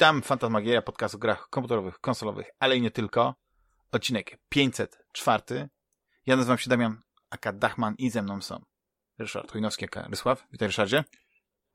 Witam, 0.00 0.22
Fantasmagieria, 0.22 0.82
podcast 0.82 1.14
o 1.14 1.18
grach 1.18 1.48
komputerowych, 1.50 1.98
konsolowych, 1.98 2.50
ale 2.58 2.76
i 2.76 2.80
nie 2.80 2.90
tylko. 2.90 3.34
Odcinek 3.92 4.38
504. 4.48 5.68
Ja 6.26 6.36
nazywam 6.36 6.58
się 6.58 6.70
Damian, 6.70 7.02
aka 7.30 7.52
Dachman 7.52 7.94
i 7.98 8.10
ze 8.10 8.22
mną 8.22 8.42
są 8.42 8.64
Ryszard 9.18 9.52
Chojnowski, 9.52 9.84
aka 9.84 10.08
Rysław. 10.08 10.46
Witaj 10.52 10.68
Ryszardzie. 10.68 11.04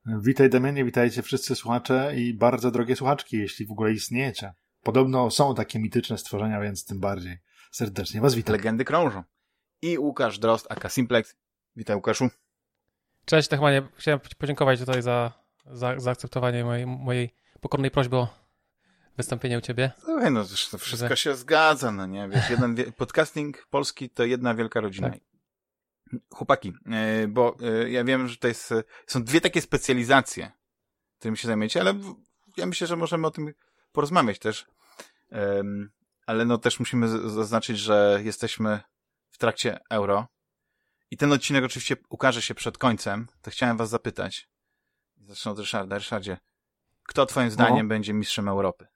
Witaj 0.05 0.49
Damianie, 0.49 0.85
witajcie 0.85 1.21
wszyscy 1.21 1.55
słuchacze 1.55 2.13
i 2.15 2.33
bardzo 2.33 2.71
drogie 2.71 2.95
słuchaczki, 2.95 3.37
jeśli 3.37 3.65
w 3.65 3.71
ogóle 3.71 3.91
istniejecie. 3.91 4.53
Podobno 4.83 5.31
są 5.31 5.55
takie 5.55 5.79
mityczne 5.79 6.17
stworzenia, 6.17 6.61
więc 6.61 6.85
tym 6.85 6.99
bardziej 6.99 7.37
serdecznie 7.71 8.21
was 8.21 8.35
witam. 8.35 8.53
Legendy 8.53 8.85
krążą. 8.85 9.23
I 9.81 9.97
Łukasz 9.97 10.39
Drost, 10.39 10.71
aka 10.71 10.89
Simplex. 10.89 11.35
Witaj 11.75 11.95
Łukaszu. 11.95 12.29
Cześć 13.25 13.49
Dachmanie, 13.49 13.81
chciałem 13.95 14.19
podziękować 14.37 14.79
tutaj 14.79 15.01
za, 15.01 15.33
za 15.65 15.99
zaakceptowanie 15.99 16.63
mojej, 16.63 16.85
mojej 16.85 17.44
pokornej 17.65 17.91
prośby 17.91 18.17
o 18.17 18.27
wystąpienie 19.17 19.57
u 19.57 19.61
ciebie. 19.61 19.91
Słuchaj, 19.99 20.31
no 20.31 20.45
to 20.71 20.77
wszystko 20.77 21.15
się 21.15 21.35
zgadza, 21.35 21.91
no 21.91 22.05
nie? 22.05 22.29
Wiesz, 22.29 22.49
jeden, 22.49 22.93
podcasting 22.97 23.65
polski 23.69 24.09
to 24.09 24.25
jedna 24.25 24.55
wielka 24.55 24.81
rodzina. 24.81 25.09
Tak. 25.09 25.19
Chłopaki, 26.33 26.73
e, 26.91 27.27
bo 27.27 27.57
e, 27.61 27.89
ja 27.89 28.03
wiem, 28.03 28.27
że 28.27 28.37
to 28.37 28.47
jest, 28.47 28.73
są 29.07 29.23
dwie 29.23 29.41
takie 29.41 29.61
specjalizacje, 29.61 30.51
którymi 31.19 31.37
się 31.37 31.47
zajmujecie, 31.47 31.81
ale 31.81 31.93
ja 32.57 32.65
myślę, 32.65 32.87
że 32.87 32.95
możemy 32.95 33.27
o 33.27 33.31
tym 33.31 33.53
porozmawiać 33.91 34.39
też. 34.39 34.65
Ale 36.25 36.45
no 36.45 36.57
też 36.57 36.79
musimy 36.79 37.29
zaznaczyć, 37.29 37.79
że 37.79 38.19
jesteśmy 38.23 38.79
w 39.29 39.37
trakcie 39.37 39.79
euro 39.89 40.27
i 41.11 41.17
ten 41.17 41.31
odcinek 41.31 41.63
oczywiście 41.63 41.95
ukaże 42.09 42.41
się 42.41 42.55
przed 42.55 42.77
końcem, 42.77 43.27
to 43.41 43.51
chciałem 43.51 43.77
was 43.77 43.89
zapytać. 43.89 44.49
Zacznę 45.17 45.51
od 45.51 45.59
Ryszarda. 45.59 45.97
Ryszardzie, 45.97 46.37
kto 47.07 47.25
twoim 47.25 47.51
zdaniem 47.51 47.85
no. 47.85 47.89
będzie 47.89 48.13
mistrzem 48.13 48.47
Europy? 48.47 48.87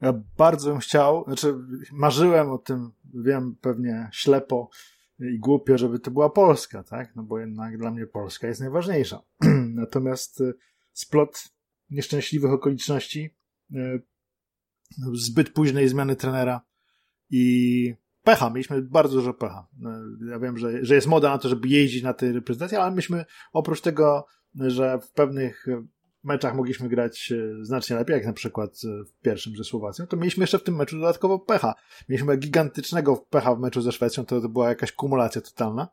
Ja 0.00 0.12
bardzo 0.38 0.70
bym 0.70 0.78
chciał, 0.78 1.24
znaczy 1.26 1.54
marzyłem 1.92 2.50
o 2.50 2.58
tym, 2.58 2.92
wiem 3.14 3.56
pewnie 3.60 4.08
ślepo 4.12 4.68
i 5.18 5.38
głupio, 5.38 5.78
żeby 5.78 5.98
to 5.98 6.10
była 6.10 6.30
Polska, 6.30 6.82
tak? 6.82 7.16
No 7.16 7.22
bo 7.22 7.38
jednak 7.38 7.78
dla 7.78 7.90
mnie 7.90 8.06
Polska 8.06 8.46
jest 8.48 8.60
najważniejsza. 8.60 9.22
Natomiast 9.74 10.40
y, 10.40 10.54
splot 10.92 11.48
nieszczęśliwych 11.90 12.52
okoliczności, 12.52 13.30
y, 13.74 14.02
zbyt 15.12 15.50
późnej 15.50 15.88
zmiany 15.88 16.16
trenera 16.16 16.60
i 17.30 17.94
pecha, 18.22 18.50
mieliśmy 18.50 18.82
bardzo 18.82 19.16
dużo 19.16 19.34
pecha. 19.34 19.68
Y, 20.22 20.30
ja 20.30 20.38
wiem, 20.38 20.58
że, 20.58 20.84
że 20.84 20.94
jest 20.94 21.06
moda 21.06 21.30
na 21.30 21.38
to, 21.38 21.48
żeby 21.48 21.68
jeździć 21.68 22.02
na 22.02 22.14
tej 22.14 22.32
reprezentacji, 22.32 22.76
ale 22.76 22.94
myśmy 22.94 23.24
oprócz 23.52 23.80
tego, 23.80 24.26
że 24.54 24.98
w 24.98 25.12
pewnych 25.12 25.66
meczach 26.24 26.54
mogliśmy 26.54 26.88
grać 26.88 27.32
e, 27.32 27.64
znacznie 27.64 27.96
lepiej, 27.96 28.14
jak 28.14 28.26
na 28.26 28.32
przykład 28.32 28.80
e, 28.84 29.04
w 29.04 29.12
pierwszym 29.22 29.56
ze 29.56 29.64
Słowacją, 29.64 30.06
to 30.06 30.16
mieliśmy 30.16 30.42
jeszcze 30.42 30.58
w 30.58 30.62
tym 30.62 30.76
meczu 30.76 30.96
dodatkowo 30.96 31.38
pecha. 31.38 31.74
Mieliśmy 32.08 32.36
gigantycznego 32.36 33.16
pecha 33.30 33.54
w 33.54 33.60
meczu 33.60 33.80
ze 33.80 33.92
Szwecją, 33.92 34.26
to, 34.26 34.40
to 34.40 34.48
była 34.48 34.68
jakaś 34.68 34.92
kumulacja 34.92 35.40
totalna. 35.40 35.88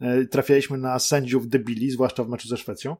E, 0.00 0.26
trafialiśmy 0.26 0.78
na 0.78 0.98
sędziów 0.98 1.48
debili, 1.48 1.90
zwłaszcza 1.90 2.24
w 2.24 2.28
meczu 2.28 2.48
ze 2.48 2.56
Szwecją. 2.56 2.96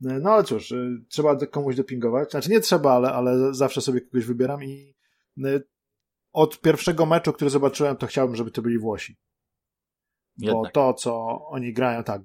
No 0.00 0.30
ale 0.30 0.44
cóż, 0.44 0.74
trzeba 1.08 1.46
komuś 1.46 1.76
dopingować. 1.76 2.30
Znaczy 2.30 2.50
nie 2.50 2.60
trzeba, 2.60 2.92
ale, 2.92 3.12
ale 3.12 3.54
zawsze 3.54 3.80
sobie 3.80 4.00
kogoś 4.00 4.24
wybieram 4.24 4.64
i 4.64 4.94
od 6.32 6.60
pierwszego 6.60 7.06
meczu, 7.06 7.32
który 7.32 7.50
zobaczyłem, 7.50 7.96
to 7.96 8.06
chciałbym, 8.06 8.36
żeby 8.36 8.50
to 8.50 8.62
byli 8.62 8.78
Włosi. 8.78 9.16
Jednak. 10.38 10.62
Bo 10.62 10.70
to, 10.70 10.94
co 10.94 11.38
oni 11.48 11.72
grają, 11.72 12.04
tak. 12.04 12.22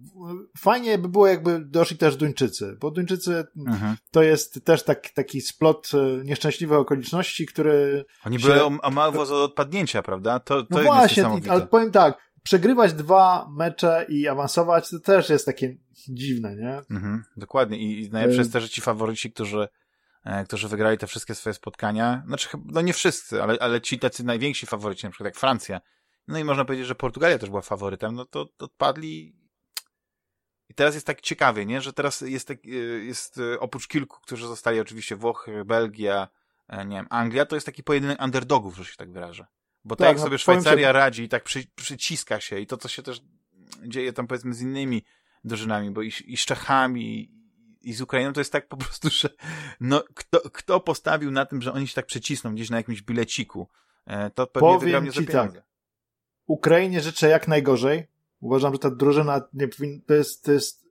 Fajnie 0.58 0.98
by 0.98 1.10
było, 1.10 1.28
jakby 1.28 1.66
doszli 1.66 1.98
też 1.98 2.16
Duńczycy, 2.16 2.78
bo 2.80 2.92
Duńczycy 2.92 3.44
mhm. 3.68 3.96
to 4.12 4.24
jest 4.24 4.66
też 4.66 4.84
tak, 4.84 5.10
taki 5.10 5.42
splot 5.42 5.92
e, 5.94 6.26
nieszczęśliwych 6.26 6.78
okoliczności, 6.78 7.46
który. 7.46 8.06
Oni 8.26 8.40
się... 8.40 8.48
byli 8.48 8.60
o, 8.60 8.72
o 8.82 8.92
mało 8.92 9.22
od 9.22 9.32
odpadnięcia, 9.32 10.02
prawda? 10.02 10.40
To, 10.40 10.64
to 10.64 10.68
no 10.70 10.84
właśnie, 10.84 11.26
ale 11.50 11.68
powiem 11.68 11.92
tak, 11.92 12.18
przegrywać 12.44 12.94
dwa 12.94 13.48
mecze 13.52 14.06
i 14.10 14.28
awansować, 14.28 14.90
to 14.90 15.00
też 15.00 15.30
jest 15.30 15.46
takie 15.46 15.78
dziwne, 16.10 16.56
nie? 16.56 16.82
Mhm, 16.92 17.24
dokładnie. 17.38 17.78
I, 17.78 18.06
i 18.06 18.10
najlepsze 18.10 18.40
jest 18.40 18.54
też, 18.54 18.64
że 18.64 18.70
ci 18.70 18.82
faworyci, 18.82 19.32
którzy 19.32 19.68
e, 20.24 20.44
którzy 20.44 20.68
wygrali 20.68 20.98
te 20.98 21.08
wszystkie 21.08 21.36
swoje 21.36 21.54
spotkania, 21.54 22.24
znaczy, 22.28 22.50
no 22.66 22.82
nie 22.82 22.94
wszyscy, 22.94 23.44
ale, 23.44 23.58
ale 23.60 23.82
ci 23.82 24.00
tacy 24.00 24.24
najwięksi 24.24 24.66
faworyci, 24.66 25.06
na 25.06 25.12
przykład 25.12 25.26
jak 25.26 25.36
Francja, 25.36 25.82
no 26.30 26.40
i 26.40 26.44
można 26.44 26.66
powiedzieć, 26.66 26.88
że 26.88 26.96
Portugalia 26.96 27.40
też 27.40 27.50
była 27.50 27.62
faworytem, 27.62 28.16
no 28.16 28.26
to 28.26 28.50
odpadli. 28.60 29.36
I 30.70 30.74
teraz 30.74 30.96
jest 30.96 31.08
tak 31.08 31.22
ciekawie, 31.22 31.66
nie? 31.66 31.82
że 31.82 31.94
teraz 31.94 32.22
jest, 32.22 32.48
tak, 32.48 32.66
y, 32.66 33.04
jest 33.06 33.38
y, 33.38 33.60
oprócz 33.60 33.88
kilku, 33.88 34.22
którzy 34.22 34.48
zostali 34.48 34.80
oczywiście 34.80 35.16
Włochy, 35.16 35.66
Belgia, 35.66 36.28
e, 36.68 36.86
nie 36.86 36.96
wiem, 36.96 37.08
Anglia, 37.10 37.46
to 37.46 37.56
jest 37.56 37.66
taki 37.66 37.84
pojedynek 37.84 38.22
underdogów, 38.22 38.78
że 38.78 38.86
się 38.86 38.96
tak 38.98 39.12
wyrażę. 39.12 39.46
Bo 39.84 39.96
tak, 39.96 40.00
tak 40.00 40.08
jak 40.08 40.18
no, 40.18 40.24
sobie 40.24 40.38
Szwajcaria 40.38 40.88
się... 40.88 40.94
radzi 40.94 41.24
i 41.24 41.30
tak 41.30 41.44
przy, 41.44 41.64
przyciska 41.76 42.40
się 42.40 42.60
i 42.60 42.68
to, 42.68 42.78
co 42.78 42.88
się 42.88 43.04
też 43.04 43.22
dzieje 43.84 44.14
tam 44.14 44.28
powiedzmy 44.28 44.54
z 44.54 44.62
innymi 44.62 45.04
drużynami, 45.44 45.92
bo 45.92 46.02
i, 46.02 46.12
i 46.26 46.38
z 46.38 46.46
Czechami, 46.46 47.20
i, 47.20 47.32
i 47.90 47.94
z 47.94 48.02
Ukrainą, 48.02 48.34
to 48.34 48.40
jest 48.40 48.52
tak 48.52 48.68
po 48.68 48.78
prostu, 48.78 49.10
że 49.10 49.30
no, 49.80 50.04
kto, 50.16 50.50
kto 50.50 50.80
postawił 50.80 51.32
na 51.32 51.46
tym, 51.46 51.62
że 51.62 51.74
oni 51.74 51.88
się 51.88 51.96
tak 51.96 52.06
przycisną 52.06 52.56
gdzieś 52.56 52.70
na 52.70 52.78
jakimś 52.78 53.02
bileciku, 53.02 53.70
e, 54.06 54.30
to 54.30 54.48
pewnie 54.48 54.68
Powiem 54.68 54.80
wygra 54.80 55.02
mnie 55.02 55.12
za 55.12 55.22
pieniądze. 55.22 55.62
Tak. 55.62 55.69
Ukrainie 56.50 57.02
życzę 57.02 57.30
jak 57.30 57.48
najgorzej. 57.48 58.08
Uważam, 58.40 58.74
że 58.74 58.80
ta 58.80 58.92
drużyna 58.92 59.42
nie 59.54 59.68
powinna, 59.68 60.02
to 60.08 60.14
jest, 60.14 60.44
to 60.44 60.52
jest 60.52 60.86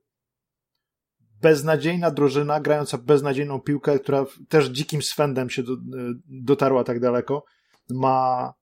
beznadziejna 1.41 2.11
drużyna, 2.11 2.59
grająca 2.59 2.97
beznadziejną 2.97 3.59
piłkę, 3.59 3.99
która 3.99 4.25
też 4.49 4.65
dzikim 4.65 5.01
swędem 5.01 5.49
się 5.49 5.63
do, 5.63 5.77
dotarła 6.25 6.83
tak 6.83 6.99
daleko. 6.99 7.45
Ma 7.89 8.53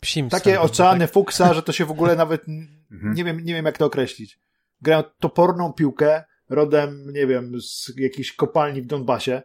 Psim 0.00 0.28
takie 0.28 0.60
oceany 0.60 1.04
tak? 1.04 1.14
fuksa, 1.14 1.54
że 1.54 1.62
to 1.62 1.72
się 1.72 1.84
w 1.84 1.90
ogóle 1.90 2.16
nawet 2.16 2.44
mhm. 2.90 3.14
nie 3.14 3.24
wiem, 3.24 3.40
nie 3.44 3.54
wiem 3.54 3.64
jak 3.66 3.78
to 3.78 3.86
określić. 3.86 4.40
Grają 4.80 5.02
toporną 5.18 5.72
piłkę 5.72 6.24
rodem, 6.48 7.12
nie 7.12 7.26
wiem, 7.26 7.60
z 7.60 7.92
jakiejś 7.96 8.32
kopalni 8.32 8.82
w 8.82 8.86
Donbasie 8.86 9.42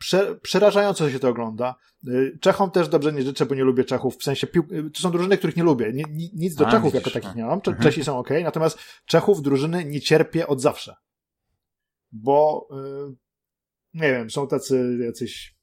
prze, 0.00 0.36
przerażająco 0.36 1.10
się 1.10 1.18
to 1.18 1.28
ogląda. 1.28 1.74
Y, 2.08 2.38
Czechom 2.40 2.70
też 2.70 2.88
dobrze 2.88 3.12
nie 3.12 3.22
życzę, 3.22 3.46
bo 3.46 3.54
nie 3.54 3.64
lubię 3.64 3.84
Czechów. 3.84 4.16
W 4.16 4.22
sensie, 4.22 4.46
pił... 4.46 4.62
Y, 4.72 4.90
to 4.90 5.00
są 5.00 5.10
drużyny, 5.10 5.38
których 5.38 5.56
nie 5.56 5.62
lubię. 5.62 5.92
Nie, 5.92 6.04
nic 6.34 6.54
do 6.54 6.66
A, 6.66 6.70
Czechów 6.70 6.92
widzisz, 6.92 7.06
jako 7.06 7.20
takich 7.20 7.36
nie 7.36 7.44
mam. 7.44 7.60
Cze 7.60 7.70
mhm. 7.70 7.88
Czesi 7.88 8.04
są 8.04 8.18
ok, 8.18 8.28
natomiast 8.44 8.78
Czechów 9.06 9.42
drużyny 9.42 9.84
nie 9.84 10.00
cierpię 10.00 10.46
od 10.46 10.60
zawsze. 10.60 10.96
Bo, 12.12 12.68
yy, 12.70 13.16
nie 13.94 14.12
wiem, 14.12 14.30
są 14.30 14.48
tacy 14.48 14.98
jacyś... 15.04 15.56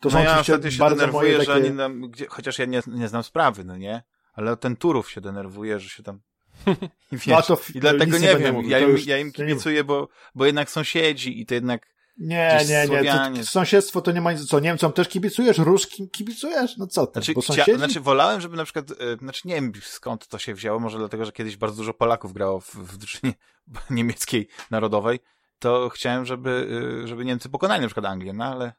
To 0.00 0.08
no 0.08 0.10
są 0.10 0.18
ja 0.18 0.40
ostatnio 0.40 0.70
się 0.70 0.88
denerwuję, 0.88 1.32
takie... 1.32 1.44
że 1.44 1.54
oni 1.54 1.70
nam, 1.70 2.10
gdzie, 2.10 2.26
chociaż 2.26 2.58
ja 2.58 2.64
nie, 2.64 2.80
nie 2.86 3.08
znam 3.08 3.22
sprawy, 3.22 3.64
no 3.64 3.76
nie? 3.76 4.02
Ale 4.32 4.56
ten 4.56 4.76
Turów 4.76 5.10
się 5.10 5.20
denerwuje, 5.20 5.80
że 5.80 5.88
się 5.88 6.02
tam 6.02 6.20
I, 7.12 7.16
wiesz, 7.16 7.48
no 7.48 7.58
I 7.74 7.80
dlatego 7.80 8.18
nie 8.18 8.36
wiem, 8.36 8.62
ja 8.64 8.78
im, 8.78 8.96
ja 9.06 9.18
im 9.18 9.32
kibicuję, 9.32 9.84
bo, 9.84 10.08
bo 10.34 10.46
jednak 10.46 10.70
sąsiedzi 10.70 11.40
i 11.40 11.46
to 11.46 11.54
jednak 11.54 11.95
nie, 12.18 12.58
nie, 12.68 13.02
nie. 13.02 13.12
To, 13.12 13.30
to 13.36 13.44
sąsiedztwo 13.44 14.02
to 14.02 14.12
nie 14.12 14.20
ma 14.20 14.32
nic. 14.32 14.46
Co, 14.46 14.60
Niemcom 14.60 14.92
też 14.92 15.08
kibicujesz? 15.08 15.58
Ruskim 15.58 16.08
kibicujesz? 16.08 16.76
No 16.76 16.86
co 16.86 17.06
ty? 17.06 17.12
Znaczy, 17.12 17.32
bo 17.32 17.42
sąsiedzi... 17.42 17.78
znaczy 17.78 18.00
wolałem, 18.00 18.40
żeby 18.40 18.56
na 18.56 18.64
przykład, 18.64 18.90
e, 18.90 19.16
znaczy 19.16 19.48
nie 19.48 19.54
wiem 19.54 19.72
skąd 19.82 20.28
to 20.28 20.38
się 20.38 20.54
wzięło, 20.54 20.80
może 20.80 20.98
dlatego, 20.98 21.24
że 21.24 21.32
kiedyś 21.32 21.56
bardzo 21.56 21.76
dużo 21.76 21.94
Polaków 21.94 22.32
grało 22.32 22.60
w, 22.60 22.74
w 22.74 22.96
drużynie 22.96 23.32
niemieckiej 23.90 24.48
narodowej, 24.70 25.20
to 25.58 25.88
chciałem, 25.88 26.24
żeby, 26.24 26.68
e, 27.04 27.08
żeby 27.08 27.24
Niemcy 27.24 27.48
pokonali 27.48 27.80
na 27.80 27.86
przykład 27.88 28.06
Anglię, 28.06 28.32
no 28.32 28.44
ale... 28.44 28.72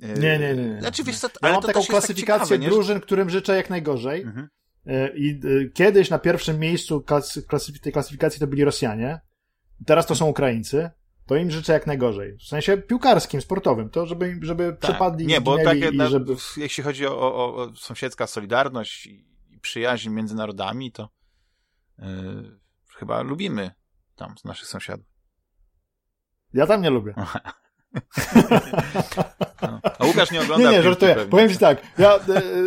E, 0.00 0.14
nie, 0.14 0.38
nie, 0.38 0.54
nie. 0.54 0.80
Znaczy, 0.80 1.04
wiesz 1.04 1.18
co, 1.18 1.28
ja 1.42 1.52
mam 1.52 1.62
taką 1.62 1.80
tak 1.80 1.90
klasyfikację 1.90 2.56
tak 2.56 2.64
ciekawe, 2.64 2.74
drużyn, 2.74 3.00
którym 3.00 3.30
życzę 3.30 3.56
jak 3.56 3.70
najgorzej. 3.70 4.22
Mhm. 4.22 4.48
I 5.14 5.40
kiedyś 5.74 6.10
na 6.10 6.18
pierwszym 6.18 6.58
miejscu 6.58 7.04
tej 7.82 7.92
klasyfikacji 7.92 8.40
to 8.40 8.46
byli 8.46 8.64
Rosjanie. 8.64 9.20
Teraz 9.86 10.06
to 10.06 10.14
są 10.14 10.26
Ukraińcy 10.26 10.90
to 11.26 11.36
im 11.36 11.50
życzę 11.50 11.72
jak 11.72 11.86
najgorzej. 11.86 12.36
W 12.38 12.42
sensie 12.42 12.76
piłkarskim, 12.76 13.40
sportowym, 13.40 13.90
to 13.90 14.06
żeby, 14.06 14.38
żeby 14.42 14.68
tak. 14.72 14.80
przepadli 14.80 15.26
Nie, 15.26 15.40
bo 15.40 15.58
takie, 15.58 15.88
i 15.88 15.98
żeby... 16.08 16.36
jeśli 16.56 16.84
chodzi 16.84 17.06
o, 17.06 17.18
o, 17.18 17.56
o 17.56 17.74
sąsiedzka 17.76 18.26
solidarność 18.26 19.06
i, 19.06 19.26
i 19.50 19.60
przyjaźń 19.60 20.10
między 20.10 20.34
narodami, 20.34 20.92
to 20.92 21.08
yy, 21.98 22.06
chyba 22.96 23.22
lubimy 23.22 23.70
tam 24.16 24.38
z 24.38 24.44
naszych 24.44 24.68
sąsiadów. 24.68 25.06
Ja 26.54 26.66
tam 26.66 26.82
nie 26.82 26.90
lubię. 26.90 27.14
A 29.98 30.06
Łukasz 30.06 30.30
nie 30.30 30.40
ogląda 30.40 30.70
Nie, 30.70 30.76
nie, 30.76 30.82
żartuję. 30.82 31.16
Powiem 31.30 31.50
ci 31.50 31.58
tak, 31.58 31.82
ja 31.98 32.16
e, 32.16 32.20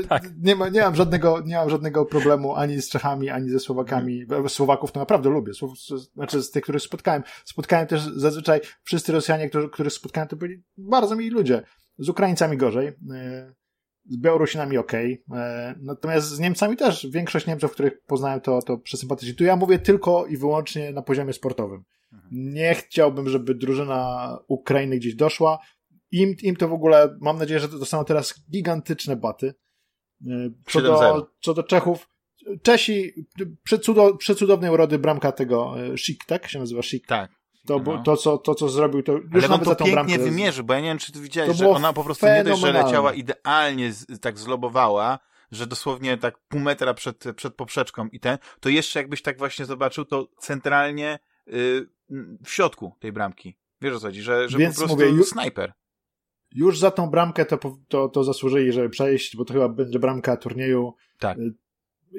tak. 0.09 0.23
Nie, 0.41 0.55
ma, 0.55 0.69
nie, 0.69 0.81
mam 0.81 0.95
żadnego, 0.95 1.41
nie 1.45 1.55
mam 1.55 1.69
żadnego 1.69 2.05
problemu 2.05 2.55
ani 2.55 2.81
z 2.81 2.89
Czechami, 2.89 3.29
ani 3.29 3.49
ze 3.49 3.59
Słowakami. 3.59 4.25
Hmm. 4.29 4.49
Słowaków 4.49 4.91
to 4.91 4.99
naprawdę 4.99 5.29
lubię. 5.29 5.53
Słow, 5.53 5.71
znaczy 6.13 6.43
z 6.43 6.51
tych, 6.51 6.63
których 6.63 6.81
spotkałem. 6.81 7.23
Spotkałem 7.45 7.87
też 7.87 8.01
zazwyczaj 8.01 8.61
wszyscy 8.83 9.11
Rosjanie, 9.11 9.49
którzy, 9.49 9.69
których 9.69 9.93
spotkałem, 9.93 10.27
to 10.27 10.35
byli 10.35 10.63
bardzo 10.77 11.15
mili 11.15 11.29
ludzie. 11.29 11.63
Z 11.97 12.09
Ukraińcami 12.09 12.57
gorzej. 12.57 12.87
E, 12.87 13.53
z 14.09 14.17
Białorusinami 14.17 14.77
ok. 14.77 14.93
E, 14.93 15.17
natomiast 15.81 16.27
z 16.27 16.39
Niemcami 16.39 16.77
też 16.77 17.07
większość 17.11 17.47
Niemców, 17.47 17.71
których 17.71 18.01
poznałem, 18.05 18.41
to, 18.41 18.61
to 18.61 18.77
przesympatycznie. 18.77 19.35
Tu 19.35 19.43
ja 19.43 19.55
mówię 19.55 19.79
tylko 19.79 20.25
i 20.25 20.37
wyłącznie 20.37 20.91
na 20.91 21.01
poziomie 21.01 21.33
sportowym. 21.33 21.83
Nie 22.31 22.75
chciałbym, 22.75 23.29
żeby 23.29 23.55
drużyna 23.55 24.37
Ukrainy 24.47 24.97
gdzieś 24.97 25.15
doszła. 25.15 25.59
im, 26.11 26.35
im 26.41 26.55
to 26.55 26.67
w 26.67 26.73
ogóle, 26.73 27.17
mam 27.21 27.37
nadzieję, 27.37 27.59
że 27.59 27.69
to 27.69 27.79
dostaną 27.79 28.05
teraz 28.05 28.33
gigantyczne 28.51 29.15
baty. 29.15 29.53
Y, 30.27 30.53
co 30.69 30.81
do, 30.81 31.31
co 31.41 31.53
do 31.53 31.63
Czechów, 31.63 32.09
Czesi, 32.61 33.13
przecudo, 33.63 34.17
przecudownej 34.17 34.71
urody 34.71 34.99
bramka 34.99 35.31
tego 35.31 35.75
Szik, 35.95 36.25
tak 36.25 36.47
się 36.47 36.59
nazywa 36.59 36.81
Szik? 36.81 37.07
Tak. 37.07 37.31
To, 37.67 37.79
no. 37.79 38.03
to, 38.03 38.17
co, 38.17 38.37
to, 38.37 38.55
co 38.55 38.69
zrobił, 38.69 39.03
to 39.03 39.11
już 39.11 39.23
Ale 39.33 39.47
nawet 39.47 39.67
on 39.67 39.75
to 39.75 39.83
pięknie 39.83 39.93
bramkę, 39.93 40.19
wymierzy, 40.19 40.63
bo 40.63 40.73
ja 40.73 40.79
nie 40.79 40.87
wiem, 40.87 40.97
czy 40.97 41.11
ty 41.11 41.19
widziałeś, 41.19 41.57
że 41.57 41.69
ona 41.69 41.93
po 41.93 42.03
prostu 42.03 42.25
nie 42.25 42.43
dość, 42.43 42.61
że 42.61 42.71
leciała 42.71 43.13
idealnie, 43.13 43.91
tak 44.21 44.39
zlobowała, 44.39 45.19
że 45.51 45.67
dosłownie 45.67 46.17
tak 46.17 46.37
pół 46.47 46.59
metra 46.59 46.93
przed, 46.93 47.23
przed 47.35 47.55
poprzeczką 47.55 48.07
i 48.11 48.19
ten, 48.19 48.37
to 48.59 48.69
jeszcze 48.69 48.99
jakbyś 48.99 49.21
tak 49.21 49.37
właśnie 49.37 49.65
zobaczył, 49.65 50.05
to 50.05 50.27
centralnie 50.39 51.19
yy, 51.47 51.89
w 52.43 52.49
środku 52.49 52.95
tej 52.99 53.11
bramki. 53.11 53.57
Wiesz 53.81 53.93
o 53.93 53.99
co 53.99 54.07
chodzi, 54.07 54.21
że, 54.21 54.49
że 54.49 54.57
Więc 54.57 54.75
po 54.75 54.81
prostu 54.81 54.95
mówię, 54.95 55.09
już, 55.09 55.27
snajper. 55.27 55.73
Już 56.55 56.79
za 56.79 56.91
tą 56.91 57.09
bramkę 57.09 57.45
to, 57.45 57.77
to, 57.87 58.09
to 58.09 58.23
zasłużyli, 58.23 58.71
żeby 58.71 58.89
przejść, 58.89 59.35
bo 59.35 59.45
to 59.45 59.53
chyba 59.53 59.69
będzie 59.69 59.99
bramka 59.99 60.37
turnieju. 60.37 60.93
Tak. 61.19 61.37
Y, 61.37 61.53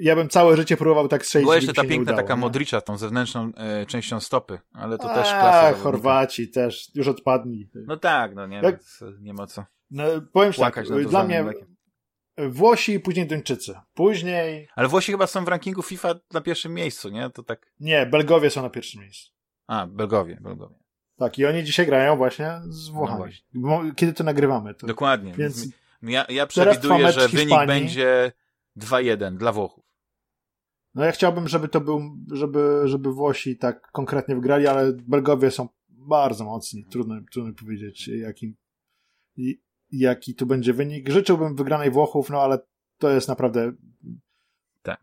ja 0.00 0.16
bym 0.16 0.28
całe 0.28 0.56
życie 0.56 0.76
próbował 0.76 1.08
tak 1.08 1.26
strzelić. 1.26 1.44
Była 1.44 1.56
jeszcze 1.56 1.72
ta 1.72 1.82
piękna 1.82 2.02
udało, 2.02 2.16
taka 2.16 2.34
nie? 2.34 2.40
modricza, 2.40 2.80
tą 2.80 2.98
zewnętrzną 2.98 3.52
e, 3.56 3.86
częścią 3.86 4.20
stopy, 4.20 4.58
ale 4.72 4.98
to 4.98 5.10
A, 5.10 5.14
też 5.14 5.28
klasa. 5.28 5.72
Chorwaci 5.72 6.48
też, 6.48 6.90
już 6.94 7.08
odpadli. 7.08 7.70
No 7.74 7.96
tak, 7.96 8.34
no 8.34 8.46
nie, 8.46 8.56
Jak... 8.56 8.80
nie 9.20 9.34
ma 9.34 9.46
co. 9.46 9.64
No, 9.90 10.04
powiem 10.32 10.52
tak, 10.52 10.84
dla 11.08 11.24
mnie 11.24 11.42
mlekiem. 11.42 11.78
Włosi 12.48 12.92
i 12.92 13.00
później 13.00 13.26
Duńczycy. 13.26 13.74
Później... 13.94 14.68
Ale 14.76 14.88
Włosi 14.88 15.12
chyba 15.12 15.26
są 15.26 15.44
w 15.44 15.48
rankingu 15.48 15.82
FIFA 15.82 16.14
na 16.32 16.40
pierwszym 16.40 16.74
miejscu, 16.74 17.08
nie? 17.08 17.30
To 17.30 17.42
tak... 17.42 17.72
Nie, 17.80 18.06
Belgowie 18.06 18.50
są 18.50 18.62
na 18.62 18.70
pierwszym 18.70 19.00
miejscu. 19.00 19.37
A, 19.68 19.86
Belgowie, 19.86 20.38
Belgowie. 20.40 20.74
Tak, 21.16 21.38
i 21.38 21.46
oni 21.46 21.64
dzisiaj 21.64 21.86
grają 21.86 22.16
właśnie 22.16 22.60
z 22.68 22.88
Włochami. 22.88 23.32
No 23.54 23.82
Kiedy 23.96 24.12
to 24.12 24.24
nagrywamy. 24.24 24.74
To... 24.74 24.86
Dokładnie. 24.86 25.32
Więc 25.32 25.68
ja, 26.02 26.26
ja 26.28 26.46
przewiduję, 26.46 27.12
że 27.12 27.20
wynik 27.20 27.48
Hiszpanii. 27.48 27.66
będzie 27.66 28.32
2-1 28.76 29.36
dla 29.36 29.52
Włochów. 29.52 29.84
No 30.94 31.04
ja 31.04 31.12
chciałbym, 31.12 31.48
żeby 31.48 31.68
to 31.68 31.80
był, 31.80 32.00
żeby, 32.32 32.82
żeby 32.84 33.12
Włosi 33.12 33.56
tak 33.56 33.90
konkretnie 33.92 34.34
wygrali, 34.34 34.66
ale 34.66 34.92
Belgowie 34.92 35.50
są 35.50 35.68
bardzo 35.88 36.44
mocni. 36.44 36.84
Trudno, 36.84 37.14
trudno 37.32 37.52
powiedzieć, 37.54 38.08
jakim, 38.08 38.56
jaki 39.90 40.34
tu 40.34 40.46
będzie 40.46 40.72
wynik. 40.72 41.08
Życzyłbym 41.08 41.56
wygranej 41.56 41.90
Włochów, 41.90 42.30
no 42.30 42.42
ale 42.42 42.58
to 42.98 43.10
jest 43.10 43.28
naprawdę 43.28 43.72
tak. 44.82 45.00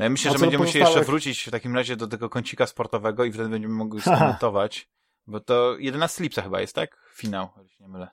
50-50. 0.00 0.02
No 0.02 0.04
ja 0.04 0.10
myślę, 0.10 0.32
że 0.32 0.38
będziemy 0.38 0.64
musieli 0.64 0.84
jeszcze 0.84 1.04
wrócić 1.04 1.42
w 1.42 1.50
takim 1.50 1.76
razie 1.76 1.96
do 1.96 2.06
tego 2.06 2.28
kącika 2.28 2.66
sportowego 2.66 3.24
i 3.24 3.32
wtedy 3.32 3.48
będziemy 3.48 3.74
mogli 3.74 4.00
skomentować, 4.12 4.90
bo 5.26 5.40
to 5.40 5.76
11 5.78 6.22
lipca 6.22 6.42
chyba 6.42 6.60
jest, 6.60 6.74
tak? 6.74 6.96
Finał, 7.14 7.48
jeśli 7.62 7.82
nie 7.82 7.88
mylę. 7.88 8.08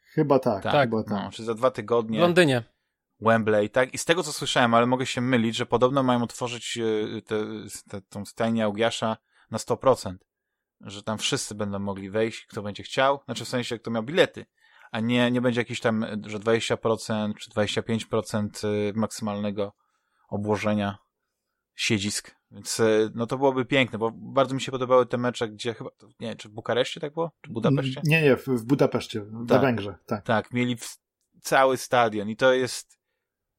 Chyba 0.00 0.38
tak. 0.38 0.62
tak. 0.62 0.72
Chyba 0.72 1.02
tak. 1.02 1.24
No, 1.24 1.30
czy 1.32 1.44
za 1.44 1.54
dwa 1.54 1.70
tygodnie. 1.70 2.18
W 2.18 2.20
Londynie. 2.20 2.62
Wembley, 3.20 3.70
tak? 3.70 3.94
I 3.94 3.98
z 3.98 4.04
tego, 4.04 4.22
co 4.22 4.32
słyszałem, 4.32 4.74
ale 4.74 4.86
mogę 4.86 5.06
się 5.06 5.20
mylić, 5.20 5.56
że 5.56 5.66
podobno 5.66 6.02
mają 6.02 6.22
otworzyć 6.22 6.78
e, 6.78 7.22
te, 7.22 7.36
te, 7.88 8.00
tą 8.00 8.24
stajnię 8.24 8.64
Augiasza 8.64 9.16
na 9.50 9.58
100%. 9.58 10.14
Że 10.80 11.02
tam 11.02 11.18
wszyscy 11.18 11.54
będą 11.54 11.78
mogli 11.78 12.10
wejść, 12.10 12.46
kto 12.46 12.62
będzie 12.62 12.82
chciał. 12.82 13.20
Znaczy 13.24 13.44
w 13.44 13.48
sensie, 13.48 13.78
kto 13.78 13.90
miał 13.90 14.02
bilety. 14.02 14.46
A 14.92 15.00
nie, 15.00 15.30
nie 15.30 15.40
będzie 15.40 15.60
jakiś 15.60 15.80
tam, 15.80 16.06
że 16.26 16.38
20% 16.38 17.34
czy 17.34 17.50
25% 17.50 18.66
e, 18.66 18.92
maksymalnego 18.94 19.72
obłożenia 20.28 20.98
siedzisk. 21.74 22.36
Więc 22.50 22.80
e, 22.80 23.10
no 23.14 23.26
to 23.26 23.38
byłoby 23.38 23.64
piękne, 23.64 23.98
bo 23.98 24.10
bardzo 24.10 24.54
mi 24.54 24.60
się 24.60 24.72
podobały 24.72 25.06
te 25.06 25.18
mecze, 25.18 25.48
gdzie 25.48 25.74
chyba, 25.74 25.90
nie 26.20 26.28
wiem, 26.28 26.36
czy 26.36 26.48
w 26.48 26.52
Bukareszcie 26.52 27.00
tak 27.00 27.14
było? 27.14 27.30
Czy 27.40 27.50
w 27.50 27.52
Budapeszcie? 27.52 28.00
Nie, 28.04 28.22
nie, 28.22 28.36
w 28.36 28.64
Budapeszcie, 28.64 29.24
na 29.30 29.46
tak, 29.46 29.60
Węgrzech, 29.60 29.96
tak. 30.06 30.24
Tak, 30.24 30.52
mieli 30.52 30.76
cały 31.40 31.76
stadion 31.76 32.28
i 32.28 32.36
to 32.36 32.52
jest 32.52 32.98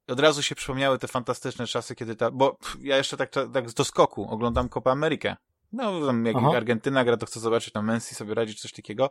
od 0.07 0.19
razu 0.19 0.43
się 0.43 0.55
przypomniały 0.55 0.99
te 0.99 1.07
fantastyczne 1.07 1.67
czasy, 1.67 1.95
kiedy 1.95 2.15
ta, 2.15 2.31
bo 2.31 2.57
ja 2.81 2.97
jeszcze 2.97 3.17
tak, 3.17 3.31
tak 3.53 3.71
do 3.71 3.85
skoku 3.85 4.27
oglądam 4.29 4.69
Copa 4.69 4.91
Amerikę. 4.91 5.35
No, 5.71 6.05
tam 6.05 6.25
jak 6.25 6.35
Aha. 6.35 6.51
Argentyna 6.55 7.05
gra, 7.05 7.17
to 7.17 7.25
chcę 7.25 7.39
zobaczyć, 7.39 7.73
tam 7.73 7.85
Messi 7.85 8.15
sobie 8.15 8.33
radzi, 8.33 8.55
coś 8.55 8.71
takiego. 8.71 9.09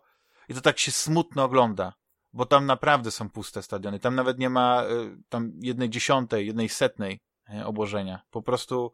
I 0.49 0.54
to 0.54 0.60
tak 0.60 0.78
się 0.78 0.93
smutno 0.93 1.44
ogląda, 1.44 1.94
bo 2.32 2.46
tam 2.46 2.66
naprawdę 2.66 3.10
są 3.10 3.31
puste 3.31 3.62
stadiony. 3.62 3.99
Tam 3.99 4.14
nawet 4.14 4.38
nie 4.38 4.50
ma 4.50 4.84
y, 4.84 5.22
tam 5.28 5.52
jednej 5.60 5.90
dziesiątej, 5.90 6.46
jednej 6.46 6.69
setnej 6.69 7.20
obłożenia. 7.65 8.23
Po 8.31 8.43
prostu 8.43 8.93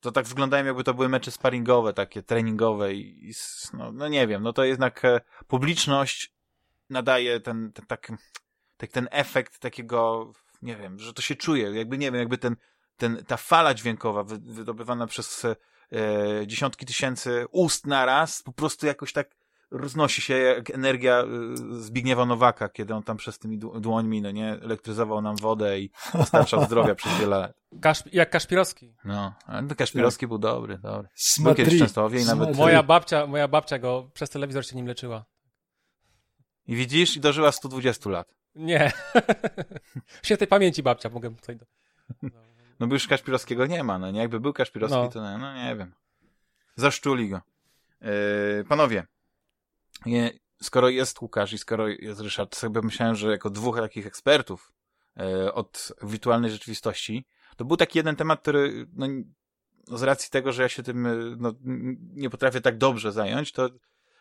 to 0.00 0.12
tak 0.12 0.26
wyglądają, 0.26 0.64
jakby 0.64 0.84
to 0.84 0.94
były 0.94 1.08
mecze 1.08 1.30
sparingowe, 1.30 1.92
takie 1.92 2.22
treningowe 2.22 2.94
i, 2.94 3.28
i 3.30 3.32
no, 3.72 3.92
no, 3.92 4.08
nie 4.08 4.26
wiem, 4.26 4.42
no 4.42 4.52
to 4.52 4.64
jednak 4.64 5.04
e, 5.04 5.20
publiczność 5.46 6.34
nadaje 6.90 7.40
ten, 7.40 7.72
ten 7.72 7.86
tak, 7.86 8.12
tak 8.76 8.90
ten 8.90 9.08
efekt 9.10 9.58
takiego 9.58 10.32
nie 10.62 10.76
wiem, 10.76 10.98
że 10.98 11.12
to 11.12 11.22
się 11.22 11.34
czuje, 11.34 11.70
jakby, 11.70 11.98
nie 11.98 12.12
wiem, 12.12 12.20
jakby 12.20 12.38
ten, 12.38 12.56
ten, 12.96 13.24
ta 13.26 13.36
fala 13.36 13.74
dźwiękowa 13.74 14.24
wydobywana 14.24 15.06
przez 15.06 15.44
e, 15.44 15.56
dziesiątki 16.46 16.86
tysięcy 16.86 17.46
ust 17.50 17.86
naraz, 17.86 18.42
po 18.42 18.52
prostu 18.52 18.86
jakoś 18.86 19.12
tak 19.12 19.36
roznosi 19.74 20.22
się 20.22 20.34
jak 20.34 20.70
energia 20.70 21.18
e, 21.18 21.26
Zbigniewa 21.80 22.26
Nowaka, 22.26 22.68
kiedy 22.68 22.94
on 22.94 23.02
tam 23.02 23.16
przez 23.16 23.38
tymi 23.38 23.58
dłońmi, 23.58 24.22
no 24.22 24.30
nie, 24.30 24.48
elektryzował 24.48 25.22
nam 25.22 25.36
wodę 25.36 25.80
i 25.80 25.90
dostarczał 26.14 26.64
zdrowia 26.64 26.94
przez 26.94 27.12
wiele 27.18 27.38
lat. 27.38 27.52
Kasz, 27.80 28.02
jak 28.12 28.30
Kaszpirowski. 28.30 28.94
No, 29.04 29.34
ale 29.46 29.74
Kaszpirowski 29.74 30.26
był 30.26 30.38
dobry, 30.38 30.78
dobry. 30.78 31.08
Był 31.38 31.54
kiedyś 31.54 31.78
Częstochowie 31.78 32.20
i 32.20 32.24
nawet... 32.24 32.56
Moja 32.56 32.82
babcia, 32.82 33.26
moja 33.26 33.48
babcia 33.48 33.78
go 33.78 34.10
przez 34.14 34.30
telewizor 34.30 34.66
się 34.66 34.76
nim 34.76 34.86
leczyła. 34.86 35.24
I 36.66 36.76
widzisz, 36.76 37.16
i 37.16 37.20
dożyła 37.20 37.52
120 37.52 38.10
lat. 38.10 38.34
Nie. 38.54 38.92
Świętej 40.22 40.48
pamięci 40.48 40.82
babcia, 40.82 41.10
mogę 41.10 41.34
tutaj... 41.34 41.56
Do... 41.56 41.66
No 42.80 42.86
bo 42.86 42.94
już 42.94 43.08
Kaszpirowskiego 43.08 43.66
nie 43.66 43.84
ma, 43.84 43.98
no 43.98 44.10
nie? 44.10 44.20
Jakby 44.20 44.40
był 44.40 44.52
Kaszpirowski, 44.52 44.98
no. 44.98 45.08
to 45.08 45.22
no, 45.22 45.38
no 45.38 45.54
nie 45.54 45.76
wiem. 45.76 45.92
Zaszczuli 46.76 47.28
go. 47.28 47.40
Yy, 48.00 48.64
panowie, 48.68 49.06
skoro 50.62 50.88
jest 50.88 51.22
Łukasz 51.22 51.52
i 51.52 51.58
skoro 51.58 51.88
jest 51.88 52.20
Ryszard, 52.20 52.50
to 52.50 52.56
sobie 52.56 52.80
myślałem, 52.82 53.14
że 53.14 53.30
jako 53.30 53.50
dwóch 53.50 53.76
takich 53.76 54.06
ekspertów 54.06 54.72
yy, 55.16 55.52
od 55.52 55.92
wirtualnej 56.02 56.50
rzeczywistości, 56.50 57.26
to 57.56 57.64
był 57.64 57.76
taki 57.76 57.98
jeden 57.98 58.16
temat, 58.16 58.40
który 58.40 58.86
no, 58.92 59.06
z 59.98 60.02
racji 60.02 60.30
tego, 60.30 60.52
że 60.52 60.62
ja 60.62 60.68
się 60.68 60.82
tym 60.82 61.08
no, 61.40 61.52
nie 62.14 62.30
potrafię 62.30 62.60
tak 62.60 62.78
dobrze 62.78 63.12
zająć, 63.12 63.52
to 63.52 63.70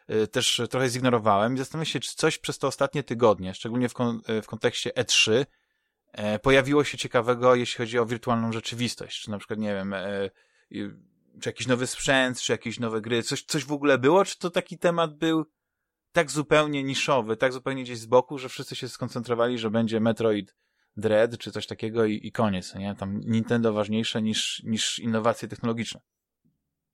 Y, 0.10 0.28
też 0.28 0.62
trochę 0.70 0.90
zignorowałem 0.90 1.56
i 1.56 1.58
zastanawiam 1.58 1.86
się, 1.86 2.00
czy 2.00 2.16
coś 2.16 2.38
przez 2.38 2.58
te 2.58 2.68
ostatnie 2.68 3.04
tygodnie, 3.04 3.54
szczególnie 3.54 3.90
w, 3.90 3.94
kon 3.94 4.22
w 4.44 4.46
kontekście 4.46 4.90
E3, 4.90 5.46
e, 6.12 6.40
pojawiło 6.40 6.84
się 6.84 6.98
ciekawego, 6.98 7.56
jeśli 7.56 7.78
chodzi 7.78 8.00
o 8.00 8.06
wirtualną 8.06 8.52
rzeczywistość. 8.52 9.22
Czy 9.22 9.32
na 9.32 9.38
przykład, 9.38 9.60
nie 9.60 9.74
wiem, 9.74 9.94
e, 9.94 10.30
czy 11.42 11.50
jakiś 11.50 11.68
nowy 11.68 11.88
sprzęt, 11.88 12.42
czy 12.42 12.52
jakieś 12.52 12.80
nowe 12.80 13.02
gry, 13.02 13.24
coś, 13.24 13.44
coś 13.44 13.66
w 13.66 13.72
ogóle 13.72 13.98
było, 13.98 14.26
czy 14.26 14.40
to 14.40 14.50
taki 14.50 14.78
temat 14.78 15.18
był 15.18 15.46
tak 16.14 16.32
zupełnie 16.32 16.84
niszowy, 16.84 17.38
tak 17.38 17.54
zupełnie 17.54 17.84
gdzieś 17.84 18.00
z 18.00 18.06
boku, 18.06 18.38
że 18.38 18.50
wszyscy 18.50 18.76
się 18.76 18.90
skoncentrowali, 18.90 19.58
że 19.58 19.72
będzie 19.72 20.00
Metroid 20.00 20.56
Dread, 20.98 21.38
czy 21.38 21.52
coś 21.52 21.68
takiego 21.68 22.06
i, 22.06 22.28
i 22.28 22.32
koniec, 22.32 22.76
nie? 22.76 22.96
Tam 22.96 23.20
Nintendo 23.20 23.74
ważniejsze 23.74 24.22
niż, 24.22 24.64
niż 24.64 25.00
innowacje 25.00 25.48
technologiczne. 25.48 26.02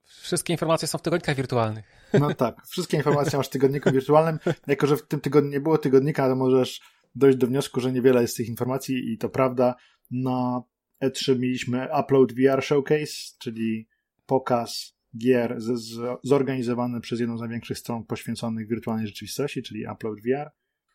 Wszystkie 0.03 0.53
informacje 0.53 0.87
są 0.87 0.97
w 0.97 1.01
tygodnikach 1.01 1.35
wirtualnych. 1.35 1.85
No 2.19 2.33
tak, 2.33 2.65
wszystkie 2.67 2.97
informacje 2.97 3.37
masz 3.37 3.47
w 3.47 3.49
tygodniku 3.49 3.91
wirtualnym. 3.91 4.39
Jako, 4.67 4.87
że 4.87 4.97
w 4.97 5.07
tym 5.07 5.19
tygodniu 5.19 5.51
nie 5.51 5.59
było 5.59 5.77
tygodnika, 5.77 6.29
to 6.29 6.35
możesz 6.35 6.81
dojść 7.15 7.37
do 7.37 7.47
wniosku, 7.47 7.79
że 7.79 7.91
niewiele 7.91 8.21
jest 8.21 8.37
tych 8.37 8.47
informacji 8.47 9.13
i 9.13 9.17
to 9.17 9.29
prawda. 9.29 9.75
Na 10.11 10.61
E3 11.03 11.39
mieliśmy 11.39 11.87
Upload 11.99 12.33
VR 12.33 12.63
Showcase, 12.63 13.35
czyli 13.39 13.87
pokaz 14.25 14.98
gier 15.17 15.61
z, 15.61 15.79
z, 15.79 16.19
zorganizowany 16.23 17.01
przez 17.01 17.19
jedną 17.19 17.37
z 17.37 17.41
największych 17.41 17.77
stron 17.77 18.05
poświęconych 18.05 18.67
wirtualnej 18.67 19.07
rzeczywistości, 19.07 19.63
czyli 19.63 19.87
Upload 19.93 20.19
VR. 20.19 20.51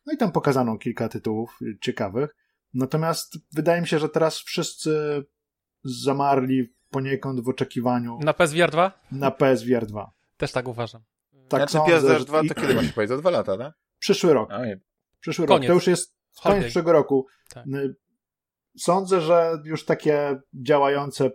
No 0.07 0.13
i 0.13 0.17
tam 0.17 0.33
pokazano 0.33 0.79
kilka 0.79 1.09
tytułów 1.09 1.59
ciekawych. 1.81 2.37
Natomiast 2.75 3.39
wydaje 3.53 3.81
mi 3.81 3.87
się, 3.87 3.99
że 3.99 4.09
teraz 4.09 4.39
wszyscy 4.39 5.25
zamarli 5.85 6.75
poniekąd 6.91 7.41
w 7.41 7.49
oczekiwaniu. 7.49 8.19
Na 8.21 8.35
PSVR 8.35 8.71
2? 8.71 8.93
Na 9.13 9.31
PSVR 9.31 9.87
2. 9.87 10.13
Też 10.37 10.53
tak 10.53 10.69
uważam. 10.69 11.03
Tak 11.49 11.71
znaczy 11.71 11.91
PSVR 11.91 12.25
2 12.25 12.43
to 12.49 12.55
kiedy 12.55 12.75
masz 12.75 12.93
powiedzieć? 12.93 13.17
Za 13.17 13.21
dwa 13.21 13.31
lata, 13.31 13.59
tak? 13.59 13.75
Przyszły 13.99 14.33
rok. 14.33 14.51
Przyszły 15.21 15.47
koniec. 15.47 15.63
rok. 15.63 15.69
To 15.69 15.75
już 15.75 15.87
jest 15.87 16.17
koniec 16.43 16.65
przyszłego 16.65 16.93
roku. 16.93 17.27
Tak. 17.55 17.65
Sądzę, 18.79 19.21
że 19.21 19.59
już 19.65 19.85
takie 19.85 20.41
działające 20.53 21.31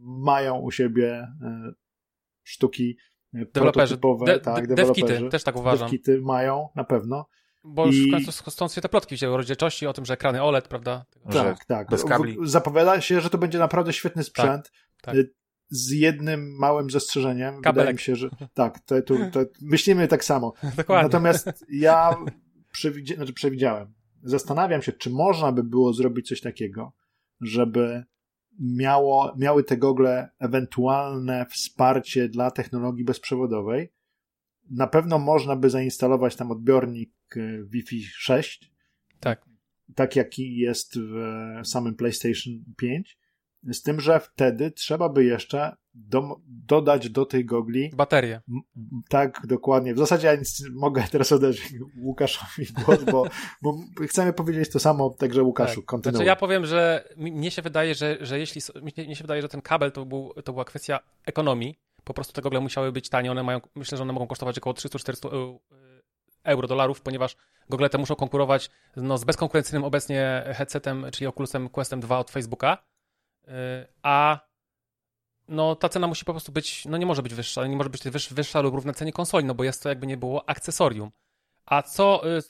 mają 0.00 0.58
u 0.58 0.70
siebie 0.70 1.28
e, 1.42 1.72
sztuki 2.48 2.96
e, 3.34 3.38
deweloperzy. 3.38 3.98
prototypowe. 3.98 4.26
De, 4.26 4.40
tak, 4.40 4.66
de, 4.66 4.74
deweloperzy. 4.74 5.28
też 5.28 5.44
tak 5.44 5.56
uważam. 5.56 5.90
Devkity 5.90 6.20
mają, 6.20 6.68
na 6.74 6.84
pewno. 6.84 7.26
Bo 7.64 7.86
już 7.86 7.96
I... 7.96 8.08
w 8.08 8.12
końcu 8.12 8.50
stąd 8.50 8.72
się 8.72 8.80
te 8.80 8.88
plotki 8.88 9.14
wzięły 9.14 9.34
o 9.34 9.36
rozdzielczości, 9.36 9.86
o 9.86 9.92
tym, 9.92 10.04
że 10.04 10.14
ekrany 10.14 10.42
OLED, 10.42 10.68
prawda? 10.68 11.04
Tak, 11.30 11.64
tak. 11.64 11.90
Bez 11.90 12.04
kabli. 12.04 12.36
Zapowiada 12.42 13.00
się, 13.00 13.20
że 13.20 13.30
to 13.30 13.38
będzie 13.38 13.58
naprawdę 13.58 13.92
świetny 13.92 14.24
sprzęt. 14.24 14.72
Tak, 15.00 15.14
tak. 15.14 15.26
z 15.68 15.90
jednym 15.90 16.56
małym 16.58 16.90
zastrzeżeniem. 16.90 17.54
Kabelek. 17.54 17.74
Wydaje 17.74 17.92
mi 17.92 18.00
się, 18.00 18.16
że 18.16 18.30
tak, 18.54 18.80
to, 18.80 19.02
to, 19.02 19.14
to 19.32 19.40
myślimy 19.60 20.08
tak 20.08 20.24
samo. 20.24 20.52
Dokładnie. 20.76 21.02
Natomiast 21.02 21.64
ja 21.70 22.16
przewidzi 22.72 23.14
znaczy 23.14 23.32
przewidziałem. 23.32 23.94
Zastanawiam 24.22 24.82
się, 24.82 24.92
czy 24.92 25.10
można 25.10 25.52
by 25.52 25.64
było 25.64 25.92
zrobić 25.92 26.28
coś 26.28 26.40
takiego, 26.40 26.92
żeby 27.40 28.04
miało, 28.58 29.34
miały 29.38 29.64
te 29.64 29.76
gogle 29.76 30.28
ewentualne 30.38 31.46
wsparcie 31.50 32.28
dla 32.28 32.50
technologii 32.50 33.04
bezprzewodowej. 33.04 33.92
Na 34.70 34.86
pewno 34.86 35.18
można 35.18 35.56
by 35.56 35.70
zainstalować 35.70 36.36
tam 36.36 36.50
odbiornik 36.50 37.12
y, 37.36 37.64
Wi-Fi 37.64 38.02
6. 38.02 38.72
Tak. 39.20 39.44
Tak 39.94 40.16
jaki 40.16 40.56
jest 40.56 40.98
w 40.98 41.68
samym 41.68 41.94
PlayStation 41.94 42.64
5 42.76 43.18
z 43.62 43.82
tym, 43.82 44.00
że 44.00 44.20
wtedy 44.20 44.70
trzeba 44.70 45.08
by 45.08 45.24
jeszcze 45.24 45.76
do, 45.94 46.36
dodać 46.46 47.10
do 47.10 47.26
tej 47.26 47.44
gogli 47.44 47.90
baterię. 47.96 48.40
Tak, 49.08 49.46
dokładnie. 49.46 49.94
W 49.94 49.98
zasadzie 49.98 50.26
ja 50.26 50.34
nic 50.34 50.62
mogę 50.72 51.04
teraz 51.10 51.32
oddać 51.32 51.56
Łukaszowi 52.02 52.66
głos, 52.72 53.04
bo, 53.04 53.24
bo 53.62 53.76
chcemy 54.08 54.32
powiedzieć 54.32 54.70
to 54.70 54.78
samo, 54.78 55.10
także 55.10 55.42
Łukaszu, 55.42 55.80
tak. 55.80 55.84
kontynuuj. 55.84 56.16
Znaczy 56.16 56.26
ja 56.26 56.36
powiem, 56.36 56.66
że 56.66 57.08
mnie 57.16 57.50
się 57.50 57.62
wydaje, 57.62 57.94
że, 57.94 58.16
że 58.20 58.38
jeśli 58.38 58.62
mnie 58.82 59.16
się 59.16 59.24
wydaje, 59.24 59.42
że 59.42 59.48
ten 59.48 59.62
kabel 59.62 59.92
to, 59.92 60.06
był, 60.06 60.32
to 60.44 60.52
była 60.52 60.64
kwestia 60.64 61.00
ekonomii. 61.26 61.78
Po 62.04 62.14
prostu 62.14 62.32
te 62.32 62.42
gogle 62.42 62.60
musiały 62.60 62.92
być 62.92 63.08
tanie. 63.08 63.30
One 63.30 63.42
mają, 63.42 63.60
myślę, 63.74 63.98
że 63.98 64.02
one 64.02 64.12
mogą 64.12 64.26
kosztować 64.26 64.58
około 64.58 64.74
300-400 64.74 65.28
e, 65.28 65.58
euro, 66.44 66.68
dolarów, 66.68 67.00
ponieważ 67.00 67.36
gogle 67.68 67.90
te 67.90 67.98
muszą 67.98 68.14
konkurować 68.14 68.70
no, 68.96 69.18
z 69.18 69.24
bezkonkurencyjnym 69.24 69.84
obecnie 69.84 70.44
headsetem, 70.54 71.06
czyli 71.12 71.26
Oculusem 71.26 71.68
Questem 71.68 72.00
2 72.00 72.18
od 72.18 72.30
Facebooka 72.30 72.78
a 74.02 74.48
no 75.48 75.76
ta 75.76 75.88
cena 75.88 76.06
musi 76.06 76.24
po 76.24 76.32
prostu 76.32 76.52
być, 76.52 76.84
no 76.84 76.96
nie 76.96 77.06
może 77.06 77.22
być 77.22 77.34
wyższa, 77.34 77.66
nie 77.66 77.76
może 77.76 77.90
być 77.90 78.02
wyższa, 78.30 78.60
lub 78.60 78.74
równa 78.74 78.92
cenie 78.92 79.12
konsoli, 79.12 79.44
no 79.44 79.54
bo 79.54 79.64
jest 79.64 79.82
to 79.82 79.88
jakby 79.88 80.06
nie 80.06 80.16
było 80.16 80.48
akcesorium. 80.48 81.10
A 81.66 81.82
co, 81.82 82.36
y, 82.38 82.42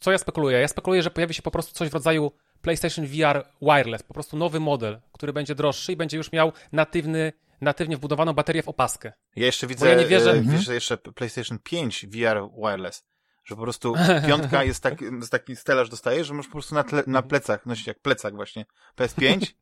co 0.00 0.12
ja 0.12 0.18
spekuluję? 0.18 0.60
Ja 0.60 0.68
spekuluję, 0.68 1.02
że 1.02 1.10
pojawi 1.10 1.34
się 1.34 1.42
po 1.42 1.50
prostu 1.50 1.74
coś 1.74 1.88
w 1.88 1.94
rodzaju 1.94 2.32
PlayStation 2.62 3.06
VR 3.06 3.46
Wireless, 3.62 4.02
po 4.02 4.14
prostu 4.14 4.36
nowy 4.36 4.60
model, 4.60 5.00
który 5.12 5.32
będzie 5.32 5.54
droższy 5.54 5.92
i 5.92 5.96
będzie 5.96 6.16
już 6.16 6.32
miał 6.32 6.52
natywny, 6.72 7.32
natywnie 7.60 7.96
wbudowaną 7.96 8.32
baterię 8.32 8.62
w 8.62 8.68
opaskę. 8.68 9.12
Ja 9.36 9.46
jeszcze 9.46 9.66
widzę, 9.66 9.88
ja 9.88 9.94
nie 9.94 10.06
wierzę, 10.06 10.32
e, 10.32 10.40
wiesz, 10.40 10.68
jeszcze 10.68 10.96
PlayStation 10.96 11.58
5 11.58 12.06
VR 12.06 12.48
Wireless, 12.56 13.04
że 13.44 13.56
po 13.56 13.62
prostu 13.62 13.94
piątka 14.28 14.64
jest 14.64 14.82
taki, 14.82 15.04
taki 15.30 15.56
stelaż 15.56 15.88
dostaje, 15.88 16.24
że 16.24 16.34
możesz 16.34 16.48
po 16.48 16.52
prostu 16.52 16.74
na, 16.74 16.84
tle, 16.84 17.02
na 17.06 17.22
plecach 17.22 17.66
nosić 17.66 17.86
jak 17.86 18.00
plecak 18.00 18.34
właśnie 18.34 18.66
PS5 18.96 19.52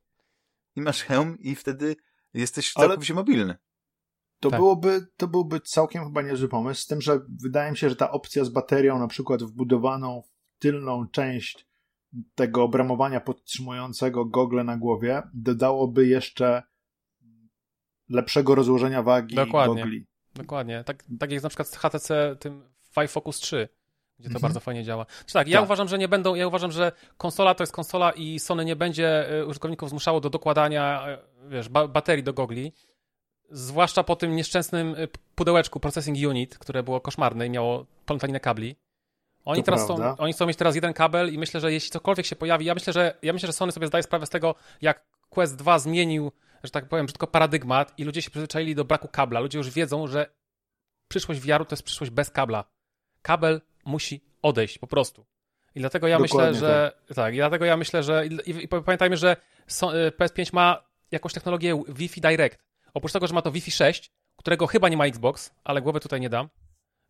i 0.76 0.80
masz 0.80 1.02
hełm 1.02 1.38
i 1.38 1.54
wtedy 1.54 1.96
jesteś 2.34 2.72
całkowicie 2.72 3.12
Ale... 3.14 3.20
mobilny. 3.20 3.56
To, 4.40 4.50
tak. 4.50 4.60
byłoby, 4.60 5.06
to 5.16 5.28
byłby 5.28 5.60
całkiem 5.60 6.04
chyba 6.04 6.22
niezły 6.22 6.48
pomysł, 6.48 6.80
z 6.80 6.86
tym, 6.86 7.00
że 7.00 7.20
wydaje 7.42 7.70
mi 7.70 7.76
się, 7.76 7.90
że 7.90 7.96
ta 7.96 8.10
opcja 8.10 8.44
z 8.44 8.48
baterią 8.48 8.98
na 8.98 9.08
przykład 9.08 9.42
wbudowaną 9.42 10.22
w 10.22 10.58
tylną 10.58 11.08
część 11.08 11.68
tego 12.34 12.62
obramowania 12.62 13.20
podtrzymującego 13.20 14.24
gogle 14.24 14.64
na 14.64 14.76
głowie 14.76 15.22
dodałoby 15.34 16.06
jeszcze 16.06 16.62
lepszego 18.08 18.54
rozłożenia 18.54 19.02
wagi 19.02 19.34
Dokładnie. 19.34 19.82
gogli. 19.82 20.06
Dokładnie. 20.34 20.84
Tak, 20.84 21.04
tak 21.18 21.30
jak 21.32 21.42
na 21.42 21.48
przykład 21.48 21.68
z 21.68 21.76
HTC 21.76 22.36
tym 22.40 22.68
Vive 22.96 23.10
Focus 23.10 23.36
3 23.36 23.68
gdzie 24.18 24.28
to 24.28 24.34
mhm. 24.34 24.42
bardzo 24.42 24.60
fajnie 24.60 24.84
działa. 24.84 25.06
Czy 25.26 25.32
tak, 25.32 25.48
ja 25.48 25.58
tak. 25.58 25.64
uważam, 25.64 25.88
że 25.88 25.98
nie 25.98 26.08
będą, 26.08 26.34
ja 26.34 26.46
uważam, 26.46 26.72
że 26.72 26.92
konsola 27.16 27.54
to 27.54 27.62
jest 27.62 27.72
konsola 27.72 28.10
i 28.10 28.38
Sony 28.38 28.64
nie 28.64 28.76
będzie 28.76 29.30
e, 29.30 29.46
użytkowników 29.46 29.90
zmuszało 29.90 30.20
do 30.20 30.30
dokładania, 30.30 31.04
e, 31.08 31.18
wiesz, 31.48 31.68
ba 31.68 31.88
baterii 31.88 32.24
do 32.24 32.32
gogli. 32.32 32.72
Zwłaszcza 33.50 34.04
po 34.04 34.16
tym 34.16 34.36
nieszczęsnym 34.36 34.94
e, 34.98 35.08
pudełeczku 35.34 35.80
Processing 35.80 36.18
Unit, 36.28 36.58
które 36.58 36.82
było 36.82 37.00
koszmarne 37.00 37.46
i 37.46 37.50
miało 37.50 37.86
plątaninę 38.06 38.40
kabli. 38.40 38.76
Oni 39.44 39.62
to 39.62 39.64
teraz 39.64 39.86
są, 39.86 40.16
oni 40.16 40.32
chcą 40.32 40.46
mieć 40.46 40.56
teraz 40.56 40.74
jeden 40.74 40.92
kabel 40.92 41.34
i 41.34 41.38
myślę, 41.38 41.60
że 41.60 41.72
jeśli 41.72 41.90
cokolwiek 41.90 42.26
się 42.26 42.36
pojawi, 42.36 42.64
ja 42.64 42.74
myślę, 42.74 42.92
że 42.92 43.14
ja 43.22 43.32
myślę, 43.32 43.46
że 43.46 43.52
Sony 43.52 43.72
sobie 43.72 43.86
zdaje 43.86 44.02
sprawę 44.02 44.26
z 44.26 44.30
tego, 44.30 44.54
jak 44.80 45.04
Quest 45.28 45.56
2 45.56 45.78
zmienił, 45.78 46.32
że 46.64 46.70
tak 46.70 46.88
powiem, 46.88 47.06
brzydko 47.06 47.26
paradygmat 47.26 47.98
i 47.98 48.04
ludzie 48.04 48.22
się 48.22 48.30
przyzwyczaili 48.30 48.74
do 48.74 48.84
braku 48.84 49.08
kabla. 49.08 49.40
Ludzie 49.40 49.58
już 49.58 49.70
wiedzą, 49.70 50.06
że 50.06 50.26
przyszłość 51.08 51.40
VR-u 51.40 51.64
to 51.64 51.72
jest 51.72 51.82
przyszłość 51.82 52.10
bez 52.10 52.30
kabla. 52.30 52.64
Kabel 53.22 53.60
musi 53.88 54.20
odejść 54.42 54.78
po 54.78 54.86
prostu. 54.86 55.26
I 55.74 55.80
dlatego 55.80 56.08
ja 56.08 56.18
Dokładnie 56.18 56.50
myślę, 56.50 56.60
że 56.60 56.92
tak. 57.08 57.16
tak. 57.16 57.34
i 57.34 57.36
dlatego 57.36 57.64
ja 57.64 57.76
myślę, 57.76 58.02
że 58.02 58.26
i, 58.26 58.64
i, 58.64 58.68
pamiętajmy, 58.68 59.16
że 59.16 59.36
y, 59.36 59.72
PS5 60.10 60.54
ma 60.54 60.82
jakąś 61.10 61.32
technologię 61.32 61.82
Wi-Fi 61.88 62.20
Direct. 62.20 62.58
Oprócz 62.94 63.12
tego, 63.12 63.26
że 63.26 63.34
ma 63.34 63.42
to 63.42 63.52
Wi-Fi 63.52 63.70
6, 63.70 64.12
którego 64.36 64.66
chyba 64.66 64.88
nie 64.88 64.96
ma 64.96 65.06
Xbox, 65.06 65.54
ale 65.64 65.82
głowy 65.82 66.00
tutaj 66.00 66.20
nie 66.20 66.28
dam. 66.28 66.48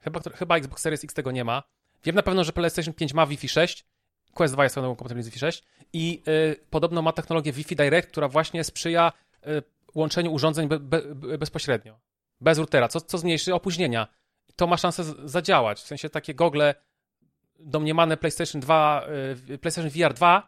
Chyba, 0.01 0.21
chyba 0.35 0.57
Xbox 0.57 0.83
Series 0.83 1.05
X 1.05 1.15
tego 1.15 1.31
nie 1.31 1.45
ma. 1.45 1.63
Wiem 2.05 2.17
na 2.17 2.23
pewno, 2.23 2.45
że 2.45 2.53
PlayStation 2.53 2.95
5 2.95 3.15
ma 3.15 3.27
Wi-Fi 3.27 3.49
6, 3.49 3.87
Quest 4.35 4.55
2 4.55 4.63
jest 4.63 4.73
swoją 4.73 4.97
kompatybilny 4.97 5.23
z 5.23 5.27
Wi-Fi 5.27 5.39
6 5.39 5.65
i 5.93 6.23
y, 6.29 6.67
podobno 6.71 7.03
ma 7.03 7.13
technologię 7.13 7.53
Wi-Fi 7.53 7.77
Direct, 7.77 8.09
która 8.09 8.29
właśnie 8.29 8.65
sprzyja 8.65 9.13
y, 9.47 9.63
łączeniu 9.95 10.33
urządzeń 10.33 10.69
be, 10.69 10.79
be, 10.79 11.39
bezpośrednio. 11.39 12.01
Bez 12.41 12.59
routera, 12.59 12.89
co, 12.89 13.01
co 13.01 13.19
zmniejszy 13.19 13.55
opóźnienia 13.55 14.09
to 14.57 14.67
ma 14.67 14.77
szansę 14.77 15.05
zadziałać. 15.25 15.81
W 15.81 15.87
sensie 15.87 16.11
takie 16.11 16.35
gogle 16.35 16.75
domniemane 17.59 18.17
PlayStation 18.17 18.61
2, 18.61 19.07
y, 19.51 19.59
PlayStation 19.59 19.91
VR 19.91 20.15
2, 20.15 20.47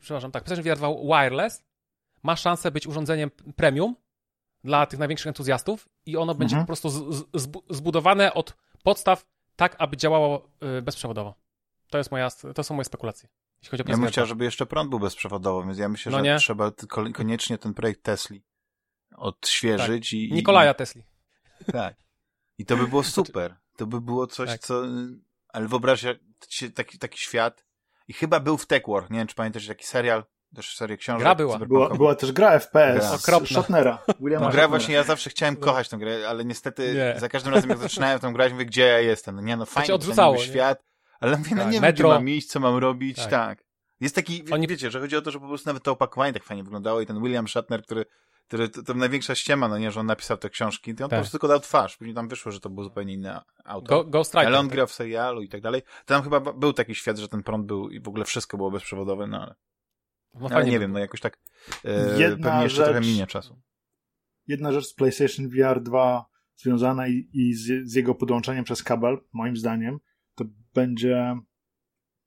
przepraszam, 0.00 0.30
tak, 0.30 0.44
PlayStation 0.44 0.74
VR 0.74 0.78
2 0.78 0.88
wireless 1.22 1.64
ma 2.22 2.36
szansę 2.36 2.70
być 2.70 2.86
urządzeniem 2.86 3.30
premium 3.56 3.96
dla 4.64 4.86
tych 4.86 4.98
największych 4.98 5.26
entuzjastów 5.26 5.88
i 6.06 6.16
ono 6.16 6.34
będzie 6.34 6.54
mhm. 6.54 6.64
po 6.64 6.66
prostu 6.66 6.90
z, 6.90 7.26
z, 7.34 7.48
zbudowane 7.70 8.34
od 8.34 8.56
podstaw 8.82 9.26
tak, 9.56 9.76
aby 9.78 9.96
działało 9.96 10.48
y, 10.78 10.82
bezprzewodowo. 10.82 11.34
To, 11.90 11.98
jest 11.98 12.10
moja, 12.10 12.28
to 12.54 12.64
są 12.64 12.74
moje 12.74 12.84
spekulacje. 12.84 13.28
Jeśli 13.62 13.70
chodzi 13.70 13.84
o 13.84 13.90
ja 13.90 13.96
bym 13.96 14.08
chciał, 14.08 14.26
żeby 14.26 14.44
jeszcze 14.44 14.66
prąd 14.66 14.90
był 14.90 14.98
bezprzewodowy, 14.98 15.66
więc 15.66 15.78
ja 15.78 15.88
myślę, 15.88 16.12
no 16.12 16.18
że 16.18 16.24
nie? 16.24 16.36
trzeba 16.38 16.72
koniecznie 17.14 17.58
ten 17.58 17.74
projekt 17.74 18.02
Tesli 18.02 18.42
odświeżyć. 19.16 20.10
Tak. 20.10 20.12
I, 20.12 20.32
Nikolaja 20.32 20.72
i... 20.72 20.74
Tesli. 20.74 21.04
Tak. 21.72 21.94
I 22.60 22.64
to 22.64 22.76
by 22.76 22.86
było 22.86 23.02
super. 23.02 23.56
To 23.76 23.86
by 23.86 24.00
było 24.00 24.26
coś, 24.26 24.50
tak. 24.50 24.60
co... 24.60 24.82
Ale 25.48 25.68
wyobraź 25.68 26.04
się 26.48 26.70
taki, 26.70 26.98
taki 26.98 27.18
świat. 27.18 27.64
I 28.08 28.12
chyba 28.12 28.40
był 28.40 28.58
w 28.58 28.66
Tech 28.66 28.82
War. 28.88 29.10
Nie 29.10 29.18
wiem, 29.18 29.26
czy 29.26 29.34
pamiętasz 29.34 29.66
taki 29.66 29.86
serial, 29.86 30.24
też 30.54 30.76
serię 30.76 30.96
książek. 30.96 31.20
Gra 31.20 31.34
była. 31.34 31.58
Była, 31.58 31.88
była 31.88 32.14
też 32.14 32.32
gra 32.32 32.58
FPS. 32.58 32.98
Gra. 32.98 33.12
Okropna. 33.12 33.48
Shotnera. 33.48 33.98
Williama 34.20 34.46
no, 34.46 34.52
gra 34.52 34.68
właśnie, 34.68 34.94
ja 34.94 35.02
zawsze 35.02 35.30
chciałem 35.30 35.56
no. 35.60 35.66
kochać 35.66 35.88
tę 35.88 35.98
grę, 35.98 36.28
ale 36.28 36.44
niestety 36.44 36.94
nie. 36.94 37.20
za 37.20 37.28
każdym 37.28 37.54
razem 37.54 37.70
jak 37.70 37.78
zaczynałem 37.78 38.20
tę 38.20 38.32
grać, 38.32 38.52
mówię, 38.52 38.66
gdzie 38.66 38.86
ja 38.86 39.00
jestem. 39.00 39.36
No 39.36 39.42
nie, 39.42 39.56
no 39.56 39.66
fajnie, 39.66 39.88
to 39.88 39.94
odrzucało, 39.94 40.36
ten 40.36 40.44
świat. 40.44 40.82
Ale 41.20 41.36
mówię, 41.36 41.50
no 41.56 41.62
tak. 41.62 41.72
nie 41.72 41.80
wiem, 41.80 41.92
gdzie 41.92 42.04
mam 42.04 42.28
iść, 42.28 42.48
co 42.48 42.60
mam 42.60 42.76
robić, 42.76 43.16
tak. 43.16 43.30
tak. 43.30 43.64
Jest 44.00 44.14
taki, 44.14 44.44
Oni... 44.52 44.66
wiecie, 44.66 44.90
że 44.90 45.00
chodzi 45.00 45.16
o 45.16 45.22
to, 45.22 45.30
że 45.30 45.40
po 45.40 45.48
prostu 45.48 45.68
nawet 45.68 45.82
to 45.82 45.92
opakowanie 45.92 46.32
tak 46.32 46.44
fajnie 46.44 46.64
wyglądało 46.64 47.00
i 47.00 47.06
ten 47.06 47.22
William 47.22 47.48
Shatner, 47.48 47.82
który 47.82 48.04
który 48.50 48.68
to, 48.68 48.82
to 48.82 48.94
największa 48.94 49.34
ściema, 49.34 49.68
no 49.68 49.78
nie, 49.78 49.90
że 49.90 50.00
on 50.00 50.06
napisał 50.06 50.36
te 50.36 50.50
książki, 50.50 50.94
to 50.94 51.04
on 51.04 51.10
tak. 51.10 51.18
po 51.18 51.20
prostu 51.20 51.32
tylko 51.32 51.48
dał 51.48 51.60
twarz, 51.60 51.96
później 51.96 52.14
tam 52.14 52.28
wyszło, 52.28 52.52
że 52.52 52.60
to 52.60 52.70
był 52.70 52.84
zupełnie 52.84 53.14
inny 53.14 53.38
autor. 53.64 54.04
Go, 54.04 54.10
Ghost 54.10 54.36
ale 54.36 54.58
on 54.58 54.68
grał 54.68 54.86
w 54.86 54.92
serialu 54.92 55.42
i 55.42 55.48
tak 55.48 55.60
dalej. 55.60 55.82
To 55.82 56.14
tam 56.14 56.22
chyba 56.22 56.40
był 56.40 56.72
taki 56.72 56.94
świat, 56.94 57.18
że 57.18 57.28
ten 57.28 57.42
prąd 57.42 57.66
był 57.66 57.90
i 57.90 58.00
w 58.00 58.08
ogóle 58.08 58.24
wszystko 58.24 58.56
było 58.56 58.70
bezprzewodowe, 58.70 59.26
no 59.26 59.42
ale, 59.42 59.54
no, 60.34 60.48
ale 60.50 60.66
nie 60.66 60.78
wiem, 60.78 60.92
no 60.92 60.98
jakoś 60.98 61.20
tak 61.20 61.38
e, 61.84 62.20
Jedna 62.20 62.50
pewnie 62.50 62.62
jeszcze 62.62 62.76
rzecz, 62.76 62.86
trochę 62.86 63.00
minie 63.00 63.26
czasu. 63.26 63.60
Jedna 64.46 64.72
rzecz 64.72 64.86
z 64.86 64.94
PlayStation 64.94 65.48
VR 65.48 65.82
2 65.82 66.24
związana 66.56 67.08
i, 67.08 67.28
i 67.32 67.54
z, 67.54 67.90
z 67.90 67.94
jego 67.94 68.14
podłączeniem 68.14 68.64
przez 68.64 68.82
kabel, 68.82 69.18
moim 69.32 69.56
zdaniem, 69.56 69.98
to 70.34 70.44
będzie 70.74 71.36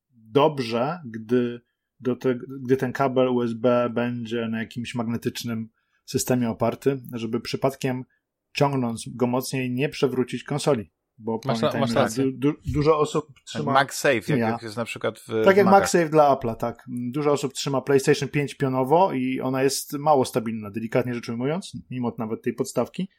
dobrze, 0.10 1.00
gdy, 1.06 1.62
do 2.00 2.15
te, 2.15 2.36
gdy 2.36 2.77
ten 2.77 2.94
kabel 2.94 3.27
USB 3.27 3.89
będzie 3.89 4.48
na 4.48 4.60
jakimś 4.60 4.96
magnetycznym 4.96 5.70
systemie 6.06 6.50
oparty, 6.50 7.02
żeby 7.14 7.42
przypadkiem 7.42 8.06
ciągnąc 8.54 9.04
go 9.16 9.28
mocniej 9.28 9.72
nie 9.72 9.90
przewrócić 9.90 10.44
konsoli. 10.44 10.92
Bo 11.18 11.40
masz, 11.46 11.60
pamiętajmy, 11.60 11.94
masz 11.94 12.16
du, 12.16 12.32
du, 12.32 12.54
dużo 12.74 13.00
osób 13.00 13.28
trzyma... 13.46 13.74
MagSafe, 13.74 14.20
jak, 14.28 14.40
jak 14.40 14.62
jest 14.62 14.78
na 14.78 14.86
przykład 14.86 15.20
w 15.20 15.46
Tak 15.46 15.58
jak 15.58 15.66
MagSafe 15.66 16.10
dla 16.10 16.36
Apple'a, 16.36 16.56
tak. 16.56 16.84
Dużo 16.88 17.32
osób 17.32 17.54
trzyma 17.54 17.82
PlayStation 17.82 18.30
5 18.30 18.56
pionowo 18.56 19.14
i 19.14 19.42
ona 19.42 19.64
jest 19.64 19.94
mało 19.94 20.26
stabilna, 20.26 20.72
delikatnie 20.72 21.14
rzecz 21.14 21.30
ujmując, 21.30 21.72
mimo 21.90 22.16
nawet 22.18 22.42
tej 22.42 22.54
podstawki. 22.54 23.10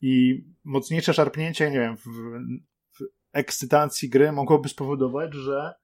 I 0.00 0.44
mocniejsze 0.64 1.14
szarpnięcie, 1.14 1.70
nie 1.70 1.78
wiem, 1.78 1.96
w, 1.96 2.04
w 2.98 3.04
ekscytacji 3.32 4.08
gry 4.08 4.32
mogłoby 4.32 4.68
spowodować, 4.68 5.34
że 5.34 5.74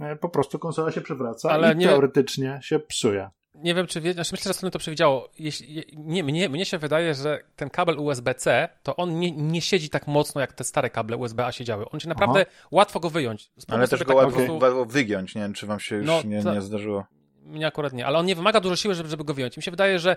e, 0.00 0.16
po 0.16 0.28
prostu 0.28 0.58
konsola 0.58 0.92
się 0.92 1.00
przewraca 1.00 1.50
Ale 1.50 1.74
i 1.74 1.76
nie... 1.76 1.86
teoretycznie 1.86 2.60
się 2.62 2.78
psuje 2.78 3.30
nie 3.54 3.74
wiem, 3.74 3.86
czy 3.86 4.00
wie, 4.00 4.12
znaczy 4.12 4.30
myślę, 4.32 4.48
że 4.52 4.54
Sony 4.58 4.70
to 4.70 4.78
przewidziało. 4.78 5.28
Jeśli, 5.38 5.84
nie, 5.96 6.24
mnie, 6.24 6.48
mnie 6.48 6.64
się 6.64 6.78
wydaje, 6.78 7.14
że 7.14 7.40
ten 7.56 7.70
kabel 7.70 7.98
USB-C, 7.98 8.68
to 8.82 8.96
on 8.96 9.18
nie, 9.18 9.30
nie 9.30 9.60
siedzi 9.60 9.90
tak 9.90 10.06
mocno, 10.06 10.40
jak 10.40 10.52
te 10.52 10.64
stare 10.64 10.90
kable 10.90 11.16
USB-A 11.16 11.52
siedziały. 11.52 11.90
On 11.90 12.00
się 12.00 12.08
naprawdę 12.08 12.40
Aha. 12.40 12.68
łatwo 12.70 13.00
go 13.00 13.10
wyjąć. 13.10 13.50
ale 13.68 13.88
też 13.88 14.00
go 14.00 14.06
tak 14.06 14.16
łatwo 14.16 14.58
prostu... 14.58 14.86
wygiąć, 14.86 15.34
nie 15.34 15.42
wiem, 15.42 15.52
czy 15.52 15.66
wam 15.66 15.80
się 15.80 15.96
już 15.96 16.06
no, 16.06 16.22
nie, 16.24 16.42
to, 16.42 16.54
nie 16.54 16.60
zdarzyło. 16.60 17.06
Mnie 17.42 17.66
akurat 17.66 17.92
nie, 17.92 18.06
ale 18.06 18.18
on 18.18 18.26
nie 18.26 18.34
wymaga 18.34 18.60
dużo 18.60 18.76
siły, 18.76 18.94
żeby, 18.94 19.08
żeby 19.08 19.24
go 19.24 19.34
wyjąć. 19.34 19.56
Mi 19.56 19.62
się 19.62 19.70
wydaje, 19.70 19.98
że 19.98 20.16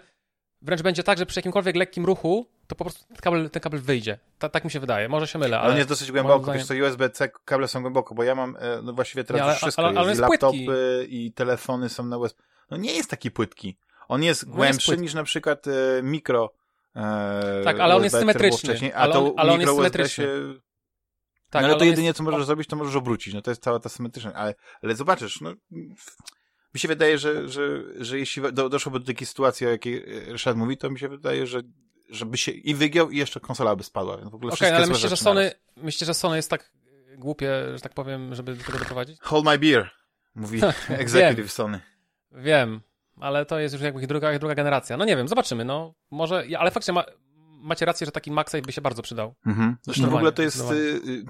wręcz 0.62 0.82
będzie 0.82 1.04
tak, 1.04 1.18
że 1.18 1.26
przy 1.26 1.40
jakimkolwiek 1.40 1.76
lekkim 1.76 2.06
ruchu 2.06 2.48
to 2.68 2.76
po 2.76 2.84
prostu 2.84 3.06
ten 3.08 3.18
kabel, 3.18 3.50
ten 3.50 3.62
kabel 3.62 3.80
wyjdzie. 3.80 4.20
Ta, 4.40 4.50
tak 4.50 4.64
mi 4.64 4.72
się 4.72 4.80
wydaje. 4.80 5.10
Może 5.10 5.28
się 5.28 5.40
mylę, 5.40 5.58
ale... 5.58 5.64
Ale 5.64 5.72
on 5.72 5.78
jest 5.78 5.90
dosyć 5.90 6.12
głęboko, 6.12 6.52
wiesz 6.52 6.66
co, 6.66 6.74
USB-C 6.74 7.30
kable 7.46 7.68
są 7.68 7.82
głęboko, 7.82 8.16
bo 8.16 8.24
ja 8.24 8.36
mam, 8.36 8.58
e, 8.60 8.82
no 8.84 8.94
właściwie 8.94 9.24
teraz 9.24 9.40
Nie, 9.40 9.44
ale- 9.44 9.54
już 9.54 9.62
wszystko 9.62 9.84
ale- 9.84 10.00
ale 10.00 10.10
jest, 10.10 10.20
jest 10.20 10.20
i 10.20 10.22
laptopy 10.22 10.66
płytki. 10.66 11.26
i 11.26 11.32
telefony 11.32 11.90
są 11.90 12.06
na 12.06 12.18
USB. 12.18 12.44
No 12.72 12.78
nie 12.78 12.94
jest 12.94 13.10
taki 13.10 13.32
płytki. 13.32 13.78
On 14.08 14.24
jest 14.24 14.42
No 14.44 14.48
jest 14.48 14.56
głębszy 14.58 14.86
płytki. 14.86 15.04
niż 15.04 15.14
na 15.14 15.24
przykład 15.24 15.68
e, 15.68 15.72
mikro 16.04 16.54
e, 16.96 17.62
Tak, 17.64 17.80
ale 17.80 17.96
on 17.96 18.04
jest 18.04 18.16
USB, 18.16 18.34
które 18.34 18.50
było 18.50 18.58
symetryczny. 18.60 18.96
a 18.96 19.00
Ale 19.00 19.14
to 19.14 19.26
on- 19.26 19.34
ale 19.38 19.52
on 19.54 19.60
mikro 19.60 19.74
jest 19.74 19.82
symetryczny. 19.84 20.24
się... 20.26 20.54
Tak, 21.50 21.62
no, 21.62 21.68
ale 21.68 21.76
to 21.78 21.82
on 21.82 21.88
jedynie, 21.88 22.08
jest- 22.08 22.18
co 22.18 22.24
możesz 22.24 22.46
zrobić, 22.46 22.68
to 22.68 22.76
możesz 22.76 22.96
obrócić. 22.96 23.34
No 23.34 23.42
to 23.42 23.52
jest 23.52 23.64
cała 23.64 23.80
ta 23.80 23.90
symetryczność. 23.90 24.38
Ale, 24.40 24.56
ale 24.84 24.96
zobaczysz, 24.96 25.42
no... 25.42 25.54
Mi 26.74 26.80
się 26.80 26.88
wydaje, 26.88 27.18
że, 27.18 27.50
że, 27.50 27.84
że 28.00 28.20
jeśli 28.20 28.54
do, 28.54 28.70
doszłoby 28.70 29.00
do 29.00 29.06
takiej 29.06 29.28
sytuacji, 29.28 29.68
o 29.68 29.70
jakiej 29.70 30.06
Ryszard 30.32 30.58
mówi, 30.58 30.78
to 30.78 30.90
mi 30.90 31.00
się 31.00 31.10
wydaje, 31.10 31.48
że 31.48 31.62
żeby 32.10 32.38
się 32.38 32.52
i 32.52 32.76
wygiął 32.76 33.10
i 33.12 33.18
jeszcze 33.18 33.40
konsola 33.40 33.76
by 33.76 33.84
spadła. 33.84 34.18
Więc 34.18 34.32
w 34.32 34.36
ogóle 34.36 34.50
Okej, 34.50 34.56
wszystkie 34.58 34.76
ale 34.78 34.88
myślicie, 34.88 35.10
że. 35.10 35.18
Sony, 35.18 35.52
myślicie, 35.78 36.06
że 36.06 36.14
Sony 36.14 36.36
jest 36.36 36.50
tak 36.50 36.72
głupie, 37.18 37.52
że 37.76 37.80
tak 37.82 37.94
powiem, 37.94 38.36
żeby 38.36 38.56
do 38.56 38.64
tego 38.64 38.80
doprowadzić? 38.80 39.20
Hold 39.22 39.46
my 39.46 39.60
beer, 39.60 39.90
mówi 40.36 40.62
executive 40.90 41.52
Sony. 41.52 41.82
Wiem, 42.36 42.82
ale 43.20 43.46
to 43.46 43.60
jest 43.60 43.74
już 43.74 43.84
jakby 43.84 44.08
druga, 44.08 44.40
druga 44.40 44.56
generacja. 44.56 44.98
No 44.98 45.06
nie 45.06 45.18
wiem, 45.18 45.28
zobaczymy, 45.28 45.66
no 45.66 45.94
może, 46.12 46.46
ale 46.60 46.72
faktycznie 46.72 46.94
ma, 46.94 47.04
macie 47.62 47.86
rację, 47.86 48.06
że 48.06 48.12
taki 48.12 48.32
MagSafe 48.32 48.62
by 48.62 48.72
się 48.72 48.82
bardzo 48.82 49.02
przydał. 49.02 49.36
Mhm. 49.46 49.78
Zresztą 49.82 50.10
w 50.10 50.16
ogóle 50.16 50.32
to 50.32 50.42
jest. 50.42 50.72
Y, 50.72 50.74
y, 50.74 51.26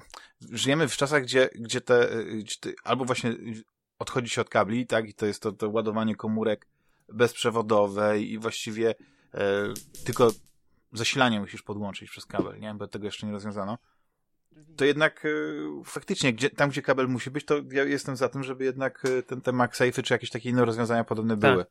żyjemy 0.52 0.88
w 0.88 0.96
czasach, 0.96 1.22
gdzie, 1.22 1.48
gdzie 1.54 1.80
te. 1.80 2.12
Y, 2.12 2.36
gdzie 2.36 2.56
te 2.60 2.70
albo 2.84 3.04
właśnie 3.04 3.30
y, 3.30 3.64
odchodzi 3.98 4.28
się 4.28 4.40
od 4.40 4.48
kabli, 4.48 4.86
tak? 4.86 5.08
I 5.08 5.14
to 5.14 5.26
jest 5.26 5.42
to, 5.42 5.52
to 5.52 5.70
ładowanie 5.70 6.16
komórek 6.16 6.66
bezprzewodowe 7.08 8.20
i 8.20 8.38
właściwie 8.38 8.94
e, 9.34 9.74
tylko 10.04 10.32
zasilanie 10.92 11.40
musisz 11.40 11.62
podłączyć 11.62 12.10
przez 12.10 12.26
kabel, 12.26 12.60
nie? 12.60 12.74
Bo 12.74 12.86
tego 12.86 13.04
jeszcze 13.04 13.26
nie 13.26 13.32
rozwiązano. 13.32 13.78
To 14.76 14.84
jednak 14.84 15.24
y, 15.24 15.64
faktycznie, 15.84 16.32
gdzie, 16.32 16.50
tam 16.50 16.70
gdzie 16.70 16.82
kabel 16.82 17.08
musi 17.08 17.30
być, 17.30 17.44
to 17.44 17.54
ja 17.72 17.84
jestem 17.84 18.16
za 18.16 18.28
tym, 18.28 18.42
żeby 18.42 18.64
jednak 18.64 19.04
y, 19.04 19.22
ten, 19.22 19.40
te 19.40 19.52
MagSafe 19.52 20.02
czy 20.02 20.14
jakieś 20.14 20.30
takie 20.30 20.50
inne 20.50 20.64
rozwiązania 20.64 21.04
podobne 21.04 21.36
Tak. 21.38 21.52
były. 21.52 21.64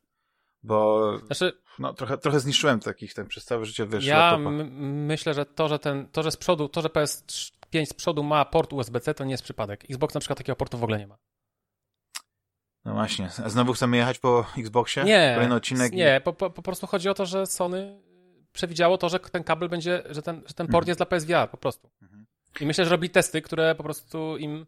Bo 0.62 1.12
Znaczy, 1.26 1.52
no, 1.78 1.94
trochę, 1.94 2.18
trochę 2.18 2.40
zniszczyłem 2.40 2.80
takich 2.80 3.14
ten 3.14 3.26
przez 3.26 3.44
całe 3.44 3.64
życie 3.64 3.86
wiesz, 3.86 4.04
ja 4.06 4.38
myślę, 4.78 5.34
że 5.34 5.46
to, 5.46 5.68
że 5.68 5.78
ten, 5.78 6.08
to, 6.08 6.22
że 6.22 6.30
z 6.30 6.36
przodu, 6.36 6.68
to, 6.68 6.82
że 6.82 6.88
PS5 6.88 7.86
z 7.86 7.92
przodu 7.92 8.22
ma 8.24 8.44
port 8.44 8.72
USB-C, 8.72 9.14
to 9.14 9.24
nie 9.24 9.30
jest 9.30 9.42
przypadek. 9.44 9.84
Xbox 9.90 10.14
na 10.14 10.20
przykład 10.20 10.38
takiego 10.38 10.56
portu 10.56 10.78
w 10.78 10.82
ogóle 10.82 10.98
nie 10.98 11.06
ma. 11.06 11.18
No 12.84 12.92
właśnie. 12.94 13.28
A 13.44 13.48
znowu 13.48 13.72
chcemy 13.72 13.96
jechać 13.96 14.18
po 14.18 14.46
Xboxie? 14.58 15.04
Nie, 15.04 15.32
Kolejny 15.34 15.54
odcinek? 15.54 15.92
i- 15.92 15.96
nie, 15.96 16.20
po, 16.24 16.32
po, 16.32 16.50
po 16.50 16.62
prostu 16.62 16.86
chodzi 16.86 17.08
o 17.08 17.14
to, 17.14 17.26
że 17.26 17.46
Sony 17.46 18.00
przewidziało 18.52 18.98
to, 18.98 19.08
że 19.08 19.20
ten 19.20 19.44
kabel 19.44 19.68
będzie, 19.68 20.02
że 20.10 20.22
ten, 20.22 20.42
że 20.46 20.54
ten 20.54 20.66
port 20.66 20.82
Mhm. 20.82 20.88
jest 20.88 20.98
dla 20.98 21.06
PSVR 21.06 21.50
po 21.50 21.56
prostu. 21.56 21.90
Mhm. 22.02 22.26
I 22.60 22.66
myślę, 22.66 22.84
że 22.84 22.90
robili 22.90 23.10
testy, 23.10 23.42
które 23.42 23.74
po 23.74 23.82
prostu 23.82 24.36
im 24.36 24.66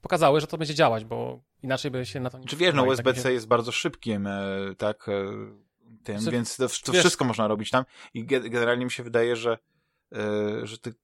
pokazały, 0.00 0.40
że 0.40 0.46
to 0.46 0.58
będzie 0.58 0.74
działać, 0.74 1.04
bo 1.04 1.40
inaczej 1.62 1.90
by 1.90 2.06
się 2.06 2.20
na 2.20 2.30
to 2.30 2.38
nie 2.38 2.46
Czy 2.46 2.56
wiesz, 2.56 2.74
no 2.74 2.82
tak 2.82 2.90
USB-C 2.90 3.22
się- 3.22 3.32
jest 3.32 3.46
bardzo 3.46 3.72
szybkim, 3.72 4.26
e, 4.26 4.40
tak, 4.78 5.08
e, 5.08 5.12
tym, 6.04 6.30
więc 6.30 6.56
to, 6.56 6.68
to 6.84 6.92
wszystko 6.92 7.24
można 7.24 7.48
robić 7.48 7.70
tam 7.70 7.84
i 8.14 8.26
ge- 8.26 8.50
generalnie 8.50 8.84
mi 8.84 8.90
się 8.90 9.02
wydaje, 9.02 9.36
że, 9.36 9.58
e, 10.12 10.66
że 10.66 10.78
ty, 10.78 10.94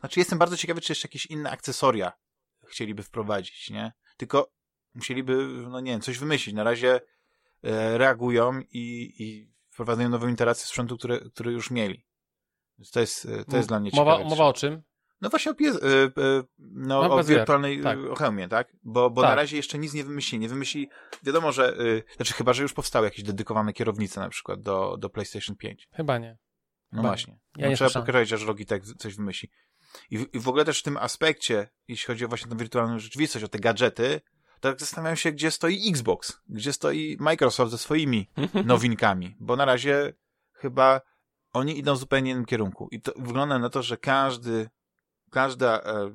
znaczy 0.00 0.20
jestem 0.20 0.38
bardzo 0.38 0.56
ciekawy, 0.56 0.80
czy 0.80 0.92
jeszcze 0.92 1.08
jakieś 1.08 1.26
inne 1.26 1.50
akcesoria 1.50 2.12
chcieliby 2.64 3.02
wprowadzić, 3.02 3.70
nie? 3.70 3.92
Tylko 4.16 4.50
musieliby, 4.94 5.46
no 5.46 5.80
nie 5.80 5.90
wiem, 5.92 6.00
coś 6.00 6.18
wymyślić. 6.18 6.54
Na 6.54 6.64
razie 6.64 7.00
reagują 7.96 8.60
i, 8.60 9.14
i 9.18 9.48
wprowadzają 9.70 10.08
nową 10.08 10.28
iterację 10.28 10.66
sprzętu, 10.66 10.98
które, 10.98 11.20
który 11.20 11.52
już 11.52 11.70
mieli. 11.70 12.04
Więc 12.78 12.90
to 12.90 13.00
jest, 13.00 13.28
to 13.50 13.56
jest 13.56 13.68
dla 13.68 13.80
mnie 13.80 13.90
mowa, 13.94 14.12
ciekawe. 14.12 14.30
mowa 14.30 14.44
o 14.46 14.52
czym? 14.52 14.82
No 15.20 15.28
właśnie 15.30 15.52
o, 15.52 15.54
pies, 15.54 15.76
y, 15.76 15.78
y, 15.78 16.12
no, 16.58 17.08
No, 17.08 17.14
o 17.14 17.24
wirtualnej 17.24 17.82
tak. 17.82 17.98
tak. 17.98 18.10
o 18.10 18.14
hełmie, 18.14 18.48
tak? 18.48 18.72
Bo, 18.82 19.10
bo 19.10 19.22
Tak. 19.22 19.30
na 19.30 19.34
razie 19.34 19.56
jeszcze 19.56 19.78
nic 19.78 19.94
nie 19.94 20.04
wymyślili. 20.04 20.42
Nie 20.42 20.48
wymyślili, 20.48 20.88
wiadomo, 21.22 21.52
że, 21.52 21.80
y, 21.80 22.02
znaczy 22.16 22.34
chyba, 22.34 22.52
że 22.52 22.62
już 22.62 22.72
powstały 22.72 23.06
jakieś 23.06 23.24
dedykowane 23.24 23.72
kierownice 23.72 24.20
na 24.20 24.28
przykład 24.28 24.60
do, 24.60 24.96
do 24.96 25.10
PlayStation 25.10 25.56
5. 25.56 25.88
Chyba 25.92 26.18
nie. 26.18 26.38
No 26.92 26.98
Chyba 27.02 27.08
właśnie. 27.08 27.38
Ja 27.56 27.64
no, 27.64 27.70
nie 27.70 27.76
trzeba 27.76 27.90
pokazać, 27.90 28.32
aż 28.32 28.44
Logitech 28.44 28.82
coś 28.98 29.14
wymyśli. 29.16 29.50
I 30.10 30.18
w, 30.18 30.34
I 30.34 30.38
w 30.38 30.48
ogóle 30.48 30.64
też 30.64 30.80
w 30.80 30.82
tym 30.82 30.96
aspekcie, 30.96 31.68
jeśli 31.88 32.06
chodzi 32.06 32.24
o 32.24 32.28
właśnie 32.28 32.50
tę 32.50 32.56
wirtualną 32.56 32.98
rzeczywistość, 32.98 33.44
o 33.44 33.48
te 33.48 33.58
gadżety, 33.58 34.20
to 34.60 34.70
tak 34.70 34.80
zastanawiam 34.80 35.16
się, 35.16 35.32
gdzie 35.32 35.50
stoi 35.50 35.90
Xbox, 35.90 36.40
gdzie 36.48 36.72
stoi 36.72 37.16
Microsoft 37.20 37.70
ze 37.70 37.78
swoimi 37.78 38.30
nowinkami, 38.64 39.36
bo 39.40 39.56
na 39.56 39.64
razie 39.64 40.12
chyba 40.52 41.00
oni 41.52 41.78
idą 41.78 41.94
w 41.94 41.98
zupełnie 41.98 42.30
innym 42.30 42.44
kierunku. 42.44 42.88
I 42.90 43.00
to 43.00 43.12
wygląda 43.16 43.58
na 43.58 43.70
to, 43.70 43.82
że 43.82 43.96
każdy, 43.96 44.68
każda, 45.36 45.80
e, 45.82 46.10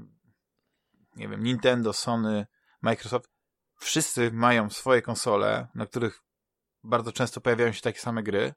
nie 1.15 1.27
wiem, 1.27 1.43
Nintendo, 1.43 1.93
Sony, 1.93 2.47
Microsoft, 2.81 3.29
wszyscy 3.75 4.31
mają 4.31 4.69
swoje 4.69 5.01
konsole, 5.01 5.67
na 5.75 5.85
których 5.85 6.23
bardzo 6.83 7.11
często 7.11 7.41
pojawiają 7.41 7.71
się 7.71 7.81
takie 7.81 7.99
same 7.99 8.23
gry, 8.23 8.53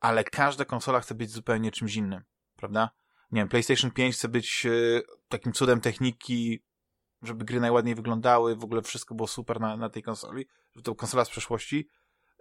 ale 0.00 0.24
każda 0.24 0.64
konsola 0.64 1.00
chce 1.00 1.14
być 1.14 1.30
zupełnie 1.30 1.70
czymś 1.70 1.96
innym, 1.96 2.22
prawda? 2.56 2.90
Nie 3.32 3.40
wiem, 3.40 3.48
PlayStation 3.48 3.90
5 3.90 4.14
chce 4.14 4.28
być 4.28 4.66
e, 4.66 4.70
takim 5.28 5.52
cudem 5.52 5.80
techniki, 5.80 6.62
żeby 7.22 7.44
gry 7.44 7.60
najładniej 7.60 7.94
wyglądały, 7.94 8.56
w 8.56 8.64
ogóle 8.64 8.82
wszystko 8.82 9.14
było 9.14 9.28
super 9.28 9.60
na, 9.60 9.76
na 9.76 9.90
tej 9.90 10.02
konsoli, 10.02 10.46
żeby 10.72 10.82
to 10.82 10.94
konsola 10.94 11.24
z 11.24 11.30
przeszłości. 11.30 11.88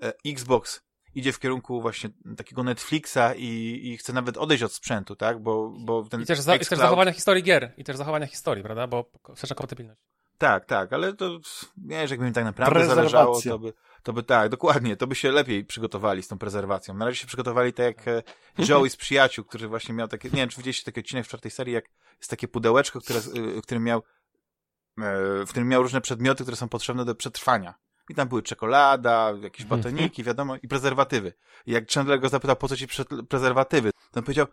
E, 0.01 0.13
Xbox 0.25 0.81
idzie 1.15 1.33
w 1.33 1.39
kierunku 1.39 1.81
właśnie 1.81 2.09
takiego 2.37 2.63
Netflixa 2.63 3.35
i, 3.35 3.79
i 3.83 3.97
chce 3.97 4.13
nawet 4.13 4.37
odejść 4.37 4.63
od 4.63 4.73
sprzętu, 4.73 5.15
tak? 5.15 5.39
Bo, 5.39 5.73
bo 5.85 6.03
ten 6.03 6.21
I 6.21 6.25
też, 6.25 6.39
za, 6.39 6.55
I 6.55 6.59
też 6.59 6.67
zachowania 6.67 7.11
historii 7.11 7.43
gier. 7.43 7.73
I 7.77 7.83
też 7.83 7.97
zachowania 7.97 8.27
historii, 8.27 8.63
prawda? 8.63 8.87
Bo 8.87 9.11
wsteczna 9.35 9.55
kompatybilność. 9.55 10.01
Tak, 10.41 10.65
tak, 10.65 10.93
ale 10.93 11.13
to 11.13 11.39
nie, 11.77 12.07
że 12.07 12.13
jakby 12.13 12.25
mi 12.25 12.33
tak 12.33 12.45
naprawdę 12.45 12.85
zależało, 12.85 13.41
to 13.41 13.59
by, 13.59 13.73
to 14.03 14.13
by 14.13 14.23
tak, 14.23 14.49
dokładnie, 14.49 14.97
to 14.97 15.07
by 15.07 15.15
się 15.15 15.31
lepiej 15.31 15.65
przygotowali 15.65 16.23
z 16.23 16.27
tą 16.27 16.37
prezerwacją. 16.37 16.93
Na 16.93 17.05
razie 17.05 17.17
się 17.17 17.27
przygotowali 17.27 17.73
tak 17.73 17.85
jak 17.85 18.07
e, 18.07 18.23
Joey 18.69 18.89
z 18.89 18.95
przyjaciół, 18.95 19.45
który 19.45 19.67
właśnie 19.67 19.95
miał 19.95 20.07
takie, 20.07 20.29
nie 20.29 20.35
wiem, 20.35 20.49
czy 20.49 20.57
widzieliście 20.57 20.85
taki 20.85 20.99
odcinek 20.99 21.25
w 21.25 21.27
czwartej 21.27 21.51
serii, 21.51 21.73
jak 21.73 21.85
jest 22.17 22.29
takie 22.29 22.47
pudełeczko, 22.47 23.01
które, 23.01 23.19
y, 23.19 23.21
w 23.21 23.61
którym 23.61 23.83
miał, 23.83 23.99
e, 23.99 25.45
w 25.45 25.49
którym 25.49 25.67
miał 25.67 25.83
różne 25.83 26.01
przedmioty, 26.01 26.43
które 26.43 26.57
są 26.57 26.69
potrzebne 26.69 27.05
do 27.05 27.15
przetrwania. 27.15 27.73
I 28.11 28.15
tam 28.15 28.27
były 28.27 28.43
czekolada, 28.43 29.33
jakieś 29.41 29.65
batoniki, 29.65 30.23
wiadomo, 30.23 30.55
i 30.55 30.67
prezerwatywy. 30.67 31.33
I 31.65 31.71
jak 31.71 31.91
Chandler 31.91 32.19
go 32.19 32.29
zapytał, 32.29 32.55
po 32.55 32.67
co 32.67 32.77
ci 32.77 32.87
prezerwatywy, 33.29 33.91
to 34.11 34.19
on 34.19 34.23
powiedział, 34.23 34.47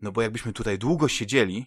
no 0.00 0.12
bo 0.12 0.22
jakbyśmy 0.22 0.52
tutaj 0.52 0.78
długo 0.78 1.08
siedzieli, 1.08 1.66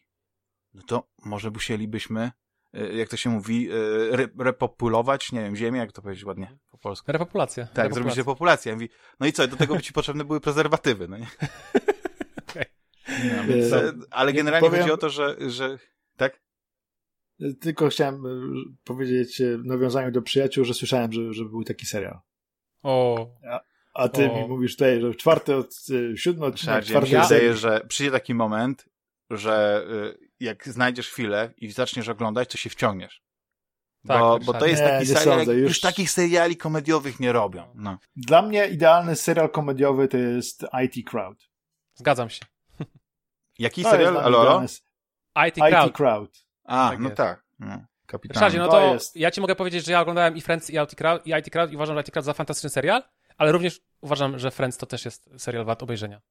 no 0.73 0.81
to 0.87 1.07
może 1.25 1.51
musielibyśmy 1.51 2.31
e, 2.73 2.93
jak 2.93 3.09
to 3.09 3.17
się 3.17 3.29
mówi, 3.29 3.69
e, 3.71 3.73
re, 4.13 4.27
repopulować, 4.39 5.31
nie 5.31 5.41
wiem, 5.41 5.55
ziemię, 5.55 5.79
jak 5.79 5.91
to 5.91 6.01
powiedzieć 6.01 6.25
ładnie 6.25 6.57
po 6.71 6.77
polsku. 6.77 7.11
Repopulacja. 7.11 7.65
Tak, 7.65 7.73
zrobić 7.73 7.87
Repopulacja. 7.95 8.21
repopulację. 8.21 8.69
Ja 8.69 8.75
mówi, 8.75 8.89
no 9.19 9.27
i 9.27 9.33
co, 9.33 9.47
do 9.47 9.55
tego 9.55 9.75
by 9.75 9.81
ci 9.81 9.93
potrzebne 9.93 10.25
były 10.25 10.39
prezerwatywy, 10.39 11.07
no 11.07 11.17
nie? 11.17 11.27
Okej. 12.49 12.65
No, 13.07 13.43
więc, 13.47 13.73
e, 13.73 13.93
ale 14.11 14.33
generalnie 14.33 14.69
powiem- 14.69 14.81
chodzi 14.81 14.93
o 14.93 14.97
to, 14.97 15.09
że, 15.09 15.35
że 15.47 15.77
tak? 16.17 16.41
Tylko 17.61 17.89
chciałem 17.89 18.25
e, 18.25 18.29
powiedzieć 18.83 19.41
e, 19.41 19.57
w 19.57 19.65
nawiązaniu 19.65 20.11
do 20.11 20.21
przyjaciół, 20.21 20.65
że 20.65 20.73
słyszałem, 20.73 21.11
że, 21.13 21.33
że 21.33 21.45
był 21.45 21.63
taki 21.63 21.85
serial. 21.85 22.19
O, 22.83 23.27
A 23.93 24.09
ty 24.09 24.31
O. 24.31 24.35
mi 24.41 24.47
mówisz 24.47 24.71
tutaj, 24.75 25.01
że 25.01 25.15
czwarty, 25.15 25.55
od, 25.55 25.75
e, 26.13 26.17
siódmy 26.17 26.45
odcinek 26.45 26.85
się 26.85 26.93
serii. 26.93 27.09
wydaje, 27.21 27.53
że 27.55 27.81
przyjdzie 27.87 28.11
taki 28.11 28.33
moment, 28.33 28.85
że 29.29 29.85
jak 30.39 30.67
znajdziesz 30.67 31.09
chwilę 31.09 31.53
i 31.57 31.71
zaczniesz 31.71 32.09
oglądać, 32.09 32.51
to 32.51 32.57
się 32.57 32.69
wciągniesz. 32.69 33.21
Tak, 34.07 34.19
bo, 34.19 34.29
bo 34.29 34.37
Ryszard. 34.39 34.59
to 34.59 34.65
jest 34.65 34.81
Nie, 34.81 34.87
taki 34.87 35.07
nie 35.09 35.15
serial, 35.15 35.37
sądzę, 35.37 35.53
już... 35.55 35.69
już- 35.69 35.79
takich 35.81 36.11
seriali 36.11 36.57
komediowych 36.57 37.19
nie 37.19 37.31
robią. 37.31 37.71
No. 37.75 37.97
Dla 38.15 38.41
mnie 38.41 38.67
idealny 38.67 39.15
serial 39.15 39.49
komediowy 39.49 40.07
to 40.07 40.17
jest 40.17 40.65
IT 40.85 41.09
Crowd. 41.09 41.49
zgadzam 41.93 42.29
się. 42.29 42.45
Jaki 43.59 43.83
To 43.83 43.89
serial? 43.91 44.13
jest 44.13 44.13
dla 44.13 44.21
mnie 44.21 44.27
Alo, 44.27 44.39
alo? 44.41 44.49
idealny 44.49 44.65
s- 44.65 44.81
IT 45.47 45.57
IT 45.57 45.63
Crowd. 45.73 45.93
Crowd. 45.95 46.48
A, 46.69 46.89
Tak 46.89 46.99
no 46.99 47.05
jest. 47.09 47.17
tak. 47.17 47.43
No, 47.59 47.85
kapitan. 48.05 48.33
Ryszardzie, 48.33 48.57
no 48.59 48.65
To 48.65 48.71
to 48.71 48.93
jest- 48.93 49.15
ja 49.15 49.31
ci 49.31 49.41
mogę 49.41 49.55
powiedzieć, 49.55 49.85
że 49.85 49.91
ja 49.91 50.01
oglądałem 50.01 50.37
i 50.37 50.41
Friends, 50.41 50.69
i 50.69 50.73
IT 50.83 50.95
Crowd, 50.95 51.27
i 51.27 51.31
IT 51.39 51.49
Crowd 51.49 51.71
i 51.71 51.75
uważam, 51.75 51.95
że 51.95 52.01
IT 52.01 52.11
Crowd 52.11 52.25
za 52.25 52.33
fantastyczny 52.33 52.69
serial, 52.69 53.03
ale 53.37 53.51
również 53.51 53.81
uważam, 54.01 54.39
że 54.39 54.51
Friends 54.51 54.77
to 54.77 54.85
też 54.85 55.05
jest 55.05 55.29
serial 55.37 55.65
wart 55.65 55.83
obejrzenia. 55.83 56.21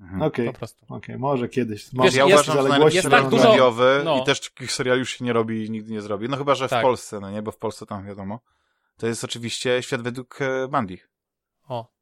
Mhm. 0.00 0.22
Okej, 0.22 0.46
Po 0.46 0.52
prostu. 0.52 0.86
okej, 0.88 1.18
może 1.18 1.48
kiedyś. 1.48 1.84
Wiesz, 1.84 1.92
Może 1.92 2.18
ja 2.18 2.24
jest- 2.26 2.34
uważam, 2.48 2.62
że 2.62 2.68
najlepszy 2.68 2.96
jest 2.96 3.10
tak 3.10 3.28
dużo- 3.28 4.02
no. 4.04 4.22
i 4.22 4.24
też 4.24 4.40
takich 4.40 4.72
seriali 4.72 4.98
już 4.98 5.10
się 5.18 5.24
nie 5.24 5.32
robi 5.32 5.66
i 5.66 5.70
nigdy 5.70 5.92
nie 5.92 6.00
zrobi. 6.00 6.28
No 6.28 6.36
chyba, 6.36 6.54
że 6.54 6.66
w 6.66 6.70
Tak. 6.70 6.82
Polsce, 6.82 7.20
no 7.20 7.30
nie, 7.30 7.42
bo 7.42 7.52
w 7.52 7.56
Polsce 7.56 7.86
tam 7.86 8.06
wiadomo. 8.06 8.40
To 8.96 9.06
jest 9.06 9.24
oczywiście 9.24 9.82
Świat 9.82 10.02
według 10.02 10.42
e, 10.42 10.68
Bandich. 10.68 11.10
O, 11.68 11.92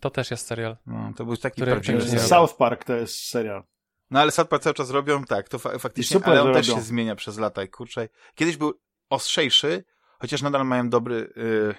to 0.00 0.10
też 0.10 0.30
jest 0.30 0.46
serial. 0.46 0.76
No, 0.86 1.12
to 1.16 1.24
był 1.24 1.36
taki 1.36 1.62
prawdziwy 1.62 2.02
serial. 2.02 2.26
South 2.26 2.54
Park 2.56 2.84
to 2.84 2.92
jest 2.94 3.28
serial. 3.28 3.62
No 4.10 4.20
ale 4.20 4.30
South 4.30 4.48
Park 4.48 4.62
cały 4.62 4.74
czas 4.74 4.90
robią, 4.90 5.24
tak, 5.24 5.48
to 5.48 5.58
fa 5.58 5.78
faktycznie, 5.78 6.14
super, 6.14 6.30
ale 6.30 6.42
on 6.42 6.52
też 6.54 6.68
robią. 6.68 6.80
się 6.80 6.86
zmienia 6.86 7.16
przez 7.16 7.38
lata 7.38 7.64
i 7.64 7.68
kurczę. 7.68 8.08
Kiedyś 8.34 8.56
był 8.56 8.80
ostrzejszy, 9.10 9.84
chociaż 10.18 10.42
nadal 10.42 10.66
mają 10.66 10.90
dobry, 10.90 11.32
y, 11.36 11.74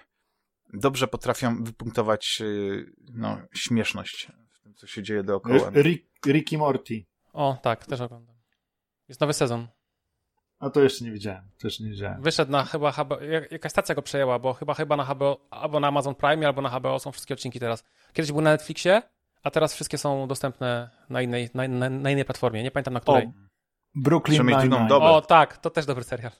dobrze 0.73 1.07
potrafią 1.07 1.63
wypunktować 1.63 2.37
y, 2.41 2.93
no, 3.13 3.37
śmieszność 3.53 4.27
co 4.77 4.87
się 4.87 5.03
dzieje 5.03 5.23
dookoła. 5.23 5.69
Rick, 5.69 6.25
Ricky 6.25 6.57
Morty. 6.57 7.05
O, 7.33 7.57
tak, 7.61 7.85
też 7.85 8.01
oglądam. 8.01 8.35
Jest 9.07 9.21
nowy 9.21 9.33
sezon. 9.33 9.67
A 10.59 10.69
to 10.69 10.81
jeszcze 10.81 11.05
nie 11.05 11.11
widziałem. 11.11 11.49
To 11.59 11.67
jeszcze 11.67 11.83
nie 11.83 11.89
widziałem. 11.89 12.21
Wyszedł 12.21 12.51
na 12.51 12.63
chyba, 12.63 12.91
HBO, 12.91 13.21
jakaś 13.51 13.71
stacja 13.71 13.95
go 13.95 14.01
przejęła, 14.01 14.39
bo 14.39 14.53
chyba 14.53 14.73
chyba 14.73 14.95
na 14.95 15.05
HBO, 15.05 15.47
albo 15.49 15.79
na 15.79 15.87
Amazon 15.87 16.15
Prime, 16.15 16.47
albo 16.47 16.61
na 16.61 16.69
HBO 16.69 16.99
są 16.99 17.11
wszystkie 17.11 17.33
odcinki 17.33 17.59
teraz. 17.59 17.83
Kiedyś 18.13 18.31
był 18.31 18.41
na 18.41 18.49
Netflixie, 18.49 19.01
a 19.43 19.51
teraz 19.51 19.73
wszystkie 19.73 19.97
są 19.97 20.27
dostępne 20.27 20.89
na 21.09 21.21
innej, 21.21 21.49
na, 21.53 21.67
na, 21.67 21.89
na 21.89 22.11
innej 22.11 22.25
platformie. 22.25 22.63
Nie 22.63 22.71
pamiętam 22.71 22.93
na 22.93 22.99
której. 22.99 23.25
O, 23.25 23.31
Brooklyn 23.95 24.45
Nine-Nine. 24.45 24.91
O, 24.91 25.21
tak, 25.21 25.57
to 25.57 25.69
też 25.69 25.85
dobry 25.85 26.03
serial. 26.03 26.31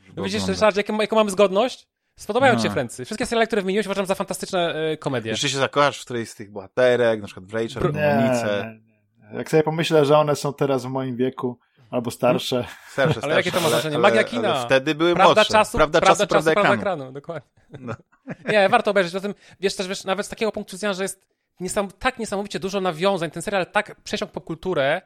żeby 0.00 0.22
Widzisz, 0.22 0.36
oglądać. 0.42 0.56
Ryszard, 0.56 0.76
jaką, 0.76 1.00
jaką 1.00 1.16
mamy 1.16 1.30
zgodność? 1.30 1.88
Spodobają 2.16 2.52
No. 2.54 2.58
ci 2.60 2.62
się 2.66 2.70
Friendsy. 2.70 3.04
Wszystkie 3.04 3.26
seriale, 3.26 3.46
które 3.46 3.62
wymieniłeś, 3.62 3.86
uważam 3.86 4.06
za 4.06 4.14
fantastyczne 4.14 4.90
y, 4.92 4.96
komedie. 4.96 5.30
Jeszcze 5.30 5.48
się 5.48 5.58
zakochasz 5.58 6.00
w 6.00 6.04
którejś 6.04 6.30
z 6.30 6.34
tych 6.34 6.52
bohaterek, 6.52 7.20
na 7.20 7.26
przykład 7.26 7.46
w 7.46 7.54
Rachel, 7.54 7.82
Monice. 7.82 8.78
nie. 9.32 9.38
Jak 9.38 9.50
sobie 9.50 9.62
pomyślę, 9.62 10.04
że 10.04 10.18
one 10.18 10.36
są 10.36 10.54
teraz 10.54 10.84
w 10.84 10.88
moim 10.88 11.16
wieku, 11.16 11.58
albo 11.90 12.10
starsze. 12.10 12.64
Starsze, 12.92 13.20
Ale 13.22 13.34
jakie 13.34 13.52
to 13.52 13.60
ma 13.60 13.68
starsze, 13.68 13.80
znaczenie? 13.82 13.96
ale- 13.96 14.02
Magia 14.02 14.24
kina. 14.24 14.54
ale 14.54 14.64
Wtedy 14.66 14.94
były 14.94 15.14
Prawda 15.14 15.34
młodsze. 15.34 15.52
czasu, 15.52 15.76
prawda, 15.78 16.00
czasu, 16.00 16.26
prawda 16.26 16.50
ekranu. 16.50 16.72
ekranu. 16.74 17.12
Dokładnie. 17.12 17.50
No. 17.78 17.94
Nie, 18.52 18.68
warto 18.68 18.90
obejrzeć. 18.90 19.12
Zatem, 19.12 19.34
wiesz 19.60 19.76
też, 19.76 19.88
wiesz, 19.88 20.04
nawet 20.04 20.26
z 20.26 20.28
takiego 20.28 20.52
punktu 20.52 20.76
widzenia, 20.76 20.92
że 20.92 21.02
jest 21.02 21.26
niesam, 21.60 21.88
tak 21.98 22.18
niesamowicie 22.18 22.60
dużo 22.60 22.80
nawiązań, 22.80 23.30
ten 23.30 23.42
serial 23.42 23.66
tak 23.66 24.00
przesiąkł 24.00 24.34
popkulturę, 24.34 25.02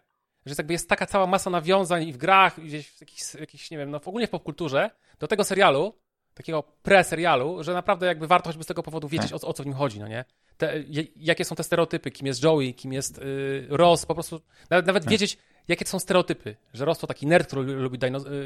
że 0.47 0.51
jest 0.51 0.59
jakby 0.59 0.73
jest 0.73 0.89
taka 0.89 1.07
cała 1.07 1.27
masa 1.27 1.51
nawiązań 1.51 2.09
i 2.09 2.13
w 2.13 2.17
grach, 2.17 2.59
i 2.59 2.63
gdzieś 2.63 2.89
w 2.89 3.01
jakichś, 3.01 3.35
jakichś 3.35 3.71
nie 3.71 3.79
wiem, 3.79 3.91
no 3.91 4.01
ogólnie 4.05 4.27
w 4.27 4.31
popkulturze, 4.31 4.91
do 5.19 5.29
tego 5.29 5.45
serialu, 5.45 5.95
takiego 6.35 6.63
pre-serialu, 6.83 7.63
że 7.63 7.75
naprawdę 7.75 8.07
jakby 8.07 8.27
warto 8.27 8.49
choćby 8.49 8.65
z 8.65 8.67
tego 8.67 8.83
powodu 8.83 9.09
wiedzieć, 9.09 9.33
o, 9.33 9.39
co- 9.39 9.49
o 9.49 9.53
co 9.53 9.63
w 9.63 9.67
nim 9.67 9.75
chodzi, 9.75 10.01
no 10.01 10.09
nie? 10.09 10.25
Te, 10.57 10.75
jakie 11.17 11.45
są 11.45 11.55
te 11.57 11.63
stereotypy, 11.65 12.11
kim 12.11 12.27
jest 12.27 12.43
Joey, 12.43 12.75
kim 12.75 12.93
jest 12.93 13.19
y, 13.19 13.67
Ross, 13.71 14.07
po 14.07 14.15
prostu 14.15 14.41
nawet, 14.71 14.87
nawet 14.87 15.09
wiedzieć, 15.09 15.39
jakie 15.69 15.85
to 15.85 15.91
są 15.91 15.99
stereotypy, 15.99 16.57
że 16.75 16.85
Ross 16.85 16.99
to 16.99 17.07
taki 17.07 17.27
nerd, 17.27 17.47
który 17.47 17.63
lubi 17.75 17.99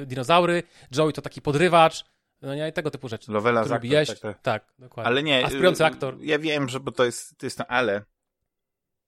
y, 0.02 0.06
dinozaury, 0.06 0.62
Joey 0.96 1.12
to 1.12 1.22
taki 1.22 1.42
podrywacz, 1.42 2.04
no 2.42 2.54
nie, 2.54 2.68
i 2.68 2.72
tego 2.72 2.90
typu 2.90 3.08
rzeczy. 3.08 3.32
Lovella 3.32 3.60
który 3.60 3.68
z 3.68 3.76
aktor, 3.76 3.90
jeść, 3.90 4.12
tak, 4.12 4.20
tak, 4.20 4.42
tak. 4.42 4.72
dokładnie. 4.78 5.08
Ale 5.08 5.22
nie. 5.22 5.44
Aspirujący 5.44 5.82
y, 5.82 5.86
aktor. 5.86 6.16
Ja 6.20 6.38
wiem, 6.38 6.68
że 6.68 6.80
bo 6.80 6.92
to 6.92 7.04
jest, 7.04 7.38
to 7.38 7.46
jest 7.46 7.58
to 7.58 7.70
ale. 7.70 8.04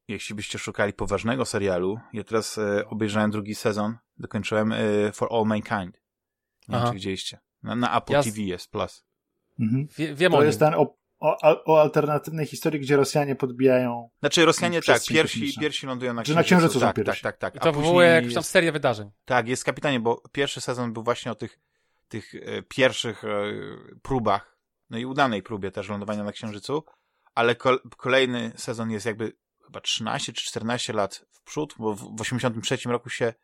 Jeśli 0.08 0.34
byście 0.34 0.58
szukali 0.58 0.92
poważnego 0.92 1.44
serialu, 1.44 1.98
ja 2.12 2.24
teraz 2.24 2.58
e, 2.58 2.88
obejrzałem 2.88 3.30
drugi 3.30 3.54
sezon, 3.54 3.98
dokończyłem 4.18 4.72
e, 4.72 5.12
For 5.12 5.28
All 5.32 5.44
Mankind. 5.46 6.00
Nie 6.68 6.76
Aha. 6.76 6.78
wiem, 6.78 6.86
czy 6.86 6.94
widzieliście. 6.94 7.38
Na, 7.62 7.74
na 7.74 7.98
Apple 7.98 8.12
Ja 8.12 8.22
TV 8.22 8.40
jest, 8.40 8.70
plus. 8.70 9.04
Mhm. 9.60 9.88
Wie, 9.98 10.14
wiem 10.14 10.32
To 10.32 10.38
o 10.38 10.42
jest 10.42 10.58
ten 10.58 10.74
o, 10.74 10.96
o, 11.20 11.64
o 11.64 11.80
alternatywnej 11.80 12.46
historii, 12.46 12.80
gdzie 12.80 12.96
Rosjanie 12.96 13.36
podbijają. 13.36 14.10
Znaczy 14.20 14.44
Rosjanie 14.44 14.82
tak, 14.82 15.02
pierwsi, 15.08 15.58
pierwsi 15.60 15.86
lądują 15.86 16.14
na 16.14 16.24
Że 16.24 16.34
na 16.34 16.42
Księżycu. 16.42 16.78
Księżycu 16.78 17.02
tak, 17.04 17.06
tak, 17.06 17.20
tak, 17.20 17.38
tak. 17.38 17.54
I 17.54 17.58
A 17.58 17.60
to 17.60 17.72
wywołuje 17.72 18.08
jakąś 18.08 18.34
tam 18.34 18.42
serię 18.42 18.72
wydarzeń. 18.72 19.10
Tak, 19.24 19.48
jest 19.48 19.64
kapitanie, 19.64 20.00
bo 20.00 20.22
pierwszy 20.32 20.60
sezon 20.60 20.92
był 20.92 21.02
właśnie 21.02 21.32
o 21.32 21.34
tych, 21.34 21.58
tych 22.10 22.34
e, 22.34 22.62
pierwszych 22.62 23.24
e, 23.24 23.28
próbach, 24.02 24.56
no 24.90 24.98
i 24.98 25.04
udanej 25.04 25.42
próbie 25.42 25.70
też 25.70 25.88
lądowania 25.88 26.24
na 26.24 26.32
Księżycu, 26.32 26.84
ale 27.34 27.54
kol 27.54 27.80
kolejny 27.96 28.52
sezon 28.56 28.90
jest 28.90 29.06
jakby 29.06 29.32
chyba 29.66 29.80
13 29.80 30.32
czy 30.32 30.44
14 30.44 30.92
lat 30.92 31.26
w 31.30 31.42
przód, 31.42 31.74
bo 31.78 31.94
w, 31.94 32.16
w 32.16 32.20
83 32.20 32.78
roku 32.86 33.10
się 33.10 33.34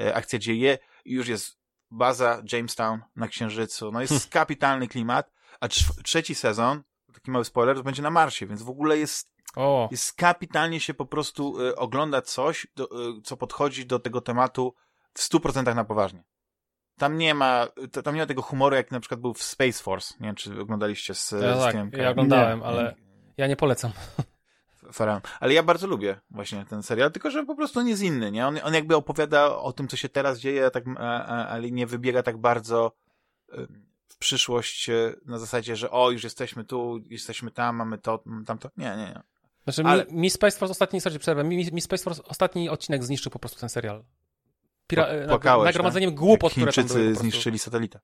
e, 0.00 0.14
akcja 0.14 0.38
dzieje 0.38 0.78
i 1.04 1.12
już 1.12 1.28
jest 1.28 1.58
baza 1.90 2.42
Jamestown 2.52 3.00
na 3.16 3.28
Księżycu, 3.28 3.92
no 3.92 4.00
jest 4.00 4.30
kapitalny 4.30 4.88
klimat, 4.88 5.32
a 5.60 5.68
trz- 5.68 6.02
trzeci 6.02 6.34
sezon, 6.34 6.82
taki 7.14 7.30
mały 7.30 7.44
spoiler, 7.44 7.76
to 7.76 7.82
będzie 7.82 8.02
na 8.02 8.10
Marsie, 8.10 8.46
więc 8.46 8.62
w 8.62 8.70
ogóle 8.70 8.98
jest 8.98 9.36
O, 9.56 9.88
jest 9.90 10.12
kapitalnie 10.12 10.80
się 10.80 10.94
po 10.94 11.06
prostu 11.06 11.60
y, 11.60 11.76
ogląda 11.76 12.22
coś, 12.22 12.66
do, 12.76 12.84
y, 12.84 13.22
co 13.22 13.36
podchodzi 13.36 13.86
do 13.86 13.98
tego 13.98 14.20
tematu 14.20 14.74
w 15.14 15.20
100% 15.20 15.74
na 15.74 15.84
poważnie. 15.84 16.24
Tam 16.98 17.18
nie 17.18 17.34
ma, 17.34 17.66
tam 18.04 18.14
nie 18.14 18.20
ma 18.20 18.26
tego 18.26 18.42
humoru, 18.42 18.76
jak 18.76 18.90
na 18.90 19.00
przykład 19.00 19.20
był 19.20 19.34
w 19.34 19.42
Space 19.42 19.82
Force. 19.82 20.14
Nie 20.20 20.26
wiem, 20.26 20.34
czy 20.36 20.60
oglądaliście 20.60 21.14
z, 21.14 21.30
ja 21.30 21.56
z 21.56 21.60
tak, 21.60 21.72
tym 21.72 21.90
ja 21.92 22.10
oglądałem, 22.10 22.58
Nie. 22.58 22.64
ale 22.64 22.94
ja 23.36 23.46
nie 23.46 23.56
polecam. 23.56 23.92
Faraon. 24.92 25.20
Ale 25.40 25.54
ja 25.54 25.62
bardzo 25.62 25.86
lubię 25.86 26.20
właśnie 26.30 26.64
ten 26.64 26.82
serial, 26.82 27.12
tylko 27.12 27.30
że 27.30 27.44
po 27.44 27.54
prostu 27.54 27.80
on 27.80 27.88
jest 27.88 28.02
inny, 28.02 28.32
nie? 28.32 28.46
On, 28.46 28.58
on 28.62 28.74
jakby 28.74 28.96
opowiada 28.96 29.56
o 29.56 29.72
tym, 29.72 29.88
co 29.88 29.96
się 29.96 30.08
teraz 30.08 30.38
dzieje, 30.38 30.70
tak, 30.70 30.84
ale 31.48 31.70
nie 31.70 31.86
wybiega 31.86 32.22
tak 32.22 32.38
bardzo 32.38 32.92
w 34.08 34.18
przyszłość 34.18 34.88
y, 34.88 35.20
na 35.26 35.38
zasadzie, 35.38 35.76
że 35.76 35.90
o, 35.90 36.10
już 36.10 36.24
jesteśmy 36.24 36.64
tu, 36.64 36.98
jesteśmy 37.10 37.50
tam, 37.50 37.76
mamy 37.76 37.98
to, 37.98 38.24
tamto. 38.46 38.70
Nie, 38.76 38.90
nie, 38.90 38.96
nie. 38.96 39.22
Znaczy, 39.64 39.82
Ale- 39.84 40.04
mi, 40.06 40.12
mi 40.12 40.30
Space 40.30 40.58
Force 40.58 40.72
ostatni, 40.72 41.00
sorry, 41.00 41.18
przerwę, 41.18 41.44
mi, 41.44 41.72
mi 41.72 41.80
Space 41.80 42.04
Force 42.04 42.24
ostatni 42.24 42.68
odcinek 42.68 43.04
zniszczył 43.04 43.32
po 43.32 43.38
prostu 43.38 43.60
ten 43.60 43.68
serial. 43.68 44.04
Pira- 44.92 45.28
płakałeś, 45.28 45.64
nagromadzeniem 45.66 46.10
tak? 46.10 46.18
głupot, 46.18 46.52
które 46.52 46.72
tam 46.72 46.86
były 46.86 47.14
zniszczyli 47.14 47.58
satelitę. 47.58 48.00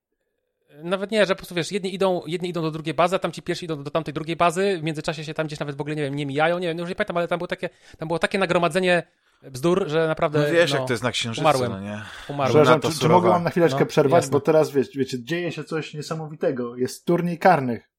Nawet 0.82 1.10
nie, 1.10 1.26
że 1.26 1.34
po 1.34 1.38
prostu 1.38 1.54
wiesz, 1.54 1.72
jedni 1.72 1.94
idą, 1.94 2.22
jedni 2.26 2.48
idą 2.48 2.62
do 2.62 2.70
drugiej 2.70 2.94
bazy, 2.94 3.16
a 3.16 3.18
tamci 3.18 3.42
pierwsi 3.42 3.64
idą 3.64 3.82
do, 3.82 3.90
tamtej 3.90 4.14
drugiej 4.14 4.36
bazy, 4.36 4.78
w 4.78 4.82
międzyczasie 4.82 5.24
się 5.24 5.34
tam 5.34 5.46
gdzieś 5.46 5.60
nawet 5.60 5.76
w 5.76 5.80
ogóle, 5.80 5.96
nie 5.96 6.02
wiem, 6.02 6.14
nie 6.14 6.26
mijają, 6.26 6.58
nie 6.58 6.68
wiem, 6.68 6.78
już 6.78 6.88
nie 6.88 6.94
pamiętam, 6.94 7.16
ale 7.16 7.28
tam 7.28 7.38
było 7.38 7.48
takie, 7.48 7.70
tam 7.98 8.08
było 8.08 8.18
takie 8.18 8.38
nagromadzenie 8.38 9.02
bzdur, 9.42 9.88
że 9.88 10.06
naprawdę, 10.08 10.38
No 10.38 10.52
wiesz, 10.52 10.72
no, 10.72 10.78
jak 10.78 10.86
to 10.88 10.92
jest 10.92 11.02
na 11.02 11.12
Księżycu, 11.12 11.40
umarłem. 11.40 11.72
no 11.72 11.80
nie? 11.80 12.02
umarłem. 12.28 12.48
Przepraszam, 12.54 12.80
to 12.80 12.90
czy, 12.90 12.98
czy 12.98 13.08
mogę 13.08 13.28
wam 13.28 13.44
na 13.44 13.50
chwileczkę 13.50 13.80
No, 13.80 13.86
przerwać, 13.86 14.18
jasne. 14.22 14.32
bo 14.32 14.40
teraz 14.40 14.70
wiecie, 14.70 14.98
wiecie, 14.98 15.24
dzieje 15.24 15.52
się 15.52 15.64
coś 15.64 15.94
niesamowitego. 15.94 16.76
Jest 16.76 17.04
turniej 17.04 17.38
karnych 17.38 17.90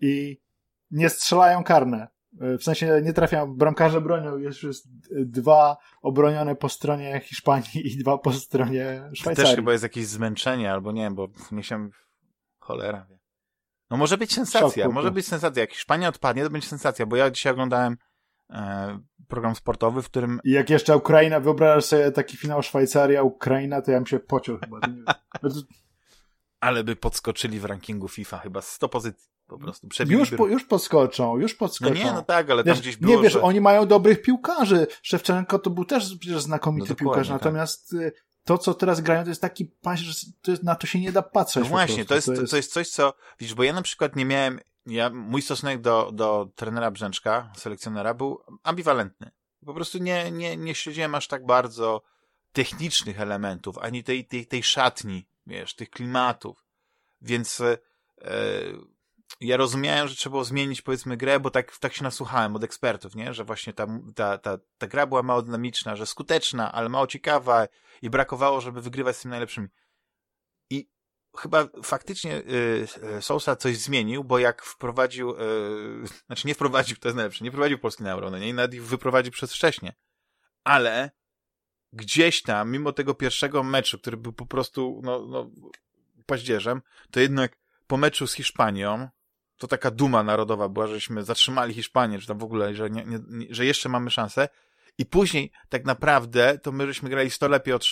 i 0.00 0.40
nie 0.90 1.08
strzelają 1.08 1.64
karne. 1.64 2.08
W 2.40 2.62
sensie 2.62 3.00
nie 3.02 3.12
trafiają, 3.12 3.54
bramkarze 3.54 4.00
bronią, 4.00 4.38
jest 4.38 4.62
już 4.62 4.76
dwa 5.10 5.76
obronione 6.02 6.56
po 6.56 6.68
stronie 6.68 7.20
Hiszpanii 7.24 7.92
i 7.92 7.98
dwa 7.98 8.18
po 8.18 8.32
stronie 8.32 9.02
To 9.08 9.14
Szwajcarii. 9.14 9.48
też 9.48 9.56
chyba 9.56 9.72
jest 9.72 9.82
jakieś 9.82 10.06
zmęczenie, 10.06 10.72
albo 10.72 10.92
nie 10.92 11.02
wiem, 11.02 11.14
bo 11.14 11.28
nie 11.52 11.62
się... 11.62 11.88
Cholera 12.58 13.06
wie. 13.10 13.18
No 13.90 13.96
może 13.96 14.18
być 14.18 14.34
sensacja, 14.34 14.84
Szok, 14.84 14.94
może 14.94 15.10
być 15.10 15.26
sensacja. 15.26 15.60
Jak 15.60 15.72
Hiszpania 15.72 16.08
odpadnie, 16.08 16.44
to 16.44 16.50
będzie 16.50 16.68
sensacja, 16.68 17.06
bo 17.06 17.16
ja 17.16 17.30
dzisiaj 17.30 17.52
oglądałem 17.52 17.96
e, 18.50 18.98
program 19.28 19.54
sportowy, 19.54 20.02
w 20.02 20.06
którym 20.06 20.40
I 20.44 20.50
jak 20.50 20.70
jeszcze 20.70 20.96
Ukraina, 20.96 21.40
wyobrażasz 21.40 21.84
sobie 21.84 22.12
taki 22.12 22.36
finał 22.36 22.62
Szwajcaria, 22.62 23.22
Ukraina, 23.22 23.82
to 23.82 23.90
ja 23.90 23.98
bym 23.98 24.06
się 24.06 24.20
pociął 24.20 24.58
chyba. 24.58 24.78
To 26.64 26.68
ale 26.68 26.84
by 26.84 26.96
podskoczyli 26.96 27.60
w 27.60 27.64
rankingu 27.64 28.08
FIFA 28.08 28.38
chyba 28.38 28.62
100 28.62 28.88
pozycji 28.88 29.30
po 29.46 29.58
prostu. 29.58 29.88
Już, 30.06 30.30
po, 30.30 30.46
już 30.46 30.64
podskoczą, 30.64 31.36
już 31.36 31.52
No 31.52 31.58
podskoczą. 31.58 31.94
nie, 31.94 32.12
no 32.12 32.22
tak, 32.22 32.50
ale 32.50 32.64
tam 32.64 32.72
Wiesz, 32.72 32.80
gdzieś 32.80 32.96
było, 32.96 33.16
nie 33.16 33.22
wiesz, 33.22 33.32
że... 33.32 33.42
oni 33.42 33.60
mają 33.60 33.86
dobrych 33.86 34.22
piłkarzy. 34.22 34.86
Szewczenko 35.02 35.58
to 35.58 35.70
był 35.70 35.84
też 35.84 36.16
przecież 36.20 36.42
znakomity 36.42 36.88
No 36.90 36.94
piłkarz, 36.96 37.28
tak. 37.28 37.34
natomiast 37.34 37.92
y, 37.92 38.12
to, 38.44 38.58
co 38.58 38.74
teraz 38.74 39.00
grają, 39.00 39.22
to 39.22 39.28
jest 39.28 39.40
taki 39.40 39.64
paść, 39.64 40.02
że 40.02 40.14
to 40.42 40.50
jest, 40.50 40.62
na 40.62 40.74
to 40.74 40.86
się 40.86 41.00
nie 41.00 41.12
da 41.12 41.22
patrzeć. 41.22 41.64
No 41.64 41.70
właśnie, 41.70 42.04
prostu. 42.04 42.30
to 42.32 42.40
jest, 42.40 42.50
to 42.50 42.56
jest 42.56 42.72
coś, 42.72 42.88
co, 42.88 43.14
widzisz, 43.40 43.54
bo 43.54 43.62
ja 43.62 43.72
na 43.72 43.82
przykład 43.82 44.16
nie 44.16 44.24
miałem, 44.24 44.60
ja, 44.86 45.10
mój 45.10 45.42
stosunek 45.42 45.80
do, 45.80 46.10
do 46.12 46.48
trenera 46.56 46.90
Brzęczka, 46.90 47.52
selekcjonera, 47.56 48.14
był 48.14 48.40
ambiwalentny. 48.62 49.30
Po 49.66 49.74
prostu 49.74 49.98
nie, 49.98 50.30
nie, 50.30 50.56
nie 50.56 50.74
śledziłem 50.74 51.14
aż 51.14 51.28
tak 51.28 51.46
bardzo 51.46 52.02
technicznych 52.52 53.20
elementów, 53.20 53.78
ani 53.78 54.04
tej, 54.04 54.24
tej, 54.24 54.46
tej 54.46 54.62
szatni, 54.62 55.26
wiesz, 55.46 55.74
tych 55.74 55.90
klimatów. 55.90 56.64
Więc 57.20 57.60
e, 57.60 57.78
ja 59.40 59.56
rozumiałem, 59.56 60.08
że 60.08 60.16
trzeba 60.16 60.30
było 60.30 60.44
zmienić, 60.44 60.82
powiedzmy, 60.82 61.16
grę, 61.16 61.40
bo 61.40 61.50
tak, 61.50 61.78
tak 61.78 61.94
się 61.94 62.04
nasłuchałem 62.04 62.56
od 62.56 62.64
ekspertów, 62.64 63.14
nie? 63.14 63.34
Że 63.34 63.44
właśnie 63.44 63.72
ta, 63.72 63.86
ta, 64.14 64.38
ta, 64.38 64.58
ta 64.78 64.86
gra 64.86 65.06
była 65.06 65.22
mało 65.22 65.42
dynamiczna, 65.42 65.96
że 65.96 66.06
skuteczna, 66.06 66.72
ale 66.72 66.88
mało 66.88 67.06
ciekawa 67.06 67.66
i 68.02 68.10
brakowało, 68.10 68.60
żeby 68.60 68.82
wygrywać 68.82 69.16
z 69.16 69.22
tym 69.22 69.30
najlepszymi 69.30 69.68
chyba 71.36 71.68
faktycznie 71.82 72.42
y, 73.18 73.22
Sousa 73.22 73.56
coś 73.56 73.76
zmienił, 73.76 74.24
bo 74.24 74.38
jak 74.38 74.62
wprowadził, 74.62 75.34
znaczy 76.26 76.46
nie 76.46 76.54
wprowadził, 76.54 76.96
to 76.96 77.08
jest 77.08 77.16
najlepsze, 77.16 77.44
nie 77.44 77.50
wprowadził 77.50 77.78
Polski 77.78 78.02
na 78.02 78.12
euro, 78.12 78.30
no 78.30 78.38
nie, 78.38 78.48
i 78.48 78.54
nawet 78.54 78.74
ich 78.74 78.84
wyprowadził 78.84 79.32
przez 79.32 79.52
wcześnie. 79.52 79.94
Ale 80.64 81.10
gdzieś 81.94 82.42
tam, 82.42 82.70
mimo 82.70 82.92
tego 82.92 83.14
pierwszego 83.14 83.62
meczu, 83.62 83.98
który 83.98 84.16
był 84.16 84.32
po 84.32 84.46
prostu, 84.46 85.00
no, 85.04 85.26
no 85.26 85.50
paździerzem, 86.26 86.82
to 87.10 87.20
jednak 87.20 87.56
po 87.86 87.96
meczu 87.96 88.26
z 88.26 88.34
Hiszpanią, 88.34 89.08
to 89.56 89.68
taka 89.68 89.90
duma 89.90 90.22
narodowa 90.22 90.68
była, 90.68 90.86
żeśmy 90.86 91.22
zatrzymali 91.22 91.74
Hiszpanię, 91.74 92.18
czy 92.18 92.26
tam 92.26 92.38
w 92.38 92.44
ogóle, 92.44 92.74
że, 92.74 92.90
nie, 92.90 93.04
nie, 93.04 93.18
że 93.50 93.64
jeszcze 93.64 93.88
mamy 93.88 94.10
szansę. 94.10 94.48
I 94.98 95.06
później 95.06 95.52
tak 95.68 95.84
naprawdę 95.84 96.58
to 96.58 96.72
my 96.72 96.86
żeśmy 96.86 97.10
grali 97.10 97.30
100, 97.30 97.48
lepiej 97.48 97.74
od, 97.74 97.84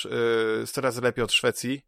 y, 0.62 0.67
100 0.67 0.81
razy 0.81 1.01
lepiej 1.01 1.25
od 1.25 1.33
Szwecji, 1.33 1.83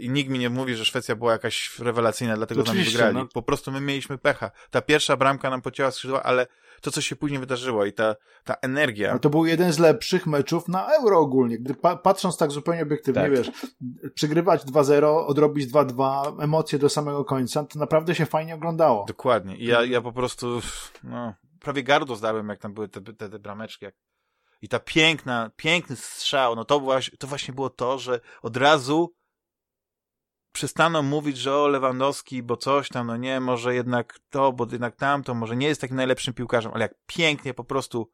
i 0.00 0.10
nikt 0.10 0.30
mi 0.30 0.38
nie 0.38 0.50
mówi, 0.50 0.74
że 0.76 0.84
Szwecja 0.84 1.16
była 1.16 1.32
jakaś 1.32 1.78
rewelacyjna, 1.78 2.36
dlatego 2.36 2.62
z 2.62 2.66
nami 2.66 2.78
Oczywiście, 2.78 2.98
wygrali. 2.98 3.16
no. 3.16 3.26
Po 3.34 3.42
prostu 3.42 3.72
my 3.72 3.80
mieliśmy 3.80 4.18
pecha. 4.18 4.50
Ta 4.70 4.80
pierwsza 4.82 5.16
bramka 5.16 5.50
nam 5.50 5.62
pocięła 5.62 5.90
skrzydła, 5.90 6.22
ale 6.22 6.46
to, 6.80 6.90
co 6.90 7.00
się 7.00 7.16
później 7.16 7.40
wydarzyło 7.40 7.84
i 7.84 7.92
ta, 7.92 8.16
ta 8.44 8.54
energia. 8.62 9.12
No 9.12 9.18
to 9.18 9.30
był 9.30 9.46
jeden 9.46 9.72
z 9.72 9.78
lepszych 9.78 10.26
meczów 10.26 10.68
na 10.68 10.94
euro 10.94 11.18
ogólnie. 11.18 11.58
Gdy 11.58 11.74
pa 11.74 11.96
patrząc 11.96 12.36
tak 12.36 12.50
zupełnie 12.50 12.82
obiektywnie, 12.82 13.22
Tak. 13.22 13.30
wiesz, 13.32 13.50
przegrywać 14.14 14.62
2-0, 14.64 15.26
odrobić 15.26 15.72
2-2, 15.72 16.42
emocje 16.42 16.78
do 16.78 16.88
samego 16.88 17.24
końca, 17.24 17.64
to 17.64 17.78
naprawdę 17.78 18.14
się 18.14 18.26
fajnie 18.26 18.54
oglądało. 18.54 19.04
Dokładnie. 19.08 19.56
I 19.56 19.66
ja, 19.66 19.84
ja 19.84 20.00
po 20.00 20.12
prostu, 20.12 20.60
no, 21.04 21.34
prawie 21.60 21.82
gardło 21.82 22.16
zdarłem, 22.16 22.48
jak 22.48 22.58
tam 22.58 22.74
były 22.74 22.88
te, 22.88 23.00
te, 23.00 23.28
te 23.28 23.38
brameczki. 23.38 23.84
Jak... 23.84 23.94
I 24.62 24.68
ta 24.68 24.80
piękna, 24.80 25.50
piękny 25.56 25.96
strzał, 25.96 26.56
no 26.56 26.64
to, 26.64 26.80
właśnie, 26.80 27.18
to 27.18 27.26
właśnie 27.26 27.54
było 27.54 27.70
to, 27.70 27.98
że 27.98 28.20
od 28.42 28.56
razu 28.56 29.14
przestaną 30.56 31.02
mówić, 31.02 31.38
że 31.38 31.56
o 31.56 31.68
Lewandowski, 31.68 32.42
bo 32.42 32.56
coś 32.56 32.88
tam, 32.88 33.06
no 33.06 33.16
nie, 33.16 33.40
może 33.40 33.74
jednak 33.74 34.18
to, 34.30 34.52
bo 34.52 34.66
jednak 34.72 34.96
tamto, 34.96 35.34
może 35.34 35.56
nie 35.56 35.66
jest 35.66 35.80
takim 35.80 35.96
najlepszym 35.96 36.34
piłkarzem, 36.34 36.72
ale 36.74 36.82
jak 36.82 36.94
pięknie 37.06 37.54
po 37.54 37.64
prostu 37.64 38.10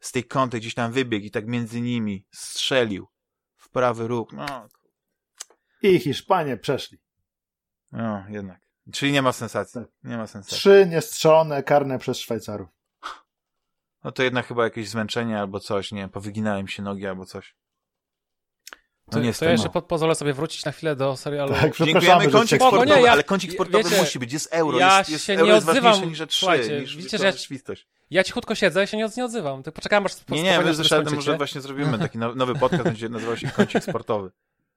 z 0.00 0.12
tej 0.12 0.24
kąty 0.24 0.58
gdzieś 0.58 0.74
tam 0.74 0.92
wybiegł 0.92 1.26
i 1.26 1.30
tak 1.30 1.46
między 1.46 1.80
nimi 1.80 2.26
strzelił 2.30 3.06
w 3.56 3.70
prawy 3.70 4.08
róg. 4.08 4.32
No, 4.32 4.68
I 5.82 5.98
Hiszpanie 5.98 6.56
przeszli. 6.56 6.98
no 7.92 8.24
jednak. 8.28 8.60
Czyli 8.92 9.12
nie 9.12 9.22
ma 9.22 9.32
sensacji. 9.32 9.80
Tak. 9.80 9.90
Nie 10.04 10.16
ma 10.16 10.26
sensacji. 10.26 10.58
Trzy 10.58 10.86
niestrzelone 10.90 11.62
karne 11.62 11.98
przez 11.98 12.18
Szwajcarów. 12.18 12.68
No 14.04 14.12
to 14.12 14.22
jednak 14.22 14.46
chyba 14.46 14.64
jakieś 14.64 14.88
zmęczenie 14.88 15.40
albo 15.40 15.60
coś, 15.60 15.92
nie 15.92 16.00
wiem, 16.00 16.10
powyginałem 16.10 16.68
się 16.68 16.82
nogi 16.82 17.06
albo 17.06 17.24
coś. 17.26 17.56
No 19.06 19.10
To, 19.12 19.18
to 19.18 19.24
niestety. 19.24 19.44
ja 19.46 19.52
jeszcze 19.52 19.68
po, 19.68 19.82
pozwolę 19.82 20.14
sobie 20.14 20.32
wrócić 20.32 20.64
na 20.64 20.72
chwilę 20.72 20.96
do 20.96 21.16
serialu. 21.16 21.54
Tak, 21.54 21.76
Dziękujemy, 21.76 22.30
kącik 22.30 22.58
sportowy, 22.62 22.86
nie, 22.86 23.00
ja- 23.02 23.12
ale 23.12 23.24
kącik 23.24 23.52
sportowy 23.52 23.84
wiecie, 23.84 24.02
musi 24.02 24.18
być, 24.18 24.32
jest 24.32 24.48
euro, 24.54 24.78
ja 24.78 24.98
jest, 24.98 25.10
jest, 25.10 25.24
się 25.24 25.32
euro 25.32 25.46
nie 25.46 25.52
jest 25.52 25.68
odzywam. 25.68 25.84
ważniejsze 25.92 26.08
niż 26.10 26.18
że 26.18 26.26
trzy, 26.26 26.38
Słuchajcie, 26.40 26.80
niż 26.80 26.96
widzicie, 26.96 27.18
to 27.18 27.24
że- 27.24 27.32
rzeczywistość. 27.32 27.86
Ja 28.10 28.24
cichutko 28.24 28.54
siedzę 28.54 28.84
i 28.84 28.86
się 28.86 28.96
nie, 28.96 29.08
nie 29.16 29.24
odzywam. 29.24 29.62
To 29.62 29.72
poczekam, 29.72 30.06
aż 30.06 30.12
Nie, 30.28 30.42
nie, 30.42 30.60
my 30.60 30.74
z 30.74 30.90
może 31.14 31.36
właśnie 31.36 31.60
zrobimy 31.60 31.98
taki 31.98 32.18
now- 32.18 32.36
nowy 32.36 32.54
podcast, 32.54 32.82
będzie 32.84 33.08
nazywał 33.08 33.36
się 33.36 33.48
Kącik 33.50 33.84
Sportowy. 33.84 34.30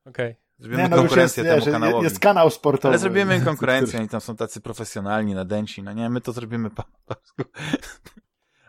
Okej. 0.06 0.36
Zrobimy 0.60 0.84
Nie, 0.84 0.90
no 0.90 0.96
jest, 0.96 1.02
konkurencję 1.08 1.44
wiesz, 1.44 1.64
temu 1.64 1.72
kanałowi. 1.80 2.04
jest 2.04 2.20
kanał 2.20 2.50
sportowy. 2.50 2.88
Ale 2.92 2.98
zrobimy 3.00 3.42
konkurencję, 3.42 4.00
oni 4.00 4.10
tam 4.10 4.22
są 4.22 4.36
tacy 4.36 4.62
profesjonalni, 4.62 5.34
nadęci, 5.36 5.84
no 5.84 5.94
nie, 5.94 6.10
my 6.10 6.22
to 6.22 6.32
zrobimy 6.32 6.70
po 6.70 6.84
polsku. 7.06 7.44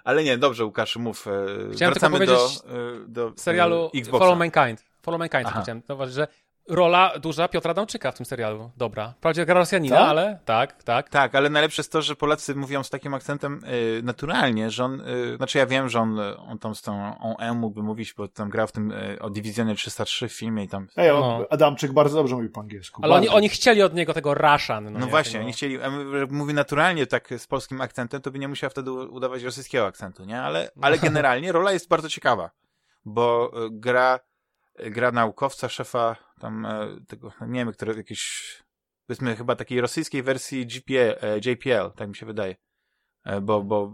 Ale 0.04 0.24
nie, 0.24 0.38
dobrze 0.38 0.64
Łukasz, 0.64 0.96
mów. 0.96 1.26
e, 1.26 1.30
Chciałem 1.72 1.94
Wracamy 1.94 2.18
tylko 2.18 2.32
do, 2.32 2.38
powiedzieć 2.38 2.62
e, 2.66 3.08
do 3.08 3.30
W 3.30 3.40
serialu 3.40 3.90
e, 3.94 3.98
Xboxa. 3.98 4.18
Follow 4.26 4.38
Mankind. 4.38 4.87
Follow 5.02 5.20
chciałem 5.62 5.82
zauważyć, 5.88 6.14
że 6.14 6.26
rola 6.68 7.18
duża 7.18 7.48
Piotra 7.48 7.70
Adamczyka 7.70 8.12
w 8.12 8.14
tym 8.16 8.26
serialu. 8.26 8.70
Dobra. 8.76 9.14
Wprawdzie 9.16 9.46
gra 9.46 9.54
Rosjanina, 9.54 9.96
Tak? 9.96 10.08
ale 10.08 10.38
tak, 10.44 10.82
tak. 10.82 11.08
Tak, 11.08 11.34
ale 11.34 11.50
najlepsze 11.50 11.80
jest 11.80 11.92
to, 11.92 12.02
że 12.02 12.16
Polacy 12.16 12.54
mówią 12.54 12.82
z 12.82 12.90
takim 12.90 13.14
akcentem 13.14 13.60
y, 13.64 14.00
naturalnie, 14.02 14.70
że 14.70 14.84
on, 14.84 15.00
y, 15.00 15.36
znaczy 15.36 15.58
ja 15.58 15.66
wiem, 15.66 15.88
że 15.88 16.00
on, 16.00 16.20
on 16.38 16.58
tam 16.58 16.74
z 16.74 16.82
tą 16.82 17.18
on 17.18 17.34
M 17.38 17.56
mógłby 17.56 17.82
mówić, 17.82 18.14
bo 18.14 18.28
tam 18.28 18.50
grał 18.50 18.66
w 18.66 18.72
tym 18.72 18.90
y, 18.92 19.18
o 19.20 19.30
Dywizjonie 19.30 19.74
303 19.74 20.28
w 20.28 20.32
filmie 20.32 20.64
i 20.64 20.68
tam... 20.68 20.86
Ej, 20.96 21.10
on, 21.10 21.20
No. 21.20 21.46
Adamczyk 21.50 21.92
bardzo 21.92 22.16
dobrze 22.16 22.34
mówi 22.34 22.48
po 22.48 22.60
angielsku. 22.60 23.00
Ale 23.04 23.14
oni, 23.14 23.26
Bardzo. 23.26 23.36
oni 23.36 23.48
chcieli 23.48 23.82
od 23.82 23.94
niego 23.94 24.14
tego 24.14 24.34
Russian. 24.34 24.84
No, 24.84 24.90
No, 24.90 24.98
nie, 25.04 25.10
właśnie, 25.10 25.32
tego- 25.32 25.44
oni 25.44 25.52
chcieli, 25.52 25.78
mówi 26.30 26.54
naturalnie 26.54 27.06
tak 27.06 27.28
z 27.38 27.46
polskim 27.46 27.80
akcentem, 27.80 28.22
to 28.22 28.30
by 28.30 28.38
nie 28.38 28.48
musiał 28.48 28.70
wtedy 28.70 28.92
udawać 28.92 29.42
rosyjskiego 29.42 29.86
akcentu, 29.86 30.24
nie? 30.24 30.40
Ale, 30.42 30.70
ale 30.80 30.98
generalnie 31.08 31.52
rola 31.52 31.72
jest 31.72 31.88
bardzo 31.88 32.08
ciekawa, 32.08 32.50
bo 33.04 33.50
y, 33.66 33.68
gra, 33.70 34.20
gra 34.90 35.12
naukowca, 35.12 35.68
szefa 35.68 36.16
tam 36.40 36.66
e, 36.66 36.96
tego, 37.08 37.32
nie 37.40 37.60
wiem, 37.60 37.72
który 37.72 37.94
jakiś, 37.96 38.54
powiedzmy 39.06 39.36
chyba 39.36 39.56
takiej 39.56 39.80
rosyjskiej 39.80 40.22
wersji 40.22 40.66
GPL, 40.66 41.16
e, 41.26 41.38
JPL, 41.38 41.92
tak 41.96 42.08
mi 42.08 42.16
się 42.16 42.26
wydaje, 42.26 42.56
E, 43.24 43.40
bo, 43.40 43.62
bo 43.62 43.92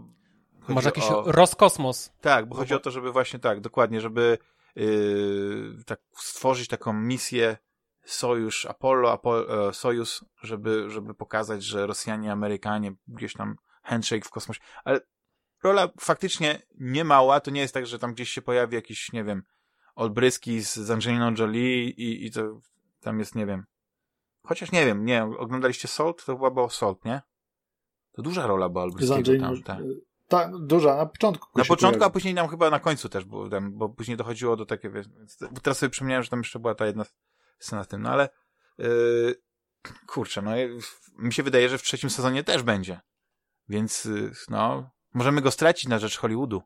Może 0.67 0.87
jakiś 0.89 1.03
o- 1.03 1.31
Roskosmos. 1.31 2.11
Tak, 2.21 2.45
bo 2.49 2.55
chodzi 2.55 2.73
o 2.73 2.79
to, 2.79 2.91
żeby 2.91 3.11
właśnie 3.11 3.39
tak, 3.39 3.61
dokładnie, 3.61 4.01
żeby 4.01 4.37
yy, 4.75 5.83
tak 5.85 5.99
stworzyć 6.17 6.67
taką 6.67 6.93
misję 6.93 7.57
Sojusz 8.05 8.65
Apollo, 8.65 9.11
Apo, 9.11 9.67
e, 9.69 9.73
Sojusz, 9.73 10.25
żeby, 10.41 10.89
żeby 10.89 11.13
pokazać, 11.13 11.63
że 11.63 11.87
Rosjanie, 11.87 12.31
Amerykanie, 12.31 12.93
gdzieś 13.07 13.33
tam 13.33 13.55
handshake 13.83 14.25
w 14.25 14.29
kosmosie, 14.29 14.61
ale 14.83 14.99
rola 15.63 15.89
faktycznie 15.99 16.61
nie 16.79 17.03
mała, 17.03 17.39
to 17.39 17.51
nie 17.51 17.61
jest 17.61 17.73
tak, 17.73 17.87
że 17.87 17.99
tam 17.99 18.13
gdzieś 18.13 18.29
się 18.29 18.41
pojawi 18.41 18.75
jakiś, 18.75 19.11
nie 19.11 19.23
wiem, 19.23 19.43
Olbryski 19.95 20.61
z, 20.61 20.75
z 20.75 20.91
Angeliną 20.91 21.33
Jolie 21.37 21.83
i, 21.89 22.25
i 22.25 22.31
to 22.31 22.59
tam 22.99 23.19
jest, 23.19 23.35
nie 23.35 23.45
wiem, 23.45 23.65
chociaż 24.43 24.71
nie 24.71 24.85
wiem, 24.85 25.05
nie, 25.05 25.23
oglądaliście 25.23 25.87
Salt? 25.87 26.25
To 26.25 26.35
była 26.35 26.51
było 26.51 26.69
Salt, 26.69 27.05
nie? 27.05 27.21
To 28.11 28.21
duża 28.21 28.47
rola 28.47 28.69
była 28.69 28.83
Olbryskiego 28.83 29.39
tam, 29.39 29.63
tak. 29.63 29.79
Tak, 30.27 30.57
duża, 30.57 30.95
na 30.95 31.05
początku. 31.05 31.59
Na 31.59 31.65
początku, 31.65 31.97
a 31.97 31.99
pojawi. 31.99 32.13
później 32.13 32.33
nam 32.33 32.47
chyba 32.47 32.69
na 32.69 32.79
końcu 32.79 33.09
też 33.09 33.25
było, 33.25 33.49
tam, 33.49 33.73
bo 33.77 33.89
później 33.89 34.17
dochodziło 34.17 34.55
do 34.55 34.65
to- 34.65 34.75
teraz 35.63 35.77
sobie 35.77 35.89
przypomniałem, 35.89 36.23
że 36.23 36.29
tam 36.29 36.39
jeszcze 36.39 36.59
była 36.59 36.75
ta 36.75 36.85
jedna 36.85 37.05
scena 37.59 37.83
z 37.83 37.87
tym, 37.87 38.01
no 38.01 38.09
ale 38.09 38.29
yy, 38.77 39.35
kurczę, 40.07 40.41
no 40.41 40.51
mi 41.17 41.33
się 41.33 41.43
wydaje, 41.43 41.69
że 41.69 41.77
w 41.77 41.83
trzecim 41.83 42.09
sezonie 42.09 42.43
też 42.43 42.63
będzie. 42.63 42.99
Więc 43.69 44.05
yy, 44.05 44.31
no, 44.49 44.89
możemy 45.13 45.41
go 45.41 45.51
stracić 45.51 45.87
na 45.87 45.99
rzecz 45.99 46.17
Hollywoodu. 46.17 46.61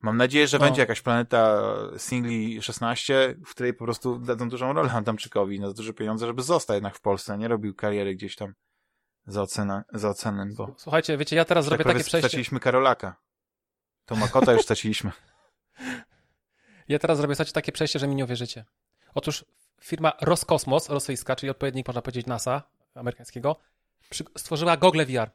Mam 0.00 0.16
nadzieję, 0.16 0.46
że 0.48 0.58
No. 0.58 0.64
będzie 0.64 0.80
jakaś 0.80 1.00
planeta 1.00 1.62
singli 1.96 2.62
16, 2.62 3.34
w 3.46 3.50
której 3.50 3.74
po 3.74 3.84
prostu 3.84 4.18
dadzą 4.18 4.48
dużą 4.48 4.72
rolę 4.72 4.92
Adamczykowi 4.92 5.60
na 5.60 5.72
duże 5.72 5.92
pieniądze, 5.92 6.26
żeby 6.26 6.42
został 6.42 6.74
jednak 6.74 6.96
w 6.96 7.00
Polsce, 7.00 7.32
a 7.32 7.36
nie 7.36 7.48
robił 7.48 7.74
kariery 7.74 8.14
gdzieś 8.14 8.36
tam 8.36 8.54
za, 9.26 9.42
ocenę, 9.42 9.84
za 9.92 10.08
ocenę, 10.08 10.46
bo 10.56 10.74
Słuchajcie, 10.76 11.16
wiecie, 11.16 11.36
ja 11.36 11.44
teraz 11.44 11.64
tak 11.64 11.68
zrobię 11.68 11.84
takie 11.84 11.98
przejście. 11.98 12.18
straciliśmy 12.18 12.60
Karolaka. 12.60 13.16
To 14.06 14.16
Makota 14.16 14.52
już 14.52 14.62
straciliśmy. 14.62 15.10
Ja 16.88 16.98
teraz 16.98 17.18
zrobię 17.18 17.34
słuchajcie, 17.34 17.52
takie 17.52 17.72
przejście, 17.72 17.98
że 17.98 18.08
mi 18.08 18.14
nie 18.16 18.24
uwierzycie. 18.24 18.64
Otóż 19.14 19.44
firma 19.80 20.12
Roskosmos, 20.20 20.88
rosyjska, 20.88 21.36
czyli 21.36 21.50
odpowiednik, 21.50 21.86
można 21.88 22.02
powiedzieć, 22.02 22.26
NASA 22.26 22.62
amerykańskiego, 22.94 23.56
stworzyła 24.36 24.76
gogle 24.76 25.06
VR. 25.06 25.30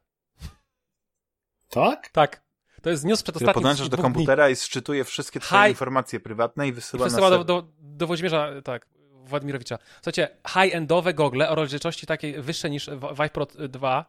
Tak? 1.69 2.09
Tak. 2.09 2.42
To 2.83 2.89
jest 2.89 3.05
news 3.05 3.23
przed 3.23 3.35
ostatnim 3.35 3.53
podłączasz 3.53 3.89
do 3.89 3.97
dwóch 3.97 4.05
dni. 4.05 4.13
komputera 4.13 4.49
i 4.49 4.55
sczytuje 4.55 5.03
wszystkie 5.03 5.39
twoje 5.39 5.63
Hi. 5.63 5.69
informacje 5.69 6.19
prywatne 6.19 6.67
i 6.67 6.71
wysyła, 6.73 7.05
Przesyła 7.05 7.29
na 7.29 7.37
do, 7.37 7.43
do, 7.43 7.67
do 7.79 8.07
Włodzimierza, 8.07 8.49
tak, 8.63 8.87
Władimirowicza. 9.23 9.77
Słuchajcie, 9.95 10.37
high-endowe 10.47 11.13
gogle 11.13 11.49
o 11.49 11.55
rozdzielczości 11.55 12.07
takiej 12.07 12.41
wyższej 12.41 12.71
niż 12.71 12.89
Vive 12.89 13.29
Pro 13.31 13.45
2, 13.69 14.05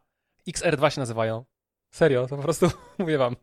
XR2 0.48 0.90
się 0.90 1.00
nazywają. 1.00 1.44
Serio, 1.90 2.26
to 2.26 2.36
po 2.36 2.42
prostu 2.42 2.70
mówię 2.98 3.18
wam. 3.18 3.36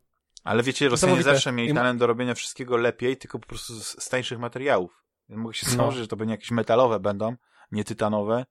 Ale 0.44 0.64
wiecie, 0.64 0.90
Rosjanie 0.90 1.24
zawsze 1.24 1.52
mieli 1.52 1.72
I- 1.72 1.74
talent 1.76 2.00
do 2.00 2.08
robienia 2.08 2.34
wszystkiego 2.34 2.78
lepiej, 2.78 3.18
tylko 3.18 3.40
po 3.40 3.48
prostu 3.48 3.74
z, 3.74 4.04
z 4.04 4.10
tańszych 4.10 4.40
materiałów. 4.40 5.04
Mogę 5.30 5.54
się 5.54 5.68
No. 5.70 5.76
założyć, 5.76 6.02
że 6.02 6.08
to 6.08 6.16
będzie 6.16 6.32
jakieś 6.34 6.52
metalowe 6.52 7.00
będą, 7.00 7.36
nie 7.72 7.84
tytanowe, 7.84 8.46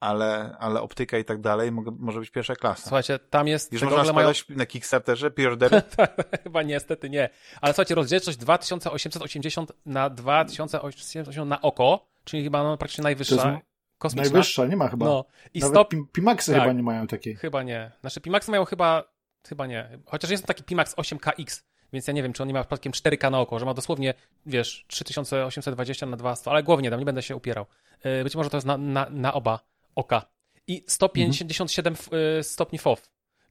ale, 0.00 0.56
ale 0.58 0.80
optyka 0.82 1.18
i 1.18 1.24
tak 1.24 1.40
dalej 1.40 1.72
mogę, 1.72 1.92
może 1.98 2.20
być 2.20 2.30
pierwsza 2.30 2.56
klasa. 2.56 2.82
Słuchajcie, 2.82 3.18
tam 3.18 3.48
jest, 3.48 3.72
Już 3.72 3.82
można 3.82 3.96
gogle 3.96 4.12
mają... 4.12 4.32
na 4.48 4.66
Kickstarterze, 4.66 5.30
preordery? 5.30 5.82
Chyba 6.42 6.62
niestety 6.62 7.10
nie. 7.10 7.30
Ale 7.60 7.72
słuchajcie, 7.72 7.94
rozdzielczość 7.94 8.38
2880 8.38 9.72
na 9.86 10.10
2880 10.10 11.48
na 11.48 11.62
oko, 11.62 12.06
czyli 12.24 12.44
chyba 12.44 12.62
no, 12.62 12.76
praktycznie 12.76 13.02
To 13.02 13.06
najwyższa, 13.06 13.60
kosmiczna. 13.98 14.30
Najwyższa, 14.32 14.66
nie 14.66 14.76
ma 14.76 14.88
chyba. 14.88 15.06
No 15.06 15.24
i 15.54 15.60
Nawet 15.60 15.74
stop, 15.74 15.92
Pim- 15.92 16.04
Pimaxy 16.12 16.52
Tak. 16.52 16.60
chyba 16.60 16.72
nie 16.72 16.82
mają 16.82 17.06
takiej. 17.06 17.36
chyba 17.36 17.62
nie. 17.62 17.92
Znaczy 18.00 18.20
Pimax 18.20 18.48
mają 18.48 18.64
chyba, 18.64 19.04
chyba 19.48 19.66
nie. 19.66 19.98
Chociaż 20.06 20.30
jest 20.30 20.46
taki 20.46 20.64
Pimax 20.64 20.94
8KX, 20.96 21.62
więc 21.92 22.06
ja 22.06 22.12
nie 22.14 22.22
wiem, 22.22 22.32
czy 22.32 22.42
on 22.42 22.48
nie 22.48 22.54
ma 22.54 22.60
przypadkiem 22.60 22.92
4K 22.92 23.30
na 23.30 23.40
oko, 23.40 23.58
że 23.58 23.66
ma 23.66 23.74
dosłownie, 23.74 24.14
wiesz, 24.46 24.84
3820 24.88 26.06
na 26.06 26.16
200, 26.16 26.50
ale 26.50 26.62
głownie 26.62 26.90
tam, 26.90 27.00
nie 27.00 27.06
będę 27.06 27.22
się 27.22 27.36
upierał. 27.36 27.66
Yy, 28.04 28.24
Być 28.24 28.36
może 28.36 28.50
to 28.50 28.56
jest 28.56 28.66
na, 28.66 28.76
na, 28.76 29.06
na 29.10 29.34
oba 29.34 29.73
oka. 29.94 30.22
I 30.66 30.84
157 30.88 31.92
f- 31.92 32.08
yy, 32.36 32.42
stopni 32.44 32.78
FOV. 32.78 33.02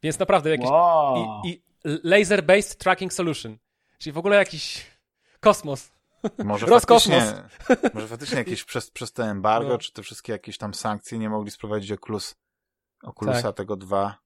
Więc 0.03 0.19
naprawdę 0.19 0.49
jakiś 0.49 0.69
Wow. 0.69 1.41
i, 1.45 1.49
i 1.49 1.63
laser-based 2.03 2.75
tracking 2.77 3.13
solution. 3.13 3.57
Czyli 3.97 4.13
w 4.13 4.17
ogóle 4.17 4.35
jakiś 4.35 4.85
kosmos. 5.39 5.91
Może 6.43 6.65
Roskosmos. 6.75 7.23
faktycznie, 7.23 7.89
może 7.93 8.07
faktycznie 8.07 8.37
jakieś 8.37 8.63
przez, 8.63 8.91
przez 8.91 9.11
te 9.13 9.23
embargo, 9.23 9.69
No. 9.69 9.77
czy 9.77 9.93
te 9.93 10.03
wszystkie 10.03 10.31
jakieś 10.33 10.57
tam 10.57 10.73
sankcje 10.73 11.17
nie 11.19 11.29
mogli 11.29 11.51
sprowadzić 11.51 11.91
Oculus, 11.91 12.35
Oculusa 13.03 13.41
Tak. 13.41 13.55
tego 13.57 13.75
2, 13.75 14.17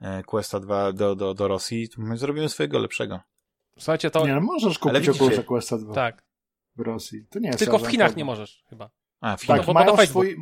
e, 0.00 0.22
Questa 0.22 0.60
2 0.60 0.92
do, 0.92 1.14
do, 1.16 1.34
do 1.34 1.48
Rosji, 1.48 1.88
my 1.96 2.16
zrobimy 2.16 2.48
swojego 2.48 2.78
lepszego. 2.78 3.20
Słuchajcie, 3.78 4.10
to... 4.10 4.26
Nie, 4.26 4.40
możesz 4.40 4.78
kupić 4.78 4.98
widzicie- 4.98 5.12
Oculusa 5.24 5.42
Questa 5.42 5.78
2 5.78 5.94
tak. 5.94 6.24
w 6.76 6.80
Rosji. 6.80 7.26
To 7.30 7.38
nie 7.38 7.46
jest 7.48 7.58
Tylko 7.58 7.78
w 7.78 7.86
Chinach 7.86 8.16
nie 8.16 8.24
możesz 8.24 8.64
chyba. 8.70 8.90
A, 9.20 9.36
w 9.36 9.40
Tak, 9.40 9.46
Chinach. 9.46 9.60
No 9.66 9.74
bo- 9.74 9.84
bo 9.84 9.94
mają, 9.96 10.06
swój, 10.06 10.36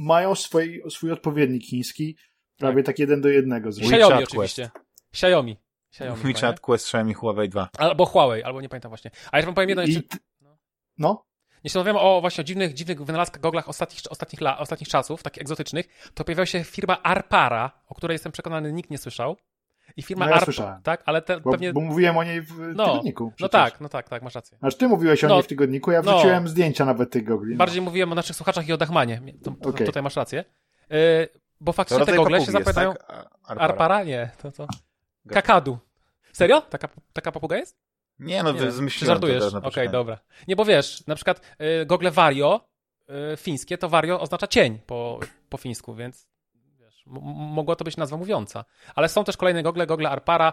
mają 0.00 0.34
swój, 0.34 0.82
swój 0.88 1.12
odpowiednik 1.12 1.64
chiński, 1.64 2.16
prawie 2.56 2.82
tak 2.82 2.98
jeden 2.98 3.20
do 3.20 3.28
jednego 3.28 3.72
zresztą. 3.72 3.90
WeChat 3.90 4.10
Xiaomi 4.10 4.26
Quest. 4.26 4.32
oczywiście. 4.32 4.70
Xiaomi. 5.12 5.56
Xiaomi 5.92 6.16
chyba, 6.22 6.28
WeChat, 6.28 6.60
Quest, 6.60 6.86
Xiaomi, 6.86 7.14
Huawei 7.14 7.48
2. 7.48 7.62
nie? 7.62 7.80
Albo 7.80 8.06
Huawei, 8.06 8.42
albo 8.42 8.60
nie 8.60 8.68
pamiętam 8.68 8.90
właśnie. 8.90 9.10
A 9.32 9.38
ja 9.38 9.44
wam 9.46 9.54
powiem 9.54 9.68
jedno 9.68 9.82
jeszcze. 9.82 10.02
T- 10.02 10.18
no, 10.98 11.24
Jeśli 11.64 11.78
rozmawiamy 11.78 12.00
o 12.00 12.20
właśnie 12.20 12.42
o 12.42 12.44
dziwnych, 12.44 12.74
dziwnych 12.74 13.04
wynalazkach, 13.04 13.40
goglach 13.40 13.68
ostatnich, 13.68 14.00
ostatnich, 14.10 14.40
la, 14.40 14.58
ostatnich 14.58 14.88
czasów, 14.88 15.22
takich 15.22 15.40
egzotycznych, 15.40 16.10
to 16.14 16.24
pojawiła 16.24 16.46
się 16.46 16.64
firma 16.64 17.02
Arpara, 17.02 17.82
o 17.86 17.94
której 17.94 18.14
jestem 18.14 18.32
przekonany 18.32 18.72
nikt 18.72 18.90
nie 18.90 18.98
słyszał. 18.98 19.36
I 19.96 20.02
firma 20.02 20.26
No 20.26 20.32
ja 20.32 20.40
słyszałem. 20.40 20.82
tak, 20.82 21.02
ale 21.06 21.22
te, 21.22 21.40
bo, 21.40 21.50
pewnie... 21.50 21.72
bo 21.72 21.80
mówiłem 21.80 22.16
o 22.16 22.24
niej 22.24 22.42
w 22.42 22.58
No, 22.74 22.86
tygodniku. 22.86 23.24
no 23.24 23.30
przecież. 23.36 23.50
tak, 23.50 23.80
no 23.80 23.88
tak, 23.88 24.08
tak, 24.08 24.22
masz 24.22 24.34
rację. 24.34 24.58
Aż 24.60 24.74
ty 24.76 24.88
mówiłeś 24.88 25.24
o 25.24 25.28
No, 25.28 25.34
niej 25.34 25.42
w 25.42 25.46
tygodniku, 25.46 25.90
ja 25.90 26.02
no. 26.02 26.12
wrzuciłem 26.12 26.48
zdjęcia 26.48 26.84
nawet 26.84 27.10
tych 27.10 27.24
gogli. 27.24 27.52
no. 27.52 27.58
Bardziej 27.58 27.82
mówiłem 27.82 28.12
o 28.12 28.14
naszych 28.14 28.36
słuchaczach 28.36 28.68
i 28.68 28.72
o 28.72 28.76
Dachmanie. 28.76 29.22
To, 29.44 29.50
to, 29.62 29.68
Okej. 29.68 29.86
Tutaj 29.86 30.02
masz 30.02 30.16
rację. 30.16 30.44
Yy, 30.90 30.96
bo 31.60 31.72
To 31.72 31.76
faktycznie 31.76 32.06
te 32.06 32.16
gogle 32.16 32.38
się 32.38 32.40
jest, 32.40 32.52
zapytają... 32.52 32.92
tak? 32.94 33.04
A- 33.10 33.48
Arpara. 33.48 33.60
Arpara? 33.68 34.02
Nie, 34.04 34.30
to 34.42 34.52
to... 34.52 34.66
Kakadu. 35.28 35.78
Serio? 36.32 36.60
Taka, 36.60 36.88
taka 37.12 37.32
papuga 37.32 37.56
jest? 37.56 37.76
Nie, 38.18 38.42
no 38.42 38.52
Nie. 38.52 38.70
zmyśliłem 38.70 39.14
żartujesz? 39.14 39.52
to 39.52 39.58
Okej, 39.62 39.86
na 39.86 39.92
dobra. 39.92 40.18
Nie, 40.48 40.56
bo 40.56 40.64
wiesz, 40.64 41.06
na 41.06 41.14
przykład 41.14 41.40
y, 41.82 41.86
gogle 41.86 42.10
Vario 42.10 42.60
y, 43.32 43.36
fińskie, 43.36 43.78
to 43.78 43.88
Vario 43.88 44.20
oznacza 44.20 44.46
cień 44.46 44.78
po, 44.86 45.20
po 45.48 45.58
fińsku, 45.58 45.94
więc 45.94 46.26
wiesz, 47.06 47.22
mogła 47.34 47.76
to 47.76 47.84
być 47.84 47.96
nazwa 47.96 48.16
mówiąca. 48.16 48.64
Ale 48.94 49.08
są 49.08 49.24
też 49.24 49.36
kolejne 49.36 49.62
gogle, 49.62 49.86
gogle 49.86 50.10
Arpara, 50.10 50.52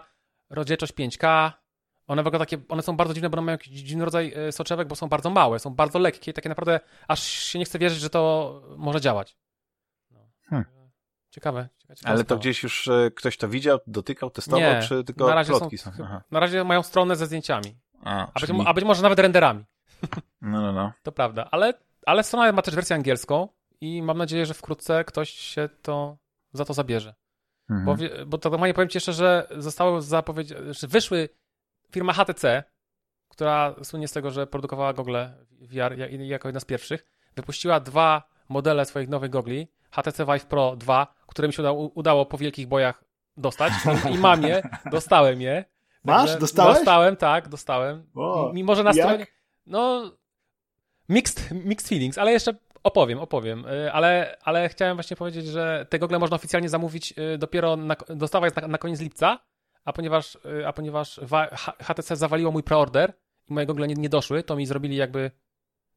rozdzielczość 0.50 0.92
5K. 0.92 1.52
One 2.06 2.22
w 2.22 2.26
ogóle 2.26 2.38
takie, 2.38 2.58
one 2.68 2.82
są 2.82 2.96
bardzo 2.96 3.14
dziwne, 3.14 3.30
bo 3.30 3.34
one 3.34 3.46
mają 3.46 3.54
jakiś 3.54 3.82
dziwny 3.82 4.04
rodzaj 4.04 4.34
y, 4.48 4.52
soczewek, 4.52 4.88
bo 4.88 4.96
są 4.96 5.08
bardzo 5.08 5.30
małe, 5.30 5.58
są 5.58 5.74
bardzo 5.74 5.98
lekkie 5.98 6.30
i 6.30 6.34
takie 6.34 6.48
naprawdę 6.48 6.80
aż 7.08 7.22
się 7.22 7.58
nie 7.58 7.64
chce 7.64 7.78
wierzyć, 7.78 8.00
że 8.00 8.10
to 8.10 8.62
może 8.76 9.00
działać. 9.00 9.36
No. 10.10 10.20
Hmm. 10.44 10.78
Ciekawe. 11.30 11.68
ciekawe, 11.78 12.00
Ale 12.04 12.24
to 12.24 12.36
gdzieś 12.36 12.62
już 12.62 12.88
e, 12.88 13.10
ktoś 13.10 13.36
to 13.36 13.48
widział, 13.48 13.78
dotykał, 13.86 14.30
testował, 14.30 14.60
Nie, 14.60 14.82
czy 14.82 15.04
tylko 15.04 15.26
na 15.26 15.34
razie 15.34 15.52
są, 15.52 15.58
plotki 15.58 15.78
są? 15.78 15.90
Aha. 16.02 16.22
na 16.30 16.40
razie 16.40 16.64
mają 16.64 16.82
stronę 16.82 17.16
ze 17.16 17.26
zdjęciami. 17.26 17.78
A, 18.04 18.20
A 18.20 18.40
być, 18.40 18.46
czyli... 18.46 18.62
a 18.66 18.74
być 18.74 18.84
może 18.84 19.02
nawet 19.02 19.18
renderami. 19.18 19.64
No, 20.40 20.60
no, 20.62 20.72
no. 20.72 20.92
To 21.02 21.12
prawda, 21.12 21.48
ale, 21.50 21.74
ale 22.06 22.24
strona 22.24 22.52
ma 22.52 22.62
też 22.62 22.74
wersję 22.74 22.96
angielską 22.96 23.48
i 23.80 24.02
mam 24.02 24.18
nadzieję, 24.18 24.46
że 24.46 24.54
wkrótce 24.54 25.04
ktoś 25.04 25.30
się 25.30 25.68
to 25.82 26.16
za 26.52 26.64
to 26.64 26.74
zabierze. 26.74 27.14
Mhm. 27.70 27.84
Bo, 27.98 28.04
bo 28.26 28.38
to 28.38 28.50
normalnie 28.50 28.74
powiem 28.74 28.88
ci 28.88 28.96
jeszcze, 28.96 29.12
że 29.12 29.48
zostały 29.56 30.02
zapowiedziane, 30.02 30.74
że 30.74 30.86
wyszły 30.86 31.28
firma 31.90 32.12
HTC, 32.12 32.64
która 33.28 33.74
słynie 33.82 34.08
z 34.08 34.12
tego, 34.12 34.30
że 34.30 34.46
produkowała 34.46 34.92
gogle 34.92 35.34
VR 35.60 35.98
ja- 35.98 36.08
jako 36.08 36.48
jedna 36.48 36.60
z 36.60 36.64
pierwszych, 36.64 37.04
wypuściła 37.36 37.80
dwa 37.80 38.22
modele 38.48 38.84
swoich 38.84 39.08
nowych 39.08 39.30
gogli, 39.30 39.68
HTC 39.90 40.24
Vive 40.26 40.46
Pro 40.46 40.76
2, 40.76 41.14
które 41.26 41.48
mi 41.48 41.54
się 41.54 41.62
udało, 41.62 41.88
udało 41.94 42.26
po 42.26 42.38
wielkich 42.38 42.66
bojach 42.66 43.04
dostać 43.36 43.72
i 44.14 44.18
mam 44.18 44.42
je, 44.42 44.62
dostałem 44.92 45.40
je. 45.40 45.64
Masz? 46.04 46.36
Dostałeś? 46.36 46.76
Dostałem, 46.76 47.16
tak, 47.16 47.48
dostałem. 47.48 48.10
O, 48.14 48.50
Mimo, 48.54 48.74
że 48.74 48.82
na 48.84 48.92
stronie... 48.92 49.26
No, 49.66 50.12
mixed, 51.08 51.50
mixed 51.50 51.88
feelings, 51.88 52.18
ale 52.18 52.32
jeszcze 52.32 52.54
opowiem, 52.82 53.18
opowiem. 53.18 53.66
Y, 53.66 53.92
Ale, 53.92 54.36
ale 54.42 54.68
chciałem 54.68 54.96
właśnie 54.96 55.16
powiedzieć, 55.16 55.46
że 55.46 55.86
te 55.90 55.98
gogle 55.98 56.18
można 56.18 56.36
oficjalnie 56.36 56.68
zamówić 56.68 57.14
y, 57.34 57.38
dopiero, 57.38 57.76
na, 57.76 57.96
dostawa 58.08 58.46
jest 58.46 58.56
na, 58.56 58.68
na 58.68 58.78
koniec 58.78 59.00
lipca, 59.00 59.38
a 59.84 59.92
ponieważ, 59.92 60.38
y, 60.60 60.66
a 60.66 60.72
ponieważ 60.72 61.20
HTC 61.82 62.16
zawaliło 62.16 62.52
mój 62.52 62.62
preorder 62.62 63.12
i 63.50 63.52
moje 63.52 63.66
gogle 63.66 63.88
nie, 63.88 63.94
nie 63.94 64.08
doszły, 64.08 64.42
to 64.42 64.56
mi 64.56 64.66
zrobili 64.66 64.96
jakby 64.96 65.30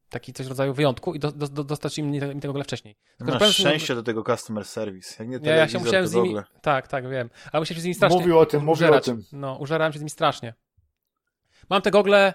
taki 0.08 0.32
coś 0.32 0.46
w 0.46 0.48
rodzaju 0.48 0.74
wyjątku 0.74 1.14
i 1.14 1.18
do, 1.18 1.32
do, 1.32 1.48
do, 1.48 1.64
dostarczyli 1.64 2.06
mi, 2.08 2.20
mi 2.20 2.40
te 2.40 2.48
gogle 2.48 2.64
wcześniej. 2.64 2.96
Tylko, 3.18 3.32
Masz 3.32 3.38
powiem- 3.38 3.52
szczęście 3.52 3.94
do 3.94 4.02
tego 4.02 4.24
customer 4.24 4.64
service. 4.64 5.14
Jak 5.18 5.28
nie 5.28 5.38
Nie, 5.38 5.50
ja 5.50 5.68
się 5.68 5.78
musiałem 5.78 6.06
z 6.06 6.12
w 6.12 6.14
nimi... 6.14 6.28
ogóle. 6.28 6.44
Tak, 6.62 6.88
tak, 6.88 7.08
wiem. 7.08 7.30
Ale 7.52 7.60
musiałem 7.60 7.76
się 7.76 7.80
z 7.80 7.84
nimi 7.84 7.94
strasznie... 7.94 8.18
Mówił 8.18 8.38
o 8.38 8.46
tym, 8.46 8.64
mówił 8.64 8.94
o 8.94 9.00
tym. 9.00 9.24
No, 9.32 9.56
użerałem 9.56 9.92
się 9.92 9.98
z 9.98 10.02
nimi 10.02 10.10
strasznie. 10.10 10.54
Mam 11.70 11.82
te 11.82 11.90
gogle, 11.90 12.34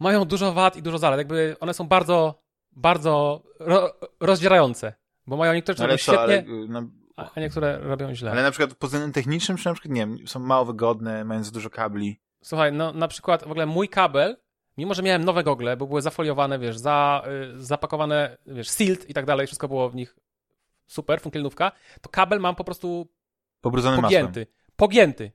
mają 0.00 0.24
dużo 0.24 0.52
wad 0.52 0.76
i 0.76 0.82
dużo 0.82 0.98
zalet. 0.98 1.18
Jakby 1.18 1.56
one 1.60 1.74
są 1.74 1.88
bardzo, 1.88 2.42
bardzo 2.76 3.42
ro, 3.58 3.94
rozdzierające. 4.20 4.94
Bo 5.26 5.36
mają 5.36 5.54
niektóre, 5.54 5.74
które 5.74 5.98
co, 5.98 6.20
ale, 6.20 6.32
świetnie, 6.38 6.54
y, 6.54 6.68
no, 6.68 6.82
a 7.16 7.40
niektóre 7.40 7.78
robią 7.78 8.14
źle. 8.14 8.30
ale 8.30 8.42
na 8.42 8.50
przykład 8.50 8.74
pod 8.74 8.90
względem 8.90 9.12
technicznym, 9.12 9.58
czy 9.58 9.66
na 9.68 9.74
przykład, 9.74 9.94
nie 9.94 10.00
wiem, 10.00 10.18
są 10.26 10.40
mało 10.40 10.64
wygodne, 10.64 11.24
mają 11.24 11.44
za 11.44 11.50
dużo 11.50 11.70
kabli. 11.70 12.20
Słuchaj, 12.42 12.72
no 12.72 12.92
na 12.92 13.08
przykład 13.08 13.42
w 13.42 13.50
ogóle 13.50 13.66
mój 13.66 13.88
kabel, 13.88 14.36
mimo 14.76 14.94
że 14.94 15.02
miałem 15.02 15.24
nowe 15.24 15.44
gogle, 15.44 15.76
bo 15.76 15.86
były 15.86 16.02
zafoliowane, 16.02 16.58
wiesz, 16.58 16.78
za, 16.78 17.24
y, 17.56 17.62
zapakowane, 17.62 18.36
wiesz, 18.46 18.70
sealed 18.70 19.10
i 19.10 19.14
tak 19.14 19.26
dalej, 19.26 19.46
wszystko 19.46 19.68
było 19.68 19.90
w 19.90 19.94
nich 19.94 20.16
super, 20.86 21.20
funkcjonówka, 21.20 21.72
to 22.00 22.08
kabel 22.08 22.40
mam 22.40 22.54
po 22.54 22.64
prostu 22.64 23.08
Pobrudzony 23.60 24.02
masłem. 24.02 24.26
pogięty. 24.26 24.46
Pogięty. 24.76 25.32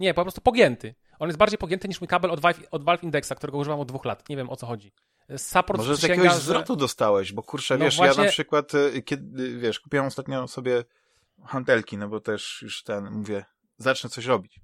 Nie, 0.00 0.14
po 0.14 0.22
prostu 0.22 0.40
pogięty. 0.40 0.94
On 1.18 1.28
jest 1.28 1.38
bardziej 1.38 1.58
pogięty 1.58 1.88
niż 1.88 2.00
mój 2.00 2.08
kabel 2.08 2.30
od 2.30 2.40
Valve, 2.40 2.60
od 2.70 2.84
Valve 2.84 3.04
Indexa, 3.04 3.32
którego 3.34 3.58
używam 3.58 3.80
od 3.80 3.88
dwóch 3.88 4.04
lat. 4.04 4.28
Nie 4.28 4.36
wiem 4.36 4.50
o 4.50 4.56
co 4.56 4.66
chodzi. 4.66 4.92
Support 5.36 5.78
Może 5.78 5.96
z 5.96 6.02
jakiegoś 6.02 6.32
że- 6.32 6.38
zwrotu 6.40 6.76
dostałeś, 6.76 7.32
bo 7.32 7.42
kurczę, 7.42 7.78
No 7.78 7.84
wiesz, 7.84 7.98
ja 7.98 8.04
właśnie- 8.06 8.24
na 8.24 8.30
przykład, 8.30 8.74
y, 8.74 9.02
kiedy, 9.02 9.58
wiesz, 9.58 9.80
kupiłem 9.80 10.06
ostatnio 10.06 10.48
sobie 10.48 10.84
hantelki, 11.44 11.98
no 11.98 12.08
bo 12.08 12.20
też 12.20 12.62
już 12.62 12.82
ten, 12.82 13.10
mówię, 13.10 13.44
zacznę 13.78 14.10
coś 14.10 14.24
robić. 14.26 14.60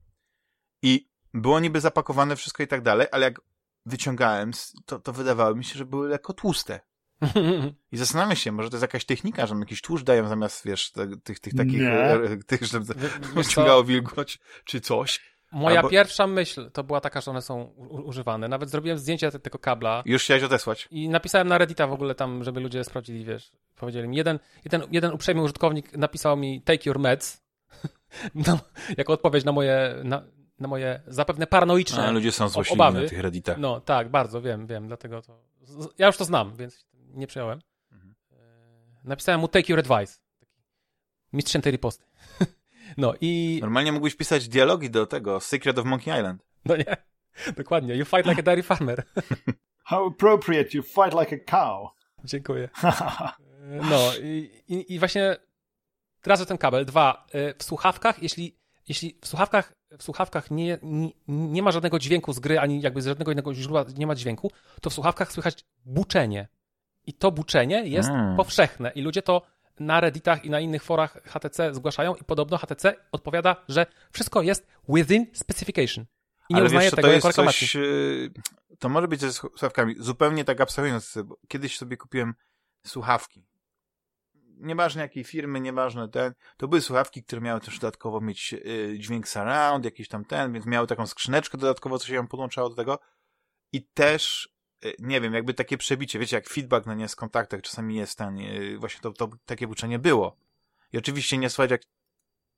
I 0.82 1.08
było 1.34 1.60
niby 1.60 1.80
zapakowane 1.80 2.36
wszystko 2.36 2.62
i 2.62 2.66
tak 2.66 2.82
dalej, 2.82 3.06
ale 3.12 3.24
jak 3.24 3.40
wyciągałem, 3.86 4.50
to, 4.86 4.98
to 5.00 5.12
wydawało 5.12 5.54
mi 5.54 5.64
się, 5.64 5.78
że 5.78 5.84
były 5.84 6.08
lekko 6.08 6.32
tłuste. 6.32 6.80
I 7.92 7.96
zastanawiam 7.96 8.36
się, 8.36 8.52
może 8.52 8.70
to 8.70 8.76
jest 8.76 8.82
jakaś 8.82 9.04
technika, 9.04 9.46
że 9.46 9.54
jakiś 9.54 9.82
tłuszcz 9.82 10.04
dają 10.04 10.28
zamiast, 10.28 10.64
wiesz, 10.66 10.92
te, 10.92 11.16
tych, 11.16 11.40
tych 11.40 11.54
takich, 11.54 11.80
Nie. 11.80 11.92
e, 11.92 12.36
tych, 12.36 12.64
żeby 12.64 12.94
wyciągało 13.34 13.84
wilgoć, 13.84 14.38
czy 14.64 14.80
coś. 14.80 15.33
Moja 15.54 15.76
Albo- 15.80 15.88
pierwsza 15.88 16.26
myśl 16.26 16.70
to 16.70 16.84
była 16.84 17.00
taka, 17.00 17.20
że 17.20 17.30
one 17.30 17.42
są 17.42 17.64
używane. 17.88 18.48
Nawet 18.48 18.70
zrobiłem 18.70 18.98
zdjęcie 18.98 19.30
te- 19.30 19.38
tego 19.38 19.58
kabla 19.58 20.02
Już 20.06 20.22
chciałeś 20.24 20.42
odesłać. 20.42 20.88
i 20.90 21.08
napisałem 21.08 21.48
na 21.48 21.58
Reddita 21.58 21.86
w 21.86 21.92
ogóle 21.92 22.14
tam, 22.14 22.44
żeby 22.44 22.60
ludzie 22.60 22.84
sprawdzili, 22.84 23.24
wiesz, 23.24 23.50
powiedzieli 23.76 24.08
mi. 24.08 24.16
Jeden, 24.16 24.38
jeden, 24.64 24.82
jeden 24.90 25.12
uprzejmy 25.12 25.42
użytkownik 25.42 25.96
napisał 25.96 26.36
mi 26.36 26.62
take 26.62 26.82
your 26.86 26.98
meds, 26.98 27.42
no, 28.46 28.58
jako 28.96 29.12
odpowiedź 29.12 29.44
na 29.44 29.52
moje, 29.52 29.94
na, 30.04 30.22
na 30.58 30.68
moje 30.68 31.02
zapewne 31.06 31.46
paranoiczne 31.46 32.06
A, 32.06 32.10
ludzie 32.10 32.32
są 32.32 32.48
złośliwi 32.48 32.80
obawy. 32.80 33.02
na 33.02 33.08
tych 33.08 33.20
redditach. 33.20 33.58
No 33.58 33.80
tak, 33.80 34.08
bardzo, 34.08 34.42
wiem, 34.42 34.66
wiem, 34.66 34.86
dlatego 34.86 35.22
to. 35.22 35.38
Ja 35.98 36.06
już 36.06 36.16
to 36.16 36.24
znam, 36.24 36.56
więc 36.56 36.86
nie 36.94 37.26
przejąłem. 37.26 37.60
Mhm. 37.92 38.14
E, 38.32 38.36
Napisałem 39.04 39.40
mu 39.40 39.48
take 39.48 39.72
your 39.72 39.78
advice. 39.78 40.18
Taki 40.40 40.52
Mistrzętej 41.32 41.72
riposty. 41.72 42.04
No 42.96 43.14
i. 43.20 43.58
Normalnie 43.62 43.92
mógłbyś 43.92 44.14
pisać 44.14 44.48
dialogi 44.48 44.90
do 44.90 45.06
tego, 45.06 45.40
Secret 45.40 45.78
of 45.78 45.84
Monkey 45.84 46.18
Island. 46.18 46.42
No 46.64 46.76
nie. 46.76 46.96
Dokładnie. 47.56 47.94
You 47.96 48.04
fight 48.04 48.26
like 48.26 48.40
a 48.40 48.42
dairy 48.42 48.62
farmer. 48.62 49.04
How 49.84 50.06
appropriate, 50.06 50.68
you 50.76 50.82
fight 50.82 51.14
like 51.20 51.36
a 51.36 51.50
cow. 51.50 51.90
Dziękuję. 52.24 52.68
E, 52.84 53.32
No 53.90 53.98
i, 54.22 54.50
i, 54.68 54.94
i 54.94 54.98
właśnie 54.98 55.36
raz, 56.26 56.46
ten 56.46 56.58
kabel. 56.58 56.84
Dwa, 56.84 57.26
e, 57.32 57.54
w 57.58 57.62
słuchawkach, 57.62 58.22
jeśli, 58.22 58.56
jeśli 58.88 59.18
w 59.22 59.26
słuchawkach, 59.28 59.72
w 59.98 60.02
słuchawkach 60.02 60.50
nie, 60.50 60.78
nie, 60.82 61.10
nie 61.28 61.62
ma 61.62 61.70
żadnego 61.72 61.98
dźwięku 61.98 62.32
z 62.32 62.38
gry, 62.40 62.58
ani 62.60 62.80
jakby 62.80 63.02
z 63.02 63.06
żadnego 63.06 63.32
innego 63.32 63.54
źródła 63.54 63.84
nie 63.98 64.06
ma 64.06 64.14
dźwięku, 64.14 64.50
to 64.80 64.90
w 64.90 64.94
słuchawkach 64.94 65.32
słychać 65.32 65.64
buczenie. 65.84 66.48
I 67.06 67.12
to 67.12 67.32
buczenie 67.32 67.82
jest 67.86 68.08
Mm. 68.08 68.36
powszechne 68.36 68.92
i 68.94 69.02
ludzie 69.02 69.22
to 69.22 69.42
na 69.80 70.00
Redditach 70.00 70.44
i 70.44 70.50
na 70.50 70.60
innych 70.60 70.82
forach 70.82 71.22
HTC 71.24 71.74
zgłaszają 71.74 72.14
i 72.14 72.24
podobno 72.24 72.58
HTC 72.58 72.94
odpowiada, 73.12 73.56
że 73.68 73.86
wszystko 74.12 74.42
jest 74.42 74.66
within 74.88 75.26
specification. 75.32 76.04
I 76.48 76.54
nie 76.54 76.60
Ale 76.60 76.66
uznaje 76.66 76.86
wiesz, 76.86 76.94
tego 76.94 77.08
to 77.08 77.14
jako 77.14 77.28
reklamacji. 77.28 77.66
coś, 77.66 77.74
yy, 77.74 78.32
to 78.78 78.88
może 78.88 79.08
być 79.08 79.20
ze 79.20 79.32
słuchawkami. 79.32 79.94
Zupełnie 79.98 80.44
tak 80.44 80.60
abstrahując, 80.60 81.18
kiedyś 81.48 81.78
sobie 81.78 81.96
kupiłem 81.96 82.34
słuchawki. 82.86 83.46
Nieważne 84.56 85.02
jakiej 85.02 85.24
firmy, 85.24 85.60
nieważne 85.60 86.08
ten, 86.08 86.34
to 86.56 86.68
były 86.68 86.80
słuchawki, 86.80 87.24
które 87.24 87.40
miały 87.40 87.60
też 87.60 87.78
dodatkowo 87.78 88.20
mieć 88.20 88.52
yy, 88.52 88.98
dźwięk 88.98 89.28
surround, 89.28 89.84
jakiś 89.84 90.08
tam 90.08 90.24
ten, 90.24 90.52
więc 90.52 90.66
miały 90.66 90.86
taką 90.86 91.06
skrzyneczkę 91.06 91.58
dodatkowo, 91.58 91.98
co 91.98 92.06
się 92.06 92.14
ją 92.14 92.26
podłączało 92.26 92.68
do 92.68 92.74
tego. 92.74 92.98
I 93.72 93.82
też, 93.82 94.53
nie 94.98 95.20
wiem, 95.20 95.34
jakby 95.34 95.54
takie 95.54 95.78
przebicie, 95.78 96.18
wiecie, 96.18 96.36
jak 96.36 96.48
feedback 96.48 96.86
na 96.86 96.94
nie 96.94 97.08
z 97.08 97.16
kontaktach 97.16 97.62
czasami 97.62 97.96
jest 97.96 98.18
ten, 98.18 98.36
yy, 98.36 98.78
właśnie 98.78 99.00
to, 99.00 99.12
to 99.12 99.28
takie 99.46 99.66
buczenie 99.66 99.98
było. 99.98 100.36
I 100.92 100.98
oczywiście 100.98 101.38
nie 101.38 101.50
słuchać 101.50 101.70
jak 101.70 101.82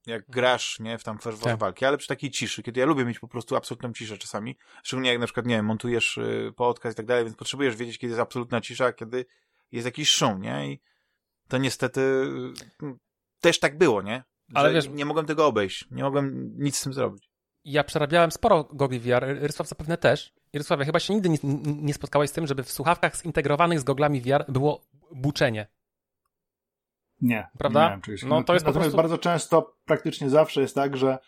jak 0.06 0.24
grasz, 0.30 0.80
nie, 0.80 0.98
w 0.98 1.04
tam 1.04 1.18
twarz 1.18 1.38
Tak. 1.38 1.58
walki, 1.58 1.84
ale 1.84 1.98
przy 1.98 2.08
takiej 2.08 2.30
ciszy, 2.30 2.62
kiedy 2.62 2.80
ja 2.80 2.86
lubię 2.86 3.04
mieć 3.04 3.18
po 3.18 3.28
prostu 3.28 3.56
absolutną 3.56 3.92
ciszę 3.92 4.18
czasami, 4.18 4.56
szczególnie 4.82 5.10
jak 5.10 5.20
na 5.20 5.26
przykład, 5.26 5.46
nie 5.46 5.56
wiem, 5.56 5.66
montujesz 5.66 6.18
y, 6.18 6.52
podcast 6.56 6.94
i 6.94 6.96
tak 6.96 7.06
dalej, 7.06 7.24
więc 7.24 7.36
potrzebujesz 7.36 7.76
wiedzieć, 7.76 7.98
kiedy 7.98 8.10
jest 8.10 8.20
absolutna 8.20 8.60
cisza, 8.60 8.84
a 8.86 8.92
kiedy 8.92 9.26
jest 9.72 9.84
jakiś 9.84 10.10
szum, 10.10 10.40
nie, 10.40 10.72
i 10.72 10.80
to 11.48 11.58
niestety 11.58 12.00
y, 12.00 12.86
też 13.40 13.58
tak 13.60 13.78
było, 13.78 14.02
nie, 14.02 14.24
Ale 14.54 14.68
Że 14.68 14.74
wiesz- 14.74 14.88
nie 14.88 15.04
mogłem 15.04 15.26
tego 15.26 15.46
obejść, 15.46 15.84
nie 15.90 16.02
mogłem 16.02 16.52
nic 16.58 16.76
z 16.76 16.82
tym 16.82 16.92
zrobić. 16.92 17.30
Ja 17.64 17.84
przerabiałem 17.84 18.30
sporo 18.30 18.64
gogli 18.64 19.00
VR, 19.00 19.24
Rysław 19.40 19.68
zapewne 19.68 19.98
też. 19.98 20.32
I 20.56 20.58
Rysławie, 20.58 20.84
chyba 20.84 21.00
się 21.00 21.14
nigdy 21.14 21.28
nie, 21.28 21.38
nie 21.64 21.94
spotkałeś 21.94 22.30
z 22.30 22.32
tym, 22.32 22.46
żeby 22.46 22.62
w 22.62 22.72
słuchawkach 22.72 23.16
zintegrowanych 23.16 23.80
z 23.80 23.84
goglami 23.84 24.20
VR 24.20 24.44
było 24.48 24.86
buczenie. 25.12 25.66
Nie. 27.20 27.48
Prawda? 27.58 27.80
Nie 27.80 27.86
miałem 27.86 28.00
czegoś. 28.00 28.22
No, 28.22 28.42
to 28.42 28.52
jest 28.54 28.64
po 28.64 28.70
Natomiast 28.70 28.74
prostu- 28.74 28.96
bardzo 28.96 29.18
często, 29.18 29.76
praktycznie 29.84 30.30
zawsze 30.30 30.60
jest 30.60 30.74
tak, 30.74 30.96
że 30.96 31.18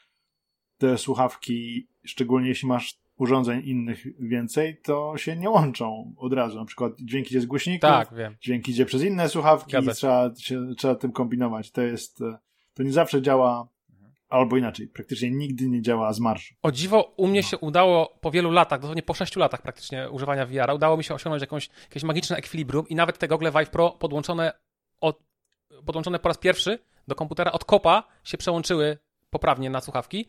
te 0.78 0.98
słuchawki, 0.98 1.88
szczególnie 2.04 2.48
jeśli 2.48 2.68
masz 2.68 2.98
urządzeń 3.16 3.62
innych 3.64 4.28
więcej, 4.28 4.80
to 4.82 5.12
się 5.16 5.36
nie 5.36 5.50
łączą 5.50 6.14
od 6.16 6.32
razu. 6.32 6.58
Na 6.58 6.64
przykład 6.64 6.92
dźwięk 7.00 7.26
idzie 7.26 7.40
z 7.40 7.46
głośników, 7.46 7.90
Tak, 7.90 8.14
wiem. 8.14 8.36
dźwięk 8.40 8.68
idzie 8.68 8.86
przez 8.86 9.02
inne 9.02 9.28
słuchawki 9.28 9.76
i 9.76 9.88
trzeba, 9.88 10.34
się, 10.38 10.66
trzeba 10.76 10.94
tym 10.94 11.12
kombinować. 11.12 11.70
To 11.70 11.82
jest, 11.82 12.18
to 12.74 12.82
nie 12.82 12.92
zawsze 12.92 13.22
działa, 13.22 13.68
albo 14.28 14.56
inaczej, 14.56 14.88
praktycznie 14.88 15.30
nigdy 15.30 15.68
nie 15.68 15.82
działa 15.82 16.12
z 16.12 16.20
marszu. 16.20 16.54
O 16.62 16.72
dziwo, 16.72 17.14
u 17.16 17.26
mnie 17.26 17.42
się 17.42 17.58
udało 17.58 18.18
po 18.20 18.30
wielu 18.30 18.50
latach, 18.50 18.80
dosłownie 18.80 19.02
po 19.02 19.14
sześciu 19.14 19.40
latach 19.40 19.62
praktycznie 19.62 20.10
używania 20.10 20.46
VR, 20.46 20.70
udało 20.74 20.96
mi 20.96 21.04
się 21.04 21.14
osiągnąć 21.14 21.40
jakąś, 21.40 21.70
jakieś 21.82 22.02
magiczne 22.02 22.36
ekwilibrium 22.36 22.88
i 22.88 22.94
nawet 22.94 23.18
te 23.18 23.28
gogle 23.28 23.50
Vive 23.50 23.70
Pro 23.70 23.90
podłączone, 23.90 24.52
od, 25.00 25.22
podłączone 25.86 26.18
po 26.18 26.28
raz 26.28 26.38
pierwszy 26.38 26.78
do 27.08 27.14
komputera 27.14 27.52
od 27.52 27.64
kopa 27.64 28.02
się 28.24 28.38
przełączyły 28.38 28.98
poprawnie 29.30 29.70
na 29.70 29.80
słuchawki, 29.80 30.28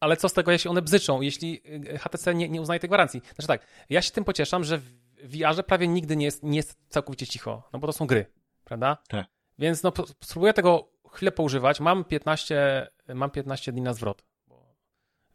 ale 0.00 0.16
co 0.16 0.28
z 0.28 0.32
tego, 0.32 0.52
jeśli 0.52 0.70
one 0.70 0.82
bzyczą, 0.82 1.20
jeśli 1.20 1.62
HTC 1.98 2.34
nie, 2.34 2.48
nie 2.48 2.60
uznaje 2.60 2.80
tej 2.80 2.88
gwarancji? 2.88 3.22
Znaczy 3.34 3.46
tak, 3.46 3.66
ja 3.90 4.02
się 4.02 4.10
tym 4.10 4.24
pocieszam, 4.24 4.64
że 4.64 4.78
w 4.78 4.84
VR-ze 5.22 5.62
prawie 5.62 5.88
nigdy 5.88 6.16
nie 6.16 6.24
jest, 6.24 6.42
nie 6.42 6.56
jest 6.56 6.78
całkowicie 6.88 7.26
cicho, 7.26 7.62
no 7.72 7.78
bo 7.78 7.86
to 7.86 7.92
są 7.92 8.06
gry, 8.06 8.26
prawda? 8.64 8.96
Tak. 9.08 9.26
Więc 9.58 9.82
no, 9.82 9.92
spróbuję 10.20 10.52
tego 10.52 10.88
chwilę 11.12 11.32
poużywać. 11.32 11.80
Mam 11.80 12.04
15, 12.04 12.90
mam 13.14 13.30
15 13.30 13.72
dni 13.72 13.82
na 13.82 13.92
zwrot. 13.92 14.24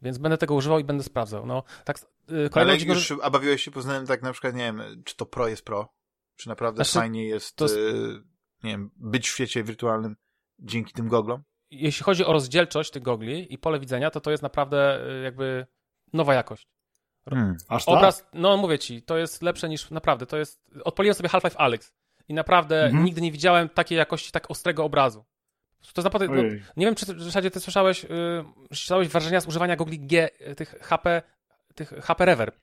Więc 0.02 0.18
będę 0.18 0.38
tego 0.38 0.54
używał 0.54 0.78
i 0.78 0.84
będę 0.84 1.04
sprawdzał. 1.04 1.46
No, 1.46 1.62
tak, 1.84 1.98
yy, 2.28 2.50
Ale 2.52 2.76
już, 2.76 3.12
a 3.22 3.30
bawiłeś 3.30 3.62
się 3.62 3.70
poznałem 3.70 4.06
tak 4.06 4.22
na 4.22 4.32
przykład, 4.32 4.54
nie 4.54 4.64
wiem, 4.64 5.02
czy 5.04 5.16
to 5.16 5.26
Pro 5.26 5.48
jest 5.48 5.64
Pro? 5.64 5.94
Czy 6.36 6.48
naprawdę 6.48 6.84
znaczy, 6.84 6.98
fajnie 6.98 7.24
jest, 7.24 7.60
jest... 7.60 7.76
Yy, 7.76 8.22
nie 8.64 8.70
wiem, 8.70 8.90
być 8.96 9.28
w 9.28 9.32
świecie 9.32 9.64
wirtualnym 9.64 10.16
dzięki 10.58 10.92
tym 10.92 11.08
goglom? 11.08 11.42
Jeśli 11.70 12.04
chodzi 12.04 12.24
o 12.24 12.32
rozdzielczość 12.32 12.90
tych 12.90 13.02
gogli 13.02 13.54
i 13.54 13.58
pole 13.58 13.80
widzenia, 13.80 14.10
to 14.10 14.20
to 14.20 14.30
jest 14.30 14.42
naprawdę 14.42 15.04
yy, 15.06 15.22
jakby 15.22 15.66
nowa 16.12 16.34
jakość. 16.34 16.68
Hmm, 17.28 17.56
aż 17.68 17.88
Obraz, 17.88 18.18
tak? 18.18 18.30
no 18.32 18.56
mówię 18.56 18.78
ci, 18.78 19.02
to 19.02 19.16
jest 19.16 19.42
lepsze 19.42 19.68
niż, 19.68 19.90
naprawdę, 19.90 20.26
to 20.26 20.36
jest, 20.36 20.62
odpaliłem 20.84 21.14
sobie 21.14 21.28
Half-Life 21.28 21.58
Alex 21.58 21.92
i 22.28 22.34
naprawdę 22.34 22.84
mhm. 22.84 23.04
nigdy 23.04 23.20
nie 23.20 23.32
widziałem 23.32 23.68
takiej 23.68 23.98
jakości 23.98 24.32
tak 24.32 24.50
ostrego 24.50 24.84
obrazu. 24.84 25.24
To 25.94 26.02
naprawdę, 26.02 26.28
no, 26.28 26.42
nie 26.76 26.86
wiem, 26.86 26.94
czy 26.94 27.14
w 27.14 27.22
zasadzie 27.22 27.50
ty 27.50 27.60
słyszałeś, 27.60 28.02
yy, 28.02 28.44
słyszałeś 28.68 29.08
wrażenia 29.08 29.40
z 29.40 29.46
używania 29.46 29.76
gogli 29.76 30.00
G, 30.00 30.28
tych 30.56 30.78
HP, 30.80 31.22
tych 31.74 31.88
HP 31.88 32.24
Reverb. 32.24 32.56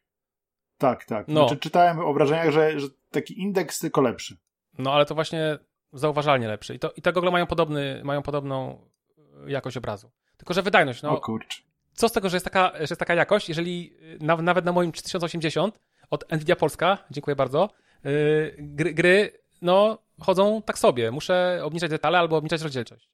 Tak, 0.77 1.05
tak. 1.05 1.27
No. 1.27 1.47
Znaczy, 1.47 1.61
czytałem 1.61 1.99
o 1.99 2.13
wrażeniach, 2.13 2.51
że, 2.51 2.79
że 2.79 2.87
taki 3.11 3.41
indeks 3.41 3.79
tylko 3.79 4.01
lepszy. 4.01 4.37
No, 4.77 4.93
ale 4.93 5.05
to 5.05 5.15
właśnie 5.15 5.57
zauważalnie 5.93 6.47
lepszy. 6.47 6.75
I, 6.75 6.79
to, 6.79 6.91
i 6.91 7.01
te 7.01 7.13
gogle 7.13 7.31
mają, 7.31 7.45
podobny, 7.45 8.01
mają 8.03 8.21
podobną 8.21 8.87
jakość 9.47 9.77
obrazu. 9.77 10.11
Tylko, 10.37 10.53
że 10.53 10.61
wydajność, 10.61 11.01
no. 11.01 11.11
O 11.11 11.21
kurczę. 11.21 11.61
Co 11.93 12.09
z 12.09 12.11
tego, 12.11 12.29
że 12.29 12.35
jest 12.35 12.45
taka, 12.45 12.71
że 12.75 12.81
jest 12.81 12.99
taka 12.99 13.15
jakość, 13.15 13.49
jeżeli 13.49 13.93
na, 14.19 14.35
nawet 14.35 14.65
na 14.65 14.71
moim 14.71 14.91
3080 14.91 15.79
od 16.09 16.31
Nvidia 16.31 16.55
Polska, 16.55 16.97
dziękuję 17.11 17.35
bardzo, 17.35 17.69
yy, 18.03 18.55
gry, 18.59 18.93
gry, 18.93 19.31
no, 19.61 19.97
chodzą 20.23 20.61
tak 20.61 20.79
sobie. 20.79 21.11
Muszę 21.11 21.59
obniżać 21.63 21.89
detale 21.89 22.19
albo 22.19 22.37
obniżać 22.37 22.61
rozdzielczość. 22.61 23.09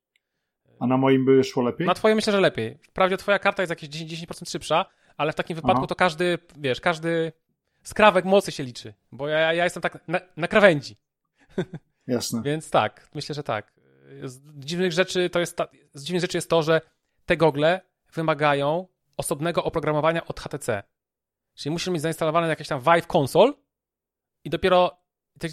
A 0.79 0.87
na 0.87 0.97
moim 0.97 1.25
by 1.25 1.43
szło 1.43 1.63
lepiej? 1.63 1.87
Na 1.87 1.93
twoje 1.93 2.15
myślę, 2.15 2.33
że 2.33 2.39
lepiej. 2.39 2.77
Wprawdzie 2.81 3.17
twoja 3.17 3.39
karta 3.39 3.61
jest 3.61 3.69
jakieś 3.69 3.89
10%, 3.89 4.25
10% 4.25 4.51
szybsza, 4.51 4.85
ale 5.17 5.31
w 5.31 5.35
takim 5.35 5.55
wypadku 5.55 5.77
Aha. 5.77 5.87
to 5.87 5.95
każdy, 5.95 6.37
wiesz, 6.57 6.81
każdy 6.81 7.31
skrawek 7.83 8.25
mocy 8.25 8.51
się 8.51 8.63
liczy, 8.63 8.93
bo 9.11 9.27
ja, 9.27 9.53
ja 9.53 9.63
jestem 9.63 9.81
tak 9.81 10.07
na, 10.07 10.19
na 10.37 10.47
krawędzi. 10.47 10.97
Jasne. 12.07 12.41
Więc 12.41 12.69
tak, 12.69 13.09
myślę, 13.15 13.35
że 13.35 13.43
tak. 13.43 13.73
Z 14.23 14.39
dziwnych 14.65 14.91
rzeczy 14.91 15.29
to 15.29 15.39
jest 15.39 15.57
ta, 15.57 15.67
z 15.93 16.03
dziwnych 16.03 16.21
rzeczy 16.21 16.37
jest 16.37 16.49
to, 16.49 16.63
że 16.63 16.81
te 17.25 17.37
gogle 17.37 17.81
wymagają 18.13 18.87
osobnego 19.17 19.63
oprogramowania 19.63 20.27
od 20.27 20.39
HTC. 20.39 20.83
Czyli 21.55 21.71
musisz 21.73 21.87
mieć 21.87 22.01
zainstalowane 22.01 22.47
jakieś 22.47 22.67
tam 22.67 22.81
Vive 22.81 23.07
Console 23.15 23.53
i 24.43 24.49
dopiero 24.49 24.97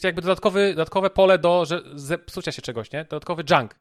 jakby 0.05 0.23
dodatkowy, 0.23 0.71
dodatkowe 0.71 1.11
pole 1.11 1.39
do 1.39 1.65
że, 1.65 1.83
zepsucia 1.95 2.53
się 2.53 2.63
czegoś, 2.63 2.93
nie? 2.93 3.05
Dodatkowy 3.05 3.45
junk. 3.51 3.75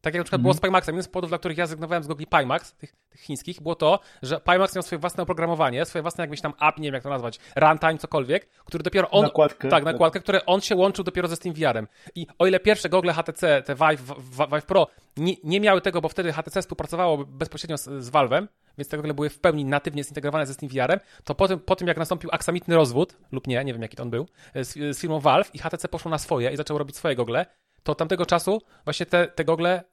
Tak 0.00 0.14
jak 0.14 0.20
na 0.20 0.24
przykład 0.24 0.38
mm. 0.38 0.42
było 0.42 0.54
z 0.54 0.56
mhm. 0.56 0.70
Pimaxem. 0.70 0.94
Jeden 0.94 1.04
z 1.04 1.08
powodów, 1.08 1.30
dla 1.30 1.38
których 1.38 1.58
ja 1.58 1.66
zrezygnowałem 1.66 2.02
z 2.02 2.06
gogli 2.06 2.26
Pimax, 2.26 2.72
tych, 2.72 2.92
tych, 3.08 3.20
chińskich, 3.20 3.62
było 3.62 3.74
to, 3.74 4.00
że 4.22 4.40
Pimax 4.40 4.74
miał 4.74 4.82
swoje 4.82 4.98
własne 4.98 5.22
oprogramowanie, 5.22 5.84
swoje 5.84 6.02
własne 6.02 6.24
jakieś 6.24 6.40
tam 6.40 6.52
app, 6.60 6.78
nie 6.78 6.84
wiem 6.84 6.94
jak 6.94 7.02
to 7.02 7.08
nazwać, 7.08 7.38
runtime, 7.56 7.98
cokolwiek, 7.98 8.48
który 8.64 8.84
dopiero 8.84 9.10
on... 9.10 9.22
Nakładkę. 9.22 9.68
Tak, 9.68 9.84
nakładkę, 9.84 10.20
które 10.20 10.46
on 10.46 10.60
się 10.60 10.76
łączył 10.76 11.04
dopiero 11.04 11.28
ze 11.28 11.36
Steam 11.36 11.54
VR-em. 11.54 11.86
I 12.14 12.26
o 12.38 12.46
ile 12.46 12.60
pierwsze 12.60 12.88
gogle 12.88 13.12
HTC, 13.12 13.62
te 13.62 13.74
Vive, 13.74 14.14
Vive 14.52 14.66
Pro, 14.66 14.86
nie, 15.16 15.34
nie 15.44 15.60
miały 15.60 15.80
tego, 15.80 16.00
bo 16.00 16.08
wtedy 16.08 16.32
HTC 16.32 16.62
współpracowało 16.62 17.24
bezpośrednio 17.24 17.78
z, 17.78 17.84
z 17.84 18.10
Valve'em, 18.10 18.46
więc 18.78 18.88
te 18.88 18.96
gogle 18.96 19.14
były 19.14 19.30
w 19.30 19.38
pełni 19.38 19.64
natywnie 19.64 20.04
zintegrowane 20.04 20.46
ze 20.46 20.54
Steam 20.54 20.70
VR-em, 20.72 21.00
to 21.24 21.34
po 21.34 21.48
tym, 21.48 21.60
po 21.60 21.76
tym 21.76 21.88
jak 21.88 21.96
nastąpił 21.96 22.30
aksamitny 22.32 22.76
rozwód, 22.76 23.16
lub 23.32 23.46
nie, 23.46 23.64
nie 23.64 23.72
wiem 23.72 23.82
jaki 23.82 23.96
to 23.96 24.02
on 24.02 24.10
był, 24.10 24.26
z, 24.54 24.96
z 24.96 25.00
firmą 25.00 25.20
Valve 25.20 25.54
i 25.54 25.58
HTC 25.58 25.88
poszło 25.88 26.10
na 26.10 26.18
swoje 26.18 26.50
i 26.50 26.56
zaczęło 26.56 26.78
robić 26.78 26.96
swoje 26.96 27.16
gogle, 27.16 27.46
to 27.82 27.92
od 27.92 27.98
tamtego 27.98 28.26
czasu 28.26 28.62
właśnie 28.84 29.06
te, 29.06 29.28
te 29.28 29.44
gogle 29.44 29.84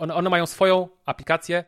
one, 0.00 0.14
one 0.14 0.30
mają 0.30 0.46
swoją 0.46 0.88
aplikację 1.04 1.64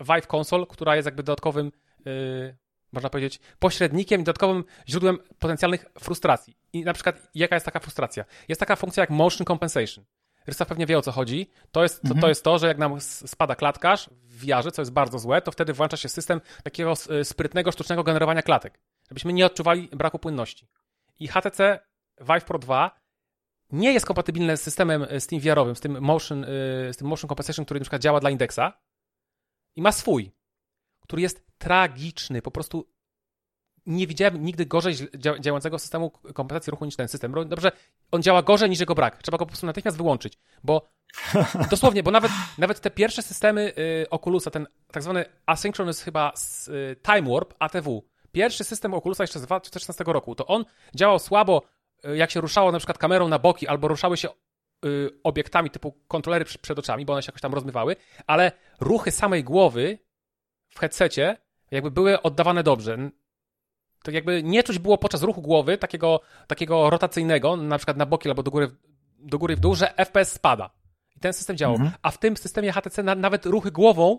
Vive 0.00 0.34
Console, 0.34 0.66
która 0.66 0.96
jest 0.96 1.06
jakby 1.06 1.22
dodatkowym, 1.22 1.72
yy, 2.04 2.56
można 2.92 3.10
powiedzieć, 3.10 3.40
pośrednikiem, 3.58 4.24
dodatkowym 4.24 4.64
źródłem 4.88 5.18
potencjalnych 5.38 5.84
frustracji. 5.98 6.56
I 6.72 6.84
na 6.84 6.92
przykład, 6.92 7.28
jaka 7.34 7.56
jest 7.56 7.66
taka 7.66 7.80
frustracja? 7.80 8.24
Jest 8.48 8.60
taka 8.60 8.76
funkcja 8.76 9.00
jak 9.00 9.10
motion 9.10 9.46
compensation. 9.46 10.04
Rysa 10.46 10.64
pewnie 10.64 10.86
wie 10.86 10.98
o 10.98 11.02
co 11.02 11.12
chodzi. 11.12 11.50
To 11.72 11.82
jest, 11.82 12.02
to, 12.02 12.08
to, 12.08 12.14
mhm. 12.14 12.28
jest 12.28 12.44
to, 12.44 12.58
że 12.58 12.66
jak 12.66 12.78
nam 12.78 13.00
spada 13.00 13.54
klatkarz 13.54 14.10
w 14.12 14.44
wiarze, 14.44 14.72
co 14.72 14.82
jest 14.82 14.92
bardzo 14.92 15.18
złe, 15.18 15.42
to 15.42 15.52
wtedy 15.52 15.72
włącza 15.72 15.96
się 15.96 16.08
system 16.08 16.40
takiego 16.62 16.94
sprytnego, 17.24 17.72
sztucznego 17.72 18.04
generowania 18.04 18.42
klatek. 18.42 18.80
Żebyśmy 19.08 19.32
nie 19.32 19.46
odczuwali 19.46 19.88
braku 19.92 20.18
płynności. 20.18 20.68
I 21.18 21.28
HTC 21.28 21.80
Vive 22.20 22.44
Pro 22.44 22.58
2 22.58 22.99
nie 23.72 23.92
jest 23.92 24.06
kompatybilne 24.06 24.56
z 24.56 24.62
systemem 24.62 25.06
e, 25.08 25.20
Steam 25.20 25.42
VR-owym, 25.42 25.76
z 25.76 25.80
tym 25.80 26.00
motion, 26.00 26.44
e, 26.44 26.48
z 26.92 26.96
tym 26.96 27.06
motion 27.06 27.28
compensation, 27.28 27.64
który 27.64 27.80
na 27.80 27.84
przykład 27.84 28.02
działa 28.02 28.20
dla 28.20 28.30
indeksa 28.30 28.72
i 29.76 29.82
ma 29.82 29.92
swój, 29.92 30.30
który 31.00 31.22
jest 31.22 31.46
tragiczny, 31.58 32.42
po 32.42 32.50
prostu 32.50 32.90
nie 33.86 34.06
widziałem 34.06 34.44
nigdy 34.44 34.66
gorzej 34.66 34.94
działającego 35.40 35.78
systemu 35.78 36.10
kompensacji 36.10 36.70
ruchu 36.70 36.84
niż 36.84 36.96
ten 36.96 37.08
system. 37.08 37.34
Dobrze, 37.46 37.72
on 38.10 38.22
działa 38.22 38.42
gorzej 38.42 38.70
niż 38.70 38.80
jego 38.80 38.94
brak. 38.94 39.22
Trzeba 39.22 39.38
go 39.38 39.46
po 39.46 39.48
prostu 39.48 39.66
natychmiast 39.66 39.96
wyłączyć, 39.96 40.38
bo 40.64 40.88
dosłownie, 41.70 42.02
bo 42.02 42.10
nawet, 42.10 42.32
nawet 42.58 42.80
te 42.80 42.90
pierwsze 42.90 43.22
systemy 43.22 43.72
y, 43.78 44.10
Oculusa, 44.10 44.50
ten 44.50 44.66
tak 44.92 45.02
zwany 45.02 45.24
asynchronous 45.46 46.02
chyba 46.02 46.32
y, 46.68 46.96
Time 47.06 47.34
Warp, 47.34 47.54
ATW, 47.58 48.04
pierwszy 48.32 48.64
system 48.64 48.94
Oculusa 48.94 49.22
jeszcze 49.24 49.38
z 49.38 49.42
2016 49.42 50.04
roku, 50.06 50.34
to 50.34 50.46
on 50.46 50.64
działał 50.94 51.18
słabo 51.18 51.62
jak 52.14 52.30
się 52.30 52.40
ruszało 52.40 52.72
na 52.72 52.78
przykład 52.78 52.98
kamerą 52.98 53.28
na 53.28 53.38
boki, 53.38 53.68
albo 53.68 53.88
ruszały 53.88 54.16
się 54.16 54.28
y, 54.84 55.10
obiektami 55.24 55.70
typu 55.70 55.92
kontrolery 56.08 56.44
przed 56.44 56.78
oczami, 56.78 57.04
bo 57.04 57.12
one 57.12 57.22
się 57.22 57.28
jakoś 57.28 57.42
tam 57.42 57.54
rozmywały, 57.54 57.96
ale 58.26 58.52
ruchy 58.80 59.10
samej 59.10 59.44
głowy 59.44 59.98
w 60.68 60.78
headsetie 60.78 61.36
jakby 61.70 61.90
były 61.90 62.22
oddawane 62.22 62.62
dobrze. 62.62 63.10
Tak 64.02 64.14
jakby 64.14 64.42
nie 64.42 64.62
czuć 64.62 64.78
było 64.78 64.98
podczas 64.98 65.22
ruchu 65.22 65.42
głowy 65.42 65.78
takiego, 65.78 66.20
takiego 66.46 66.90
rotacyjnego, 66.90 67.56
na 67.56 67.78
przykład 67.78 67.96
na 67.96 68.06
boki 68.06 68.28
albo 68.28 68.42
do 68.42 68.50
góry, 68.50 68.70
do 69.18 69.38
góry 69.38 69.56
w 69.56 69.60
dół, 69.60 69.74
że 69.74 69.94
FPS 69.96 70.32
spada. 70.32 70.70
I 71.16 71.20
ten 71.20 71.32
system 71.32 71.56
działał. 71.56 71.76
Mhm. 71.76 71.92
A 72.02 72.10
w 72.10 72.18
tym 72.18 72.36
systemie 72.36 72.72
HTC 72.72 73.02
na, 73.02 73.14
nawet 73.14 73.46
ruchy 73.46 73.70
głową 73.70 74.18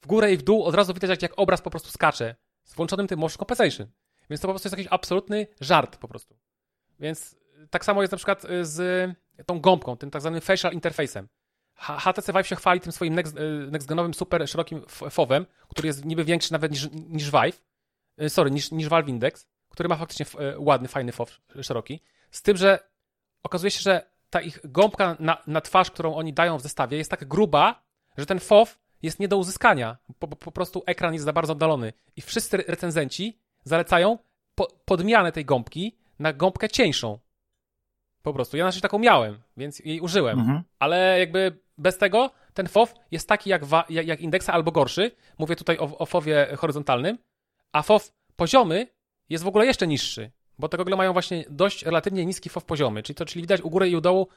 w 0.00 0.06
górę 0.06 0.32
i 0.32 0.36
w 0.36 0.42
dół 0.42 0.64
od 0.64 0.74
razu 0.74 0.94
widać, 0.94 1.10
jak, 1.10 1.22
jak 1.22 1.32
obraz 1.36 1.62
po 1.62 1.70
prostu 1.70 1.90
skacze 1.90 2.34
z 2.64 2.74
włączonym 2.74 3.06
tym 3.06 3.18
motion 3.18 3.38
compensation. 3.38 3.86
Więc 4.30 4.40
to 4.40 4.48
po 4.48 4.52
prostu 4.52 4.66
jest 4.66 4.78
jakiś 4.78 4.92
absolutny 4.92 5.46
żart 5.60 5.96
po 5.96 6.08
prostu. 6.08 6.36
Więc 7.00 7.36
tak 7.70 7.84
samo 7.84 8.02
jest 8.02 8.12
na 8.12 8.16
przykład 8.16 8.44
y, 8.44 8.64
z 8.64 9.10
tą 9.46 9.60
gąbką, 9.60 9.96
tym 9.96 10.10
tak 10.10 10.22
zwanym 10.22 10.40
facial 10.40 10.72
interface'em. 10.72 11.26
HTC 11.76 12.32
Vive 12.32 12.46
się 12.46 12.56
chwali 12.56 12.80
tym 12.80 12.92
swoim 12.92 13.14
next, 13.14 13.36
y, 13.36 13.70
next-genowym 13.70 14.12
super 14.14 14.48
szerokim 14.48 14.82
FOWem, 14.88 15.46
który 15.68 15.86
jest 15.86 16.04
niby 16.04 16.24
większy 16.24 16.52
nawet 16.52 16.72
niż, 16.72 16.90
niż 16.92 17.30
Vive, 17.30 17.60
y, 18.22 18.30
sorry, 18.30 18.50
niż, 18.50 18.70
niż 18.70 18.88
Valve 18.88 19.08
Index, 19.08 19.46
który 19.68 19.88
ma 19.88 19.96
faktycznie 19.96 20.26
ładny, 20.58 20.88
fajny 20.88 21.12
FOW 21.12 21.40
szeroki. 21.62 22.00
Z 22.30 22.42
tym, 22.42 22.56
że 22.56 22.78
okazuje 23.42 23.70
się, 23.70 23.80
że 23.80 24.10
ta 24.30 24.40
ich 24.40 24.60
gąbka 24.64 25.16
na, 25.20 25.42
na 25.46 25.60
twarz, 25.60 25.90
którą 25.90 26.14
oni 26.14 26.32
dają 26.32 26.58
w 26.58 26.62
zestawie, 26.62 26.98
jest 26.98 27.10
tak 27.10 27.24
gruba, 27.24 27.82
że 28.16 28.26
ten 28.26 28.40
FOW 28.40 28.78
jest 29.02 29.20
nie 29.20 29.28
do 29.28 29.36
uzyskania. 29.36 29.96
Po, 30.18 30.28
po 30.28 30.52
prostu 30.52 30.82
ekran 30.86 31.12
jest 31.12 31.24
za 31.24 31.32
bardzo 31.32 31.52
oddalony. 31.52 31.92
I 32.16 32.20
wszyscy 32.20 32.56
recenzenci 32.56 33.38
zalecają 33.64 34.18
po, 34.54 34.68
podmianę 34.84 35.32
tej 35.32 35.44
gąbki 35.44 35.98
na 36.18 36.32
gąbkę 36.32 36.68
cieńszą. 36.68 37.18
Po 38.22 38.32
prostu. 38.32 38.56
Ja 38.56 38.64
znaczy 38.64 38.80
taką 38.80 38.98
miałem, 38.98 39.38
więc 39.56 39.78
jej 39.78 40.00
użyłem. 40.00 40.38
Mhm. 40.38 40.62
Ale 40.78 41.18
jakby 41.18 41.58
bez 41.78 41.98
tego 41.98 42.30
ten 42.54 42.68
FOW 42.68 42.94
jest 43.10 43.28
taki 43.28 43.50
jak, 43.50 43.64
wa, 43.64 43.84
jak, 43.88 44.06
jak 44.06 44.20
indeksa 44.20 44.52
albo 44.52 44.72
gorszy. 44.72 45.10
Mówię 45.38 45.56
tutaj 45.56 45.78
o, 45.78 45.98
o 45.98 46.06
FOWie 46.06 46.48
horyzontalnym. 46.56 47.18
A 47.72 47.82
FOW 47.82 48.12
poziomy 48.36 48.86
jest 49.28 49.44
w 49.44 49.48
ogóle 49.48 49.66
jeszcze 49.66 49.86
niższy. 49.86 50.30
Bo 50.58 50.68
te 50.68 50.76
gogle 50.76 50.96
mają 50.96 51.12
właśnie 51.12 51.44
dość 51.50 51.82
relatywnie 51.82 52.26
niski 52.26 52.48
FOW 52.48 52.64
poziomy. 52.64 53.02
Czyli 53.02 53.14
to 53.14 53.24
czyli 53.24 53.42
widać 53.42 53.60
u 53.60 53.70
góry 53.70 53.90
i 53.90 53.96
u 53.96 54.00
dołu 54.00 54.28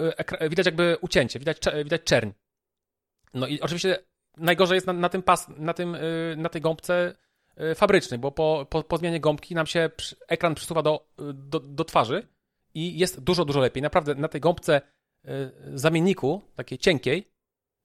y, 0.00 0.48
widać 0.48 0.66
jakby 0.66 0.96
ucięcie, 1.00 1.38
widać, 1.38 1.58
widać 1.84 2.02
czerń. 2.02 2.30
No 3.34 3.46
i 3.46 3.60
oczywiście 3.60 3.98
najgorzej 4.36 4.76
jest 4.76 4.86
na, 4.86 4.92
na 4.92 5.08
tym 5.08 5.22
pas, 5.22 5.48
na, 5.48 5.74
tym, 5.74 5.94
y, 5.94 6.34
na 6.38 6.48
tej 6.48 6.60
gąbce 6.60 7.14
fabryczny, 7.74 8.18
bo 8.18 8.32
po, 8.32 8.66
po, 8.70 8.82
po 8.82 8.96
zmianie 8.96 9.20
gąbki 9.20 9.54
nam 9.54 9.66
się 9.66 9.90
ekran 10.28 10.54
przesuwa 10.54 10.82
do, 10.82 11.06
do, 11.34 11.60
do 11.60 11.84
twarzy 11.84 12.28
i 12.74 12.98
jest 12.98 13.20
dużo, 13.20 13.44
dużo 13.44 13.60
lepiej. 13.60 13.82
Naprawdę 13.82 14.14
na 14.14 14.28
tej 14.28 14.40
gąbce 14.40 14.80
y, 15.24 15.28
zamienniku, 15.74 16.42
takiej 16.56 16.78
cienkiej, 16.78 17.32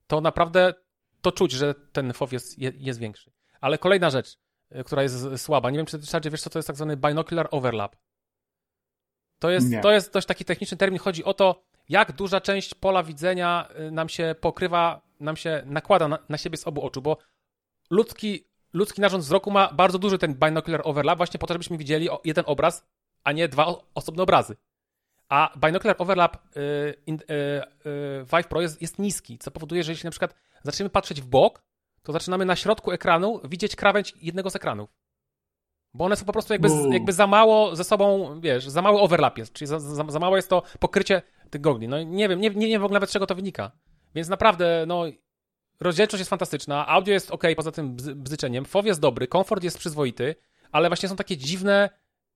to 0.07 0.21
naprawdę 0.21 0.73
to 1.21 1.31
czuć, 1.31 1.51
że 1.51 1.75
ten 1.91 2.13
FOW 2.13 2.31
jest, 2.31 2.59
jest 2.59 2.99
większy. 2.99 3.31
Ale 3.61 3.77
kolejna 3.77 4.09
rzecz, 4.09 4.37
która 4.85 5.03
jest 5.03 5.37
słaba, 5.37 5.69
nie 5.69 5.77
wiem, 5.77 5.85
czy 5.85 5.99
ty 6.21 6.29
wiesz, 6.29 6.41
co 6.41 6.49
to 6.49 6.59
jest 6.59 6.67
tak 6.67 6.75
zwany 6.75 6.97
binocular 6.97 7.47
overlap. 7.51 7.95
To 9.39 9.49
jest, 9.49 9.67
to 9.81 9.91
jest 9.91 10.13
dość 10.13 10.27
taki 10.27 10.45
techniczny 10.45 10.77
termin. 10.77 10.99
Chodzi 10.99 11.23
o 11.23 11.33
to, 11.33 11.63
jak 11.89 12.11
duża 12.11 12.41
część 12.41 12.73
pola 12.73 13.03
widzenia 13.03 13.69
nam 13.91 14.09
się 14.09 14.35
pokrywa, 14.41 15.01
nam 15.19 15.37
się 15.37 15.63
nakłada 15.65 16.07
na, 16.07 16.19
na 16.29 16.37
siebie 16.37 16.57
z 16.57 16.67
obu 16.67 16.85
oczu, 16.85 17.01
bo 17.01 17.17
ludzki, 17.89 18.47
ludzki 18.77 19.01
narząd 19.01 19.23
wzroku 19.23 19.51
ma 19.51 19.73
bardzo 19.73 19.99
duży 19.99 20.17
ten 20.17 20.35
binocular 20.35 20.81
overlap, 20.83 21.17
właśnie 21.17 21.39
po 21.39 21.47
to, 21.47 21.53
żebyśmy 21.53 21.77
widzieli 21.77 22.09
jeden 22.23 22.43
obraz, 22.47 22.85
a 23.23 23.31
nie 23.31 23.47
dwa 23.47 23.75
osobne 23.95 24.23
obrazy. 24.23 24.55
A 25.29 25.53
binocular 25.65 25.95
overlap 25.99 26.35
y, 26.35 26.39
in, 27.05 27.15
y, 27.15 27.33
y, 27.89 28.25
Vive 28.33 28.47
Pro 28.47 28.61
jest, 28.61 28.81
jest 28.81 28.99
niski, 28.99 29.37
co 29.37 29.51
powoduje, 29.51 29.83
że 29.83 29.91
jeśli 29.91 30.07
na 30.07 30.11
przykład 30.11 30.35
zaczniemy 30.63 30.89
patrzeć 30.89 31.21
w 31.21 31.25
bok, 31.25 31.63
to 32.03 32.13
zaczynamy 32.13 32.45
na 32.45 32.55
środku 32.55 32.91
ekranu 32.91 33.41
widzieć 33.43 33.75
krawędź 33.75 34.13
jednego 34.21 34.49
z 34.49 34.55
ekranów. 34.55 34.89
Bo 35.93 36.05
one 36.05 36.15
są 36.15 36.25
po 36.25 36.33
prostu 36.33 36.53
jakby, 36.53 36.69
jakby 36.91 37.13
za 37.13 37.27
mało 37.27 37.75
ze 37.75 37.83
sobą, 37.83 38.39
wiesz, 38.41 38.67
za 38.67 38.81
mały 38.81 38.99
overlap 38.99 39.37
jest, 39.37 39.53
czyli 39.53 39.67
za, 39.67 39.79
za, 39.79 40.03
za 40.07 40.19
mało 40.19 40.35
jest 40.35 40.49
to 40.49 40.63
pokrycie 40.79 41.21
tych 41.49 41.61
gogli. 41.61 41.87
No 41.87 42.03
nie 42.03 42.29
wiem, 42.29 42.41
nie, 42.41 42.49
nie 42.49 42.67
wiem 42.67 42.81
w 42.81 42.85
ogóle 42.85 42.95
nawet 42.95 43.09
z 43.09 43.13
czego 43.13 43.27
to 43.27 43.35
wynika. 43.35 43.71
Więc 44.15 44.29
naprawdę, 44.29 44.83
no, 44.87 45.03
rozdzielczość 45.79 46.19
jest 46.19 46.29
fantastyczna, 46.29 46.87
audio 46.87 47.13
jest 47.13 47.31
ok, 47.31 47.43
poza 47.55 47.71
tym 47.71 47.95
bzyczeniem, 47.95 48.65
FOV 48.65 48.87
jest 48.87 48.99
dobry, 48.99 49.27
komfort 49.27 49.63
jest 49.63 49.77
przyzwoity, 49.77 50.35
ale 50.71 50.89
właśnie 50.89 51.09
są 51.09 51.15
takie 51.15 51.37
dziwne, 51.37 51.89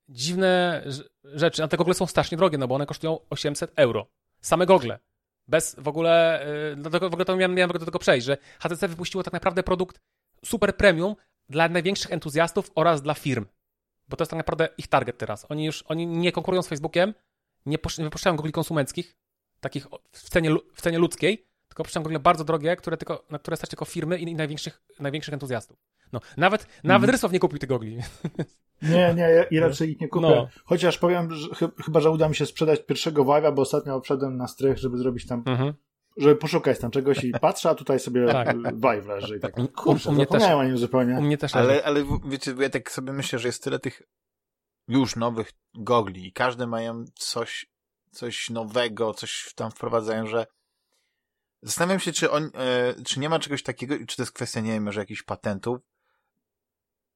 dziwne 0.09 0.83
rzeczy, 1.23 1.63
a 1.63 1.67
te 1.67 1.77
gogle 1.77 1.93
są 1.93 2.07
strasznie 2.07 2.37
drogie, 2.37 2.57
no 2.57 2.67
bo 2.67 2.75
one 2.75 2.85
kosztują 2.85 3.19
800 3.29 3.71
euro. 3.75 4.07
Same 4.41 4.65
gogle. 4.65 4.99
Bez 5.47 5.75
w 5.79 5.87
ogóle, 5.87 6.45
no 6.77 6.89
w 6.89 6.95
ogóle 6.95 7.25
to 7.25 7.35
miałem, 7.35 7.55
miałem 7.55 7.71
do 7.71 7.85
tego 7.85 7.99
przejść, 7.99 8.25
że 8.25 8.37
HTC 8.59 8.87
wypuściło 8.87 9.23
tak 9.23 9.33
naprawdę 9.33 9.63
produkt 9.63 10.01
super 10.45 10.77
premium 10.77 11.15
dla 11.49 11.69
największych 11.69 12.11
entuzjastów 12.11 12.71
oraz 12.75 13.01
dla 13.01 13.13
firm. 13.13 13.45
Bo 14.07 14.17
to 14.17 14.21
jest 14.21 14.29
tak 14.29 14.37
naprawdę 14.37 14.69
ich 14.77 14.87
target 14.87 15.17
teraz. 15.17 15.45
Oni 15.49 15.65
już 15.65 15.81
oni 15.81 16.07
nie 16.07 16.31
konkurują 16.31 16.61
z 16.61 16.67
Facebookiem, 16.67 17.13
nie, 17.65 17.77
nie 17.97 18.03
wypuszczają 18.03 18.35
gogli 18.35 18.51
konsumenckich, 18.51 19.17
takich 19.59 19.87
w 20.11 20.29
cenie, 20.29 20.55
w 20.73 20.81
cenie 20.81 20.99
ludzkiej, 20.99 21.47
tylko 21.71 21.83
wypuszczają 21.83 22.03
gogle 22.03 22.19
bardzo 22.19 22.43
drogie, 22.43 22.75
które 22.75 22.97
tylko, 22.97 23.23
na 23.29 23.39
które 23.39 23.57
stać 23.57 23.69
tylko 23.69 23.85
firmy 23.85 24.19
i, 24.19 24.23
i 24.23 24.35
największych, 24.35 24.81
największych 24.99 25.33
entuzjastów. 25.33 25.77
No, 26.13 26.19
nawet, 26.37 26.61
mm. 26.61 26.73
nawet 26.83 27.09
Rysow 27.09 27.31
nie 27.31 27.39
kupił 27.39 27.59
tych 27.59 27.69
gogli. 27.69 27.97
Nie, 28.81 29.13
nie, 29.13 29.45
i 29.51 29.59
raczej 29.59 29.91
ich 29.91 30.01
nie 30.01 30.07
kupię. 30.07 30.27
No. 30.27 30.47
Chociaż 30.65 30.97
powiem, 30.97 31.31
że 31.31 31.49
ch 31.49 31.59
chyba, 31.85 31.99
że 31.99 32.11
uda 32.11 32.29
mi 32.29 32.35
się 32.35 32.45
sprzedać 32.45 32.85
pierwszego 32.85 33.23
Vive'a, 33.23 33.53
bo 33.53 33.61
ostatnio 33.61 34.01
wszedłem 34.01 34.37
na 34.37 34.47
strych, 34.47 34.77
żeby 34.77 34.97
zrobić 34.97 35.27
tam 35.27 35.43
mhm 35.47 35.73
żeby 36.17 36.35
poszukać 36.35 36.79
tam 36.79 36.91
czegoś 36.91 37.23
i 37.23 37.31
patrzę, 37.31 37.69
a 37.69 37.75
tutaj 37.75 37.99
sobie 37.99 38.27
tak. 38.27 38.57
Vive 38.57 39.07
leży 39.07 39.37
i 39.37 39.39
tak, 39.39 39.73
kurczę, 39.75 40.09
u, 40.09 40.13
mnie 40.13 40.27
też, 40.27 40.43
o 40.43 40.63
nim 40.63 40.77
zupełnie. 40.77 41.17
U 41.17 41.21
mnie 41.21 41.37
też 41.37 41.55
ale, 41.55 41.83
ale 41.83 42.05
wiecie, 42.25 42.55
ja 42.59 42.69
tak 42.69 42.91
sobie 42.91 43.13
myślę, 43.13 43.39
że 43.39 43.47
jest 43.47 43.63
tyle 43.63 43.79
tych 43.79 44.01
już 44.87 45.15
nowych 45.15 45.51
gogli 45.73 46.27
i 46.27 46.33
każde 46.33 46.67
mają 46.67 47.05
coś, 47.15 47.65
coś 48.11 48.49
nowego, 48.49 49.13
coś 49.13 49.53
tam 49.55 49.71
wprowadzają, 49.71 50.27
że 50.27 50.45
zastanawiam 51.61 51.99
się, 51.99 52.11
czy 52.11 52.31
on, 52.31 52.51
e, 52.53 53.03
czy 53.03 53.19
nie 53.19 53.29
ma 53.29 53.39
czegoś 53.39 53.63
takiego, 53.63 53.95
czy 54.07 54.15
to 54.15 54.21
jest 54.21 54.31
kwestia, 54.31 54.59
nie 54.59 54.71
wiem, 54.71 54.83
może 54.83 54.99
jakichś 54.99 55.23
patentów, 55.23 55.79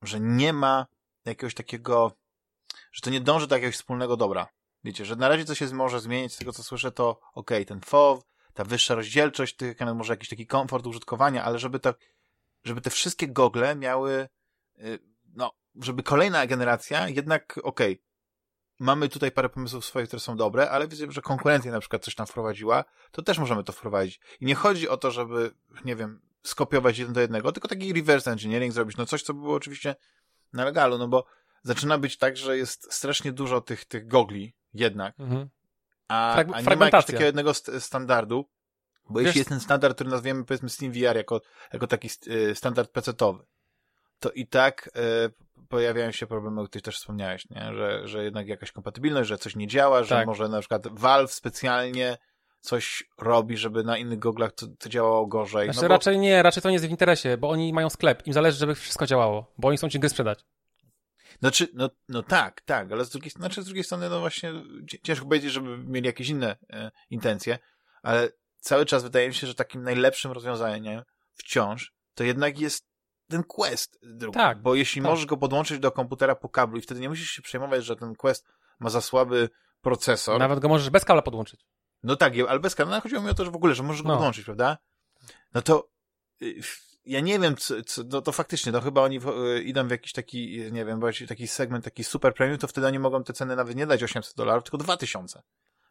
że 0.02 0.20
nie 0.20 0.54
ma 0.54 0.86
jakiegoś 1.26 1.54
takiego, 1.54 2.12
że 2.92 3.02
to 3.02 3.10
nie 3.10 3.22
dąży 3.22 3.48
do 3.48 3.56
jakiegoś 3.56 3.76
wspólnego 3.76 4.18
dobra. 4.18 4.48
Wiecie, 4.84 5.06
że 5.06 5.16
na 5.16 5.30
razie 5.30 5.46
co 5.46 5.56
się 5.56 5.66
może 5.66 6.00
zmienić, 6.00 6.34
z 6.34 6.38
tego 6.38 6.54
co 6.54 6.64
słyszę, 6.64 6.92
to 6.92 7.10
okej, 7.10 7.32
okay, 7.34 7.66
ten 7.66 7.82
FOV, 7.82 8.22
ta 8.54 8.64
wyższa 8.64 8.96
rozdzielczość 8.96 9.56
tych 9.56 9.72
ekranów, 9.72 9.98
może 9.98 10.14
jakiś 10.14 10.30
taki 10.30 10.48
komfort 10.48 10.88
użytkowania, 10.88 11.44
ale 11.44 11.60
żeby 11.60 11.80
to, 11.80 11.94
żeby 12.64 12.82
te 12.82 12.90
wszystkie 12.90 13.28
gogle 13.28 13.76
miały, 13.76 14.30
y, 14.80 15.00
no, 15.34 15.52
żeby 15.76 16.04
kolejna 16.04 16.48
generacja 16.48 17.10
jednak, 17.10 17.60
okej, 17.64 17.94
okay, 17.94 18.06
mamy 18.80 19.10
tutaj 19.10 19.32
parę 19.32 19.50
pomysłów 19.50 19.86
swoich, 19.86 20.08
które 20.08 20.20
są 20.20 20.38
dobre, 20.38 20.70
ale 20.70 20.88
widzę, 20.88 21.12
że 21.12 21.22
konkurencja 21.22 21.72
na 21.72 21.80
przykład 21.80 22.04
coś 22.04 22.16
tam 22.16 22.28
wprowadziła, 22.28 22.84
to 23.12 23.22
też 23.22 23.40
możemy 23.40 23.64
to 23.64 23.74
wprowadzić. 23.74 24.20
I 24.40 24.46
nie 24.46 24.56
chodzi 24.56 24.90
o 24.90 24.98
to, 24.98 25.12
żeby, 25.12 25.52
nie 25.86 25.96
wiem, 25.96 26.22
skopiować 26.44 26.98
jeden 26.98 27.14
do 27.14 27.22
jednego, 27.22 27.52
tylko 27.52 27.68
taki 27.68 27.94
reverse 27.94 28.32
engineering 28.32 28.74
zrobić, 28.74 28.98
no 28.98 29.06
coś, 29.06 29.24
co 29.24 29.34
by 29.34 29.42
było 29.42 29.56
oczywiście 29.56 29.96
na 30.54 30.66
legalu, 30.66 30.98
no 30.98 31.08
bo 31.08 31.26
zaczyna 31.64 31.98
być 31.98 32.18
tak, 32.18 32.38
że 32.38 32.58
jest 32.58 32.94
strasznie 32.94 33.32
dużo 33.32 33.62
tych, 33.62 33.86
tych 33.86 34.08
gogli 34.08 34.54
jednak, 34.74 35.20
mhm. 35.20 35.50
A, 36.08 36.34
Frag 36.34 36.48
a 36.54 36.62
nie 36.62 36.76
ma 36.76 36.86
jakiegoś 36.86 37.06
takiego 37.06 37.26
jednego 37.26 37.54
st 37.54 37.72
standardu, 37.80 38.50
bo 39.10 39.20
Wiesz, 39.20 39.26
jeśli 39.26 39.40
jest 39.40 39.50
ten 39.50 39.60
standard, 39.60 39.96
który 39.96 40.10
nazwiemy 40.10 40.46
powiedzmy 40.46 40.70
SteamVR 40.70 41.16
jako, 41.16 41.42
jako 41.74 41.88
taki 41.88 42.10
y, 42.28 42.56
standard 42.56 42.92
PC-owy, 42.92 43.46
to 44.20 44.32
i 44.32 44.48
tak 44.48 44.90
y, 44.98 45.66
pojawiają 45.68 46.12
się 46.12 46.28
problemy, 46.28 46.62
o 46.62 46.66
których 46.66 46.84
też 46.84 46.98
wspomniałeś, 46.98 47.50
nie? 47.50 47.74
Że, 47.74 48.08
że 48.08 48.24
jednak 48.24 48.48
jakaś 48.48 48.72
kompatybilność, 48.72 49.30
że 49.30 49.38
coś 49.38 49.56
nie 49.56 49.68
działa, 49.68 50.04
że 50.04 50.16
tak. 50.16 50.28
może 50.28 50.50
na 50.50 50.60
przykład 50.60 50.88
Valve 50.92 51.34
specjalnie 51.34 52.18
coś 52.60 53.04
robi, 53.18 53.58
żeby 53.58 53.84
na 53.84 53.98
innych 53.98 54.20
goglach 54.20 54.52
to, 54.52 54.68
to 54.80 54.90
działało 54.90 55.28
gorzej. 55.28 55.66
Znaczy 55.66 55.82
no 55.82 55.88
bo... 55.88 55.94
raczej 55.94 56.20
nie, 56.20 56.44
raczej 56.44 56.64
to 56.64 56.70
nie 56.70 56.76
jest 56.76 56.88
w 56.88 56.92
interesie, 56.92 57.38
bo 57.38 57.50
oni 57.50 57.74
mają 57.74 57.90
sklep, 57.90 58.28
im 58.28 58.34
zależy, 58.34 58.58
żeby 58.58 58.76
wszystko 58.76 59.06
działało, 59.06 59.54
bo 59.58 59.68
oni 59.68 59.78
chcą 59.78 59.90
ci 59.90 60.00
gry 60.00 60.10
sprzedać. 60.10 60.46
Znaczy, 61.40 61.68
no, 61.74 61.90
no 62.10 62.24
tak, 62.24 62.62
tak, 62.62 62.92
ale 62.92 63.06
z 63.06 63.10
drugiej, 63.10 63.32
znaczy 63.32 63.62
z 63.62 63.66
drugiej 63.66 63.84
strony, 63.84 64.10
no 64.10 64.20
właśnie, 64.20 64.54
ciężko 65.04 65.26
powiedzieć, 65.26 65.52
żeby 65.52 65.78
mieli 65.78 66.08
jakieś 66.08 66.30
inne 66.30 66.56
e, 66.70 66.92
intencje, 67.10 67.60
ale 68.04 68.30
cały 68.60 68.86
czas 68.86 69.04
wydaje 69.04 69.28
mi 69.28 69.34
się, 69.34 69.48
że 69.48 69.56
takim 69.56 69.84
najlepszym 69.84 70.32
rozwiązaniem 70.32 71.04
wciąż 71.34 71.94
to 72.16 72.24
jednak 72.24 72.60
jest 72.60 72.88
ten 73.28 73.44
Quest. 73.44 74.00
Drugi. 74.04 74.34
Tak. 74.34 74.62
Bo 74.62 74.76
jeśli 74.76 75.02
tak. 75.02 75.12
możesz 75.12 75.26
go 75.26 75.38
podłączyć 75.38 75.80
do 75.80 75.92
komputera 75.92 76.36
po 76.36 76.50
kablu 76.50 76.78
i 76.78 76.82
wtedy 76.82 77.02
nie 77.02 77.10
musisz 77.10 77.30
się 77.32 77.42
przejmować, 77.42 77.86
że 77.86 77.96
ten 77.96 78.16
Quest 78.16 78.48
ma 78.80 78.90
za 78.90 79.02
słaby 79.02 79.50
procesor. 79.82 80.40
Nawet 80.40 80.60
go 80.60 80.70
możesz 80.70 80.90
bez 80.90 81.06
kabla 81.06 81.22
podłączyć. 81.22 81.66
No 82.04 82.16
tak, 82.16 82.34
ale 82.50 82.60
bez 82.60 82.76
kabla. 82.76 82.96
No, 82.96 83.02
chodziło 83.02 83.22
mi 83.22 83.30
o 83.30 83.34
to, 83.34 83.46
że 83.46 83.52
w 83.52 83.56
ogóle, 83.56 83.76
że 83.76 83.84
możesz 83.84 84.02
go 84.02 84.08
no. 84.08 84.16
podłączyć, 84.16 84.46
prawda? 84.46 84.78
No 85.54 85.62
to 85.62 85.90
y, 86.42 86.62
ja 87.06 87.20
nie 87.20 87.40
wiem, 87.40 87.56
co, 87.56 87.84
co 87.84 88.02
no 88.12 88.22
to 88.22 88.32
faktycznie, 88.32 88.72
to 88.72 88.82
chyba 88.82 89.02
oni 89.02 89.20
w, 89.20 89.30
y, 89.30 89.64
idą 89.64 89.88
w 89.88 89.92
jakiś 89.92 90.12
taki, 90.12 90.72
nie 90.72 90.86
wiem, 90.86 91.02
taki 91.28 91.48
segment, 91.48 91.86
taki 91.86 92.04
super 92.04 92.34
premium, 92.34 92.58
to 92.58 92.68
wtedy 92.68 92.88
oni 92.88 93.00
mogą 93.00 93.24
te 93.24 93.34
ceny 93.34 93.56
nawet 93.56 93.76
nie 93.76 93.88
dać 93.88 94.04
800 94.04 94.36
dolarów, 94.36 94.64
tylko 94.64 94.78
2000. 94.78 95.42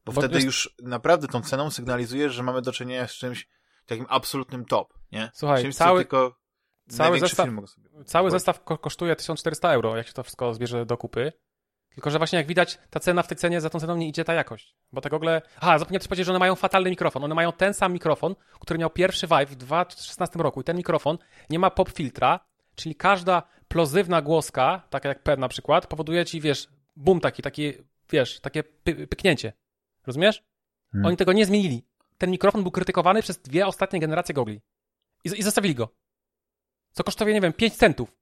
Bo, 0.05 0.13
Bo 0.13 0.21
wtedy 0.21 0.35
jest... 0.35 0.47
już 0.47 0.75
naprawdę 0.83 1.29
tą 1.29 1.43
ceną 1.43 1.71
sygnalizujesz, 1.71 2.33
że 2.33 2.43
mamy 2.43 2.63
do 2.63 2.73
czynienia 2.73 3.09
z 3.09 3.13
czymś 3.13 3.49
takim 3.87 4.07
absolutnym 4.09 4.65
top, 4.65 4.95
nie? 5.13 5.31
Słuchaj, 5.35 5.63
czymś, 5.63 5.77
cały, 5.77 6.01
tylko 6.01 6.37
cały 6.89 7.21
zestaw, 7.21 7.49
cały 8.05 8.31
zestaw 8.31 8.65
kosztuje 8.65 9.17
1400 9.17 9.73
euro, 9.73 9.97
jak 9.97 10.07
się 10.07 10.13
to 10.13 10.23
wszystko 10.23 10.55
zbierze 10.55 10.87
do 10.87 10.97
kupy. 10.97 11.33
Tylko, 11.95 12.11
że 12.11 12.19
właśnie 12.19 12.37
jak 12.37 12.47
widać, 12.47 12.79
ta 12.91 13.01
cena 13.01 13.23
w 13.23 13.29
tej 13.29 13.37
cenie, 13.37 13.61
za 13.61 13.71
tą 13.71 13.81
ceną 13.81 13.97
nie 13.97 14.09
idzie 14.09 14.25
ta 14.25 14.35
jakość. 14.35 14.77
Bo 14.93 15.01
te 15.01 15.11
gogle... 15.11 15.43
Aha, 15.61 15.79
zapomniałem 15.79 16.01
też 16.01 16.09
powiedzieć, 16.09 16.27
że 16.27 16.33
one 16.33 16.39
mają 16.39 16.55
fatalny 16.55 16.91
mikrofon. 16.91 17.25
One 17.25 17.35
mają 17.35 17.53
ten 17.53 17.75
sam 17.75 17.93
mikrofon, 17.93 18.35
który 18.61 18.79
miał 18.79 18.91
pierwszy 18.91 19.27
Vive 19.27 19.51
w 19.51 19.57
2016 19.57 20.39
roku. 20.39 20.61
I 20.61 20.65
ten 20.65 20.77
mikrofon 20.77 21.19
nie 21.51 21.59
ma 21.59 21.71
pop 21.71 21.91
filtra, 21.91 22.41
czyli 22.75 22.95
każda 22.95 23.43
plozywna 23.69 24.23
głoska, 24.23 24.83
taka 24.91 25.09
jak 25.09 25.23
P 25.23 25.37
na 25.37 25.49
przykład, 25.49 25.87
powoduje 25.87 26.25
ci, 26.25 26.41
wiesz, 26.41 26.69
boom 26.97 27.21
taki, 27.21 27.43
taki, 27.43 27.73
wiesz, 28.11 28.41
takie 28.41 28.63
py 28.63 29.07
pyknięcie. 29.07 29.53
Rozumiesz? 30.07 30.43
Hmm. 30.93 31.07
Oni 31.07 31.17
tego 31.17 31.33
nie 31.33 31.47
zmienili. 31.47 31.85
Ten 32.19 32.31
mikrofon 32.31 32.63
był 32.63 32.71
krytykowany 32.71 33.23
przez 33.23 33.39
dwie 33.39 33.67
ostatnie 33.67 34.01
generacje 34.01 34.35
gogli. 34.35 34.61
I, 35.25 35.29
i 35.29 35.43
zostawili 35.43 35.75
go. 35.75 35.89
Co 36.95 37.05
kosztuje, 37.05 37.35
nie 37.35 37.41
wiem, 37.41 37.53
5 37.53 37.77
centów. 37.77 38.17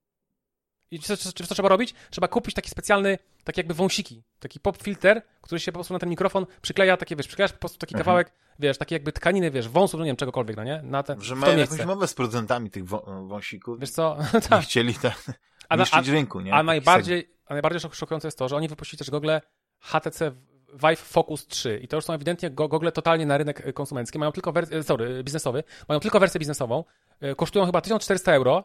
I 0.90 0.98
co, 0.98 1.16
co, 1.16 1.32
co, 1.32 1.54
trzeba 1.54 1.68
robić? 1.68 1.94
Trzeba 2.10 2.28
kupić 2.28 2.54
taki 2.54 2.70
specjalny, 2.70 3.18
taki 3.44 3.60
jakby 3.60 3.74
wąsiki, 3.74 4.22
taki 4.40 4.60
pop 4.60 4.82
filter, 4.82 5.22
który 5.40 5.60
się 5.60 5.72
po 5.72 5.76
prostu 5.76 5.94
na 5.94 6.00
ten 6.00 6.08
mikrofon 6.08 6.46
przykleja, 6.62 6.96
takie, 6.96 7.16
wiesz, 7.16 7.26
przyklejasz 7.26 7.52
po 7.52 7.58
prostu 7.58 7.78
taki 7.78 7.94
mhm. 7.94 8.04
kawałek, 8.04 8.32
wiesz, 8.58 8.78
taki 8.78 8.94
jakby 8.94 9.12
tkaniny, 9.12 9.50
wiesz, 9.50 9.68
wąsu, 9.68 9.98
no 9.98 10.04
nie 10.04 10.10
wiem, 10.10 10.16
czegokolwiek, 10.16 10.56
no 10.56 10.64
nie? 10.64 10.82
Na 10.82 11.02
ten, 11.02 11.22
Że 11.22 11.36
mają 11.36 11.58
jakąś 11.58 11.84
mowę 11.84 12.08
z 12.08 12.14
producentami 12.14 12.70
tych 12.70 12.86
wą 12.86 13.28
wąsików. 13.28 13.80
Wiesz 13.80 13.90
co? 13.90 14.16
tak. 14.32 14.50
Nie 14.50 14.62
chcieli 14.62 14.94
tak 14.94 15.22
a, 15.68 15.98
a, 15.98 16.00
rynku, 16.00 16.40
nie? 16.40 16.54
A 16.54 16.62
najbardziej, 16.62 17.30
a 17.46 17.54
najbardziej 17.54 17.90
szokujące 17.92 18.28
jest 18.28 18.38
to, 18.38 18.48
że 18.48 18.56
oni 18.56 18.68
wypuścili 18.68 18.98
też 18.98 19.10
gogle 19.10 19.42
HTC 19.80 20.32
Vive 20.72 21.00
Focus 21.00 21.46
3 21.46 21.78
i 21.82 21.88
to 21.88 21.96
już 21.96 22.04
są 22.04 22.12
ewidentnie 22.12 22.50
gogle 22.50 22.92
totalnie 22.92 23.26
na 23.26 23.38
rynek 23.38 23.74
konsumencki, 23.74 24.18
mają 24.18 24.32
tylko 24.32 24.52
wersję, 24.52 24.82
sorry, 24.82 25.24
biznesowy, 25.24 25.64
mają 25.88 26.00
tylko 26.00 26.20
wersję 26.20 26.38
biznesową, 26.38 26.84
e, 27.20 27.34
kosztują 27.34 27.66
chyba 27.66 27.80
1400 27.80 28.34
euro 28.34 28.64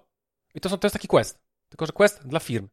i 0.55 0.59
to, 0.59 0.69
są, 0.69 0.77
to 0.77 0.85
jest 0.87 0.93
taki 0.93 1.07
quest. 1.07 1.47
Tylko, 1.69 1.85
że 1.85 1.91
Quest 1.91 2.27
dla 2.27 2.39
firm. 2.39 2.67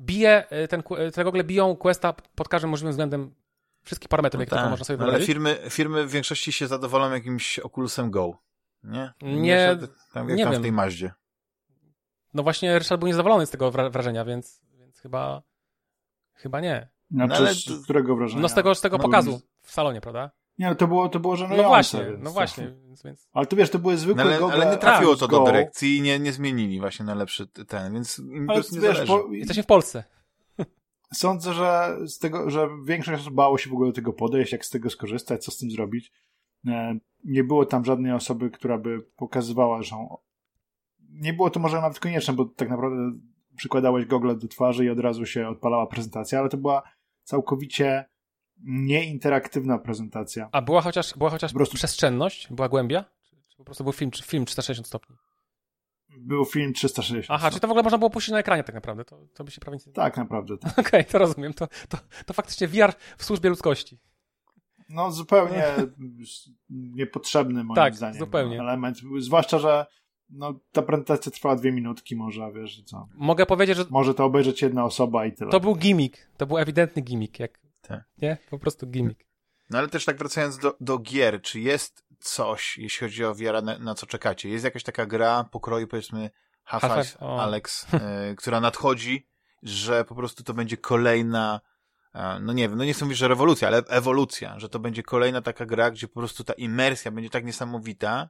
Bije, 0.00 0.48
e, 0.50 0.68
ten, 0.68 0.82
e, 0.98 1.10
te 1.10 1.24
gogle 1.24 1.44
biją 1.44 1.76
Questa 1.76 2.12
pod 2.34 2.48
każdym 2.48 2.70
możliwym 2.70 2.90
względem 2.90 3.34
wszystkich 3.82 4.08
parametrów, 4.08 4.40
jakie 4.40 4.50
tak, 4.50 4.70
można 4.70 4.84
sobie 4.84 5.04
Ale 5.04 5.20
firmy, 5.24 5.58
firmy 5.70 6.06
w 6.06 6.10
większości 6.10 6.52
się 6.52 6.66
zadowolą 6.66 7.12
jakimś 7.12 7.58
Oculusem 7.58 8.10
Go. 8.10 8.38
Nie? 8.82 9.12
Nie, 9.22 9.78
tam, 10.12 10.28
nie 10.28 10.44
tam 10.44 10.52
wiem. 10.52 10.60
w 10.60 10.64
tej 10.64 10.72
maździe. 10.72 11.12
No 12.34 12.42
właśnie 12.42 12.78
Ryszard 12.78 12.98
był 12.98 13.06
niezadowolony 13.06 13.46
z 13.46 13.50
tego 13.50 13.70
wrażenia, 13.70 14.24
więc, 14.24 14.60
więc 14.78 15.00
chyba 15.00 15.42
chyba 16.34 16.60
nie. 16.60 16.88
No, 17.10 17.26
no 17.26 17.34
ale 17.34 17.54
z 17.54 17.84
którego 17.84 18.16
wrażenia? 18.16 18.42
No 18.42 18.48
z 18.48 18.54
tego, 18.54 18.74
z 18.74 18.80
tego 18.80 18.96
no, 18.96 19.02
pokazu 19.02 19.40
w 19.62 19.72
salonie, 19.72 20.00
prawda? 20.00 20.30
Nie, 20.58 20.66
no 20.66 20.74
to 20.74 20.88
było, 20.88 21.08
to 21.08 21.20
było 21.20 21.36
żenujące. 21.36 21.62
No 21.62 21.68
właśnie, 21.68 22.00
no 22.18 22.30
właśnie. 22.30 22.74
Więc, 23.04 23.28
Ale 23.32 23.46
to 23.46 23.56
wiesz, 23.56 23.70
to 23.70 23.78
były 23.78 23.96
zwykłe 23.96 24.24
no, 24.24 24.46
ale, 24.46 24.54
ale 24.54 24.70
nie 24.70 24.76
trafiło 24.76 25.16
to 25.16 25.28
do 25.28 25.44
dyrekcji 25.44 25.96
i 25.96 26.02
nie, 26.02 26.18
nie 26.18 26.32
zmienili 26.32 26.80
właśnie 26.80 27.04
na 27.04 27.14
lepszy 27.14 27.46
ten, 27.46 27.92
więc 27.92 28.22
ale, 28.48 28.62
nie 28.72 28.80
wiesz, 28.80 29.00
po... 29.06 29.28
Jesteśmy 29.30 29.62
w 29.62 29.66
Polsce. 29.66 30.04
Sądzę, 31.12 31.52
że 31.52 31.96
z 32.06 32.18
tego, 32.18 32.50
że 32.50 32.68
większość 32.84 33.22
osób 33.22 33.34
bało 33.34 33.58
się 33.58 33.70
w 33.70 33.72
ogóle 33.72 33.90
do 33.90 33.94
tego 33.94 34.12
podejść, 34.12 34.52
jak 34.52 34.64
z 34.64 34.70
tego 34.70 34.90
skorzystać, 34.90 35.44
co 35.44 35.50
z 35.50 35.56
tym 35.56 35.70
zrobić. 35.70 36.12
E, 36.66 36.98
nie 37.24 37.44
było 37.44 37.66
tam 37.66 37.84
żadnej 37.84 38.12
osoby, 38.12 38.50
która 38.50 38.78
by 38.78 39.02
pokazywała, 39.16 39.82
że 39.82 39.96
nie 41.10 41.32
było 41.32 41.50
to 41.50 41.60
może 41.60 41.80
nawet 41.80 42.00
konieczne, 42.00 42.34
bo 42.34 42.44
tak 42.44 42.70
naprawdę 42.70 43.12
przykładałeś 43.56 44.06
gogle 44.06 44.34
do 44.36 44.48
twarzy 44.48 44.84
i 44.84 44.90
od 44.90 45.00
razu 45.00 45.26
się 45.26 45.48
odpalała 45.48 45.86
prezentacja, 45.86 46.38
ale 46.38 46.48
to 46.48 46.56
była 46.56 46.82
całkowicie 47.26 48.04
nieinteraktywna 48.64 49.78
prezentacja. 49.78 50.48
A 50.52 50.62
była 50.62 50.80
chociaż, 50.80 51.14
była 51.14 51.30
chociaż 51.30 51.52
po 51.52 51.58
prostu... 51.58 51.76
przestrzenność? 51.76 52.48
Była 52.50 52.68
głębia? 52.68 53.04
Czy 53.48 53.56
po 53.56 53.64
prostu 53.64 53.84
był 53.84 53.92
film, 53.92 54.10
film 54.24 54.44
360 54.44 54.86
stopni? 54.86 55.16
Był 56.18 56.44
film 56.44 56.72
360. 56.72 57.26
Aha, 57.30 57.50
czyli 57.50 57.60
to 57.60 57.66
w 57.66 57.70
ogóle 57.70 57.82
można 57.82 57.98
było 57.98 58.10
puścić 58.10 58.32
na 58.32 58.38
ekranie 58.38 58.64
tak 58.64 58.74
naprawdę. 58.74 59.04
To, 59.04 59.18
to 59.34 59.44
by 59.44 59.50
się 59.50 59.60
prawie 59.60 59.78
nie... 59.86 59.92
Tak, 59.92 60.16
naprawdę. 60.16 60.58
Tak. 60.58 60.72
Okej, 60.78 60.86
okay, 60.86 61.04
to 61.04 61.18
rozumiem. 61.18 61.54
To, 61.54 61.68
to, 61.88 61.98
to 62.26 62.34
faktycznie 62.34 62.68
VR 62.68 62.92
w 63.18 63.24
służbie 63.24 63.50
ludzkości. 63.50 63.98
No 64.88 65.12
zupełnie 65.12 65.64
niepotrzebny 66.70 67.64
moim 67.64 67.76
tak, 67.76 67.94
zdaniem 67.94 68.18
zupełnie. 68.18 68.60
element. 68.60 68.98
Zwłaszcza, 69.18 69.58
że 69.58 69.86
no, 70.30 70.54
ta 70.72 70.82
prezentacja 70.82 71.32
trwała 71.32 71.56
dwie 71.56 71.72
minutki 71.72 72.16
może, 72.16 72.52
wiesz, 72.52 72.82
co. 72.82 73.08
Mogę 73.14 73.46
powiedzieć, 73.46 73.76
że... 73.76 73.84
Może 73.90 74.14
to 74.14 74.24
obejrzeć 74.24 74.62
jedna 74.62 74.84
osoba 74.84 75.26
i 75.26 75.32
tyle. 75.32 75.50
To 75.50 75.60
był 75.60 75.74
gimmick. 75.74 76.18
To 76.36 76.46
był 76.46 76.58
ewidentny 76.58 77.02
gimmick. 77.02 77.40
Jak... 77.40 77.60
Tak. 77.82 78.04
Nie? 78.22 78.36
Po 78.50 78.58
prostu 78.58 78.86
gimmick. 78.86 79.26
No 79.70 79.78
ale 79.78 79.88
też 79.88 80.04
tak 80.04 80.18
wracając 80.18 80.58
do, 80.58 80.76
do 80.80 80.98
gier, 80.98 81.42
czy 81.42 81.60
jest 81.60 82.04
coś, 82.18 82.78
jeśli 82.78 83.06
chodzi 83.06 83.24
o 83.24 83.34
VR, 83.34 83.62
na, 83.62 83.78
na 83.78 83.94
co 83.94 84.06
czekacie? 84.06 84.48
Jest 84.48 84.64
jakaś 84.64 84.82
taka 84.82 85.06
gra 85.06 85.44
pokroju, 85.44 85.86
powiedzmy, 85.86 86.30
Half-Life 86.64 87.18
Alex, 87.18 87.86
y, 87.94 88.36
która 88.38 88.60
nadchodzi, 88.60 89.26
że 89.62 90.04
po 90.04 90.14
prostu 90.14 90.44
to 90.44 90.54
będzie 90.54 90.76
kolejna 90.76 91.60
e, 92.14 92.40
no 92.40 92.52
nie 92.52 92.68
wiem, 92.68 92.78
no 92.78 92.84
nie 92.84 92.94
chcę 92.94 93.04
mówić, 93.04 93.18
że 93.18 93.28
rewolucja, 93.28 93.68
ale 93.68 93.78
ewolucja, 93.88 94.58
że 94.58 94.68
to 94.68 94.78
będzie 94.78 95.02
kolejna 95.02 95.42
taka 95.42 95.66
gra, 95.66 95.90
gdzie 95.90 96.08
po 96.08 96.20
prostu 96.20 96.44
ta 96.44 96.52
imersja 96.52 97.10
będzie 97.10 97.30
tak 97.30 97.44
niesamowita, 97.44 98.28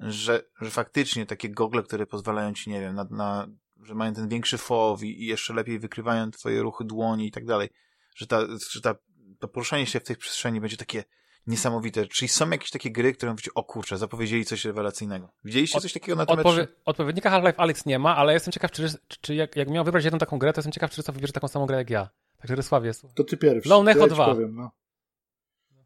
że, 0.00 0.42
że 0.60 0.70
faktycznie 0.70 1.26
takie 1.26 1.50
gogle, 1.50 1.82
które 1.82 2.06
pozwalają 2.06 2.54
ci, 2.54 2.70
nie 2.70 2.80
wiem, 2.80 2.94
na, 2.94 3.06
na 3.10 3.48
że 3.82 3.94
mają 3.94 4.14
ten 4.14 4.28
większy 4.28 4.58
fow 4.58 5.02
i, 5.02 5.22
i 5.22 5.26
jeszcze 5.26 5.54
lepiej 5.54 5.78
wykrywają 5.78 6.30
twoje 6.30 6.62
ruchy 6.62 6.84
dłoni 6.84 7.26
i 7.26 7.30
tak 7.30 7.44
dalej, 7.44 7.68
że 8.16 8.26
ta, 8.26 8.40
że 8.70 8.80
ta, 8.80 8.94
to 9.38 9.48
poruszanie 9.48 9.86
się 9.86 10.00
w 10.00 10.04
tej 10.04 10.16
przestrzeni 10.16 10.60
będzie 10.60 10.76
takie 10.76 11.04
niesamowite. 11.46 12.06
Czyli 12.06 12.28
są 12.28 12.50
jakieś 12.50 12.70
takie 12.70 12.90
gry, 12.90 13.12
które 13.12 13.32
mówicie, 13.32 13.50
o 13.54 13.64
kurczę, 13.64 13.98
zapowiedzieli 13.98 14.44
coś 14.44 14.64
rewelacyjnego. 14.64 15.32
Widzieliście 15.44 15.80
coś 15.80 15.92
takiego 15.92 16.16
na 16.16 16.26
tym 16.26 16.38
Odpowie 16.38 16.66
Odpowiednika 16.84 17.30
Half-Life 17.30 17.60
Alex 17.60 17.86
nie 17.86 17.98
ma, 17.98 18.16
ale 18.16 18.32
jestem 18.32 18.52
ciekaw, 18.52 18.70
czy, 18.70 18.88
czy 19.20 19.34
jak, 19.34 19.56
jak 19.56 19.70
miał 19.70 19.84
wybrać 19.84 20.04
jedną 20.04 20.18
taką 20.18 20.38
grę, 20.38 20.52
to 20.52 20.58
jestem 20.58 20.72
ciekaw, 20.72 20.90
czy 20.90 21.02
to 21.02 21.12
wybierze 21.12 21.32
taką 21.32 21.48
samą 21.48 21.66
grę 21.66 21.76
jak 21.76 21.90
ja. 21.90 22.08
Także 22.38 22.54
Rysławie 22.54 22.86
jest. 22.86 23.06
To 23.14 23.24
ty 23.24 23.36
pierwszy. 23.36 23.68
Lone 23.68 23.90
Echo 23.90 24.06
2. 24.06 24.26
Powiem, 24.26 24.54
no. 24.54 24.70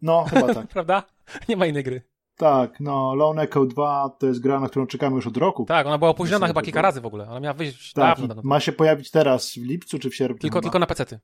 no, 0.02 0.24
chyba 0.24 0.54
tak. 0.54 0.66
Prawda? 0.74 1.02
Nie 1.48 1.56
ma 1.56 1.66
innej 1.66 1.84
gry. 1.84 2.11
Tak, 2.42 2.80
no 2.80 3.14
Lone 3.14 3.42
Echo 3.42 3.66
2 3.66 4.16
to 4.18 4.26
jest 4.26 4.40
gra, 4.40 4.60
na 4.60 4.68
którą 4.68 4.86
czekamy 4.86 5.16
już 5.16 5.26
od 5.26 5.36
roku. 5.36 5.64
Tak, 5.64 5.86
ona 5.86 5.98
była 5.98 6.10
opóźniona 6.10 6.46
chyba 6.46 6.62
kilka 6.62 6.82
razy 6.82 7.00
w 7.00 7.06
ogóle. 7.06 7.28
Ona 7.28 7.40
miała 7.40 7.54
wyjść 7.54 7.92
tak, 7.92 8.18
dawno. 8.18 8.42
Ma 8.44 8.60
się 8.60 8.72
pojawić 8.72 9.10
teraz 9.10 9.52
w 9.52 9.56
lipcu 9.56 9.98
czy 9.98 10.10
w 10.10 10.16
sierpniu? 10.16 10.40
Tylko, 10.40 10.60
tylko 10.60 10.78
na 10.78 10.86
PC-ty. 10.86 11.20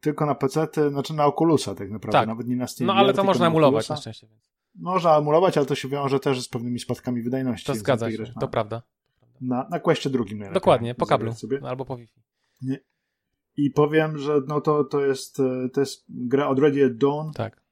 Tylko 0.00 0.26
na 0.26 0.34
PC, 0.34 0.66
znaczy 0.90 1.14
na 1.14 1.26
Oculusa 1.26 1.74
tak 1.74 1.90
naprawdę, 1.90 2.18
tak. 2.18 2.28
nawet 2.28 2.46
nie 2.46 2.56
na 2.56 2.66
Steam. 2.66 2.86
No 2.86 2.94
ale 2.94 3.14
to 3.14 3.24
można 3.24 3.46
emulować 3.46 3.88
na 3.88 3.96
szczęście. 3.96 4.26
Można 4.74 5.16
emulować, 5.16 5.56
ale 5.56 5.66
to 5.66 5.74
się 5.74 5.88
wiąże 5.88 6.20
też 6.20 6.42
z 6.42 6.48
pewnymi 6.48 6.78
spadkami 6.78 7.22
wydajności. 7.22 7.66
To 7.66 7.74
zgadza 7.74 8.10
się, 8.10 8.24
to 8.40 8.48
prawda. 8.48 8.82
Na, 9.40 9.68
na 9.70 9.80
Questie 9.80 10.10
drugim 10.10 10.38
najlepiej. 10.38 10.60
Dokładnie, 10.60 10.94
po 10.94 11.06
kablu 11.06 11.32
sobie. 11.32 11.60
albo 11.62 11.84
po 11.84 11.96
Wi-Fi. 11.96 12.20
Nie. 12.62 12.78
I 13.56 13.70
powiem, 13.70 14.18
że 14.18 14.40
no 14.48 14.60
to, 14.60 14.84
to, 14.84 15.00
jest, 15.00 15.36
to 15.72 15.80
jest 15.80 16.04
gra 16.08 16.48
od 16.48 16.58
Ready 16.58 16.84
at 16.84 16.96
Dawn. 16.96 17.32
Tak 17.32 17.65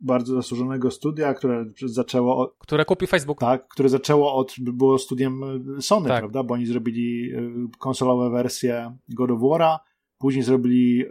bardzo 0.00 0.34
zasłużonego 0.34 0.90
studia, 0.90 1.34
które 1.34 1.64
zaczęło 1.86 2.36
od, 2.36 2.56
Które 2.58 2.84
kupi 2.84 3.06
Facebook. 3.06 3.40
Tak, 3.40 3.68
które 3.68 3.88
zaczęło 3.88 4.34
od, 4.34 4.54
było 4.58 4.98
studiem 4.98 5.40
e, 5.78 5.82
Sony, 5.82 6.08
tak. 6.08 6.18
prawda, 6.18 6.42
bo 6.42 6.54
oni 6.54 6.66
zrobili 6.66 7.32
e, 7.32 7.68
konsolowe 7.78 8.30
wersje 8.30 8.96
God 9.08 9.30
of 9.30 9.40
War'a, 9.40 9.78
później 10.18 10.44
zrobili 10.44 11.04
e, 11.06 11.08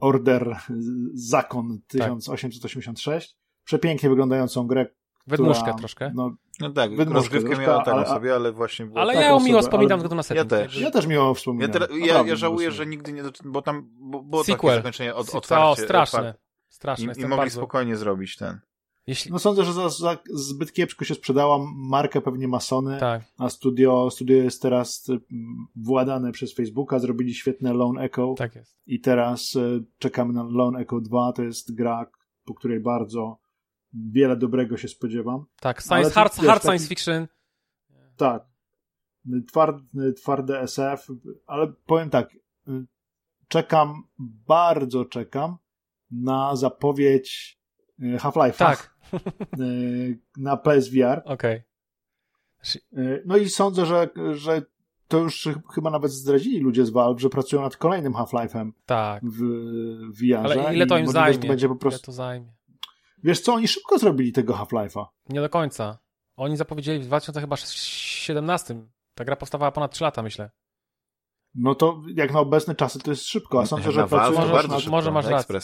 Order 0.00 0.56
Zakon 1.14 1.78
1886, 1.86 3.28
tak. 3.28 3.38
przepięknie 3.64 4.08
wyglądającą 4.08 4.66
grę, 4.66 4.86
Wydmuszkę 5.26 5.62
która, 5.62 5.74
troszkę. 5.74 6.12
No, 6.14 6.30
no 6.60 6.70
tak, 6.70 6.90
rozgrywkę 7.08 7.58
miała 7.58 7.84
tak 7.84 8.08
sobie, 8.08 8.34
ale 8.34 8.52
właśnie... 8.52 8.86
Było 8.86 9.00
ale 9.00 9.12
tak 9.14 9.22
ja 9.22 9.28
ją 9.28 9.40
miło 9.40 9.62
wspominam 9.62 9.98
względu 9.98 10.16
na 10.16 10.22
setting. 10.22 10.52
Ja 10.52 10.58
też. 10.58 10.80
Ja 10.80 10.90
też 10.90 11.06
miło 11.06 11.34
wspominam. 11.34 11.70
Ja, 11.74 11.86
te, 11.86 11.98
ja, 11.98 12.22
ja 12.26 12.36
żałuję, 12.36 12.70
że 12.70 12.86
nigdy 12.86 13.12
nie... 13.12 13.22
Bo 13.44 13.62
tam 13.62 13.88
było 14.30 14.44
Sequel. 14.44 14.70
takie 14.70 14.76
zakończenie 14.76 15.14
od, 15.14 15.34
otwarcie. 15.34 15.82
O, 15.82 15.86
straszne. 15.86 16.34
Straszne. 16.82 17.12
I, 17.16 17.20
i 17.20 17.22
mogli 17.22 17.36
bardzo... 17.36 17.56
spokojnie 17.56 17.96
zrobić 17.96 18.36
ten. 18.36 18.60
Jeśli... 19.06 19.32
No 19.32 19.38
sądzę, 19.38 19.64
że 19.64 19.72
za, 19.72 19.88
za 19.88 20.18
zbyt 20.30 20.72
kiepsko 20.72 21.04
się 21.04 21.14
sprzedała. 21.14 21.58
Markę 21.74 22.20
pewnie 22.20 22.48
masony, 22.48 23.00
tak. 23.00 23.22
a 23.38 23.50
studio, 23.50 24.10
studio 24.10 24.36
jest 24.36 24.62
teraz 24.62 25.08
mm, 25.08 25.66
władane 25.76 26.32
przez 26.32 26.54
Facebooka. 26.54 26.98
Zrobili 26.98 27.34
świetne 27.34 27.72
Lone 27.72 28.02
Echo. 28.02 28.34
Tak 28.38 28.54
jest. 28.54 28.78
I 28.86 29.00
teraz 29.00 29.56
y, 29.56 29.84
czekamy 29.98 30.32
na 30.32 30.42
Lone 30.42 30.80
Echo 30.80 31.00
2. 31.00 31.32
To 31.32 31.42
jest 31.42 31.74
gra, 31.74 32.10
po 32.44 32.54
której 32.54 32.80
bardzo 32.80 33.38
wiele 33.92 34.36
dobrego 34.36 34.76
się 34.76 34.88
spodziewam. 34.88 35.44
Tak, 35.60 35.82
science, 35.82 36.10
hard, 36.10 36.36
wiesz, 36.36 36.46
hard 36.46 36.62
taki... 36.62 36.78
science 36.78 36.88
fiction. 36.88 37.26
Tak. 38.16 38.44
Twardy, 39.48 40.12
twarde 40.12 40.60
SF, 40.60 41.08
ale 41.46 41.72
powiem 41.86 42.10
tak, 42.10 42.34
y, 42.68 42.86
czekam, 43.48 44.02
bardzo 44.48 45.04
czekam 45.04 45.56
na 46.12 46.56
zapowiedź 46.56 47.58
e, 48.02 48.16
Half-Life'a. 48.16 48.56
Tak. 48.58 48.94
E, 49.12 49.18
na 50.36 50.56
PSVR. 50.56 51.22
Okej. 51.24 51.62
Okay. 52.62 53.04
E, 53.04 53.22
no 53.26 53.36
i 53.36 53.48
sądzę, 53.48 53.86
że, 53.86 54.08
że 54.32 54.62
to 55.08 55.18
już 55.18 55.48
chyba 55.74 55.90
nawet 55.90 56.12
zdradzili 56.12 56.60
ludzie 56.60 56.86
z 56.86 56.90
Valve, 56.90 57.20
że 57.20 57.28
pracują 57.28 57.62
nad 57.62 57.76
kolejnym 57.76 58.12
Half-Life'em 58.12 58.70
tak. 58.86 59.22
w 59.24 59.38
VR. 60.20 60.36
Ale 60.36 60.74
ile 60.74 60.86
to 60.86 60.98
im 60.98 61.08
zajmie? 61.08 61.38
To 61.38 61.48
będzie 61.48 61.68
po 61.68 61.76
prostu... 61.76 61.98
Ile 61.98 62.06
to 62.06 62.12
zajmie? 62.12 62.52
Wiesz 63.24 63.40
co, 63.40 63.54
oni 63.54 63.68
szybko 63.68 63.98
zrobili 63.98 64.32
tego 64.32 64.54
Half-Life'a. 64.54 65.06
Nie 65.28 65.40
do 65.40 65.48
końca. 65.48 65.98
Oni 66.36 66.56
zapowiedzieli 66.56 67.00
w 67.00 67.06
2017. 67.06 68.86
Ta 69.14 69.24
gra 69.24 69.36
powstawała 69.36 69.72
ponad 69.72 69.92
3 69.92 70.04
lata, 70.04 70.22
myślę. 70.22 70.50
No 71.54 71.74
to 71.74 72.02
jak 72.14 72.32
na 72.32 72.40
obecne 72.40 72.74
czasy 72.74 72.98
to 72.98 73.10
jest 73.10 73.24
szybko, 73.24 73.60
a 73.60 73.66
sądzę, 73.66 73.92
że 73.92 74.08
pracują... 74.08 74.48
Może, 74.48 74.62
szybko, 74.62 74.90
może 74.90 75.10
masz 75.10 75.26
rację. 75.26 75.60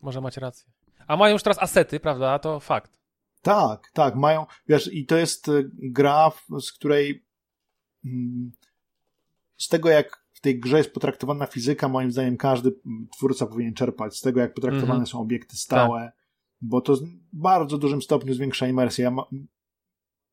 Może 0.00 0.20
macie 0.20 0.40
rację. 0.40 0.72
A 1.06 1.16
mają 1.16 1.32
już 1.32 1.42
teraz 1.42 1.58
asety, 1.58 2.00
prawda? 2.00 2.38
To 2.38 2.60
fakt. 2.60 2.98
Tak, 3.42 3.90
tak, 3.92 4.14
mają. 4.14 4.46
Wiesz, 4.68 4.92
i 4.92 5.06
to 5.06 5.16
jest 5.16 5.48
y, 5.48 5.70
gra, 5.72 6.32
z 6.60 6.72
której 6.72 7.26
mm, 8.04 8.52
z 9.56 9.68
tego, 9.68 9.88
jak 9.88 10.24
w 10.32 10.40
tej 10.40 10.60
grze 10.60 10.78
jest 10.78 10.92
potraktowana 10.92 11.46
fizyka, 11.46 11.88
moim 11.88 12.12
zdaniem 12.12 12.36
każdy 12.36 12.72
twórca 13.16 13.46
powinien 13.46 13.74
czerpać 13.74 14.16
z 14.16 14.20
tego, 14.20 14.40
jak 14.40 14.54
potraktowane 14.54 14.94
mm 14.94 15.04
-hmm. 15.04 15.10
są 15.10 15.20
obiekty 15.20 15.56
stałe, 15.56 16.00
tak. 16.00 16.14
bo 16.60 16.80
to 16.80 16.96
w 16.96 17.00
bardzo 17.32 17.78
dużym 17.78 18.02
stopniu 18.02 18.34
zwiększa 18.34 18.68
imersję. 18.68 19.04
Ja 19.04 19.10
ma, 19.10 19.22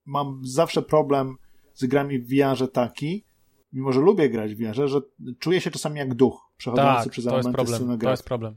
mam 0.06 0.42
zawsze 0.44 0.82
problem 0.82 1.36
z 1.74 1.86
grami 1.86 2.20
w 2.20 2.28
VR 2.28 2.72
taki, 2.72 3.26
mimo 3.74 3.92
że 3.92 4.00
lubię 4.00 4.30
grać 4.30 4.56
w 4.56 4.58
VR, 4.58 4.90
że 4.90 5.02
czuję 5.40 5.62
się 5.62 5.72
czasami 5.72 6.00
jak 6.00 6.14
duch 6.14 6.52
przechodzący 6.58 7.04
tak, 7.04 7.12
przez 7.12 7.28
elementy 7.28 7.54
problem, 7.54 8.00
To 8.00 8.10
jest 8.10 8.26
problem. 8.26 8.56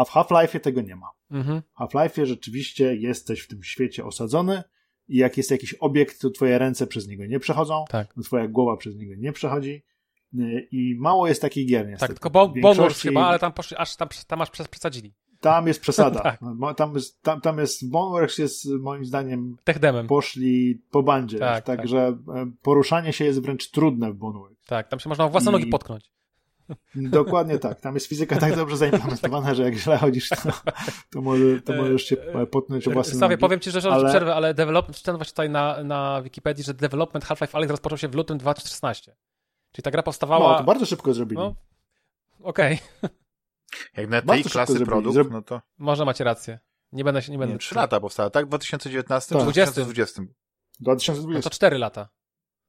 A 0.00 0.04
w 0.04 0.10
Half-Life'ie 0.10 0.60
tego 0.60 0.80
nie 0.80 0.96
ma. 0.96 1.10
Mhm. 1.30 1.62
W 1.62 1.80
Half-Life'ie 1.80 2.24
rzeczywiście 2.24 2.96
jesteś 2.96 3.40
w 3.40 3.48
tym 3.48 3.62
świecie 3.62 4.04
osadzony 4.04 4.62
i 5.08 5.16
jak 5.16 5.36
jest 5.36 5.50
jakiś 5.50 5.74
obiekt, 5.74 6.20
to 6.20 6.30
twoje 6.30 6.58
ręce 6.58 6.86
przez 6.86 7.08
niego 7.08 7.26
nie 7.26 7.40
przechodzą, 7.40 7.84
tak. 7.88 8.14
twoja 8.24 8.48
głowa 8.48 8.76
przez 8.76 8.96
niego 8.96 9.14
nie 9.18 9.32
przechodzi 9.32 9.82
y, 10.34 10.68
i 10.72 10.96
mało 10.98 11.28
jest 11.28 11.42
takich 11.42 11.68
gier 11.68 11.88
niestety. 11.88 12.14
Tak, 12.14 12.20
tylko 12.20 12.30
bo, 12.30 12.52
Większości... 12.52 13.08
chyba, 13.08 13.26
ale 13.26 13.38
tam 13.38 13.52
poszli, 13.52 13.76
aż 13.76 13.96
tam, 13.96 14.08
tam 14.26 14.42
aż 14.42 14.50
przesadzili. 14.50 15.14
Tam 15.40 15.66
jest 15.66 15.80
przesada. 15.80 16.20
tak. 16.30 16.40
Tam 16.76 16.94
jest, 16.94 17.22
tam, 17.22 17.40
tam 17.40 17.58
jest, 17.58 17.90
Boneworks 17.90 18.38
jest 18.38 18.66
moim 18.80 19.04
zdaniem 19.04 19.56
Techdemem. 19.64 20.06
poszli 20.06 20.82
po 20.90 21.02
bandzie. 21.02 21.38
Tak, 21.38 21.64
także 21.64 22.18
tak. 22.26 22.48
poruszanie 22.62 23.12
się 23.12 23.24
jest 23.24 23.42
wręcz 23.42 23.70
trudne 23.70 24.12
w 24.12 24.14
Boneworks. 24.16 24.66
Tak, 24.66 24.88
tam 24.88 25.00
się 25.00 25.08
można 25.08 25.28
własne 25.28 25.50
I... 25.50 25.52
nogi 25.52 25.66
potknąć. 25.66 26.10
Dokładnie 26.94 27.58
tak. 27.58 27.80
Tam 27.80 27.94
jest 27.94 28.06
fizyka 28.06 28.36
tak 28.36 28.56
dobrze 28.56 28.76
zaimplementowana, 28.76 29.54
że 29.54 29.62
jak 29.62 29.74
źle 29.74 29.98
chodzisz, 29.98 30.28
to, 30.28 30.36
to, 31.10 31.20
może, 31.20 31.60
to 31.60 31.72
możesz 31.72 32.02
się 32.02 32.16
potnąć 32.50 32.88
o 32.88 32.90
własne 32.90 33.14
Stawię, 33.14 33.38
powiem 33.38 33.60
ci, 33.60 33.70
że 33.70 33.90
ale... 33.90 34.08
przerwę, 34.08 34.34
ale 34.34 34.54
development, 34.54 34.96
czytam 34.96 35.16
właśnie 35.16 35.30
tutaj 35.30 35.50
na, 35.50 35.84
na 35.84 36.22
Wikipedii, 36.22 36.64
że 36.64 36.74
development 36.74 37.24
Half-Life 37.24 37.56
Alyx 37.56 37.70
rozpoczął 37.70 37.98
się 37.98 38.08
w 38.08 38.14
lutym 38.14 38.38
2016. 38.38 39.16
Czyli 39.72 39.82
ta 39.82 39.90
gra 39.90 40.02
powstawała... 40.02 40.52
No, 40.52 40.58
to 40.58 40.64
bardzo 40.64 40.86
szybko 40.86 41.14
zrobili. 41.14 41.38
No, 41.38 41.54
Okej. 42.42 42.78
Okay. 43.02 43.10
Jak 43.96 44.10
na 44.10 44.22
tej 44.22 44.44
klasy 44.44 44.84
produkt, 44.86 45.30
no 45.30 45.42
to... 45.42 45.60
Może 45.78 46.04
macie 46.04 46.24
rację. 46.24 46.58
Nie 46.92 47.04
będę 47.04 47.22
się, 47.22 47.32
nie 47.32 47.38
będę... 47.38 47.52
Nie, 47.52 47.58
3 47.58 47.74
lata 47.74 48.00
powstała, 48.00 48.30
tak? 48.30 48.46
W 48.46 48.48
2019 48.48 49.34
tak. 49.34 49.42
2020. 49.42 50.22
2020. 50.80 51.38
No 51.38 51.42
to 51.42 51.50
4 51.50 51.78
lata. 51.78 52.08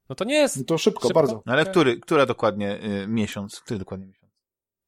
No 0.08 0.14
to 0.14 0.24
nie 0.24 0.34
jest... 0.34 0.56
No 0.56 0.64
to 0.64 0.78
szybko, 0.78 1.00
szybko. 1.00 1.14
bardzo. 1.14 1.42
No 1.46 1.52
ale 1.52 1.66
który, 1.66 2.00
która 2.00 2.26
dokładnie 2.26 2.84
y, 2.84 3.06
miesiąc? 3.08 3.60
Który 3.60 3.78
dokładnie 3.78 4.06
miesiąc? 4.06 4.32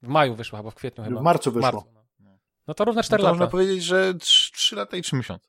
W 0.03 0.09
maju 0.09 0.35
wyszła, 0.35 0.59
albo 0.59 0.71
w 0.71 0.75
kwietniu 0.75 1.05
chyba. 1.05 1.21
W 1.21 1.23
marcu 1.23 1.53
wyszło. 1.53 1.71
W 1.71 1.75
marcu, 1.75 1.89
no. 2.21 2.39
no. 2.67 2.75
to 2.75 2.85
równe 2.85 3.03
4 3.03 3.23
no 3.23 3.25
to 3.25 3.33
lata. 3.33 3.39
Można 3.39 3.51
powiedzieć, 3.51 3.85
że 3.85 4.15
3, 4.15 4.53
3 4.53 4.77
lata 4.77 4.97
i 4.97 5.03
3 5.03 5.17
miesiące. 5.17 5.49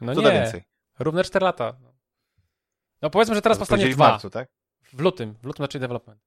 No 0.00 0.14
to 0.14 0.22
nie, 0.22 0.32
więcej. 0.32 0.64
równe 0.98 1.24
4 1.24 1.44
lata. 1.44 1.76
No 3.02 3.10
powiedzmy, 3.10 3.34
że 3.34 3.42
teraz 3.42 3.58
To 3.58 3.60
powstanie 3.60 3.86
w 3.86 3.94
dwa. 3.94 4.08
marcu, 4.08 4.30
tak? 4.30 4.48
W 4.92 5.00
lutym, 5.00 5.34
w 5.42 5.46
lutym 5.46 5.64
zacznie 5.64 5.80
development. 5.80 6.20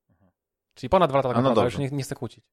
Czyli 0.73 0.89
ponad 0.89 1.09
dwa 1.09 1.17
lata 1.17 1.29
tak 1.29 1.37
A 1.37 1.41
no 1.41 1.49
naprawdę, 1.49 1.71
dobrze. 1.71 1.83
już 1.83 1.91
nie, 1.91 1.97
nie 1.97 2.03
chcę 2.03 2.15
kłócić. 2.15 2.45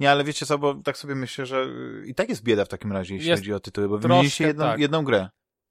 Nie, 0.00 0.10
ale 0.10 0.24
wiecie 0.24 0.46
co, 0.46 0.58
bo 0.58 0.74
tak 0.74 0.98
sobie 0.98 1.14
myślę, 1.14 1.46
że 1.46 1.56
y, 1.56 2.06
i 2.06 2.14
tak 2.14 2.28
jest 2.28 2.42
bieda 2.42 2.64
w 2.64 2.68
takim 2.68 2.92
razie, 2.92 3.14
jeśli 3.14 3.30
Jest 3.30 3.42
chodzi 3.42 3.52
o 3.52 3.60
tytuły, 3.60 3.88
bo 3.88 3.98
wymieniliście 3.98 4.46
jedną, 4.46 4.64
tak. 4.64 4.80
jedną 4.80 5.04
grę. 5.04 5.28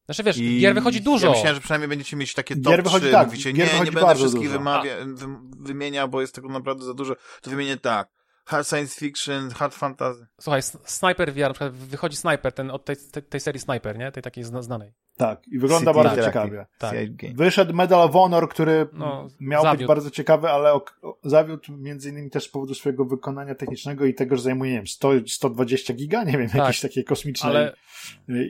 Znaczy 0.09 0.23
wiesz, 0.23 0.37
I 0.37 0.59
gier 0.59 0.75
wychodzi 0.75 1.01
dużo. 1.01 1.27
Ja 1.27 1.31
myślałem, 1.31 1.55
że 1.55 1.61
przynajmniej 1.61 1.89
będziecie 1.89 2.17
mieć 2.17 2.33
takie 2.33 2.55
top 2.55 2.63
Gier 2.63 2.83
wychodzi 2.83 3.05
3, 3.05 3.11
tak, 3.11 3.27
mówicie, 3.27 3.51
gier 3.51 3.67
nie, 3.67 3.71
wychodzi 3.71 3.91
nie 3.91 3.95
będę 3.95 4.15
wszystkich 4.15 4.49
wymawia, 4.49 4.95
wy, 5.05 5.25
wymieniał, 5.59 6.09
bo 6.09 6.21
jest 6.21 6.35
tego 6.35 6.49
naprawdę 6.49 6.85
za 6.85 6.93
dużo, 6.93 7.15
to 7.41 7.49
wymienię 7.49 7.77
tak. 7.77 8.09
Hard 8.45 8.67
science 8.69 8.99
fiction, 8.99 9.51
hard 9.51 9.75
fantasy. 9.75 10.27
Słuchaj, 10.41 10.61
Sniper 10.85 11.33
VR, 11.33 11.39
na 11.39 11.49
przykład 11.49 11.73
wychodzi 11.73 12.17
Sniper, 12.17 12.53
ten 12.53 12.71
od 12.71 12.85
tej, 12.85 12.95
tej, 13.11 13.23
tej 13.23 13.39
serii 13.39 13.61
Sniper, 13.61 13.97
nie? 13.97 14.11
Tej 14.11 14.23
takiej 14.23 14.43
zna, 14.43 14.61
znanej. 14.61 14.93
Tak, 15.19 15.47
i 15.47 15.59
wygląda 15.59 15.91
City 15.91 16.03
bardzo 16.03 16.15
Interactive. 16.21 16.33
ciekawie. 16.43 16.65
Tak. 16.77 17.35
Wyszedł 17.35 17.73
Medal 17.73 18.01
of 18.01 18.11
Honor, 18.11 18.49
który 18.49 18.87
No, 18.93 19.27
miał 19.39 19.63
zawiódł. 19.63 19.77
być 19.79 19.87
bardzo 19.87 20.11
ciekawy, 20.11 20.49
ale 20.49 20.79
zawiódł 21.23 21.77
między 21.77 22.09
innymi 22.09 22.29
też 22.29 22.43
z 22.43 22.49
powodu 22.49 22.73
swojego 22.73 23.05
wykonania 23.05 23.55
technicznego 23.55 24.05
i 24.05 24.13
tego, 24.13 24.35
że 24.35 24.41
zajmuje, 24.41 24.71
nie 24.71 24.77
wiem, 24.77 24.87
100, 24.87 25.11
120 25.27 25.93
giga, 25.93 26.23
nie 26.23 26.31
wiem, 26.37 26.47
Tak. 26.49 26.55
jakieś 26.55 26.81
takie 26.81 27.03
kosmiczne. 27.03 27.49
Ale 27.49 27.75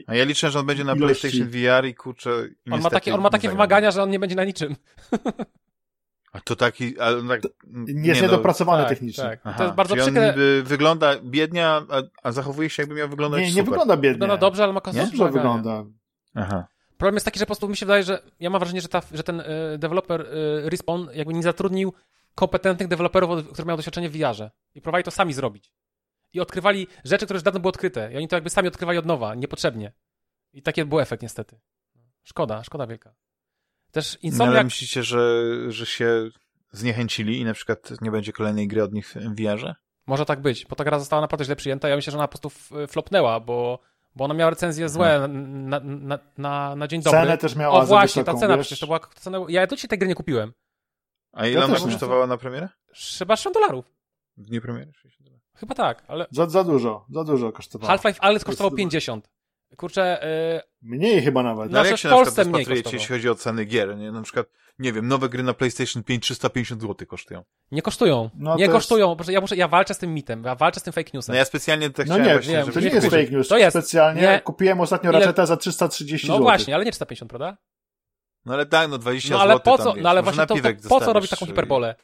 A 0.06 0.14
ja 0.14 0.24
liczę, 0.24 0.50
że 0.50 0.58
on 0.58 0.66
będzie 0.66 0.84
na 0.84 0.92
Ilości. 0.94 1.20
PlayStation 1.28 1.48
VR 1.50 1.86
i 1.88 1.94
kurczę. 1.94 2.30
on 2.70 2.80
ma 2.80 2.90
takie, 2.90 3.14
on 3.14 3.20
ma 3.20 3.26
nie 3.26 3.30
takie 3.30 3.48
wymagania, 3.48 3.90
że 3.90 4.02
on 4.02 4.10
nie 4.10 4.18
będzie 4.18 4.36
na 4.36 4.44
niczym. 4.44 4.76
A 6.32 6.40
to 6.40 6.56
taki, 6.56 6.98
ale 6.98 7.16
on 7.18 7.28
tak, 7.28 7.42
Jest 7.86 8.20
no, 8.20 8.26
niedopracowany 8.26 8.82
tak, 8.82 8.88
technicznie. 8.88 9.24
tak. 9.24 9.40
Aha, 9.44 9.58
To 9.58 9.64
jest 9.64 9.76
bardzo 9.76 9.94
czyli 9.96 10.06
on 10.06 10.12
przykre. 10.12 10.30
niby 10.30 10.62
wygląda 10.66 11.14
biednie, 11.24 11.66
a, 11.66 11.82
a 12.22 12.32
zachowuje 12.32 12.70
się 12.70 12.82
jakby 12.82 12.94
miał 12.94 13.08
wyglądać 13.08 13.40
Nie, 13.40 13.46
nie 13.46 13.52
super. 13.52 13.64
wygląda 13.64 13.96
biednie. 13.96 14.10
Wygląda 14.12 14.36
dobrze, 14.36 14.64
ale 14.64 14.72
ma 14.72 14.80
kosmiczne 14.80 15.06
Dobrze 15.10 15.24
wymagania. 15.24 15.54
wygląda. 15.56 15.90
Aha. 16.34 16.66
Problem 16.98 17.14
jest 17.14 17.24
taki, 17.24 17.38
że 17.38 17.44
po 17.44 17.46
prostu 17.46 17.68
mi 17.68 17.76
się 17.76 17.86
wydaje, 17.86 18.02
że 18.04 18.22
ja 18.40 18.50
mam 18.50 18.58
wrażenie, 18.58 18.80
że, 18.80 18.88
ta, 18.88 19.02
że 19.12 19.22
ten 19.22 19.40
y, 19.40 19.44
deweloper 19.78 20.20
y, 20.20 20.70
Respawn 20.70 21.08
jakby 21.14 21.34
nie 21.34 21.42
zatrudnił 21.42 21.92
kompetentnych 22.34 22.88
deweloperów, 22.88 23.46
którzy 23.46 23.64
mają 23.64 23.76
doświadczenie 23.76 24.08
w 24.10 24.12
VR-ze. 24.12 24.50
I 24.74 24.80
próbowali 24.80 25.04
to 25.04 25.10
sami 25.10 25.32
zrobić. 25.32 25.72
I 26.32 26.40
odkrywali 26.40 26.86
rzeczy, 27.04 27.24
które 27.24 27.36
już 27.36 27.42
dawno 27.42 27.60
były 27.60 27.68
odkryte. 27.68 28.12
I 28.12 28.16
oni 28.16 28.28
to 28.28 28.36
jakby 28.36 28.50
sami 28.50 28.68
odkrywali 28.68 28.98
od 28.98 29.06
nowa, 29.06 29.34
niepotrzebnie. 29.34 29.92
I 30.52 30.62
taki 30.62 30.84
był 30.84 31.00
efekt 31.00 31.22
niestety. 31.22 31.60
Szkoda, 32.24 32.64
szkoda 32.64 32.86
wielka. 32.86 33.14
Też 33.90 34.12
No, 34.12 34.18
ale 34.20 34.30
Insomniac... 34.32 34.64
myślicie, 34.64 35.02
że, 35.02 35.44
że 35.68 35.86
się 35.86 36.28
zniechęcili 36.72 37.40
i 37.40 37.44
na 37.44 37.54
przykład 37.54 37.90
nie 38.00 38.10
będzie 38.10 38.32
kolejnej 38.32 38.68
gry 38.68 38.82
od 38.82 38.92
nich 38.92 39.08
w 39.08 39.34
VR-ze? 39.40 39.74
Może 40.06 40.24
tak 40.26 40.40
być, 40.40 40.66
bo 40.66 40.76
ta 40.76 40.84
gra 40.84 40.98
została 40.98 41.22
naprawdę 41.22 41.44
źle 41.44 41.56
przyjęta. 41.56 41.88
Ja 41.88 41.96
myślę, 41.96 42.10
że 42.10 42.18
ona 42.18 42.28
po 42.28 42.38
prostu 42.38 42.48
f- 42.80 42.90
flopnęła, 42.90 43.40
bo, 43.40 43.78
bo 44.20 44.24
ona 44.24 44.34
miała 44.34 44.50
recenzje 44.50 44.88
złe 44.88 45.28
na, 45.28 45.80
na, 45.80 46.18
na, 46.38 46.76
na 46.76 46.88
dzień 46.88 47.02
dobry. 47.02 47.20
Cenę 47.20 47.38
też 47.38 47.56
miała 47.56 47.78
O 47.80 47.86
właśnie, 47.86 48.22
wysoką, 48.22 48.34
ta 48.38 48.40
cena 48.40 48.56
wiesz? 48.56 48.66
przecież 48.66 48.80
to 48.80 48.86
była 48.86 49.00
cena. 49.14 49.38
Ja 49.48 49.66
do 49.66 49.76
dzisiaj 49.76 49.88
tej 49.88 49.98
gry 49.98 50.08
nie 50.08 50.14
kupiłem. 50.14 50.52
A 51.32 51.46
ile 51.46 51.60
Ja 51.60 51.64
ona 51.64 51.78
kosztowała 51.78 52.26
na 52.26 52.36
premierę? 52.36 52.68
Chyba 53.18 53.36
60 53.36 53.54
dolarów. 53.54 53.84
W 54.36 54.46
dniu 54.46 54.60
premiery? 54.62 54.92
60 54.92 55.24
dolarów. 55.28 55.44
Chyba 55.56 55.74
tak, 55.74 56.04
ale 56.08 56.26
Za, 56.30 56.46
za 56.46 56.64
dużo, 56.64 57.06
za 57.10 57.24
dużo 57.24 57.52
kosztowało. 57.52 57.88
Half-Life 57.88 58.20
Alex 58.20 58.44
kosztował 58.44 58.70
Zdecydowanie. 58.70 58.90
50. 58.90 59.28
Kurczę, 59.76 60.20
yy, 60.54 60.60
Mniej 60.82 61.22
chyba 61.22 61.42
nawet. 61.42 61.70
No, 61.70 61.78
ale 61.78 61.88
jak 61.88 61.98
w 61.98 62.00
się 62.00 62.08
na 62.08 62.14
przykład 62.14 62.24
Polsce 62.26 62.42
mniej 62.44 62.52
rozpatrujecie, 62.52 62.82
kosztowało. 62.82 63.00
jeśli 63.02 63.14
chodzi 63.14 63.28
o 63.28 63.34
ceny 63.34 63.64
gier? 63.64 63.96
Nie? 63.96 64.12
Na 64.12 64.22
przykład, 64.22 64.46
nie 64.78 64.92
wiem, 64.92 65.08
nowe 65.08 65.28
gry 65.28 65.42
na 65.42 65.54
PlayStation 65.54 66.02
5 66.02 66.22
350 66.24 66.82
zł 66.82 67.06
kosztują. 67.06 67.44
nie 67.72 67.82
kosztują. 67.82 68.30
No 68.34 68.56
nie 68.56 68.68
kosztują. 68.68 69.16
Proszę, 69.16 69.32
Ja, 69.32 69.40
muszę, 69.40 69.56
ja 69.56 69.68
walczę 69.68 69.94
z 69.94 69.98
tym 69.98 70.14
mitem, 70.14 70.44
ja 70.44 70.54
walczę 70.54 70.80
z 70.80 70.82
tym 70.82 70.92
fake 70.92 71.10
newsem. 71.14 71.32
No 71.32 71.38
ja 71.38 71.44
specjalnie 71.44 71.90
tak 71.90 72.06
No 72.06 72.14
chciałem 72.14 72.28
nie, 72.28 72.34
właśnie, 72.34 72.52
wiem, 72.52 72.60
żeby 72.60 72.72
To 72.74 72.80
nie 72.80 72.86
nie 72.86 72.94
jest 72.94 73.06
fake 73.10 73.30
news. 73.30 73.48
To 73.48 73.58
jest. 73.58 73.76
Specjalnie 73.78 74.22
Nie. 74.22 74.40
kupiłem 74.44 74.80
ostatnio 74.80 75.10
Ile- 75.10 75.18
raczetę 75.20 75.46
za 75.46 75.56
330 75.56 76.28
no 76.28 76.34
zł. 76.34 76.42
właśnie, 76.44 76.74
ale 76.74 76.84
nie 76.84 76.92
350, 76.92 77.28
prawda? 77.30 77.56
No 78.44 78.54
ale 78.54 78.66
tak, 78.66 78.90
no 78.90 78.98
20 78.98 79.34
No 79.34 79.40
ale 79.40 79.54
zł 79.54 79.64
po 79.64 79.76
tam, 79.78 79.86
co, 79.86 79.94
wiesz, 79.94 80.02
no 80.02 80.10
ale 80.10 80.22
właśnie 80.22 80.46
to, 80.46 80.54
to 80.56 80.88
po 80.88 81.00
co 81.00 81.12
robić 81.12 81.30
taką 81.30 81.46
hiperbolę? 81.46 81.94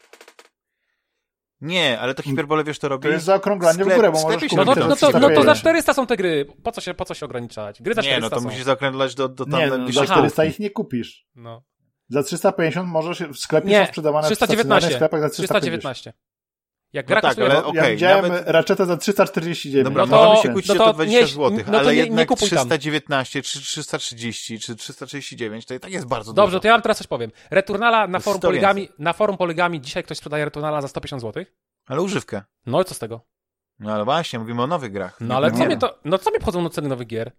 Nie, 1.61 2.00
ale 2.00 2.14
to 2.14 2.22
hiperbolę, 2.22 2.64
wiesz, 2.64 2.78
to 2.78 2.88
robi... 2.88 3.02
To 3.02 3.09
jest 3.09 3.24
zaokrąglanie 3.24 3.84
w 3.84 3.86
Sklep- 3.86 3.94
górę, 3.94 4.12
bo 4.12 4.18
w 4.18 4.22
możesz 4.22 4.34
No 4.34 4.34
kupić 4.34 4.50
to, 4.50 4.74
teraz 4.74 5.02
no, 5.02 5.11
to, 5.12 5.18
no 5.18 5.28
to 5.28 5.34
za 5.34 5.54
400. 5.54 5.54
400 5.54 5.94
są 5.94 6.07
te 6.07 6.16
gry. 6.16 6.46
Po 6.62 6.72
co 6.72 6.80
się, 6.80 6.94
po 6.94 7.04
co 7.04 7.14
się 7.14 7.26
ograniczać? 7.26 7.82
Gry 7.82 7.94
za 7.94 8.02
400 8.02 8.16
Nie, 8.16 8.20
no 8.20 8.30
to 8.30 8.40
są. 8.40 8.48
musisz 8.48 8.62
zaokrąglać 8.64 9.14
do, 9.14 9.28
do 9.28 9.44
tam 9.44 9.61
Nie, 9.61 9.66
no, 9.66 9.70
za 9.72 9.76
najbliższej 9.76 10.07
400 10.07 10.42
półki. 10.42 10.50
ich 10.54 10.59
nie 10.61 10.70
kupisz. 10.70 11.26
No. 11.34 11.62
Za 12.09 12.22
350 12.22 12.88
możesz, 12.88 13.18
w 13.22 13.36
sklepie 13.38 13.68
Nie, 13.68 13.80
są 13.80 13.86
sprzedawane 13.86 14.22
w 14.28 14.30
319. 14.30 14.57
stacjonarnych 14.57 14.96
sklepach 14.96 15.20
za 15.20 15.28
350. 15.28 15.61
319. 15.62 16.12
Jak 16.97 17.07
No 17.07 17.09
gra 17.09 17.20
tak, 17.20 17.30
kosztuje... 17.30 17.47
ale 17.47 17.55
Ja 17.61 17.64
okej, 17.66 17.94
widziałem 17.94 18.28
nawet- 18.28 18.49
raczetę 18.49 18.86
za 18.86 18.97
349. 18.97 19.84
Dobra, 19.84 20.07
No 20.07 20.16
no 20.16 20.24
to- 20.26 20.32
mi 20.34 20.38
się 20.42 20.49
no 20.49 20.55
kłócicie 20.55 20.74
to 20.74 20.84
to 20.84 20.92
20 20.92 21.20
nie- 21.20 21.26
zł, 21.26 21.51
no 21.51 21.72
to 21.72 21.78
ale 21.78 21.86
nie- 21.94 22.01
nie 22.01 22.05
jednak 22.07 22.28
tam. 22.28 22.36
319, 22.36 23.42
czy 23.42 23.61
330, 23.61 24.59
czy 24.61 24.76
339, 24.76 25.66
to 25.66 25.74
i 25.74 25.80
tak 25.80 25.90
jest 25.92 26.07
bardzo 26.07 26.32
Dobrze, 26.32 26.51
dużo. 26.51 26.61
to 26.61 26.68
ja 26.68 26.74
wam 26.74 26.82
teraz 26.82 26.99
coś 26.99 27.07
powiem. 27.07 27.30
Returnala 27.51 28.07
na 28.09 28.20
forum 28.20 28.38
100 28.40 28.49
poligami, 28.49 28.88
na 28.99 29.12
forum 29.12 29.36
poligami 29.36 29.80
dzisiaj 29.80 30.03
ktoś 30.05 30.18
sprzedaje 30.18 30.44
Returnala 30.44 30.80
za 30.82 30.88
150 30.88 31.22
zł. 31.22 31.44
Ale 31.86 32.03
używkę. 32.03 32.42
No 32.66 32.82
i 32.82 32.84
co 32.84 32.94
z 32.94 32.99
tego? 32.99 33.20
No 33.78 33.92
ale 33.92 34.05
właśnie, 34.05 34.38
mówimy 34.38 34.62
o 34.62 34.66
nowych 34.66 34.92
grach. 34.92 35.16
No 35.20 35.36
ale 35.36 35.47
Nie- 35.51 35.53
co 35.55 35.61
nie. 35.61 35.66
mnie 35.66 35.76
to, 35.76 35.99
no 36.05 36.18
co 36.18 36.30
mnie 36.30 36.40
wchodzą 36.40 36.62
na 36.62 36.70
ceny 36.70 36.88
nowych 36.88 37.07
gier? 37.07 37.32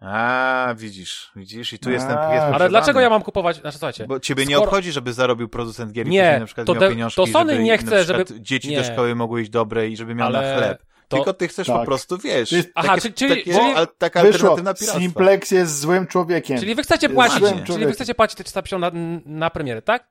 A, 0.00 0.74
widzisz, 0.78 1.30
widzisz, 1.36 1.72
i 1.72 1.78
tu 1.78 1.88
A, 1.88 1.92
jestem. 1.92 2.10
jest 2.32 2.44
Ale 2.54 2.68
dlaczego 2.68 3.00
ja 3.00 3.10
mam 3.10 3.22
kupować, 3.22 3.56
znaczy 3.56 3.78
słuchajcie, 3.78 4.06
Bo 4.06 4.20
ciebie 4.20 4.46
nie 4.46 4.54
skoro- 4.54 4.64
obchodzi, 4.64 4.92
żeby 4.92 5.12
zarobił 5.12 5.48
producent 5.48 5.92
gier 5.92 6.06
i 6.06 6.10
Nie, 6.10 6.38
na 6.40 6.46
przykład 6.46 6.66
to 6.66 6.72
miał 6.74 6.80
de- 6.80 6.88
pieniążki, 6.90 7.16
to 7.16 7.26
Sony 7.26 7.52
żeby 7.52 7.64
nie 7.64 7.78
chce, 7.78 8.04
żeby- 8.04 8.24
dzieci 8.40 8.68
nie. 8.68 8.76
do 8.76 8.84
szkoły 8.84 9.14
mogły 9.14 9.42
iść 9.42 9.50
dobre 9.50 9.88
i 9.88 9.96
żeby 9.96 10.14
miał 10.14 10.26
Ale 10.26 10.52
na 10.52 10.56
chleb. 10.58 10.82
to- 11.08 11.16
Tylko 11.16 11.34
ty 11.34 11.48
chcesz 11.48 11.66
po 11.66 11.72
Tak. 11.76 11.84
prostu, 11.84 12.18
wiesz, 12.18 12.52
jest- 12.52 12.68
Aha, 12.74 12.94
takie, 12.96 13.12
czyli- 13.12 13.30
takie, 13.30 13.54
czyli- 13.54 13.72
al, 13.74 13.88
taka 13.98 14.22
Wyszło, 14.22 14.50
alternatyna 14.50 14.74
piractwa. 14.74 14.98
Simplex 15.00 15.50
jest 15.50 15.78
złym 15.80 16.06
człowiekiem. 16.06 16.58
czyli 16.58 16.74
wy 16.74 16.82
chcecie 16.82 17.08
płacić, 17.08 17.44
czyli 17.66 17.86
wy 17.86 17.92
chcecie 17.92 18.14
płacić 18.14 18.36
te 18.38 18.44
350 18.44 18.80
na, 18.80 18.90
na 19.26 19.50
premierę, 19.50 19.82
tak? 19.82 20.08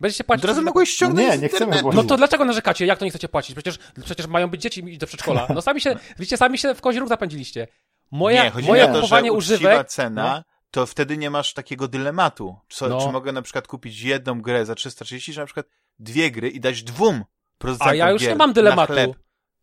Będziecie 0.00 0.24
płacić... 0.24 0.46
Na- 0.46 0.62
mogłeś 0.62 0.90
ściągnąć 0.90 1.26
No 1.28 1.32
nie, 1.32 1.38
z 1.38 1.42
nie 1.42 1.48
chcemy 1.48 1.72
płacić. 1.72 1.96
No 1.96 2.04
to 2.04 2.16
dlaczego 2.16 2.44
narzekacie? 2.44 2.86
Jak 2.86 2.98
to 2.98 3.04
nie 3.04 3.10
chcecie 3.10 3.28
płacić? 3.28 3.54
Przecież, 3.56 3.78
przecież 4.04 4.26
mają 4.26 4.48
być 4.48 4.62
dzieci 4.62 4.98
do 4.98 5.06
przedszkola. 5.06 5.46
No 5.54 5.62
sami 5.62 5.80
się, 5.80 5.96
widzicie, 6.18 6.36
sami 6.36 6.58
się 6.58 6.74
w 6.74 6.80
kozi 6.80 6.98
róg 7.00 7.08
zapędziliście. 7.08 7.66
Moja, 8.10 8.44
nie, 8.44 8.50
chodzi 8.50 8.68
moje 8.68 8.84
o 8.84 8.86
to, 8.86 9.06
że 9.06 9.16
uczciwa 9.16 9.36
używek... 9.36 9.88
cena, 9.88 10.44
to 10.70 10.86
wtedy 10.86 11.16
nie 11.16 11.30
masz 11.30 11.54
takiego 11.54 11.88
dylematu. 11.88 12.56
Co, 12.68 12.88
No. 12.88 13.00
Czy 13.06 13.12
mogę 13.12 13.32
na 13.32 13.42
przykład 13.42 13.68
kupić 13.68 14.00
jedną 14.00 14.42
grę 14.42 14.66
za 14.66 14.74
330, 14.74 15.32
czy 15.32 15.38
na 15.40 15.46
przykład 15.46 15.66
dwie 15.98 16.30
gry 16.30 16.48
i 16.48 16.60
dać 16.60 16.82
dwóm 16.82 17.24
producentom 17.58 17.92
A 17.92 17.94
ja 17.94 18.10
już 18.10 18.22
nie 18.22 18.34
mam 18.34 18.52
dylematu. 18.52 19.14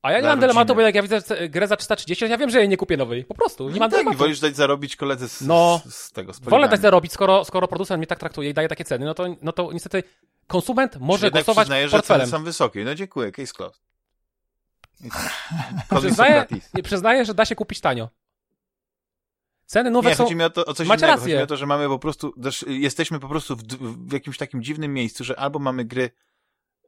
A 0.02 0.12
ja 0.12 0.20
nie 0.20 0.28
mam 0.28 0.39
dylematu, 0.39 0.76
bo 0.76 0.82
jak 0.82 0.95
ja 0.95 1.02
widzę 1.02 1.22
grę 1.50 1.68
za 1.68 1.76
330, 1.78 2.26
to 2.26 2.32
ja 2.32 2.38
wiem, 2.38 2.50
że 2.50 2.60
jej 2.60 2.70
nie 2.70 2.78
kupię 2.78 2.98
nowej. 2.98 3.26
Po 3.26 3.34
prostu, 3.34 3.70
nie 3.70 3.74
No 3.74 3.80
mam 3.80 3.89
tak, 3.89 4.00
i 4.00 4.04
dylematu. 4.04 4.20
wolisz 4.20 4.39
dać 4.39 4.56
zarobić 4.56 4.95
koledze 4.95 5.30
z, 5.30 5.41
No. 5.41 5.82
z, 5.89 6.12
tego, 6.12 6.34
z 6.34 6.39
Wolę 6.39 6.70
dać 6.70 6.82
zarobić, 6.82 7.12
skoro, 7.14 7.45
skoro 7.45 7.68
producent 7.68 7.98
mnie 7.98 8.08
tak 8.08 8.20
traktuje 8.20 8.50
i 8.50 8.54
daje 8.54 8.68
takie 8.68 8.86
ceny, 8.86 9.06
no 9.06 9.14
to, 9.14 9.26
no 9.41 9.52
to 9.52 9.72
niestety 9.74 10.04
konsument 10.48 10.91
Czyli 10.93 11.06
może 11.06 11.26
jednak 11.26 11.45
głosować 11.45 11.66
przyznajesz, 11.66 11.91
że 11.91 12.02
ceny 12.02 12.28
są 12.28 12.43
wysokie. 12.43 12.86
No 12.86 12.95
dziękuję, 12.95 13.32
case 13.32 13.54
closed. 13.54 13.82
Przyznaję, 16.00 16.45
przyznaję, 16.84 17.26
że 17.26 17.34
da 17.34 17.45
się 17.45 17.56
kupić 17.56 17.82
tanio. 17.82 18.10
Ceny 19.68 19.91
nowe 19.91 20.09
Nie, 20.09 20.15
są... 20.15 20.24
chodzi 20.24 20.36
mi 20.36 20.43
o, 20.43 20.49
to, 20.49 20.65
o 20.65 20.74
coś 20.74 20.88
Macie 20.88 20.99
innego. 20.99 21.11
rację. 21.13 21.24
Chodzi 21.26 21.38
mi 21.38 21.43
o 21.43 21.47
to, 21.47 21.57
że 21.57 21.65
mamy 21.65 21.88
po 21.88 21.99
prostu, 21.99 22.32
też 22.43 22.65
jesteśmy 22.68 23.20
po 23.20 23.28
prostu 23.28 23.55
w, 23.55 23.63
w 24.07 24.13
jakimś 24.13 24.38
takim 24.38 24.63
dziwnym 24.63 24.93
miejscu, 24.93 25.24
że 25.24 25.39
albo 25.39 25.59
mamy 25.59 25.86
gry 25.86 26.09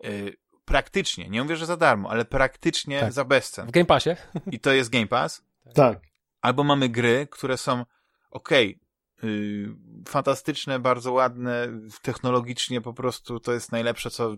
y, 0.06 0.38
praktycznie, 0.66 1.30
nie 1.30 1.44
mówię, 1.44 1.56
że 1.56 1.66
za 1.66 1.78
darmo, 1.78 2.10
ale 2.10 2.26
praktycznie 2.26 3.00
Tak. 3.00 3.14
za 3.14 3.26
bezcen. 3.26 3.68
W 3.68 3.72
Game 3.72 3.86
Passie. 3.86 4.10
I 4.52 4.60
to 4.60 4.72
jest 4.72 4.90
Game 4.90 5.08
Pass. 5.08 5.42
Tak. 5.74 6.00
Albo 6.42 6.64
mamy 6.64 6.90
gry, 6.90 7.28
które 7.32 7.58
są 7.58 7.86
okej, 8.32 8.80
y, 9.24 9.68
fantastyczne, 10.08 10.80
bardzo 10.80 11.12
ładne, 11.12 11.68
technologicznie 12.02 12.82
po 12.82 12.94
prostu 12.94 13.40
to 13.40 13.54
jest 13.54 13.72
najlepsze, 13.72 14.10
co, 14.12 14.36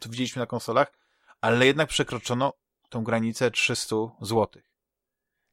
co 0.00 0.08
widzieliśmy 0.08 0.40
na 0.40 0.46
konsolach, 0.46 0.92
ale 1.40 1.66
jednak 1.66 1.88
przekroczono 1.88 2.52
tą 2.88 3.04
granicę 3.04 3.50
300 3.50 3.96
zł. 4.20 4.62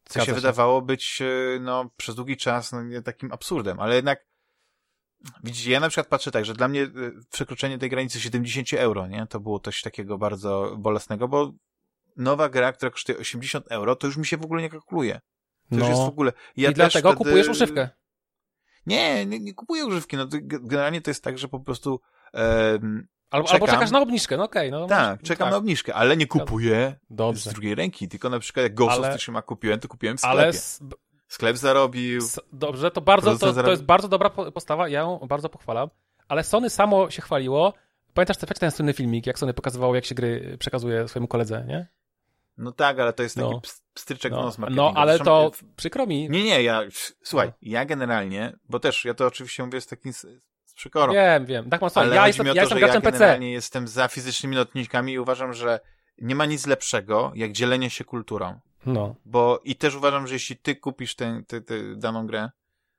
Co 0.08 0.14
Zgadza 0.14 0.26
się 0.26 0.34
wydawało 0.34 0.82
być 0.82 1.22
y, 1.22 1.60
no, 1.62 1.90
przez 1.98 2.16
długi 2.16 2.38
czas 2.38 2.72
no, 2.72 3.02
takim 3.06 3.32
absurdem, 3.32 3.80
ale 3.80 3.96
jednak 3.96 4.26
widzicie, 5.44 5.72
ja 5.72 5.80
na 5.80 5.90
przykład 5.90 6.08
patrzę 6.08 6.32
tak, 6.32 6.46
że 6.46 6.54
dla 6.54 6.68
mnie 6.68 6.82
y, 6.82 7.14
przekroczenie 7.32 7.78
tej 7.78 7.90
granicy 7.90 8.20
70 8.22 8.74
euro, 8.74 9.08
nie, 9.08 9.28
to 9.30 9.40
było 9.40 9.60
coś 9.60 9.82
takiego 9.82 10.18
bardzo 10.18 10.76
bolesnego, 10.78 11.28
bo 11.28 11.52
nowa 12.18 12.50
gra, 12.50 12.74
która 12.74 12.92
kosztuje 12.92 13.18
80 13.18 13.66
euro, 13.70 13.96
to 13.96 14.08
już 14.08 14.18
mi 14.18 14.26
się 14.26 14.38
w 14.38 14.46
ogóle 14.46 14.62
nie 14.62 14.70
kalkuluje. 14.70 15.20
To 15.70 15.76
już 15.76 15.88
jest 15.88 16.02
w 16.02 16.06
ogóle. 16.06 16.32
Ja 16.58 16.72
I 16.72 16.74
dlatego 16.74 17.10
wtedy- 17.10 17.18
kupujesz 17.26 17.48
używkę. 17.48 17.90
Nie, 18.86 19.26
nie, 19.26 19.40
nie 19.40 19.54
kupuję 19.54 19.86
używki. 19.86 20.18
No, 20.18 20.28
to 20.28 20.38
ge- 20.38 20.68
generalnie 20.68 21.02
to 21.02 21.10
jest 21.10 21.24
tak, 21.24 21.38
że 21.38 21.48
po 21.48 21.60
prostu 21.60 22.00
em, 22.34 23.08
Albo, 23.32 23.48
Czekam. 23.48 23.62
albo 23.62 23.74
czekasz 23.74 23.92
na 23.92 24.02
obniżkę, 24.02 24.38
no 24.38 24.44
okej. 24.44 24.72
no, 24.72 24.88
tak, 24.88 25.22
czekam 25.24 25.46
tak. 25.46 25.52
na 25.52 25.58
obniżkę, 25.58 25.94
ale 25.94 26.18
nie 26.18 26.28
kupuję 26.28 26.96
z 27.10 27.16
Dobrze. 27.16 27.50
drugiej 27.52 27.76
ręki, 27.76 28.08
tylko 28.08 28.30
na 28.30 28.40
przykład 28.40 28.64
jak 28.64 28.74
Ghost 28.76 28.92
Ale- 28.98 29.08
of 29.08 29.14
Tsushima 29.16 29.42
kupiłem, 29.42 29.80
to 29.80 29.88
kupiłem 29.88 30.18
w 30.18 30.20
sklepie. 30.20 30.40
Ale 30.40 30.52
Sklep 31.28 31.58
zarobił. 31.58 32.18
s- 32.18 32.40
dobrze, 32.54 32.92
to 32.92 33.02
bardzo, 33.02 33.38
to, 33.38 33.54
to 33.54 33.70
jest 33.72 33.84
bardzo 33.84 34.08
dobra 34.08 34.30
po- 34.30 34.52
postawa, 34.52 34.88
ja 34.90 35.00
ją 35.00 35.18
bardzo 35.18 35.50
pochwalam, 35.50 35.90
ale 36.28 36.44
Sony 36.44 36.70
samo 36.70 37.10
się 37.10 37.22
chwaliło. 37.22 37.74
Pamiętasz 38.14 38.38
ten, 38.38 38.50
ten 38.60 38.72
słynny 38.72 38.94
filmik, 38.94 39.28
jak 39.28 39.40
Sony 39.40 39.54
pokazywało, 39.54 39.96
jak 39.96 40.06
się 40.06 40.16
gry 40.16 40.58
przekazuje 40.60 41.08
swojemu 41.08 41.28
koledze, 41.28 41.66
nie? 41.68 41.88
No 42.58 42.72
tak, 42.72 43.00
ale 43.00 43.14
to 43.14 43.24
jest 43.24 43.36
taki 43.36 43.50
No. 43.50 43.62
ps- 43.62 43.82
pstryczek 43.94 44.32
No, 44.32 44.42
nos 44.42 44.58
no 44.58 44.62
marketingowy. 44.62 44.98
ale 45.00 45.14
Zresztą, 45.18 45.52
to 45.52 45.58
przykro 45.76 46.06
mi. 46.08 46.30
Nie, 46.30 46.44
nie, 46.44 46.64
ja, 46.64 46.82
słuchaj, 47.24 47.48
No. 47.48 47.54
ja 47.62 47.86
generalnie, 47.86 48.56
bo 48.70 48.80
też, 48.80 49.06
ja 49.06 49.14
to 49.14 49.26
oczywiście 49.28 49.64
mówię 49.66 49.82
z 49.82 49.88
takim, 49.88 50.12
przekorą. 50.78 51.14
Wiem, 51.14 51.46
wiem. 51.46 51.70
Tak, 51.70 51.82
Ale 51.96 52.16
ja 52.16 52.28
jestem, 52.28 52.46
mi 52.46 52.52
o 52.52 52.54
ja 52.54 52.62
to, 52.62 52.64
jestem 52.64 52.80
że 52.80 52.86
graczem 52.86 53.02
ja 53.04 53.12
PC. 53.12 53.20
generalnie 53.20 53.52
jestem 53.52 53.88
za 53.88 54.08
fizycznymi 54.08 54.56
notatnikami 54.56 55.14
i 55.14 55.20
uważam, 55.20 55.54
że 55.54 55.80
nie 56.18 56.36
ma 56.36 56.46
nic 56.46 56.68
lepszego, 56.68 57.32
jak 57.36 57.52
dzielenie 57.52 57.90
się 57.90 58.04
kulturą. 58.04 58.60
No. 58.86 59.16
Bo 59.26 59.62
i 59.64 59.76
też 59.76 59.96
uważam, 59.96 60.28
że 60.28 60.34
jeśli 60.34 60.58
ty 60.58 60.76
kupisz 60.76 61.16
tę, 61.16 61.44
daną 61.96 62.28
grę, 62.28 62.50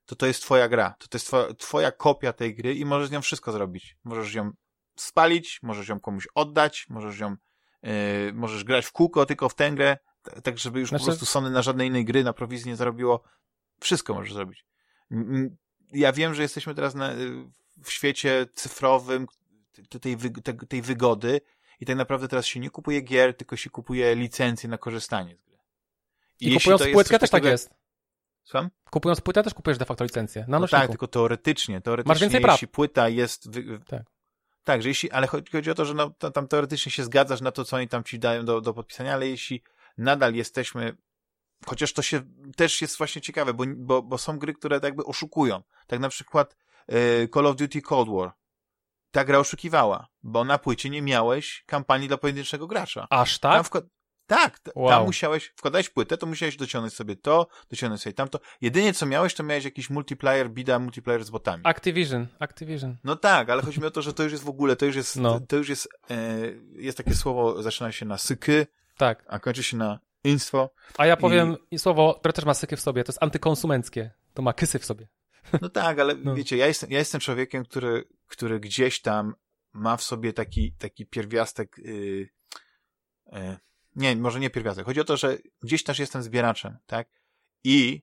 to 0.06 0.16
to 0.16 0.26
jest 0.26 0.42
twoja 0.42 0.68
gra. 0.68 0.94
To, 0.98 1.08
to 1.08 1.16
jest 1.16 1.26
twoja, 1.26 1.54
twoja 1.54 1.92
kopia 1.92 2.32
tej 2.32 2.54
gry 2.54 2.74
i 2.74 2.84
możesz 2.84 3.08
z 3.08 3.10
nią 3.10 3.22
wszystko 3.22 3.52
zrobić. 3.52 3.96
Możesz 4.04 4.34
ją 4.34 4.50
spalić, 4.96 5.60
możesz 5.62 5.88
ją 5.88 6.00
komuś 6.00 6.28
oddać, 6.34 6.86
możesz 6.88 7.18
ją, 7.18 7.36
yy, 7.82 7.90
możesz 8.34 8.64
grać 8.64 8.86
w 8.86 8.92
kółko 8.92 9.26
tylko 9.26 9.48
w 9.48 9.54
tę 9.54 9.70
grę, 9.70 9.98
tak 10.42 10.58
żeby 10.58 10.80
już 10.80 10.88
Znaczy- 10.88 11.04
po 11.04 11.10
prostu 11.10 11.26
Sony 11.26 11.50
na 11.50 11.62
żadnej 11.62 11.88
innej 11.88 12.04
gry 12.04 12.24
na 12.24 12.32
prowizji 12.32 12.70
nie 12.70 12.76
zarobiło. 12.76 13.22
Wszystko 13.80 14.14
możesz 14.14 14.32
zrobić. 14.34 14.64
Ja 15.92 16.12
wiem, 16.12 16.34
że 16.34 16.42
jesteśmy 16.42 16.74
teraz 16.74 16.94
na, 16.94 17.12
y, 17.12 17.44
w 17.84 17.90
świecie 17.92 18.46
cyfrowym, 18.54 19.26
tej, 20.00 20.16
tej 20.68 20.82
wygody 20.82 21.40
i 21.80 21.86
tak 21.86 21.96
naprawdę 21.96 22.28
teraz 22.28 22.46
się 22.46 22.60
nie 22.60 22.70
kupuje 22.70 23.00
gier, 23.00 23.36
tylko 23.36 23.56
się 23.56 23.70
kupuje 23.70 24.14
licencje 24.14 24.68
na 24.68 24.78
korzystanie 24.78 25.36
z 25.36 25.40
gry. 25.42 25.58
I 26.40 26.52
jeśli 26.52 26.70
kupując 26.70 26.92
płytkę 26.94 27.18
też 27.18 27.30
tak 27.30 27.44
jest. 27.44 27.70
Słucham? 28.44 28.70
Kupując 28.90 29.20
płytę 29.20 29.42
też 29.42 29.54
kupujesz 29.54 29.78
de 29.78 29.84
facto 29.84 30.04
licencję. 30.04 30.42
Na 30.42 30.46
No 30.48 30.58
nośniku. 30.60 30.80
tak, 30.80 30.90
tylko 30.90 31.06
teoretycznie. 31.08 31.80
teoretycznie 31.80 32.08
Masz 32.08 32.20
więcej 32.20 32.40
praw. 32.40 32.54
jeśli 32.54 32.68
płyta 32.68 33.08
jest... 33.08 33.50
Wy... 33.50 33.80
Tak. 33.86 34.02
Tak, 34.64 34.82
że 34.82 34.88
jeśli, 34.88 35.10
ale 35.10 35.26
chodzi, 35.26 35.52
chodzi 35.52 35.70
o 35.70 35.74
to, 35.74 35.84
że 35.84 35.94
no, 35.94 36.10
to, 36.10 36.30
tam 36.30 36.48
teoretycznie 36.48 36.92
się 36.92 37.04
zgadzasz 37.04 37.40
na 37.40 37.52
to, 37.52 37.64
co 37.64 37.76
oni 37.76 37.88
tam 37.88 38.04
ci 38.04 38.18
dają 38.18 38.44
do, 38.44 38.60
do 38.60 38.74
podpisania, 38.74 39.14
ale 39.14 39.28
jeśli 39.28 39.62
nadal 39.98 40.34
jesteśmy, 40.34 40.96
chociaż 41.66 41.92
to 41.92 42.02
się 42.02 42.22
też 42.56 42.82
jest 42.82 42.98
właśnie 42.98 43.22
ciekawe, 43.22 43.54
bo, 43.54 43.64
bo, 43.76 44.02
bo 44.02 44.18
są 44.18 44.38
gry, 44.38 44.54
które 44.54 44.76
tak 44.80 44.84
jakby 44.84 45.04
oszukują. 45.04 45.62
Tak 45.86 46.00
na 46.00 46.08
przykład 46.08 46.56
Call 47.34 47.46
of 47.46 47.56
Duty 47.56 47.82
Cold 47.82 48.08
War. 48.08 48.32
Ta 49.10 49.24
gra 49.24 49.38
oszukiwała, 49.38 50.06
bo 50.22 50.44
na 50.44 50.58
płycie 50.58 50.90
nie 50.90 51.02
miałeś 51.02 51.64
kampanii 51.66 52.08
dla 52.08 52.16
pojedynczego 52.18 52.66
gracza. 52.66 53.06
Aż 53.10 53.38
tak? 53.38 53.68
Tak, 54.26 54.60
Wow. 54.74 54.88
tam 54.90 55.04
musiałeś, 55.04 55.52
wkładałeś 55.56 55.88
płytę, 55.88 56.18
to 56.18 56.26
musiałeś 56.26 56.56
dociągnąć 56.56 56.94
sobie 56.94 57.16
to, 57.16 57.46
dociągnąć 57.70 58.02
sobie 58.02 58.14
tamto. 58.14 58.38
Jedynie 58.60 58.92
co 58.94 59.06
miałeś, 59.06 59.34
to 59.34 59.42
miałeś 59.42 59.64
jakiś 59.64 59.90
multiplayer, 59.90 60.50
bida, 60.50 60.78
multiplayer 60.78 61.24
z 61.24 61.30
botami. 61.30 61.62
Activision, 61.66 62.26
Activision. 62.38 62.96
No 63.04 63.16
tak, 63.16 63.50
ale 63.50 63.62
chodzi 63.62 63.80
mi 63.80 63.86
o 63.86 63.90
to, 63.90 64.02
że 64.02 64.12
to 64.14 64.22
już 64.22 64.32
jest 64.32 64.44
w 64.44 64.48
ogóle, 64.48 64.76
to 64.76 64.86
już 64.86 64.96
jest, 64.96 65.16
No. 65.16 65.40
to 65.40 65.56
już 65.56 65.68
jest, 65.68 65.88
e, 66.10 66.16
jest 66.76 66.98
takie 66.98 67.14
słowo, 67.14 67.62
zaczyna 67.62 67.92
się 67.92 68.06
na 68.06 68.18
syky, 68.18 68.66
Tak. 68.96 69.24
a 69.28 69.38
kończy 69.38 69.62
się 69.62 69.76
na 69.76 69.98
instwo. 70.24 70.70
A 70.98 71.06
ja 71.06 71.16
powiem 71.16 71.56
słowo, 71.76 72.14
które 72.20 72.32
też 72.32 72.44
ma 72.44 72.54
syky 72.54 72.76
w 72.76 72.80
sobie, 72.80 73.04
to 73.04 73.12
jest 73.12 73.22
antykonsumenckie. 73.22 74.10
To 74.34 74.42
ma 74.42 74.52
kysy 74.52 74.78
w 74.78 74.84
sobie. 74.84 75.08
No 75.62 75.68
tak, 75.68 75.98
ale 75.98 76.14
No. 76.14 76.34
wiecie, 76.34 76.56
ja 76.56 76.66
jestem, 76.66 76.90
ja 76.90 76.98
jestem 76.98 77.20
człowiekiem, 77.20 77.64
który, 77.64 78.08
który 78.26 78.60
gdzieś 78.60 79.00
tam 79.00 79.34
ma 79.72 79.96
w 79.96 80.02
sobie 80.02 80.32
taki, 80.32 80.72
taki 80.72 81.06
pierwiastek, 81.06 81.78
yy, 81.78 82.28
yy, 83.32 83.56
nie, 83.96 84.16
może 84.16 84.40
nie 84.40 84.50
pierwiastek. 84.50 84.86
Chodzi 84.86 85.00
o 85.00 85.04
to, 85.04 85.16
że 85.16 85.38
gdzieś 85.62 85.84
też 85.84 85.98
jestem 85.98 86.22
zbieraczem, 86.22 86.78
tak? 86.86 87.08
I 87.64 88.02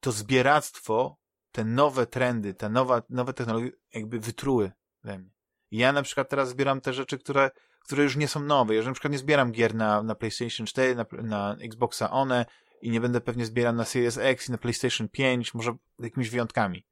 to 0.00 0.12
zbieractwo, 0.12 1.16
te 1.52 1.64
nowe 1.64 2.06
trendy, 2.06 2.54
te 2.54 2.68
nowe, 2.68 3.02
nowe 3.10 3.32
technologie 3.32 3.70
jakby 3.94 4.20
wytruły 4.20 4.72
we 5.04 5.18
mnie. 5.18 5.30
Ja 5.70 5.92
na 5.92 6.02
przykład 6.02 6.28
teraz 6.28 6.48
zbieram 6.48 6.80
te 6.80 6.92
rzeczy, 6.92 7.18
które, 7.18 7.50
które 7.84 8.02
już 8.02 8.16
nie 8.16 8.28
są 8.28 8.40
nowe. 8.40 8.74
Ja 8.74 8.82
na 8.82 8.92
przykład 8.92 9.12
nie 9.12 9.18
zbieram 9.18 9.52
gier 9.52 9.74
na, 9.74 10.02
na 10.02 10.14
PlayStation 10.14 10.66
4, 10.66 10.94
na, 10.94 11.06
na 11.22 11.56
Xboxa 11.60 12.10
One 12.10 12.46
i 12.80 12.90
nie 12.90 13.00
będę 13.00 13.20
pewnie 13.20 13.46
zbierał 13.46 13.74
na 13.74 13.84
Series 13.84 14.18
X 14.18 14.48
i 14.48 14.52
na 14.52 14.58
PlayStation 14.58 15.08
5, 15.08 15.54
może 15.54 15.72
jakimiś 15.98 16.30
wyjątkami. 16.30 16.86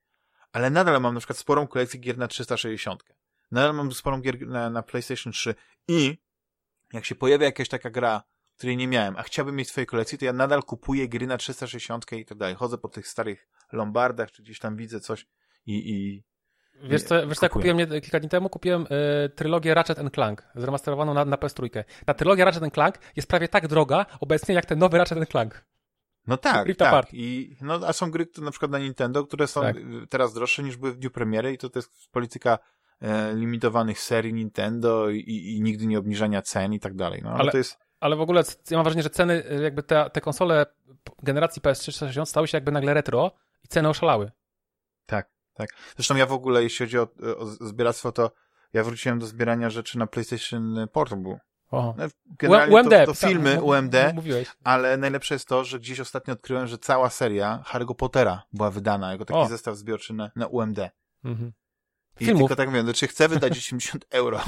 Ale 0.52 0.70
nadal 0.70 1.00
mam 1.00 1.14
na 1.14 1.20
przykład 1.20 1.38
sporą 1.38 1.66
kolekcję 1.66 2.00
gier 2.00 2.18
na 2.18 2.28
360. 2.28 3.04
Nadal 3.50 3.74
mam 3.74 3.92
sporą 3.92 4.20
gier 4.20 4.46
na, 4.46 4.70
na 4.70 4.82
PlayStation 4.82 5.32
3 5.32 5.54
i 5.88 6.18
jak 6.92 7.04
się 7.04 7.14
pojawia 7.14 7.46
jakaś 7.46 7.68
taka 7.68 7.90
gra, 7.90 8.22
której 8.56 8.76
nie 8.76 8.88
miałem, 8.88 9.16
a 9.16 9.22
chciałbym 9.22 9.56
mieć 9.56 9.68
w 9.68 9.70
swojej 9.70 9.86
kolekcji, 9.86 10.18
to 10.18 10.24
ja 10.24 10.32
nadal 10.32 10.62
kupuję 10.62 11.08
gry 11.08 11.26
na 11.26 11.36
360 11.36 12.12
i 12.12 12.24
tak 12.24 12.38
dalej. 12.38 12.54
Chodzę 12.54 12.78
po 12.78 12.88
tych 12.88 13.08
starych 13.08 13.48
lombardach, 13.72 14.32
czy 14.32 14.42
gdzieś 14.42 14.58
tam 14.58 14.76
widzę 14.76 15.00
coś 15.00 15.26
i, 15.66 15.92
i 15.92 16.24
Wiesz 16.82 17.02
co, 17.02 17.26
wiesz 17.26 17.38
co 17.38 17.46
ja 17.46 17.50
kupiłem 17.50 17.76
nie, 17.76 17.86
kilka 17.86 18.20
dni 18.20 18.28
temu? 18.28 18.48
Kupiłem 18.48 18.86
y, 19.26 19.28
trylogię 19.28 19.74
Ratchet 19.74 19.98
Clank, 20.14 20.48
zremasterowaną 20.54 21.14
na, 21.14 21.24
na 21.24 21.36
PS3. 21.36 21.84
Ta 22.06 22.14
trylogia 22.14 22.44
Ratchet 22.44 22.74
Clank 22.74 22.98
jest 23.16 23.28
prawie 23.28 23.48
tak 23.48 23.68
droga 23.68 24.06
obecnie 24.20 24.54
jak 24.54 24.66
ten 24.66 24.78
nowy 24.78 24.98
Ratchet 24.98 25.28
Clank. 25.28 25.64
No 26.28 26.36
tak, 26.36 26.76
tak. 26.76 27.06
I, 27.12 27.56
no, 27.60 27.80
a 27.86 27.92
są 27.92 28.10
gry 28.10 28.26
które 28.26 28.44
na 28.44 28.50
przykład 28.50 28.70
na 28.70 28.78
Nintendo, 28.78 29.26
które 29.26 29.46
są 29.46 29.60
Tak. 29.60 29.76
teraz 30.08 30.34
droższe 30.34 30.62
niż 30.62 30.76
były 30.76 30.92
w 30.92 30.98
dniu 30.98 31.10
premiery 31.10 31.52
i 31.52 31.58
to, 31.58 31.70
to 31.70 31.78
jest 31.78 32.08
polityka 32.10 32.58
e, 33.00 33.34
limitowanych 33.34 34.00
serii 34.00 34.34
Nintendo 34.34 35.10
i, 35.10 35.20
i 35.56 35.60
nigdy 35.62 35.86
nie 35.86 35.98
obniżania 35.98 36.42
cen 36.42 36.72
i 36.72 36.80
tak 36.80 36.94
dalej. 36.94 37.20
No, 37.24 37.30
ale, 37.30 37.38
Ale- 37.38 37.52
to 37.52 37.58
jest... 37.58 37.78
Ale 38.00 38.16
w 38.16 38.20
ogóle 38.20 38.42
ja 38.70 38.76
mam 38.76 38.84
wrażenie, 38.84 39.02
że 39.02 39.10
ceny, 39.10 39.50
y, 39.52 39.62
jakby 39.62 39.82
te, 39.82 40.10
te 40.12 40.20
konsole 40.20 40.66
generacji 41.22 41.62
PS3 41.62 41.74
360 41.80 42.28
stały 42.28 42.48
się 42.48 42.56
jakby 42.56 42.72
nagle 42.72 42.94
retro 42.94 43.30
i 43.64 43.68
ceny 43.68 43.88
oszalały. 43.88 44.30
Tak, 45.06 45.30
tak. 45.54 45.70
Zresztą 45.96 46.16
ja 46.16 46.26
w 46.26 46.32
ogóle, 46.32 46.62
jeśli 46.62 46.86
chodzi 46.86 46.98
o, 46.98 47.08
o 47.38 47.46
zbieractwo, 47.46 48.12
to 48.12 48.30
ja 48.72 48.84
wróciłem 48.84 49.18
do 49.18 49.26
zbierania 49.26 49.70
rzeczy 49.70 49.98
na 49.98 50.06
PlayStation 50.06 50.76
Portable. 50.92 51.38
Oho. 51.70 51.94
No, 51.98 52.04
Generalnie 52.38 52.74
UMD, 52.76 52.90
to, 52.90 53.06
to 53.06 53.20
tak, 53.20 53.30
filmy 53.30 53.50
m- 53.52 53.64
UMD, 53.64 53.94
m- 53.94 54.14
Mówiłeś. 54.16 54.48
ale 54.64 54.96
najlepsze 54.96 55.34
jest 55.34 55.48
to, 55.48 55.64
że 55.64 55.78
gdzieś 55.78 56.00
ostatnio 56.00 56.34
odkryłem, 56.34 56.66
że 56.66 56.78
cała 56.78 57.10
seria 57.10 57.62
Harry'ego 57.72 57.94
Pottera 57.94 58.42
była 58.52 58.70
wydana 58.70 59.12
jako 59.12 59.24
taki 59.24 59.40
O. 59.40 59.46
zestaw 59.48 59.76
zbiorczy 59.76 60.12
na, 60.14 60.30
na 60.36 60.46
UMD. 60.46 60.78
Mhm. 61.24 61.52
I 62.20 62.24
Filmów. 62.24 62.40
tylko 62.42 62.56
tak 62.56 62.68
mówię, 62.68 62.82
no, 62.82 62.92
czy 62.92 63.06
chcę 63.06 63.28
wydać 63.28 63.52
80 63.58 64.04
euro 64.10 64.40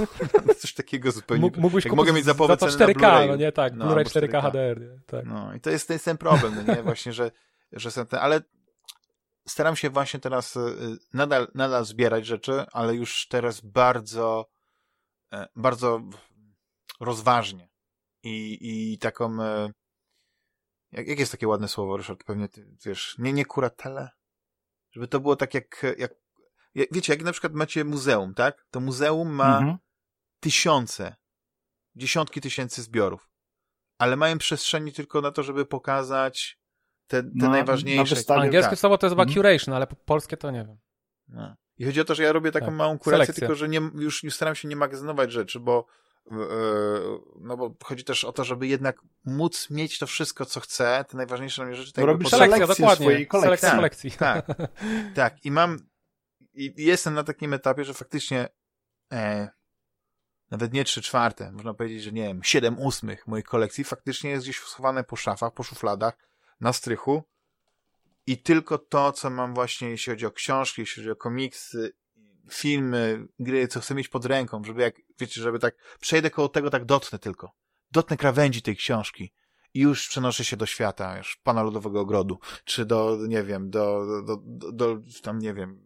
na 0.46 0.54
coś 0.60 0.74
takiego 0.74 1.12
zupełnie. 1.12 1.40
Mógł- 1.40 1.60
Mógłbyś 1.60 1.84
jak 1.84 1.94
mogę 1.94 2.12
mieć 2.12 2.24
za 2.24 2.34
to 2.34 2.56
ceny 2.56 2.72
na 2.78 2.86
4K, 2.86 2.94
Blu-rayu. 2.94 3.28
no 3.28 3.36
nie 3.36 3.52
tak, 3.52 3.74
No, 3.76 3.84
Blu-ray 3.84 3.98
albo 3.98 4.10
4K 4.10 4.40
4K. 4.40 4.50
HDR, 4.50 4.80
nie? 4.80 5.00
tak. 5.06 5.26
No 5.26 5.54
i 5.54 5.60
to 5.60 5.70
jest, 5.70 5.86
to 5.86 5.92
jest 5.92 6.04
ten 6.04 6.18
problem, 6.18 6.54
no 6.66 6.74
nie? 6.74 6.82
Właśnie, 6.92 7.12
że, 7.12 7.30
że 7.72 7.90
są 7.90 8.06
te, 8.06 8.20
ale 8.20 8.40
staram 9.48 9.76
się 9.76 9.90
właśnie 9.90 10.20
teraz 10.20 10.56
y, 10.56 10.60
nadal, 11.14 11.48
nadal 11.54 11.84
zbierać 11.84 12.26
rzeczy, 12.26 12.64
ale 12.72 12.94
już 12.94 13.26
teraz 13.28 13.60
bardzo, 13.60 14.46
e, 15.32 15.48
bardzo 15.56 16.00
rozważnie. 17.00 17.68
I, 18.22 18.58
i 18.92 18.98
taką, 18.98 19.42
e, 19.42 19.72
jak, 20.92 21.08
jak 21.08 21.18
jest 21.18 21.32
takie 21.32 21.48
ładne 21.48 21.68
słowo, 21.68 21.96
Ryszard, 21.96 22.24
pewnie 22.24 22.48
ty 22.48 22.76
wiesz, 22.86 23.14
nie, 23.18 23.32
nie 23.32 23.44
kuratele? 23.44 24.10
Żeby 24.92 25.08
to 25.08 25.20
było 25.20 25.36
tak 25.36 25.54
jak, 25.54 25.82
jak, 25.98 26.14
jak, 26.74 26.88
wiecie, 26.92 27.12
jak 27.12 27.22
na 27.22 27.32
przykład 27.32 27.52
macie 27.54 27.84
muzeum, 27.84 28.34
tak? 28.34 28.66
To 28.70 28.80
muzeum 28.80 29.28
ma 29.30 29.58
Mhm. 29.58 29.76
tysiące, 30.40 31.16
dziesiątki 31.94 32.40
tysięcy 32.40 32.82
zbiorów, 32.82 33.28
ale 33.98 34.16
mają 34.16 34.38
przestrzeni 34.38 34.92
tylko 34.92 35.20
na 35.20 35.30
to, 35.32 35.42
żeby 35.42 35.66
pokazać 35.66 36.58
te, 37.06 37.22
te 37.22 37.28
Na- 37.34 37.44
na 37.46 37.50
najważniejsze. 37.50 38.14
wystawie- 38.14 38.40
Angielskie 38.42 38.70
tak. 38.70 38.78
słowo 38.78 38.98
to 38.98 39.06
jest 39.06 39.12
chyba 39.12 39.22
Mhm. 39.22 39.34
curation, 39.34 39.74
ale 39.74 39.86
po- 39.86 39.96
polskie 39.96 40.36
to 40.36 40.50
nie 40.50 40.64
wiem. 40.64 40.78
No. 41.28 41.56
I 41.78 41.84
chodzi 41.84 42.00
o 42.00 42.04
to, 42.04 42.14
że 42.14 42.22
ja 42.22 42.32
robię 42.32 42.52
taką 42.52 42.66
Tak. 42.66 42.74
małą 42.74 42.98
kurację, 42.98 43.24
Selekcja. 43.26 43.40
tylko 43.40 43.54
że 43.54 43.68
nie, 43.68 43.80
już, 43.94 44.24
już 44.24 44.34
staram 44.34 44.54
się 44.54 44.68
nie 44.68 44.76
magazynować 44.76 45.32
rzeczy, 45.32 45.60
bo 45.60 45.86
no 47.40 47.56
bo 47.56 47.74
chodzi 47.84 48.04
też 48.04 48.24
o 48.24 48.32
to, 48.32 48.44
żeby 48.44 48.66
jednak 48.66 49.02
móc 49.24 49.70
mieć 49.70 49.98
to 49.98 50.06
wszystko, 50.06 50.46
co 50.46 50.60
chcę, 50.60 51.04
te 51.08 51.16
najważniejsze 51.16 51.56
dla 51.56 51.66
mnie 51.66 51.74
rzeczy. 51.74 51.92
tak 51.92 51.98
jakby 51.98 52.12
robisz 52.12 52.28
selekcję 52.30 52.66
dokładnie. 52.66 53.06
swojej 53.06 53.26
kolekcji. 53.26 53.68
Tak, 53.68 53.76
kolekcji. 53.76 54.10
Tak, 54.10 54.46
tak. 55.14 55.44
I 55.44 55.50
mam, 55.50 55.78
i 56.54 56.74
jestem 56.76 57.14
na 57.14 57.24
takim 57.24 57.54
etapie, 57.54 57.84
że 57.84 57.94
faktycznie 57.94 58.48
e, 59.12 59.48
nawet 60.50 60.72
nie 60.72 60.84
trzy 60.84 61.02
czwarte, 61.02 61.52
można 61.52 61.74
powiedzieć, 61.74 62.02
że 62.02 62.12
nie 62.12 62.22
wiem, 62.22 62.40
siedem 62.44 62.78
ósmych 62.78 63.26
mojej 63.26 63.44
kolekcji 63.44 63.84
faktycznie 63.84 64.30
jest 64.30 64.44
gdzieś 64.44 64.60
schowane 64.60 65.04
po 65.04 65.16
szafach, 65.16 65.54
po 65.54 65.62
szufladach, 65.62 66.14
na 66.60 66.72
strychu 66.72 67.22
i 68.26 68.42
tylko 68.42 68.78
to, 68.78 69.12
co 69.12 69.30
mam 69.30 69.54
właśnie, 69.54 69.90
jeśli 69.90 70.12
chodzi 70.12 70.26
o 70.26 70.30
książki, 70.30 70.80
jeśli 70.80 71.02
chodzi 71.02 71.10
o 71.10 71.16
komiksy, 71.16 71.92
filmy, 72.50 73.26
gry, 73.38 73.68
co 73.68 73.80
chcę 73.80 73.94
mieć 73.94 74.08
pod 74.08 74.24
ręką, 74.24 74.64
żeby 74.64 74.82
jak, 74.82 74.94
wiecie, 75.18 75.42
żeby 75.42 75.58
tak, 75.58 75.74
przejdę 76.00 76.30
koło 76.30 76.48
tego, 76.48 76.70
tak 76.70 76.84
dotknę 76.84 77.18
tylko. 77.18 77.52
Dotknę 77.90 78.16
krawędzi 78.16 78.62
tej 78.62 78.76
książki 78.76 79.32
i 79.74 79.80
już 79.80 80.08
przenoszę 80.08 80.44
się 80.44 80.56
do 80.56 80.66
świata, 80.66 81.18
już 81.18 81.36
Pana 81.36 81.62
Ludowego 81.62 82.00
Ogrodu, 82.00 82.38
czy 82.64 82.84
do, 82.84 83.18
nie 83.28 83.42
wiem, 83.42 83.70
do, 83.70 84.06
do, 84.26 84.36
do, 84.44 84.72
do 84.72 85.02
tam, 85.22 85.38
nie 85.38 85.54
wiem, 85.54 85.82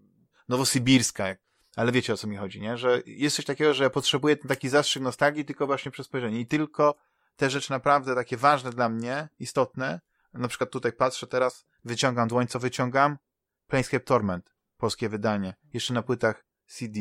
Nowosybirska, 0.49 1.35
ale 1.77 1.93
wiecie 1.93 2.13
o 2.13 2.17
co 2.17 2.27
mi 2.27 2.37
chodzi, 2.37 2.61
nie? 2.61 2.79
Że 2.79 3.03
jest 3.07 3.37
coś 3.37 3.45
takiego, 3.45 3.75
że 3.75 3.91
potrzebuję 3.91 4.37
ten 4.37 4.49
taki 4.49 4.69
zastrzyk 4.69 5.03
nostalgii 5.03 5.45
tylko 5.45 5.67
właśnie 5.67 5.91
przez 5.91 6.07
spojrzenie 6.07 6.41
i 6.41 6.47
tylko 6.47 6.95
te 7.37 7.51
rzeczy 7.51 7.71
naprawdę 7.71 8.15
takie 8.15 8.37
ważne 8.37 8.71
dla 8.71 8.89
mnie, 8.89 9.29
istotne, 9.39 10.01
na 10.33 10.49
przykład 10.49 10.71
tutaj 10.71 10.93
patrzę 10.93 11.27
teraz, 11.27 11.67
wyciągam 11.85 12.29
dłoń, 12.29 12.47
co 12.47 12.59
wyciągam? 12.59 13.19
Planescape 13.67 14.05
Torment, 14.05 14.55
polskie 14.77 15.09
wydanie, 15.09 15.55
jeszcze 15.73 15.95
na 15.95 16.03
płytach 16.03 16.44
CD. 16.67 17.01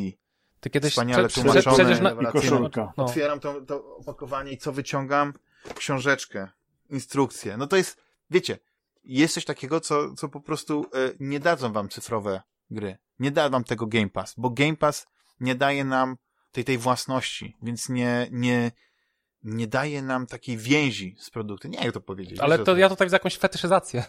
Ty 0.59 0.70
kiedyś 0.70 0.91
Wspaniale 0.91 1.28
prze- 1.28 1.41
prze- 1.41 1.41
tłumaczone, 1.41 1.76
przejdziesz 1.76 1.99
na... 1.99 2.11
I 2.11 2.32
koszulka. 2.32 2.93
No. 2.97 3.05
Otwieram 3.05 3.39
to, 3.39 3.61
to 3.61 3.95
opakowanie 3.95 4.51
i 4.51 4.57
co 4.57 4.72
wyciągam? 4.72 5.34
Książeczkę, 5.76 6.47
instrukcję. 6.89 7.57
No 7.57 7.68
to 7.68 7.76
jest, 7.76 8.01
wiecie, 8.30 8.59
jest 9.03 9.34
coś 9.34 9.45
takiego, 9.45 9.80
co, 9.80 10.14
co 10.14 10.30
po 10.30 10.41
prostu 10.41 10.86
e, 10.93 11.11
nie 11.20 11.39
dadzą 11.39 11.74
wam 11.74 11.89
cyfrowe 11.89 12.41
gry. 12.72 12.97
Nie 13.20 13.32
da 13.32 13.49
wam 13.49 13.64
tego 13.64 13.88
Game 13.88 14.09
Pass, 14.09 14.34
bo 14.38 14.49
Game 14.49 14.76
Pass 14.76 15.07
nie 15.39 15.55
daje 15.55 15.86
nam 15.86 16.18
tej, 16.51 16.64
tej 16.64 16.78
własności, 16.78 17.57
więc 17.61 17.89
nie, 17.89 18.28
nie, 18.32 18.72
nie 19.43 19.68
daje 19.68 20.01
nam 20.01 20.28
takiej 20.28 20.57
więzi 20.57 21.16
z 21.20 21.30
produktem. 21.30 21.72
Nie 21.72 21.78
jak 21.86 21.93
to 21.93 22.01
powiedzieć. 22.01 22.39
Ale 22.39 22.59
to, 22.59 22.78
ja 22.78 22.89
tutaj 22.89 23.07
widzę 23.07 23.16
jakąś 23.16 23.38
fetyszyzację. 23.38 24.03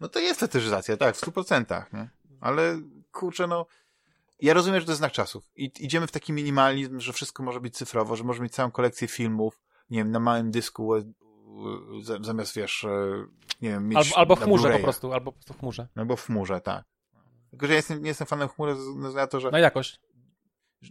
No 0.00 0.08
to 0.08 0.20
jest 0.20 0.40
fetyszyzacja, 0.40 0.96
tak, 0.96 1.14
w 1.14 1.18
stu 1.18 1.32
procentach, 1.32 1.92
nie? 1.92 2.10
Ale 2.40 2.80
kurczę, 3.12 3.46
no 3.46 3.66
ja 4.40 4.54
rozumiem, 4.54 4.80
że 4.80 4.86
to 4.86 4.92
jest 4.92 4.98
znak 4.98 5.12
czasów. 5.12 5.44
I 5.56 5.70
idziemy 5.78 6.06
w 6.06 6.12
taki 6.12 6.32
minimalizm, 6.32 7.00
że 7.00 7.12
wszystko 7.12 7.42
może 7.42 7.60
być 7.60 7.76
cyfrowo, 7.76 8.16
że 8.16 8.24
możemy 8.24 8.44
mieć 8.44 8.52
całą 8.52 8.70
kolekcję 8.70 9.08
filmów, 9.08 9.60
nie 9.90 9.98
wiem, 9.98 10.10
na 10.10 10.20
małym 10.20 10.50
dysku 10.50 10.94
e, 10.94 11.02
zamiast, 12.20 12.56
wiesz, 12.56 12.84
e, 12.84 13.26
nie 13.60 13.68
wiem, 13.68 13.88
mieć 13.88 13.98
Albo, 13.98 14.18
albo 14.18 14.36
w 14.36 14.40
chmurze 14.40 14.70
po 14.70 14.78
prostu, 14.78 15.12
albo 15.12 15.32
po 15.32 15.36
prostu 15.36 15.54
w 15.54 15.58
chmurze. 15.58 15.88
Albo 15.96 16.16
w 16.16 16.26
chmurze, 16.26 16.60
tak. 16.60 16.84
Tylko, 17.50 17.66
że 17.66 17.72
ja 17.72 17.76
jestem, 17.76 18.02
nie 18.02 18.08
jestem 18.08 18.26
fanem 18.26 18.48
chmury 18.48 18.76
za 19.12 19.26
to, 19.26 19.40
że... 19.40 19.50
Na 19.50 19.58
jakość. 19.58 20.00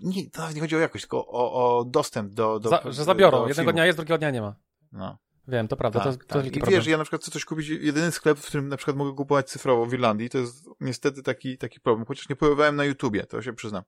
Nie, 0.02 0.30
to 0.30 0.42
nawet 0.42 0.56
nie 0.56 0.62
chodzi 0.62 0.76
o 0.76 0.80
jakość, 0.80 1.04
tylko 1.04 1.28
o, 1.28 1.78
o 1.80 1.86
dostęp 1.86 2.34
do, 2.34 2.60
do 2.60 2.70
za, 2.70 2.82
Że 2.86 3.04
zabiorą. 3.04 3.40
Do 3.40 3.48
Jednego 3.48 3.74
dnia 3.74 3.86
jest, 3.86 3.98
drugiego 3.98 4.18
dnia 4.18 4.32
nie 4.32 4.42
ma. 4.42 4.56
No. 4.92 5.18
Wiem, 5.48 5.68
to 5.68 5.78
prawda, 5.78 6.00
tak, 6.00 6.16
to, 6.16 6.34
to 6.34 6.42
tak. 6.42 6.46
I 6.46 6.52
problem. 6.52 6.80
wiesz, 6.80 6.88
ja 6.88 6.98
na 6.98 7.04
przykład 7.04 7.22
chcę 7.22 7.32
coś 7.32 7.46
kupić, 7.46 7.68
jedyny 7.68 8.12
sklep, 8.12 8.40
w 8.40 8.48
którym 8.48 8.70
na 8.70 8.78
przykład 8.78 8.98
mogę 8.98 9.14
kupować 9.14 9.50
cyfrowo 9.50 9.86
w 9.86 9.94
Irlandii, 9.94 10.30
to 10.30 10.38
jest 10.38 10.70
niestety 10.80 11.24
taki, 11.24 11.58
taki 11.58 11.80
problem, 11.80 12.06
chociaż 12.06 12.30
nie 12.30 12.36
pojawałem 12.36 12.76
na 12.76 12.86
YouTubie, 12.86 13.24
to 13.24 13.42
się 13.42 13.54
przyznam. 13.54 13.84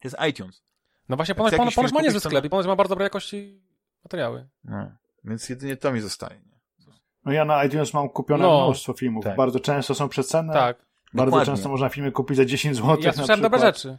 To 0.00 0.08
jest 0.08 0.16
iTunes. 0.30 0.62
No 1.08 1.16
właśnie, 1.16 1.34
ponoć, 1.34 1.54
ponoć, 1.54 1.74
ponoć 1.74 1.92
ma 1.92 2.00
niezły 2.00 2.20
sklep 2.20 2.44
i 2.44 2.50
ponoć 2.50 2.66
ma 2.66 2.76
bardzo 2.76 2.88
dobrej 2.88 3.06
jakości 3.06 3.62
materiały. 4.04 4.48
No, 4.64 4.90
więc 5.24 5.48
jedynie 5.48 5.76
to 5.76 5.92
mi 5.92 6.00
zostaje. 6.00 6.36
Nie? 6.36 6.56
No 7.24 7.32
ja 7.32 7.44
na 7.44 7.64
iTunes 7.64 7.94
mam 7.94 8.08
kupione 8.08 8.42
no, 8.44 8.64
mnóstwo 8.64 8.92
filmów. 8.92 9.24
Tak. 9.24 9.36
Bardzo 9.36 9.60
często 9.60 9.94
są 9.94 10.08
przecenne. 10.08 10.52
Tak. 10.52 10.86
Bardzo 11.14 11.30
Dokładnie. 11.30 11.54
często 11.54 11.68
można 11.68 11.88
filmy 11.88 12.12
kupić 12.12 12.36
za 12.36 12.44
10 12.44 12.76
zł. 12.76 12.96
Ja 13.00 13.12
słyszałem 13.12 13.42
dobre 13.42 13.58
rzeczy. 13.58 13.98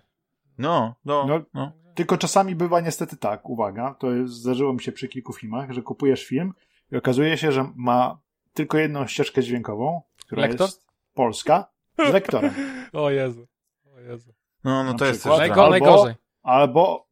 No, 0.57 0.95
no, 1.05 1.25
no, 1.27 1.41
no. 1.53 1.71
Tylko 1.95 2.17
czasami 2.17 2.55
bywa 2.55 2.81
niestety 2.81 3.17
tak, 3.17 3.49
uwaga, 3.49 3.95
to 3.99 4.11
jest, 4.11 4.33
zdarzyło 4.33 4.73
mi 4.73 4.81
się 4.81 4.91
przy 4.91 5.07
kilku 5.07 5.33
filmach, 5.33 5.71
że 5.71 5.81
kupujesz 5.81 6.25
film 6.25 6.53
i 6.91 6.95
okazuje 6.95 7.37
się, 7.37 7.51
że 7.51 7.71
ma 7.75 8.21
tylko 8.53 8.77
jedną 8.77 9.07
ścieżkę 9.07 9.43
dźwiękową, 9.43 10.01
która 10.25 10.41
Lektor? 10.41 10.67
jest 10.67 10.85
polska, 11.13 11.71
z 12.09 12.13
lektorem. 12.13 12.53
o 12.93 13.11
Jezu. 13.11 13.47
O 13.95 13.99
Jezu. 13.99 14.33
No, 14.63 14.83
no 14.83 14.93
to 14.93 15.05
jest 15.05 15.23
też 15.23 15.37
Najgo, 15.37 15.69
najgorzej. 15.69 16.15
Albo 16.43 17.07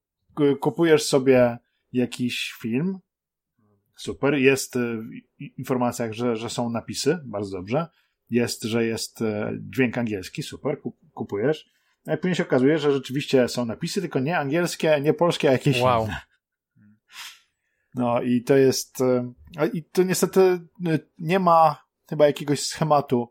kupujesz 0.60 1.04
sobie 1.04 1.58
jakiś 1.94 2.54
film, 2.62 3.00
super, 3.96 4.34
jest 4.34 4.76
w 4.78 5.58
informacjach, 5.58 6.14
że, 6.14 6.36
że 6.36 6.50
są 6.50 6.70
napisy, 6.70 7.20
bardzo 7.26 7.58
dobrze, 7.58 7.88
jest, 8.30 8.64
że 8.64 8.86
jest 8.86 9.22
e, 9.22 9.52
dźwięk 9.60 9.98
angielski, 9.98 10.44
super, 10.44 10.78
kupujesz, 11.14 11.70
no 12.06 12.14
i 12.14 12.18
później 12.18 12.36
się 12.36 12.44
okazuje, 12.44 12.78
że 12.78 12.92
rzeczywiście 12.92 13.48
są 13.48 13.66
napisy, 13.66 14.02
tylko 14.02 14.20
nie 14.20 14.38
angielskie, 14.38 15.02
nie 15.02 15.14
polskie, 15.14 15.50
a 15.50 15.52
jakieś 15.52 15.82
wow. 15.82 16.06
inne. 16.06 16.22
No 17.96 18.22
i 18.22 18.44
to 18.44 18.58
jest, 18.58 19.02
e, 19.02 19.34
i 19.74 19.84
to 19.84 20.04
niestety 20.04 20.42
e, 20.86 21.00
nie 21.20 21.40
ma 21.40 21.86
chyba 22.10 22.26
jakiegoś 22.26 22.60
schematu, 22.60 23.30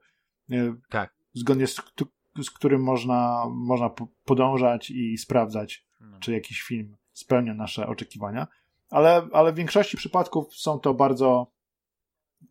tak. 0.90 1.14
zgodnie 1.34 1.66
z, 1.66 1.76
z 2.42 2.50
którym 2.50 2.82
można, 2.82 3.44
można 3.50 3.90
podążać 4.24 4.90
i 4.90 5.18
sprawdzać, 5.18 5.86
no. 6.00 6.20
czy 6.20 6.32
jakiś 6.32 6.62
film 6.62 6.96
spełnia 7.12 7.54
nasze 7.54 7.86
oczekiwania. 7.86 8.46
Ale, 8.90 9.28
ale 9.32 9.52
w 9.52 9.56
większości 9.56 9.96
przypadków 9.96 10.54
są 10.54 10.78
to 10.78 10.94
bardzo 10.94 11.52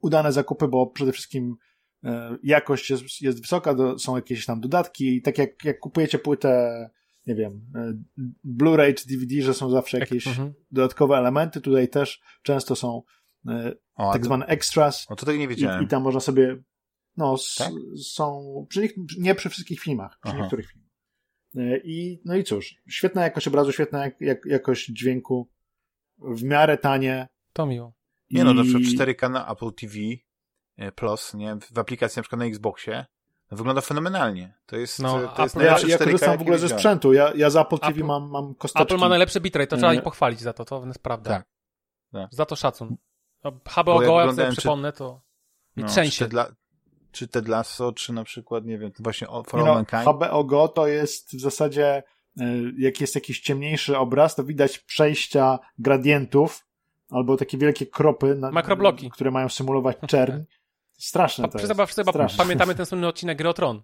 udane 0.01 0.31
zakupy, 0.31 0.67
bo 0.67 0.87
przede 0.87 1.11
wszystkim 1.11 1.55
e, 2.03 2.37
jakość 2.43 2.89
jest, 2.89 3.21
jest 3.21 3.41
wysoka, 3.41 3.75
są 3.97 4.15
jakieś 4.15 4.45
tam 4.45 4.61
dodatki 4.61 5.15
i 5.15 5.21
tak 5.21 5.37
jak, 5.37 5.63
jak 5.63 5.79
kupujecie 5.79 6.19
płytę, 6.19 6.89
nie 7.27 7.35
wiem, 7.35 7.61
e, 7.75 7.93
Blu-ray 8.43 8.93
czy 8.93 9.07
DVD, 9.07 9.41
że 9.41 9.53
są 9.53 9.69
zawsze 9.69 9.99
jakieś 9.99 10.27
mhm. 10.27 10.53
dodatkowe 10.71 11.17
elementy, 11.17 11.61
tutaj 11.61 11.89
też 11.89 12.21
często 12.43 12.75
są 12.75 13.01
e, 13.47 13.73
o, 13.95 14.13
tak 14.13 14.21
to, 14.21 14.25
zwane 14.25 14.45
extras. 14.45 15.05
O, 15.09 15.15
to 15.15 15.25
tego 15.25 15.37
nie 15.37 15.47
wiedziałem. 15.47 15.81
I, 15.81 15.85
I, 15.85 15.87
tam 15.87 16.03
można 16.03 16.19
sobie, 16.19 16.63
no, 17.17 17.35
tak? 17.57 17.71
są, 18.03 18.65
przy, 18.69 18.89
nie 19.17 19.35
przy 19.35 19.49
wszystkich 19.49 19.79
filmach, 19.79 20.19
przy 20.23 20.31
Aha. 20.31 20.41
niektórych 20.41 20.71
filmach. 20.71 20.83
I, 21.83 22.21
no 22.25 22.35
i 22.35 22.43
cóż, 22.43 22.75
świetna 22.89 23.23
jakość 23.23 23.47
obrazu, 23.47 23.71
świetna 23.71 24.05
jak, 24.05 24.21
jak, 24.21 24.45
jakość 24.45 24.87
dźwięku, 24.87 25.49
w 26.17 26.43
miarę 26.43 26.77
tanie. 26.77 27.27
To 27.53 27.65
miło. 27.65 27.93
Nie 28.29 28.43
no, 28.43 28.53
na 28.53 28.63
przykład 28.63 28.83
4K 28.83 29.31
na 29.31 29.51
Apple 29.51 29.73
TV 29.73 29.95
e, 30.77 30.91
Plus, 30.91 31.33
nie, 31.33 31.57
w 31.73 31.79
aplikacji 31.79 32.19
na 32.19 32.23
przykład 32.23 32.39
na 32.39 32.45
Xboxie, 32.45 33.05
wygląda 33.51 33.81
fenomenalnie. 33.81 34.53
To 34.65 34.75
jest, 34.75 34.99
no, 34.99 35.27
to 35.27 35.43
jest 35.43 35.55
ja, 35.55 35.77
ja 35.87 35.97
korzystam 35.97 36.37
w 36.37 36.41
ogóle 36.41 36.59
ze 36.59 36.69
sprzętu. 36.69 37.13
Ja, 37.13 37.31
ja 37.35 37.49
z 37.49 37.55
Apple 37.55 37.77
TV 37.77 37.91
Apple, 37.91 38.05
mam, 38.05 38.29
mam 38.29 38.55
kosteczki. 38.55 38.83
Apple 38.83 38.97
ma 38.97 39.09
najlepszy 39.09 39.41
bitrate, 39.41 39.67
to 39.67 39.77
trzeba 39.77 39.93
ich 39.93 40.03
pochwalić 40.03 40.39
za 40.39 40.53
to, 40.53 40.65
to 40.65 40.85
jest 40.85 41.03
prawda. 41.03 41.29
Tak. 41.29 41.45
tak. 42.11 42.27
Za 42.31 42.45
to 42.45 42.55
szacun. 42.55 42.97
HBO 43.65 43.99
Go, 43.99 44.21
jak 44.21 44.35
sobie 44.35 44.51
przypomnę, 44.51 44.93
to 44.93 45.21
mi 45.77 45.83
no, 45.83 45.89
trzęsie. 45.89 46.25
Czy, 46.25 46.29
dla, 46.29 46.55
czy 47.11 47.27
Ted 47.27 47.47
Lasso, 47.47 47.91
czy 47.91 48.13
na 48.13 48.23
przykład, 48.23 48.65
nie 48.65 48.77
wiem, 48.77 48.91
właśnie 48.99 49.27
For 49.27 49.59
All 49.59 49.65
no, 49.65 49.73
Mankind. 49.73 50.01
HBO 50.01 50.43
Go 50.43 50.67
to 50.67 50.87
jest 50.87 51.35
w 51.35 51.41
zasadzie 51.41 52.03
E, 52.39 52.45
jak 52.77 53.01
jest 53.01 53.15
jakiś 53.15 53.39
ciemniejszy 53.39 53.97
obraz, 53.97 54.35
to 54.35 54.43
widać 54.43 54.79
przejścia 54.79 55.59
gradientów 55.79 56.67
albo 57.09 57.37
takie 57.37 57.57
wielkie 57.57 57.85
kropy, 57.85 58.35
na, 58.35 58.51
Makrobloki. 58.51 59.09
które 59.09 59.31
mają 59.31 59.49
symulować 59.49 59.97
czerń. 60.07 60.41
Straszne 60.97 61.49
to 61.49 61.59
jest. 61.59 61.73
Wszyscy 61.85 62.37
pamiętamy 62.37 62.75
ten 62.75 62.85
słynny 62.85 63.07
odcinek 63.07 63.37
Gry 63.37 63.49
o 63.49 63.53
Tron. 63.53 63.81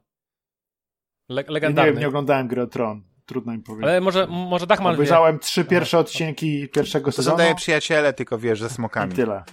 Le 1.29 1.43
legendarny. 1.47 1.89
Nie 1.89 1.93
wiem, 1.93 2.01
nie 2.01 2.07
oglądałem 2.07 2.47
Gry 2.47 2.61
o 2.61 2.67
Tron. 2.67 3.03
Trudno 3.25 3.53
mi 3.53 3.59
powiedzieć. 3.59 3.83
Ale 3.83 4.01
może, 4.01 4.27
może 4.27 4.67
Dachman 4.67 4.93
Obejrzałem 4.93 5.35
wie. 5.35 5.39
trzy 5.39 5.65
pierwsze 5.65 5.99
odcinki 5.99 6.69
pierwszego 6.69 7.11
sezonu. 7.11 7.37
To 7.37 7.55
przyjaciele, 7.55 8.13
tylko 8.13 8.37
wiesz, 8.37 8.61
ze 8.61 8.69
smokami. 8.69 9.13
I 9.13 9.15
tyle. 9.15 9.43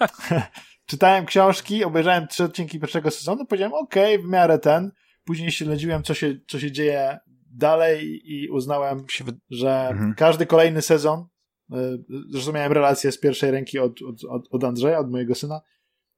Czytałem 0.86 1.26
książki, 1.26 1.84
obejrzałem 1.84 2.28
trzy 2.28 2.44
odcinki 2.44 2.80
pierwszego 2.80 3.10
sezonu, 3.10 3.46
powiedziałem, 3.46 3.74
okej, 3.74 4.14
okay, 4.14 4.26
w 4.26 4.30
miarę 4.30 4.58
ten. 4.58 4.92
Później 5.24 5.50
śledziłem, 5.50 6.02
co 6.02 6.14
się, 6.14 6.34
co 6.48 6.60
się 6.60 6.72
dzieje 6.72 7.18
dalej 7.50 8.22
i 8.24 8.48
uznałem, 8.48 9.04
że 9.50 9.88
mhm. 9.88 10.14
każdy 10.14 10.46
kolejny 10.46 10.82
sezon, 10.82 11.26
e, 11.72 11.76
zresztą 12.30 12.52
miałem 12.52 12.72
relację 12.72 13.12
z 13.12 13.20
pierwszej 13.20 13.50
ręki 13.50 13.78
od, 13.78 13.92
od, 14.28 14.48
od 14.50 14.64
Andrzeja, 14.64 14.98
od 14.98 15.10
mojego 15.10 15.34
syna, 15.34 15.60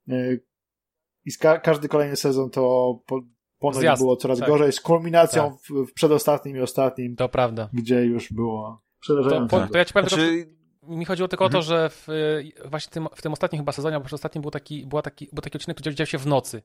e, 0.08 0.14
i 1.28 1.32
ka 1.40 1.58
każdy 1.58 1.88
kolejny 1.88 2.16
sezon 2.16 2.50
to 2.50 2.94
po, 3.06 3.20
ponoć 3.58 3.80
Zjazd, 3.80 4.02
było 4.02 4.16
coraz 4.16 4.38
tak. 4.38 4.48
gorzej, 4.48 4.72
z 4.72 4.80
kulminacją 4.80 5.50
tak. 5.50 5.60
w, 5.60 5.90
w, 5.90 5.92
przedostatnim 5.92 6.56
i 6.56 6.60
ostatnim. 6.60 7.16
To 7.16 7.28
prawda. 7.28 7.68
Gdzie 7.72 8.04
już 8.04 8.32
było 8.32 8.82
przerażające. 9.00 9.60
To, 9.60 9.72
to 9.72 9.78
ja 9.78 9.84
ci 9.84 9.92
powiem 9.92 10.08
znaczy... 10.08 10.26
tylko, 10.26 10.58
mi 10.96 11.04
chodziło 11.04 11.28
tylko 11.28 11.44
mhm. 11.44 11.62
o 11.62 11.64
to, 11.64 11.74
mhm. 11.74 11.90
że 11.90 11.90
w, 11.90 12.08
właśnie 12.70 12.90
tym, 12.90 13.08
w 13.14 13.22
tym 13.22 13.32
ostatnim 13.32 13.60
chyba 13.60 13.72
sezonie, 13.72 13.96
albo 13.96 14.08
ostatnim 14.12 14.42
był 14.42 14.50
taki, 14.50 14.86
był 14.86 15.02
taki, 15.02 15.28
był 15.32 15.42
taki 15.42 15.58
odcinek, 15.58 15.76
który 15.76 15.94
dział 15.94 16.06
się 16.06 16.18
w 16.18 16.26
nocy. 16.26 16.62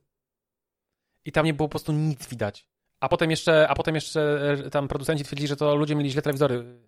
I 1.26 1.32
tam 1.32 1.46
nie 1.46 1.54
było 1.54 1.70
po 1.70 1.72
prostu 1.72 1.92
nic 1.92 2.28
widać. 2.28 2.68
A 3.00 3.10
potem 3.10 3.32
jeszcze, 3.32 3.68
a 3.70 3.76
potem 3.76 3.96
jeszcze 3.96 4.40
e, 4.66 4.70
tam 4.70 4.88
producenci 4.88 5.24
twierdzili, 5.24 5.48
że 5.48 5.56
to 5.56 5.76
ludzie 5.76 5.96
mieli 5.96 6.12
źle 6.12 6.22
telewizory 6.22 6.80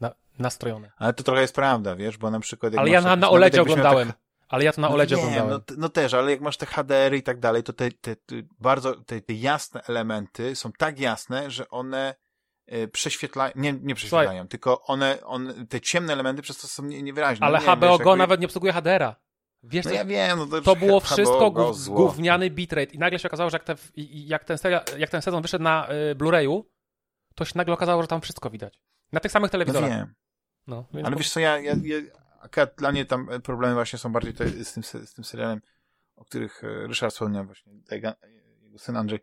na, 0.00 0.14
nastrojone. 0.38 0.92
Ale 0.96 1.12
to 1.12 1.22
trochę 1.22 1.40
jest 1.40 1.54
prawda, 1.54 1.96
wiesz, 1.96 2.18
bo 2.18 2.30
na 2.30 2.40
przykład... 2.40 2.74
Ale 2.76 2.90
ja 2.90 3.00
na, 3.00 3.16
na 3.16 3.30
OLEDzie 3.30 3.62
oglądałem. 3.62 4.08
Tak... 4.08 4.23
Ale 4.54 4.64
ja 4.64 4.72
to 4.72 4.80
na 4.80 4.88
no 4.88 4.94
OLEDzie 4.94 5.16
oglądałem. 5.16 5.50
No, 5.50 5.60
no 5.76 5.88
też, 5.88 6.14
ale 6.14 6.30
jak 6.30 6.40
masz 6.40 6.56
te 6.56 6.66
HDR-y 6.66 7.16
i 7.16 7.22
tak 7.22 7.40
dalej, 7.40 7.62
to 7.62 7.72
te, 7.72 7.90
te, 7.90 8.16
te 8.16 8.34
bardzo, 8.60 8.94
te, 8.94 9.20
te, 9.20 9.32
jasne 9.32 9.82
elementy 9.88 10.56
są 10.56 10.72
tak 10.72 11.00
jasne, 11.00 11.50
że 11.50 11.68
one 11.68 12.14
y, 12.72 12.88
prześwietlają, 12.88 13.52
nie, 13.56 13.72
nie 13.72 13.94
prześwietlają, 13.94 14.30
Słuchaj. 14.30 14.48
tylko 14.48 14.82
one, 14.82 15.18
one, 15.24 15.66
te 15.66 15.80
ciemne 15.80 16.12
elementy 16.12 16.42
przez 16.42 16.58
to 16.58 16.68
są 16.68 16.84
nie, 16.84 17.02
niewyraźne. 17.02 17.46
Ale 17.46 17.58
nie 17.58 17.64
HBO 17.64 17.98
Go 17.98 18.10
jakby... 18.10 18.16
nawet 18.16 18.40
nie 18.40 18.46
obsługuje 18.46 18.72
HDR-a. 18.72 19.16
Wiesz, 19.62 19.84
no 19.84 19.92
ja 19.92 20.04
wiem, 20.04 20.38
no 20.38 20.46
to, 20.46 20.60
to 20.60 20.76
było 20.76 21.00
wszystko 21.00 21.50
gów, 21.50 21.88
gówniany 21.88 22.50
bitrate 22.50 22.92
i 22.92 22.98
nagle 22.98 23.18
się 23.18 23.28
okazało, 23.28 23.50
że 23.50 23.54
jak, 23.54 23.64
te, 23.64 23.74
jak, 24.10 24.44
ten, 24.44 24.58
seria, 24.58 24.84
jak 24.98 25.10
ten 25.10 25.22
sezon 25.22 25.42
wyszedł 25.42 25.64
na 25.64 25.88
y, 25.90 26.14
Blu-rayu, 26.14 26.62
to 27.34 27.44
się 27.44 27.52
nagle 27.54 27.74
okazało, 27.74 28.02
że 28.02 28.08
tam 28.08 28.20
wszystko 28.20 28.50
widać. 28.50 28.80
Na 29.12 29.20
tych 29.20 29.32
samych 29.32 29.50
telewizorach. 29.50 29.90
No 29.90 29.96
wiem. 29.96 30.14
No, 30.66 30.86
Ale 31.04 31.16
wiesz 31.16 31.30
co, 31.30 31.40
ja, 31.40 31.58
ja, 31.58 31.74
ja 31.82 31.96
dla 32.76 32.92
mnie 32.92 33.04
tam 33.04 33.28
problemy 33.42 33.74
właśnie 33.74 33.98
są 33.98 34.12
bardziej 34.12 34.64
z, 34.64 34.72
tym, 34.72 34.82
z 34.82 35.14
tym 35.14 35.24
serialem, 35.24 35.60
o 36.16 36.24
których 36.24 36.64
e, 36.64 36.86
Ryszard 36.86 37.12
wspomniał 37.12 37.44
właśnie, 37.44 37.72
jego 37.90 38.14
syn 38.78 38.96
Andrzej. 38.96 39.20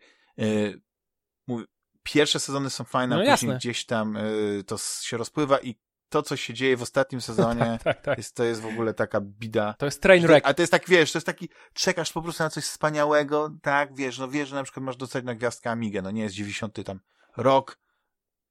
Mówi, 1.46 1.64
pierwsze 2.02 2.40
sezony 2.40 2.70
są 2.70 2.84
fajne, 2.84 3.16
no, 3.16 3.32
a 3.32 3.36
później 3.36 3.56
gdzieś 3.56 3.86
tam 3.86 4.18
to 4.66 4.78
się 4.78 5.16
rozpływa 5.16 5.58
i 5.58 5.76
to, 6.12 6.22
co 6.22 6.36
się 6.36 6.54
dzieje 6.54 6.76
w 6.76 6.82
ostatnim 6.82 7.20
sezonie, 7.20 7.78
tak, 7.84 8.02
tak. 8.02 8.18
Jest, 8.18 8.36
to 8.36 8.44
jest 8.44 8.60
w 8.60 8.66
ogóle 8.66 8.94
taka 8.94 9.20
bida. 9.20 9.74
To 9.78 9.86
jest 9.86 10.02
train 10.02 10.26
wreck. 10.26 10.46
A 10.46 10.54
to 10.54 10.62
jest 10.62 10.72
tak, 10.72 10.88
wiesz, 10.88 11.12
to 11.12 11.18
jest 11.18 11.26
taki, 11.26 11.48
czekasz 11.74 12.12
po 12.12 12.22
prostu 12.22 12.42
na 12.42 12.50
coś 12.50 12.64
wspaniałego, 12.64 13.50
tak, 13.62 13.94
wiesz, 13.96 14.18
no 14.18 14.28
wiesz, 14.28 14.48
że 14.48 14.56
na 14.56 14.62
przykład 14.62 14.84
masz 14.84 14.96
dostać 14.96 15.24
na 15.24 15.34
gwiazdkę 15.34 15.70
Amigę, 15.70 16.02
no 16.02 16.10
nie 16.10 16.22
jest 16.22 16.34
90 16.34 16.84
tam 16.84 17.00
rok, 17.36 17.78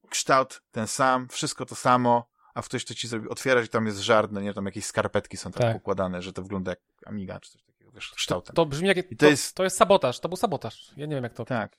kształt 0.09 0.61
ten 0.71 0.87
sam, 0.87 1.27
wszystko 1.29 1.65
to 1.65 1.75
samo, 1.75 2.30
a 2.53 2.61
ktoś 2.61 2.85
to 2.85 2.93
ci 2.93 3.07
zrobi, 3.07 3.29
otwierasz 3.29 3.65
i 3.65 3.69
tam 3.69 3.85
jest 3.85 3.99
żart, 3.99 4.31
no 4.31 4.41
nie, 4.41 4.53
tam 4.53 4.65
jakieś 4.65 4.85
skarpetki 4.85 5.37
są 5.37 5.51
tak, 5.51 5.61
tak. 5.61 5.75
układane, 5.75 6.21
że 6.21 6.33
to 6.33 6.41
wygląda 6.41 6.71
jak 6.71 6.79
Amiga, 7.05 7.39
czy 7.39 7.51
coś 7.51 7.63
takiego, 7.63 7.91
wiesz, 7.91 8.11
kształtem. 8.15 8.55
To, 8.55 8.61
to 8.61 8.65
brzmi 8.65 8.87
jak, 8.87 8.97
to, 8.97 9.15
to, 9.17 9.25
jest... 9.25 9.55
to 9.55 9.63
jest 9.63 9.77
sabotaż, 9.77 10.19
to 10.19 10.29
był 10.29 10.37
sabotaż, 10.37 10.93
ja 10.97 11.05
nie 11.05 11.15
wiem 11.15 11.23
jak 11.23 11.33
to... 11.33 11.45
Tak. 11.45 11.77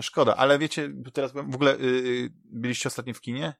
Szkoda, 0.00 0.36
ale 0.36 0.58
wiecie, 0.58 0.90
teraz 1.12 1.32
w 1.32 1.54
ogóle 1.54 1.76
yy, 1.76 2.30
byliście 2.44 2.88
ostatnio 2.88 3.14
w 3.14 3.20
kinie? 3.20 3.54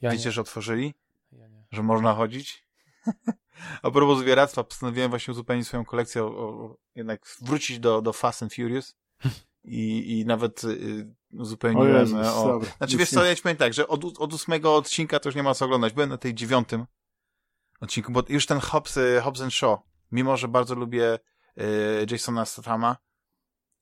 Ja 0.00 0.10
wiecie, 0.10 0.24
nie. 0.24 0.32
że 0.32 0.40
otworzyli? 0.40 0.94
Ja 1.32 1.48
nie. 1.48 1.64
Że 1.70 1.82
można 1.82 2.14
chodzić? 2.14 2.64
A 3.82 3.90
propos 3.90 4.18
zwieractwa, 4.18 4.64
postanowiłem 4.64 5.10
właśnie 5.10 5.32
uzupełnić 5.32 5.66
swoją 5.66 5.84
kolekcję, 5.84 6.24
o, 6.24 6.26
o, 6.26 6.76
jednak 6.94 7.26
wrócić 7.40 7.78
do, 7.78 8.02
do 8.02 8.12
Fast 8.12 8.42
and 8.42 8.54
Furious. 8.54 8.96
I, 9.64 10.18
i 10.20 10.26
nawet 10.26 10.64
y, 10.64 11.14
uzupełniłem. 11.32 11.96
O, 11.96 11.98
Jezus, 11.98 12.26
o... 12.26 12.60
Znaczy, 12.76 12.96
wiesz 12.96 13.10
co, 13.10 13.24
ja 13.24 13.34
ci 13.34 13.42
powiem 13.42 13.56
tak, 13.56 13.74
że 13.74 13.88
od, 13.88 14.04
od 14.18 14.34
ósmego 14.34 14.76
odcinka 14.76 15.20
to 15.20 15.28
już 15.28 15.36
nie 15.36 15.42
ma 15.42 15.54
co 15.54 15.64
oglądać. 15.64 15.92
Byłem 15.92 16.08
na 16.08 16.18
tej 16.18 16.34
dziewiątym 16.34 16.86
odcinku, 17.80 18.12
bo 18.12 18.22
już 18.28 18.46
ten 18.46 18.58
Hobbs, 18.58 18.96
y, 18.96 19.20
Hobbs 19.22 19.40
and 19.40 19.54
Shaw, 19.54 19.80
mimo 20.12 20.36
że 20.36 20.48
bardzo 20.48 20.74
lubię 20.74 21.18
y, 21.60 22.06
Jasona 22.10 22.44
Stathama, 22.44 22.96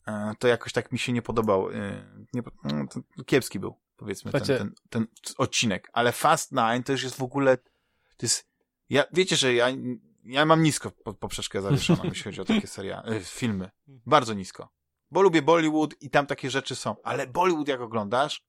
y, 0.09 0.13
to 0.39 0.49
jakoś 0.49 0.73
tak 0.73 0.93
mi 0.93 0.99
się 0.99 1.13
nie 1.13 1.23
podobał. 1.23 1.71
Y, 1.71 1.75
nie, 2.33 2.43
no, 2.65 2.85
kiepski 3.27 3.59
był, 3.59 3.81
powiedzmy, 3.97 4.33
ten, 4.33 4.43
ten, 4.43 4.73
ten, 4.91 5.07
odcinek. 5.39 5.91
Ale 5.93 6.13
Fast 6.13 6.53
Nine 6.53 6.83
to 6.83 6.93
już 6.93 7.03
jest 7.03 7.17
w 7.17 7.23
ogóle, 7.23 7.57
to 8.17 8.27
jest, 8.27 8.49
ja, 8.89 9.05
wiecie, 9.13 9.37
że 9.37 9.55
ja, 9.55 9.69
ja 10.25 10.45
mam 10.45 10.63
nisko 10.63 10.91
poprzeczkę 10.91 11.63
zawieszoną, 11.63 12.05
jeśli 12.09 12.25
chodzi 12.25 12.41
o 12.41 12.45
takie 12.45 12.67
seriale, 12.67 13.17
y, 13.17 13.25
filmy. 13.25 13.71
Bardzo 13.87 14.35
nisko. 14.35 14.82
Bo 15.13 15.23
lubię 15.23 15.43
Bollywood 15.43 15.95
i 16.03 16.11
tam 16.11 16.27
takie 16.27 16.51
rzeczy 16.51 16.77
są. 16.77 16.97
Ale 17.03 17.27
Bollywood 17.27 17.69
jak 17.69 17.81
oglądasz, 17.81 18.43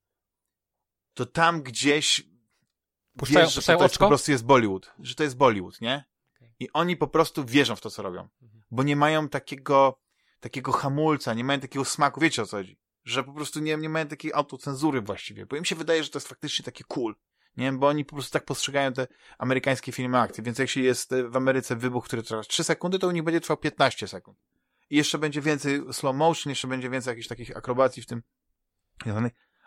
to 1.13 1.25
tam 1.25 1.61
gdzieś 1.61 2.23
puszczają, 3.17 3.45
wiesz, 3.45 3.53
że 3.53 3.61
to, 3.61 3.83
jest, 3.83 3.97
po 3.97 4.07
prostu 4.07 4.31
jest 4.31 4.45
Bollywood. 4.45 4.93
Że 4.99 5.15
to 5.15 5.23
jest 5.23 5.37
Bollywood, 5.37 5.81
nie? 5.81 6.05
I 6.59 6.69
oni 6.73 6.97
po 6.97 7.07
prostu 7.07 7.45
wierzą 7.45 7.75
w 7.75 7.81
to, 7.81 7.89
co 7.89 8.03
robią. 8.03 8.27
Mhm. 8.41 8.63
Bo 8.71 8.83
nie 8.83 8.95
mają 8.95 9.29
takiego, 9.29 9.99
takiego 10.39 10.71
hamulca, 10.71 11.33
nie 11.33 11.43
mają 11.43 11.59
takiego 11.59 11.85
smaku, 11.85 12.19
wiecie 12.19 12.41
o 12.41 12.45
co 12.45 12.57
chodzi? 12.57 12.77
Że 13.03 13.23
po 13.23 13.33
prostu 13.33 13.59
nie, 13.59 13.77
nie 13.77 13.89
mają 13.89 14.07
takiej 14.07 14.33
autocenzury 14.33 15.01
właściwie. 15.01 15.45
Bo 15.45 15.55
im 15.55 15.65
się 15.65 15.75
wydaje, 15.75 16.03
że 16.03 16.09
to 16.09 16.17
jest 16.17 16.27
faktycznie 16.27 16.65
takie 16.65 16.83
cool. 16.83 17.15
Nie 17.57 17.73
bo 17.73 17.87
oni 17.87 18.05
po 18.05 18.15
prostu 18.15 18.33
tak 18.33 18.45
postrzegają 18.45 18.93
te 18.93 19.07
amerykańskie 19.37 19.91
filmy 19.91 20.19
akcji. 20.19 20.43
Więc 20.43 20.59
jeśli 20.59 20.83
jest 20.83 21.11
w 21.29 21.35
Ameryce 21.35 21.75
wybuch, 21.75 22.05
który 22.05 22.23
trwa 22.23 22.41
3 22.41 22.63
sekundy, 22.63 22.99
to 22.99 23.07
u 23.07 23.11
nich 23.11 23.23
będzie 23.23 23.41
trwał 23.41 23.57
15 23.57 24.07
sekund. 24.07 24.37
I 24.93 24.95
jeszcze 24.95 25.17
będzie 25.17 25.41
więcej 25.41 25.81
slow 25.91 26.15
motion, 26.15 26.49
jeszcze 26.49 26.67
będzie 26.67 26.89
więcej 26.89 27.11
jakichś 27.11 27.27
takich 27.27 27.57
akrobacji 27.57 28.03
w 28.03 28.05
tym. 28.05 28.23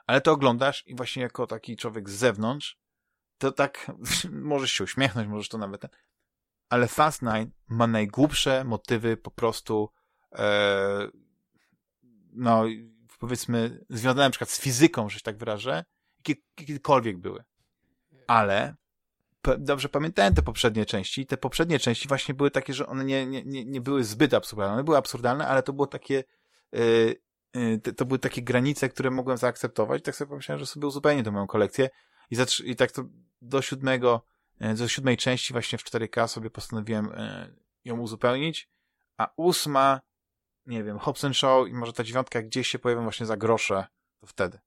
Ale 0.07 0.21
to 0.21 0.33
oglądasz 0.33 0.87
i 0.87 0.95
właśnie 0.95 1.23
jako 1.23 1.47
taki 1.47 1.77
człowiek 1.77 2.11
z 2.11 2.13
zewnątrz, 2.13 2.79
to 3.39 3.53
tak 3.53 3.93
możesz 4.31 4.73
się 4.73 4.85
uśmiechnąć, 4.85 5.29
możesz 5.29 5.49
to 5.49 5.59
nawet. 5.59 5.83
Ale 6.69 6.89
Fast 6.89 7.23
Nine 7.23 7.51
ma 7.69 7.87
najgłupsze 7.87 8.65
motywy 8.65 9.17
po 9.17 9.31
prostu 9.31 9.91
e, 10.33 11.09
no 12.33 12.65
powiedzmy 13.19 13.85
związane 13.91 14.25
na 14.25 14.31
przykład 14.31 14.51
z 14.51 14.61
fizyką, 14.61 15.09
że 15.09 15.19
się 15.19 15.23
tak 15.23 15.39
wyrażę, 15.39 15.85
kiedykolwiek 16.55 17.19
były. 17.19 17.45
Ale 18.27 18.75
dobrze 19.59 19.89
pamiętałem 19.89 20.35
te 20.35 20.43
poprzednie 20.43 20.87
części. 20.87 21.27
Te 21.27 21.37
poprzednie 21.37 21.79
części 21.79 22.09
właśnie 22.09 22.35
były 22.35 22.51
takie, 22.51 22.75
że 22.75 22.87
one 22.87 23.05
nie, 23.05 23.27
nie, 23.27 23.65
nie, 23.65 23.81
były 23.81 24.05
zbyt 24.05 24.35
absurdalne. 24.35 24.75
One 24.75 24.85
były 24.85 24.97
absurdalne, 24.97 25.47
ale 25.49 25.63
to 25.63 25.73
było 25.73 25.87
takie, 25.87 26.25
yy, 26.73 27.17
yy, 27.55 27.79
to 27.79 28.05
były 28.05 28.19
takie 28.19 28.43
granice, 28.43 28.89
które 28.89 29.11
mogłem 29.11 29.37
zaakceptować. 29.37 30.03
Tak 30.03 30.17
sobie 30.17 30.29
pomyślałem, 30.29 30.59
że 30.61 30.67
sobie 30.67 30.87
uzupełnię 30.87 31.23
tę 31.23 31.31
moją 31.31 31.47
kolekcję. 31.47 31.91
I, 32.31 32.37
I 32.65 32.77
tak 32.77 32.93
to 32.93 33.05
do 33.43 33.63
siódmego, 33.63 34.27
yy, 34.61 34.75
do 34.75 34.89
siódmej 34.89 35.17
części 35.17 35.53
właśnie 35.53 35.79
w 35.79 35.85
4K 35.85 36.29
sobie 36.29 36.51
postanowiłem 36.51 37.11
ją 37.85 37.99
uzupełnić. 37.99 38.69
A 39.17 39.29
ósma, 39.37 40.01
nie 40.67 40.85
wiem, 40.85 40.99
Hobson 40.99 41.35
Show 41.35 41.69
i 41.69 41.73
może 41.73 41.93
ta 41.93 42.05
dziewiątka 42.05 42.43
gdzieś 42.43 42.69
się 42.69 42.79
pojawią 42.79 43.03
właśnie 43.03 43.27
za 43.27 43.37
grosze, 43.37 43.87
to 44.21 44.27
wtedy. 44.27 44.59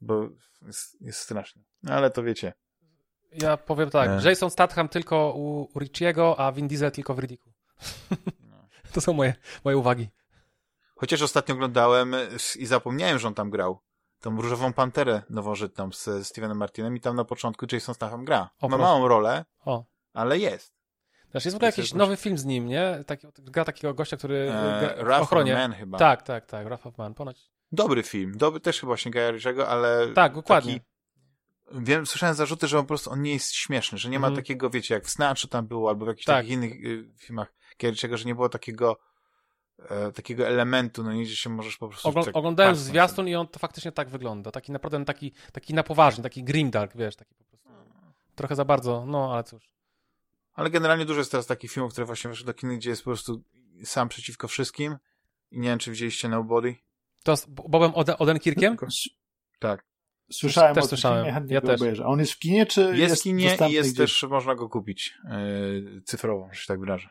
Bo 0.00 0.28
jest, 0.62 1.00
jest 1.00 1.18
straszne. 1.18 1.62
No 1.82 1.94
ale 1.94 2.10
to 2.10 2.22
wiecie. 2.22 2.52
Ja 3.42 3.56
powiem 3.56 3.90
tak, 3.90 4.24
nie. 4.24 4.30
Jason 4.30 4.50
Statham 4.50 4.88
tylko 4.88 5.32
u, 5.32 5.68
u 5.74 5.78
Richiego, 5.78 6.40
a 6.40 6.52
Vin 6.52 6.68
Diesel 6.68 6.90
tylko 6.90 7.14
w 7.14 7.18
Riddiku. 7.18 7.52
No. 8.50 8.68
to 8.92 9.00
są 9.00 9.12
moje, 9.12 9.34
moje 9.64 9.76
uwagi. 9.76 10.08
Chociaż 10.94 11.22
ostatnio 11.22 11.54
oglądałem 11.54 12.14
i 12.58 12.66
zapomniałem, 12.66 13.18
że 13.18 13.28
on 13.28 13.34
tam 13.34 13.50
grał. 13.50 13.78
Tą 14.20 14.40
Różową 14.40 14.72
Panterę 14.72 15.22
nowożytną 15.30 15.92
z 15.92 16.26
Stevenem 16.26 16.56
Martinem 16.56 16.96
i 16.96 17.00
tam 17.00 17.16
na 17.16 17.24
początku 17.24 17.66
Jason 17.72 17.94
Statham 17.94 18.24
gra. 18.24 18.50
O, 18.60 18.68
Ma 18.68 18.78
małą 18.78 19.08
rolę, 19.08 19.44
o. 19.64 19.84
ale 20.12 20.38
jest. 20.38 20.74
Znaczy 21.30 21.48
jest 21.48 21.54
w 21.54 21.56
ogóle 21.56 21.68
jakiś 21.68 21.94
nowy 21.94 22.16
film 22.16 22.38
z 22.38 22.44
nim, 22.44 22.66
nie? 22.66 23.04
Taki, 23.06 23.26
gra 23.38 23.64
takiego 23.64 23.94
gościa, 23.94 24.16
który 24.16 24.52
e, 24.52 25.04
gra 25.04 25.18
w 25.18 25.22
ochronie. 25.22 25.54
Man 25.54 25.72
chyba. 25.72 25.98
Tak, 25.98 26.22
tak, 26.22 26.46
tak, 26.46 26.66
Wrath 26.66 26.86
of 26.86 26.98
Man, 26.98 27.14
ponoć. 27.14 27.50
Dobry 27.72 28.02
film, 28.02 28.38
dobry 28.38 28.60
też 28.60 28.80
chyba 28.80 28.90
właśnie 28.90 29.10
Gaja 29.10 29.32
ale... 29.68 30.08
Tak, 30.14 30.34
dokładnie. 30.34 30.72
Taki 30.72 30.93
wiem, 31.72 32.06
słyszałem 32.06 32.34
zarzuty, 32.34 32.68
że 32.68 32.76
po 32.76 32.84
prostu 32.84 33.10
on 33.10 33.22
nie 33.22 33.32
jest 33.32 33.54
śmieszny, 33.54 33.98
że 33.98 34.10
nie 34.10 34.18
ma 34.18 34.26
mm. 34.26 34.36
takiego, 34.36 34.70
wiecie, 34.70 34.94
jak 34.94 35.04
w 35.04 35.10
Snatchu 35.10 35.48
tam 35.48 35.66
było, 35.66 35.88
albo 35.88 36.04
w 36.04 36.08
jakichś 36.08 36.24
tak. 36.24 36.36
takich 36.36 36.52
innych 36.52 36.72
y, 36.72 37.10
filmach 37.18 37.54
Kierczego, 37.76 38.16
że 38.16 38.24
nie 38.24 38.34
było 38.34 38.48
takiego 38.48 38.98
e, 39.78 40.12
takiego 40.12 40.46
elementu, 40.46 41.02
no 41.02 41.12
nie, 41.12 41.26
że 41.26 41.36
się 41.36 41.50
możesz 41.50 41.76
po 41.76 41.88
prostu... 41.88 42.08
Ogl 42.08 42.22
tak 42.22 42.36
oglądałem 42.36 42.76
zwiastun 42.76 43.28
i 43.28 43.34
on 43.34 43.48
to 43.48 43.58
faktycznie 43.58 43.92
tak 43.92 44.08
wygląda. 44.08 44.50
Taki 44.50 44.72
naprawdę 44.72 45.04
taki, 45.04 45.32
taki 45.52 45.74
na 45.74 45.82
poważnie, 45.82 46.22
taki 46.22 46.44
grimdark, 46.44 46.96
wiesz, 46.96 47.16
taki 47.16 47.34
po 47.34 47.44
prostu. 47.44 47.68
Trochę 48.34 48.56
za 48.56 48.64
bardzo, 48.64 49.04
no 49.06 49.34
ale 49.34 49.44
cóż. 49.44 49.74
Ale 50.54 50.70
generalnie 50.70 51.04
dużo 51.04 51.18
jest 51.18 51.30
teraz 51.30 51.46
takich 51.46 51.72
filmów, 51.72 51.92
które 51.92 52.06
właśnie 52.06 52.30
weszły 52.30 52.46
do 52.46 52.54
kiny, 52.54 52.76
gdzie 52.76 52.90
jest 52.90 53.02
po 53.02 53.10
prostu 53.10 53.42
sam 53.84 54.08
przeciwko 54.08 54.48
wszystkim. 54.48 54.96
I 55.50 55.60
nie 55.60 55.68
wiem, 55.68 55.78
czy 55.78 55.90
widzieliście 55.90 56.28
Nobody. 56.28 56.76
To 57.22 57.36
z 57.36 57.46
Bobem 57.46 57.92
Odenkirkiem? 58.18 58.76
Tak. 59.58 59.84
Słyszałem 60.30 60.74
też 60.74 60.84
o 60.84 60.86
słyszałem. 60.86 61.24
Filmie, 61.34 61.54
ja 61.54 61.60
też. 61.60 61.80
Obejrzę. 61.80 62.04
A 62.04 62.06
on 62.06 62.20
jest 62.20 62.32
w 62.32 62.38
kinie, 62.38 62.66
czy 62.66 62.80
jest, 62.80 62.96
jest 62.98 63.20
w 63.20 63.22
kinie 63.22 63.56
i 63.68 63.72
jest 63.72 63.92
gdzieś? 63.94 64.20
też, 64.20 64.30
można 64.30 64.54
go 64.54 64.68
kupić 64.68 65.14
yy, 65.24 66.02
cyfrowo, 66.04 66.48
że 66.52 66.60
się 66.60 66.66
tak 66.66 66.80
wyrażę. 66.80 67.08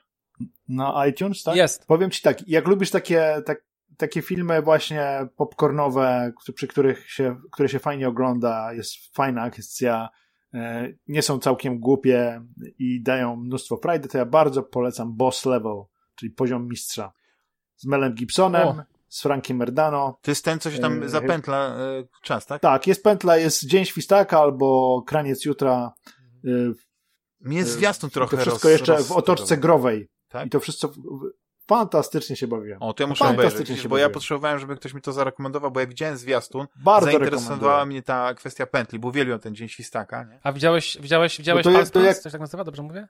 Na 0.67 1.07
iTunes, 1.07 1.43
tak? 1.43 1.55
Jest. 1.55 1.85
Powiem 1.87 2.11
ci 2.11 2.21
tak, 2.21 2.47
jak 2.47 2.67
lubisz 2.67 2.91
takie, 2.91 3.41
tak, 3.45 3.63
takie 3.97 4.21
filmy 4.21 4.61
właśnie 4.61 5.27
popcornowe, 5.35 6.33
przy 6.55 6.67
których 6.67 7.11
się, 7.11 7.41
które 7.51 7.69
się 7.69 7.79
fajnie 7.79 8.07
ogląda, 8.07 8.73
jest 8.73 9.15
fajna 9.15 9.41
akcja, 9.41 10.09
e, 10.53 10.93
nie 11.07 11.21
są 11.21 11.39
całkiem 11.39 11.79
głupie 11.79 12.41
i 12.79 13.03
dają 13.03 13.35
mnóstwo 13.35 13.77
frajdy, 13.77 14.09
to 14.09 14.17
ja 14.17 14.25
bardzo 14.25 14.63
polecam 14.63 15.15
Boss 15.15 15.45
Level, 15.45 15.83
czyli 16.15 16.31
poziom 16.31 16.67
mistrza. 16.67 17.13
Z 17.75 17.85
Melem 17.85 18.13
Gibsonem, 18.13 18.67
o 18.67 18.83
z 19.13 19.21
Frankiem 19.21 19.57
Merdano. 19.57 20.19
To 20.21 20.31
jest 20.31 20.45
ten, 20.45 20.59
co 20.59 20.71
się 20.71 20.79
tam 20.79 21.03
e, 21.03 21.09
zapętla 21.09 21.75
e, 21.75 22.03
czas, 22.23 22.45
tak? 22.45 22.61
Tak, 22.61 22.87
jest 22.87 23.03
pętla, 23.03 23.37
jest 23.37 23.65
Dzień 23.65 23.85
Świstaka 23.85 24.39
albo 24.39 25.01
Kraniec 25.07 25.45
Jutra. 25.45 25.93
E, 26.45 26.49
Mnie 27.39 27.57
jest 27.57 27.71
zwiastun 27.71 28.09
trochę 28.09 28.37
To 28.37 28.41
wszystko 28.41 28.67
roz, 28.67 28.79
jeszcze 28.79 28.93
roz, 28.93 29.07
w 29.07 29.11
otoczce 29.11 29.57
growej. 29.57 30.09
Tak? 30.27 30.47
I 30.47 30.49
to 30.49 30.59
wszystko 30.59 30.91
fantastycznie 31.67 32.35
się 32.35 32.47
bawiłem. 32.47 32.77
O, 32.81 32.93
to 32.93 33.03
ja 33.03 33.07
muszę 33.07 33.25
obejrzeć, 33.25 33.69
bo 33.69 33.89
bawiłem. 33.89 34.01
ja 34.01 34.09
potrzebowałem, 34.09 34.59
żeby 34.59 34.75
ktoś 34.75 34.93
mi 34.93 35.01
to 35.01 35.11
zarekomendował, 35.11 35.71
bo 35.71 35.79
ja 35.79 35.87
widziałem 35.87 36.17
zwiastun, 36.17 36.67
Bardzo 36.83 37.05
zainteresowała 37.05 37.85
mnie 37.85 38.03
ta 38.03 38.33
kwestia 38.33 38.65
pętli, 38.65 38.99
bo 38.99 39.07
uwielbiam 39.07 39.39
ten 39.39 39.55
Dzień 39.55 39.67
Świstaka. 39.67 40.23
Nie? 40.23 40.39
A 40.43 40.51
widziałeś, 40.51 40.97
widziałeś, 41.01 41.37
widziałeś 41.37 41.65
no 41.65 41.71
to 41.71 41.79
jest, 41.79 41.93
to 41.93 42.01
jak... 42.01 42.17
coś 42.17 42.31
tak 42.31 42.41
nazywa, 42.41 42.63
dobrze 42.63 42.83
mówię? 42.83 43.07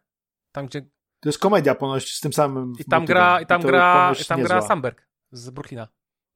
Tam, 0.52 0.66
gdzie... 0.66 0.82
To 1.20 1.30
jest 1.30 1.40
komedia 1.40 1.76
ponoć 1.76 2.16
z 2.16 2.20
tym 2.20 2.34
samym 2.34 2.74
I 2.80 2.86
tam 2.86 3.06
gra, 3.06 3.42
i 3.42 3.46
tam 3.46 3.62
I 3.62 3.64
gra, 3.64 4.14
i 4.22 4.26
tam 4.26 4.44
gra 4.44 4.62
Samberg 4.62 5.12
z 5.34 5.50
Brooklyna. 5.50 5.88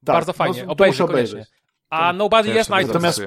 Tak, 0.05 0.15
Bardzo 0.15 0.33
fajnie, 0.33 0.65
no, 0.65 0.71
obejrzyj 0.71 1.07
koniecznie. 1.07 1.45
A 1.89 2.13
Nobody 2.13 2.49
jest 2.49 2.69
na 2.69 2.81
Natomiast 2.81 3.21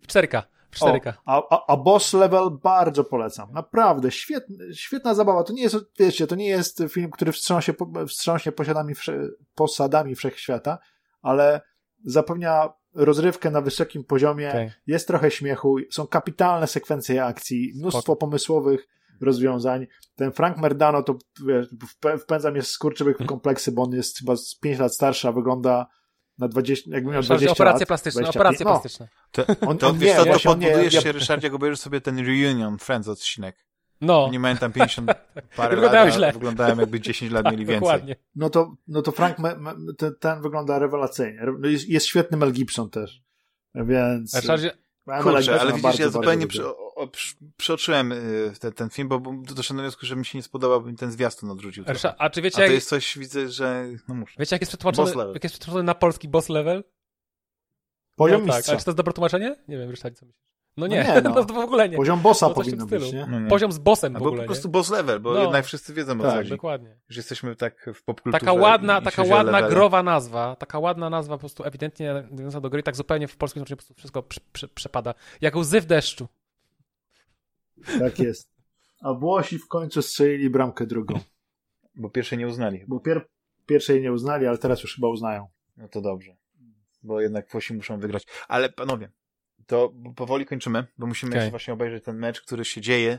w 0.00 0.06
4K. 0.06 0.42
W 0.70 0.78
4K. 0.78 1.12
O, 1.26 1.52
a, 1.52 1.72
a 1.72 1.76
Boss 1.76 2.12
Level 2.12 2.50
bardzo 2.62 3.04
polecam. 3.04 3.52
Naprawdę, 3.52 4.10
świetna, 4.10 4.56
świetna 4.74 5.14
zabawa. 5.14 5.44
To 5.44 5.52
nie 5.52 5.62
jest, 5.62 5.76
wiecie, 5.98 6.26
to 6.26 6.34
nie 6.34 6.48
jest 6.48 6.82
film, 6.88 7.10
który 7.10 7.32
wstrząsie, 7.32 7.74
wstrząśnie 8.08 8.52
posiadami, 8.52 8.94
posadami 9.54 10.14
wszechświata, 10.14 10.78
ale 11.22 11.60
zapewnia 12.04 12.72
rozrywkę 12.94 13.50
na 13.50 13.60
wysokim 13.60 14.04
poziomie, 14.04 14.48
okay. 14.48 14.72
jest 14.86 15.06
trochę 15.06 15.30
śmiechu, 15.30 15.76
są 15.90 16.06
kapitalne 16.06 16.66
sekwencje 16.66 17.24
akcji, 17.24 17.72
mnóstwo 17.76 18.02
Spoko. 18.02 18.16
pomysłowych 18.16 18.88
rozwiązań. 19.20 19.86
Ten 20.14 20.32
Frank 20.32 20.58
Merdano 20.58 21.02
to 21.02 21.18
wiesz, 21.46 21.66
wpędza 22.20 22.50
mnie 22.50 22.62
skurczywych 22.62 23.18
w 23.18 23.26
kompleksy, 23.32 23.72
bo 23.72 23.82
on 23.82 23.92
jest 23.92 24.18
chyba 24.18 24.36
z 24.36 24.54
5 24.54 24.78
lat 24.78 24.94
starszy, 24.94 25.28
a 25.28 25.32
wygląda 25.32 25.86
na 26.38 26.48
20, 26.48 26.90
jakby 26.94 27.12
miał 27.12 27.22
20 27.22 27.52
operacje 27.52 27.80
lat. 27.80 27.88
Plastyczne, 27.88 28.22
25. 28.22 28.36
operacje 28.36 28.64
no. 28.64 28.70
plastyczne. 28.70 29.08
To, 29.30 29.68
on, 29.68 29.78
to, 29.78 29.88
on 29.88 29.98
wiesz 29.98 30.18
nie, 30.18 30.24
co, 30.24 30.24
to 30.24 30.38
podbudujesz 30.44 30.94
nie, 30.94 31.00
się, 31.00 31.08
ja... 31.08 31.12
Ryszardzie, 31.12 31.46
jak 31.46 31.54
obejrzysz 31.54 31.80
sobie 31.80 32.00
ten 32.00 32.18
reunion 32.18 32.78
Friends 32.78 33.08
odcinek. 33.08 33.64
No. 34.00 34.28
Nie 34.32 34.38
mają 34.38 34.56
tam 34.56 34.72
50 34.72 35.10
parę 35.56 35.74
wyglądają 35.74 36.04
lat, 36.04 36.14
źle. 36.14 36.32
wyglądają 36.32 36.78
jakby 36.78 37.00
10 37.00 37.32
lat 37.32 37.44
mieli 37.44 37.66
więcej. 37.66 37.80
Dokładnie. 37.80 38.16
No 38.34 38.50
to, 38.50 38.76
no 38.88 39.02
to 39.02 39.12
Frank, 39.12 39.36
ten, 39.98 40.14
ten 40.20 40.42
wygląda 40.42 40.78
rewelacyjnie. 40.78 41.46
Jest, 41.62 41.88
jest 41.88 42.06
świetny 42.06 42.36
Mel 42.36 42.52
Gibson 42.52 42.90
też. 42.90 43.22
Więc... 43.74 44.34
Ryszardzie, 44.34 44.70
Kurczę, 45.22 45.60
ale 45.60 45.72
widzisz, 45.72 45.98
ja 45.98 46.08
zupełnie 46.08 46.46
przy, 46.46 46.62
przeoczyłem 47.56 48.12
y, 48.12 48.52
ten, 48.60 48.72
ten 48.72 48.90
film, 48.90 49.08
bo, 49.08 49.20
doszedłem 49.54 49.76
do 49.76 49.82
wniosku, 49.82 50.06
że 50.06 50.16
mi 50.16 50.26
się 50.26 50.38
nie 50.38 50.42
spodobał, 50.42 50.82
bym 50.82 50.96
ten 50.96 51.10
zwiastun 51.10 51.50
odrzucił. 51.50 51.84
A, 52.04 52.14
a 52.18 52.30
czy 52.30 52.42
wiecie, 52.42 52.64
a 52.64 52.66
to 52.66 52.72
jest 52.72 52.88
coś, 52.88 53.18
widzę, 53.18 53.48
że 53.48 53.86
no 54.08 54.14
muszę. 54.14 54.34
Wiecie, 54.38 54.54
jak 54.54 54.62
jest 54.62 54.70
przetłumaczony, 54.70 55.32
jak 55.34 55.44
jest 55.44 55.54
przetłumaczony 55.54 55.82
na 55.82 55.94
polski 55.94 56.28
boss 56.28 56.48
level? 56.48 56.84
Poziom 58.16 58.40
no, 58.40 58.46
tak. 58.46 58.56
mistrza. 58.56 58.72
Ale 58.72 58.78
czy 58.78 58.84
to 58.84 58.90
jest 58.90 58.96
dobre 58.96 59.12
tłumaczenie? 59.12 59.56
Nie 59.68 59.78
wiem, 59.78 59.90
Ryszard, 59.90 60.18
co 60.18 60.26
myślisz? 60.26 60.44
No 60.76 60.86
nie, 60.86 61.04
no, 61.04 61.14
nie, 61.14 61.20
no. 61.28 61.30
no 61.30 61.44
to 61.44 61.54
w 61.54 61.58
ogóle 61.58 61.88
nie. 61.88 61.96
Poziom 61.96 62.20
bossa 62.20 62.48
no, 62.48 62.54
powinno 62.54 62.86
być, 62.86 63.12
nie? 63.12 63.26
No 63.30 63.40
nie? 63.40 63.48
Poziom 63.48 63.72
z 63.72 63.78
bossem 63.78 64.16
Albo 64.16 64.24
w 64.24 64.28
ogóle, 64.28 64.42
po 64.42 64.46
prostu 64.46 64.68
nie? 64.68 64.72
boss 64.72 64.90
level, 64.90 65.20
bo 65.20 65.34
No. 65.34 65.42
jednak 65.42 65.64
wszyscy 65.64 65.94
wiedzą 65.94 66.12
o 66.12 66.16
co 66.16 66.22
Tak, 66.22 66.34
chodzi. 66.34 66.50
dokładnie. 66.50 66.96
Że 67.08 67.18
jesteśmy 67.18 67.56
tak 67.56 67.90
w 67.94 68.04
popkulturze. 68.04 68.40
Taka 68.40 68.52
ładna, 68.52 69.00
taka 69.00 69.22
ładna 69.22 69.62
growa 69.62 70.02
nazwa, 70.02 70.56
taka 70.56 70.78
ładna 70.78 71.10
nazwa 71.10 71.34
po 71.34 71.40
prostu 71.40 71.64
ewidentnie 71.64 72.14
nawiązująca 72.14 72.60
do 72.60 72.70
gry, 72.70 72.82
tak 72.82 72.96
zupełnie 72.96 73.28
w 73.28 73.36
polskim 73.36 73.60
znaczeniu 73.60 73.76
po 73.76 73.80
prostu 73.80 73.94
wszystko 73.94 74.22
prze, 74.22 74.40
prze, 74.52 74.68
przepada. 74.68 75.14
Jak 75.40 75.56
łzy 75.56 75.80
w 75.80 75.86
deszczu. 75.86 76.28
Tak 77.98 78.18
jest. 78.18 78.50
A 79.00 79.14
Włosi 79.14 79.58
w 79.58 79.68
końcu 79.68 80.02
strzelili 80.02 80.50
bramkę 80.50 80.86
drugą. 80.86 81.20
Bo 81.94 82.10
pierwsze 82.10 82.36
nie 82.36 82.48
uznali. 82.48 82.84
Bo 82.88 83.00
pier 83.00 83.28
pierwszej 83.66 84.02
nie 84.02 84.12
uznali, 84.12 84.46
ale 84.46 84.58
teraz 84.58 84.82
już 84.82 84.94
chyba 84.94 85.08
uznają. 85.08 85.48
No 85.76 85.88
to 85.88 86.00
dobrze. 86.00 86.36
Bo 87.02 87.20
jednak 87.20 87.50
Włosi 87.50 87.74
muszą 87.74 87.98
wygrać. 88.00 88.26
Ale 88.48 88.68
panowie, 88.68 89.10
to 89.66 89.92
powoli 90.16 90.46
kończymy, 90.46 90.86
bo 90.98 91.06
musimy 91.06 91.30
Okej. 91.30 91.38
jeszcze 91.38 91.50
właśnie 91.50 91.74
obejrzeć 91.74 92.04
ten 92.04 92.18
mecz, 92.18 92.40
który 92.40 92.64
się 92.64 92.80
dzieje, 92.80 93.18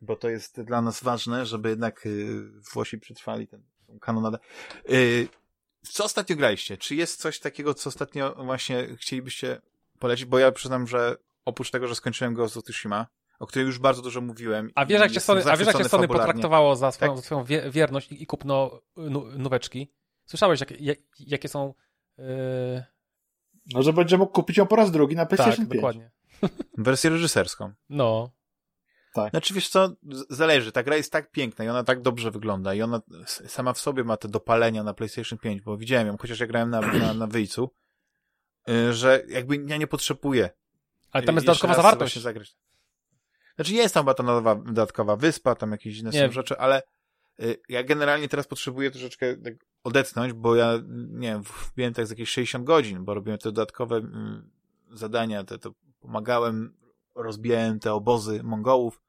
bo 0.00 0.16
to 0.16 0.28
jest 0.28 0.60
dla 0.60 0.82
nas 0.82 1.02
ważne, 1.02 1.46
żeby 1.46 1.68
jednak 1.68 2.06
y, 2.06 2.42
Włosi 2.72 2.98
przetrwali 2.98 3.46
tę 3.48 3.60
tą 3.86 3.98
kanonadę. 3.98 4.38
Y, 4.90 5.28
co 5.82 6.04
ostatnio 6.04 6.36
graliście? 6.36 6.78
Czy 6.78 6.94
jest 6.94 7.20
coś 7.20 7.40
takiego, 7.40 7.74
co 7.74 7.88
ostatnio 7.88 8.44
właśnie 8.44 8.96
chcielibyście 8.96 9.60
polecić? 9.98 10.24
Bo 10.24 10.38
ja 10.38 10.52
przyznam, 10.52 10.86
że 10.86 11.16
oprócz 11.44 11.70
tego, 11.70 11.88
że 11.88 11.94
skończyłem 11.94 12.34
Ghost 12.34 12.56
of 12.56 12.64
Tsushima, 12.64 13.06
o 13.40 13.46
którym 13.46 13.66
już 13.66 13.78
bardzo 13.78 14.02
dużo 14.02 14.20
mówiłem. 14.20 14.70
A 14.74 14.86
wiesz, 14.86 14.98
i 14.98 15.02
jak 15.02 15.14
jestem 15.14 15.42
Sony, 15.42 15.52
a 15.52 15.56
wiesz, 15.56 15.66
jak 15.66 15.76
zachwycony 15.76 15.88
Sony 15.88 16.08
potraktowało 16.08 16.76
za 16.76 16.92
swoją, 16.92 17.14
Tak? 17.14 17.24
swoją 17.24 17.44
wie, 17.44 17.70
wierność 17.70 18.12
i, 18.12 18.26
kupno 18.26 18.80
nu, 18.96 19.24
nóweczki? 19.38 19.92
Słyszałeś, 20.24 20.60
jak, 20.60 20.80
jak, 20.80 20.98
jakie 21.20 21.48
są... 21.48 21.74
Yy... 22.18 22.24
No, 23.74 23.82
że 23.82 23.92
będzie 23.92 24.18
mógł 24.18 24.32
kupić 24.32 24.56
ją 24.56 24.66
po 24.66 24.76
raz 24.76 24.90
drugi 24.90 25.16
na 25.16 25.26
PlayStation 25.26 25.66
Tak, 25.66 25.68
5. 25.68 25.74
dokładnie. 25.74 26.10
Wersję 26.78 27.10
reżyserską. 27.10 27.72
No. 27.88 28.30
Znaczy, 29.30 29.54
wiesz 29.54 29.68
co, 29.68 29.92
zależy. 30.30 30.72
Ta 30.72 30.82
gra 30.82 30.96
jest 30.96 31.12
tak 31.12 31.30
piękna 31.30 31.64
i 31.64 31.68
ona 31.68 31.84
tak 31.84 32.02
dobrze 32.02 32.30
wygląda 32.30 32.74
i 32.74 32.82
ona 32.82 33.00
sama 33.26 33.72
w 33.72 33.78
sobie 33.78 34.04
ma 34.04 34.16
te 34.16 34.28
dopalenia 34.28 34.82
na 34.82 34.94
PlayStation 34.94 35.38
5, 35.38 35.62
bo 35.62 35.76
widziałem 35.76 36.06
ją, 36.06 36.16
chociaż 36.16 36.40
ja 36.40 36.46
grałem 36.46 36.70
na, 36.70 36.80
na, 36.80 37.14
na 37.14 37.26
wyjcu, 37.26 37.70
y, 38.68 38.94
że 38.94 39.22
jakby 39.28 39.56
ja 39.56 39.76
nie 39.76 39.86
potrzebuję. 39.86 40.50
Ale 41.10 41.24
tam 41.24 41.34
y, 41.34 41.36
jest 41.36 41.46
dodatkowa 41.46 41.74
zawartość. 41.74 42.18
Zagrać. 42.18 42.56
Znaczy 43.60 43.74
jest 43.74 43.94
tam 43.94 44.06
ta 44.16 44.22
nowa 44.22 44.54
dodatkowa 44.54 45.16
wyspa, 45.16 45.54
tam 45.54 45.72
jakieś 45.72 45.98
inne 45.98 46.10
Nie. 46.10 46.26
są 46.26 46.32
rzeczy, 46.32 46.58
ale 46.58 46.82
y, 47.42 47.56
ja 47.68 47.84
generalnie 47.84 48.28
teraz 48.28 48.46
potrzebuję 48.46 48.90
troszeczkę 48.90 49.36
tak 49.36 49.54
odetchnąć, 49.84 50.32
bo 50.32 50.56
ja, 50.56 50.78
nie 51.08 51.28
wiem, 51.28 51.42
wbiłem 51.72 51.94
tak 51.94 52.06
z 52.06 52.10
jakieś 52.10 52.30
60 52.30 52.64
godzin, 52.64 53.04
bo 53.04 53.14
robiłem 53.14 53.38
te 53.38 53.48
dodatkowe 53.48 53.96
mm, 53.96 54.50
zadania, 54.92 55.44
te, 55.44 55.58
to 55.58 55.74
pomagałem, 56.00 56.76
rozbijałem 57.14 57.80
te 57.80 57.92
obozy 57.92 58.42
Mongołów 58.42 59.00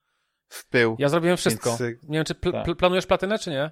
w 0.48 0.68
pył. 0.68 0.96
Ja 1.00 1.10
zrobiłem 1.10 1.38
wszystko. 1.38 1.70
Więc, 1.70 1.82
y, 1.82 2.00
Nie 2.04 2.18
wiem, 2.18 2.26
czy 2.26 2.36
pl 2.36 2.52
tak. 2.52 2.66
pl 2.66 2.76
planujesz 2.76 3.06
platynę, 3.06 3.40
czy 3.40 3.50
nie? 3.50 3.72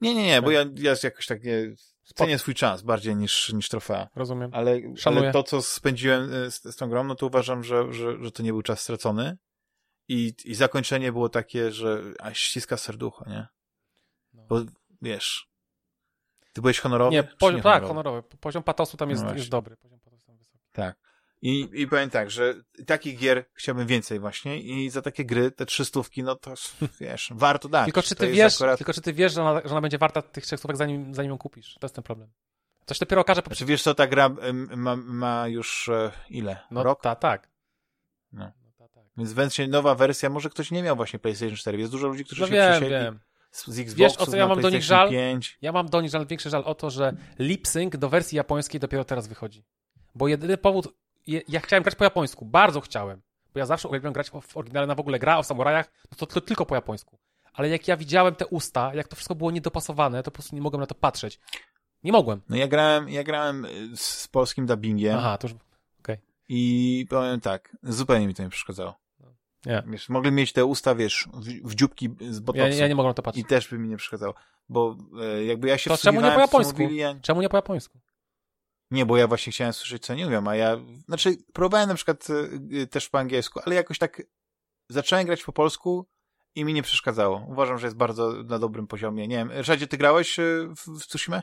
Nie, 0.00 0.14
nie, 0.14 0.26
nie, 0.26 0.42
bo 0.42 0.50
ja, 0.50 0.64
ja 0.76 0.94
jakoś 1.02 1.26
tak 1.26 1.44
nie 1.44 1.74
cenię 2.14 2.38
swój 2.38 2.54
czas 2.54 2.82
bardziej 2.82 3.16
niż, 3.16 3.52
niż 3.52 3.68
trofea. 3.68 4.08
Rozumiem. 4.16 4.50
Ale, 4.54 4.80
ale 5.04 5.32
to, 5.32 5.42
co 5.42 5.62
spędziłem 5.62 6.32
e, 6.34 6.50
z, 6.50 6.62
z 6.62 6.76
tą 6.76 6.88
grą, 6.88 7.04
no 7.04 7.14
to 7.14 7.26
uważam, 7.26 7.64
że, 7.64 7.92
że, 7.92 8.24
że 8.24 8.30
to 8.30 8.42
nie 8.42 8.52
był 8.52 8.62
czas 8.62 8.80
stracony. 8.80 9.36
I, 10.08 10.34
I 10.44 10.54
zakończenie 10.54 11.12
było 11.12 11.28
takie, 11.28 11.72
że 11.72 12.02
aż 12.20 12.38
ściska 12.38 12.76
serducho, 12.76 13.24
nie? 13.30 13.46
No. 14.32 14.42
Bo 14.48 14.60
wiesz, 15.02 15.48
ty 16.52 16.60
byłeś 16.60 16.80
honorowy? 16.80 17.16
Nie, 17.16 17.24
czy 17.24 17.36
poziom, 17.36 17.60
tak, 17.60 17.82
honorowy? 17.82 17.88
honorowy. 17.88 18.22
Poziom 18.40 18.62
patosu 18.62 18.96
tam 18.96 19.10
jest, 19.10 19.22
No 19.22 19.34
jest 19.34 19.48
dobry. 19.48 19.76
Poziom 19.76 20.00
patosu 20.00 20.22
tam 20.26 20.36
wysoki. 20.36 20.58
Tak. 20.72 20.96
I, 21.42 21.68
I 21.72 21.86
powiem 21.86 22.10
tak, 22.10 22.30
że 22.30 22.54
takich 22.86 23.18
gier 23.18 23.44
chciałbym 23.54 23.86
więcej 23.86 24.20
właśnie 24.20 24.60
i 24.60 24.90
za 24.90 25.02
takie 25.02 25.24
gry, 25.24 25.50
te 25.50 25.66
trzy 25.66 25.84
stówki, 25.84 26.22
no 26.22 26.36
to 26.36 26.54
wiesz, 27.00 27.32
warto 27.34 27.68
dać. 27.68 27.84
Tylko 27.84 28.02
czy 28.02 28.14
To 28.14 28.20
ty 28.20 28.26
jest 28.26 28.36
wiesz, 28.36 28.54
akurat- 28.54 28.78
tylko 28.78 28.92
czy 28.92 29.00
ty 29.00 29.12
wiesz, 29.12 29.32
że 29.32 29.42
ona, 29.42 29.60
że 29.60 29.70
ona 29.70 29.80
będzie 29.80 29.98
warta 29.98 30.22
tych 30.22 30.44
trzech 30.44 30.58
stówek, 30.58 30.76
zanim, 30.76 31.14
zanim 31.14 31.30
ją 31.30 31.38
kupisz? 31.38 31.74
To 31.80 31.86
jest 31.86 31.94
ten 31.94 32.04
problem. 32.04 32.32
To 32.84 32.94
się 32.94 33.00
dopiero 33.00 33.22
okaże 33.22 33.42
po 33.42 33.50
Znaczy 33.50 33.64
wiesz 33.64 33.82
co, 33.82 33.94
ta 33.94 34.06
gra 34.06 34.30
ma, 34.76 34.96
ma 34.96 35.48
już 35.48 35.88
e, 35.88 36.12
ile? 36.30 36.58
No 36.70 36.82
Rok? 36.82 37.00
ta, 37.02 37.16
tak. 37.16 37.50
No. 38.32 38.52
Więc 39.16 39.32
będzie 39.32 39.68
nowa 39.68 39.94
wersja, 39.94 40.30
może 40.30 40.50
ktoś 40.50 40.70
nie 40.70 40.82
miał 40.82 40.96
właśnie 40.96 41.18
PlayStation 41.18 41.56
4. 41.56 41.78
Jest 41.78 41.92
dużo 41.92 42.06
ludzi, 42.06 42.24
którzy 42.24 42.40
No 42.40 42.46
się 42.46 42.52
wiem, 42.52 42.70
przesiedli 42.70 43.04
wiem. 43.04 43.20
z, 43.50 43.66
z 43.66 43.78
Xboxów 43.78 43.98
Wiesz, 43.98 44.16
o 44.16 44.30
co 44.30 44.36
ja 44.36 44.46
mam 44.46 44.60
do 44.60 44.70
nich 44.70 44.82
żal? 44.82 45.10
5. 45.10 45.58
Ja 45.62 45.72
mam 45.72 45.88
do 45.88 46.00
nich 46.00 46.10
żal, 46.10 46.26
większy 46.26 46.50
żal 46.50 46.62
o 46.66 46.74
to, 46.74 46.90
że 46.90 47.12
lip 47.38 47.68
sync 47.68 47.98
do 47.98 48.08
wersji 48.08 48.36
japońskiej 48.36 48.80
dopiero 48.80 49.04
teraz 49.04 49.28
wychodzi. 49.28 49.64
Bo 50.14 50.28
jedyny 50.28 50.56
powód, 50.56 50.88
ja 51.26 51.60
chciałem 51.60 51.82
grać 51.82 51.94
po 51.94 52.04
japońsku, 52.04 52.44
bardzo 52.44 52.80
chciałem. 52.80 53.22
Bo 53.54 53.58
ja 53.58 53.66
zawsze 53.66 53.88
uwielbiam 53.88 54.12
grać 54.12 54.30
w 54.30 54.56
oryginale 54.56 54.86
na 54.86 54.94
w 54.94 55.00
ogóle 55.00 55.18
gra 55.18 55.38
o 55.38 55.42
samurajach, 55.42 55.92
no 56.10 56.16
to, 56.18 56.26
to 56.26 56.40
tylko 56.40 56.66
po 56.66 56.74
japońsku. 56.74 57.18
Ale 57.52 57.68
jak 57.68 57.88
ja 57.88 57.96
widziałem 57.96 58.34
te 58.34 58.46
usta, 58.46 58.94
jak 58.94 59.08
to 59.08 59.16
wszystko 59.16 59.34
było 59.34 59.50
niedopasowane, 59.50 60.22
to 60.22 60.30
po 60.30 60.34
prostu 60.34 60.56
nie 60.56 60.62
mogłem 60.62 60.80
na 60.80 60.86
to 60.86 60.94
patrzeć. 60.94 61.40
Nie 62.04 62.12
mogłem. 62.12 62.42
No 62.48 62.56
ja 62.56 62.68
grałem, 62.68 63.08
ja 63.08 63.24
grałem 63.24 63.64
y, 63.64 63.96
z, 63.96 64.28
polskim 64.28 64.66
dubbingiem 64.66 65.18
Aha, 65.18 65.38
to 65.38 65.48
już... 65.48 65.56
i 66.48 67.06
powiem 67.10 67.40
tak, 67.40 67.76
zupełnie 67.82 68.26
mi 68.26 68.34
to 68.34 68.42
nie 68.42 68.48
przeszkadzało. 68.48 69.01
Wiesz, 69.86 70.08
mogli 70.08 70.32
mieć 70.32 70.52
te 70.52 70.64
usta, 70.64 70.94
wiesz, 70.94 71.28
w, 71.34 71.70
w 71.70 71.74
dzióbki 71.74 72.10
z 72.30 72.40
botoksu 72.40 72.68
Ja, 72.68 72.76
ja 72.76 72.88
nie 72.88 72.94
na 72.94 73.14
to 73.14 73.22
patrzeć. 73.22 73.44
i 73.44 73.46
też 73.46 73.68
by 73.68 73.78
mi 73.78 73.88
nie 73.88 73.96
przeszkadzało. 73.96 74.34
Bo 74.68 74.96
e, 75.20 75.44
jakby 75.44 75.68
ja 75.68 75.78
się 75.78 75.90
To 75.90 75.96
czemu 75.96 76.20
nie 76.20 76.32
po 76.32 76.40
japońsku? 76.40 76.82
mówili, 76.82 76.96
ja... 76.96 77.14
Czemu 77.22 77.42
nie 77.42 77.48
po 77.48 77.56
japońsku? 77.56 77.98
Nie, 78.90 79.06
bo 79.06 79.16
ja 79.16 79.26
właśnie 79.26 79.52
chciałem 79.52 79.72
słyszeć, 79.72 80.02
co 80.06 80.14
nie 80.14 80.24
mówią, 80.24 80.46
a 80.46 80.56
ja, 80.56 80.76
znaczy, 81.06 81.36
próbowałem 81.52 81.88
na 81.88 81.94
przykład 81.94 82.30
y, 82.30 82.60
y, 82.72 82.86
też 82.86 83.08
po 83.08 83.18
angielsku, 83.18 83.60
ale 83.66 83.74
jakoś 83.74 83.98
tak 83.98 84.22
zacząłem 84.88 85.26
grać 85.26 85.44
po 85.44 85.52
polsku 85.52 86.06
i 86.54 86.64
mi 86.64 86.74
nie 86.74 86.82
przeszkadzało. 86.82 87.46
Uważam, 87.48 87.78
że 87.78 87.86
jest 87.86 87.96
bardzo 87.96 88.32
na 88.42 88.58
dobrym 88.58 88.86
poziomie. 88.86 89.28
Nie 89.28 89.36
wiem, 89.36 89.62
Rzadzie, 89.62 89.86
ty 89.86 89.96
grałeś 89.96 90.38
y, 90.38 90.68
w, 90.76 91.00
w 91.00 91.06
Tsushima? 91.06 91.42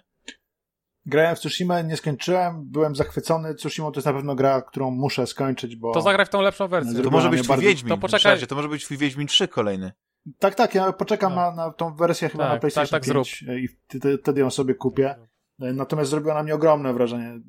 Grałem 1.06 1.36
w 1.36 1.40
Tsushima, 1.40 1.82
nie 1.82 1.98
skończyłem, 1.98 2.66
byłem 2.66 2.96
zachwycony. 2.96 3.56
Tsushima 3.56 3.92
to 3.92 3.98
jest 3.98 4.06
na 4.06 4.14
pewno 4.14 4.36
gra, 4.36 4.62
którą 4.62 4.92
muszę 4.92 5.28
skończyć, 5.28 5.76
bo... 5.76 5.94
To 5.94 6.02
zagraj 6.02 6.26
w 6.26 6.30
tą 6.30 6.42
lepszą 6.42 6.68
wersję. 6.68 7.02
To 7.04 7.10
może 7.10 7.30
być 7.30 7.40
twój 7.40 7.48
bardzo- 7.50 7.68
Wiedźmin. 7.70 7.90
To 7.90 7.98
poczekaj. 7.98 8.48
To 8.48 8.56
może 8.56 8.70
być 8.70 8.86
twój 8.86 8.98
Wiedźmin 8.98 9.28
3 9.28 9.48
kolejny. 9.48 9.92
Tak, 10.40 10.56
tak, 10.56 10.76
ja 10.76 10.94
poczekam 10.94 11.36
Tak. 11.36 11.56
na, 11.56 11.66
na 11.66 11.74
tą 11.74 11.96
wersję 11.96 12.30
chyba 12.30 12.44
Tak, 12.44 12.54
na 12.54 12.60
PlayStation 12.60 13.00
tak, 13.00 13.06
tak 13.06 13.14
5 13.14 13.42
i 13.64 13.68
wtedy, 13.68 14.18
wtedy 14.18 14.42
ją 14.42 14.50
sobie 14.50 14.76
kupię. 14.76 15.16
Natomiast 15.60 16.10
zrobiła 16.10 16.34
na 16.34 16.44
mnie 16.44 16.56
ogromne 16.56 16.94
wrażenie 16.94 17.40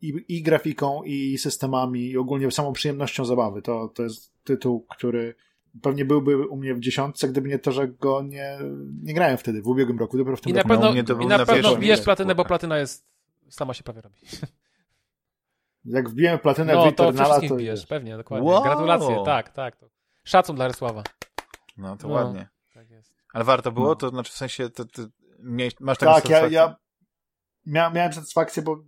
i, 0.00 0.24
i 0.28 0.42
grafiką, 0.42 1.02
i 1.02 1.38
systemami, 1.38 2.10
i 2.10 2.18
ogólnie 2.18 2.50
samą 2.50 2.72
przyjemnością 2.72 3.24
zabawy. 3.24 3.62
To, 3.62 3.88
to 3.88 4.02
jest 4.02 4.32
tytuł, 4.44 4.86
który 4.90 5.34
pewnie 5.82 6.04
byłby 6.04 6.46
u 6.48 6.56
mnie 6.56 6.74
w 6.74 6.80
dziesiątce, 6.80 7.28
gdyby 7.28 7.48
nie 7.48 7.58
to, 7.58 7.72
że 7.72 7.88
go 7.88 8.22
nie, 8.22 8.58
nie 9.02 9.14
grałem 9.14 9.38
wtedy, 9.38 9.62
w 9.62 9.66
ubiegłym 9.66 9.98
roku, 9.98 10.18
dopiero 10.18 10.36
w 10.36 10.40
tym 10.40 10.50
I 10.50 10.54
na 10.54 10.62
roku. 10.62 10.74
No, 10.74 10.80
pewno, 10.80 11.14
to 11.14 11.22
i 11.22 11.26
na 11.26 11.38
na 11.38 11.46
pewno 11.46 11.78
miejscu, 11.78 12.04
platynę, 12.04 12.34
bo 12.34 12.44
platyna 12.44 12.78
jest... 12.78 13.10
Sama 13.48 13.74
się 13.74 13.82
prawie 13.82 14.00
robi. 14.00 14.16
Jak 15.84 16.08
wbijemy 16.08 16.38
platynę 16.38 16.72
No, 16.72 16.90
w 16.90 16.94
to 16.94 17.08
Eternala, 17.08 17.40
to 17.40 17.54
wbijesz, 17.54 17.80
wiesz, 17.80 17.86
pewnie, 17.86 18.16
dokładnie. 18.16 18.48
Wow. 18.48 18.62
Gratulacje, 18.62 19.22
tak, 19.24 19.52
tak. 19.52 19.76
To. 19.76 19.86
Szacun 20.24 20.56
dla 20.56 20.68
Rysława. 20.68 21.02
No, 21.76 21.96
to 21.96 22.08
No. 22.08 22.14
ładnie. 22.14 22.48
Tak 22.74 22.90
jest. 22.90 23.14
Ale 23.32 23.44
warto 23.44 23.72
było? 23.72 23.88
No. 23.88 23.94
To 23.94 24.08
znaczy 24.08 24.32
w 24.32 24.36
sensie, 24.36 24.70
to, 24.70 24.84
to 24.84 25.02
miałeś, 25.42 25.80
masz 25.80 25.98
taką 25.98 26.14
Tak, 26.14 26.30
ja, 26.30 26.46
ja 26.46 26.76
mia, 27.66 27.90
miałem 27.90 28.12
satysfakcję, 28.12 28.62
bo 28.62 28.84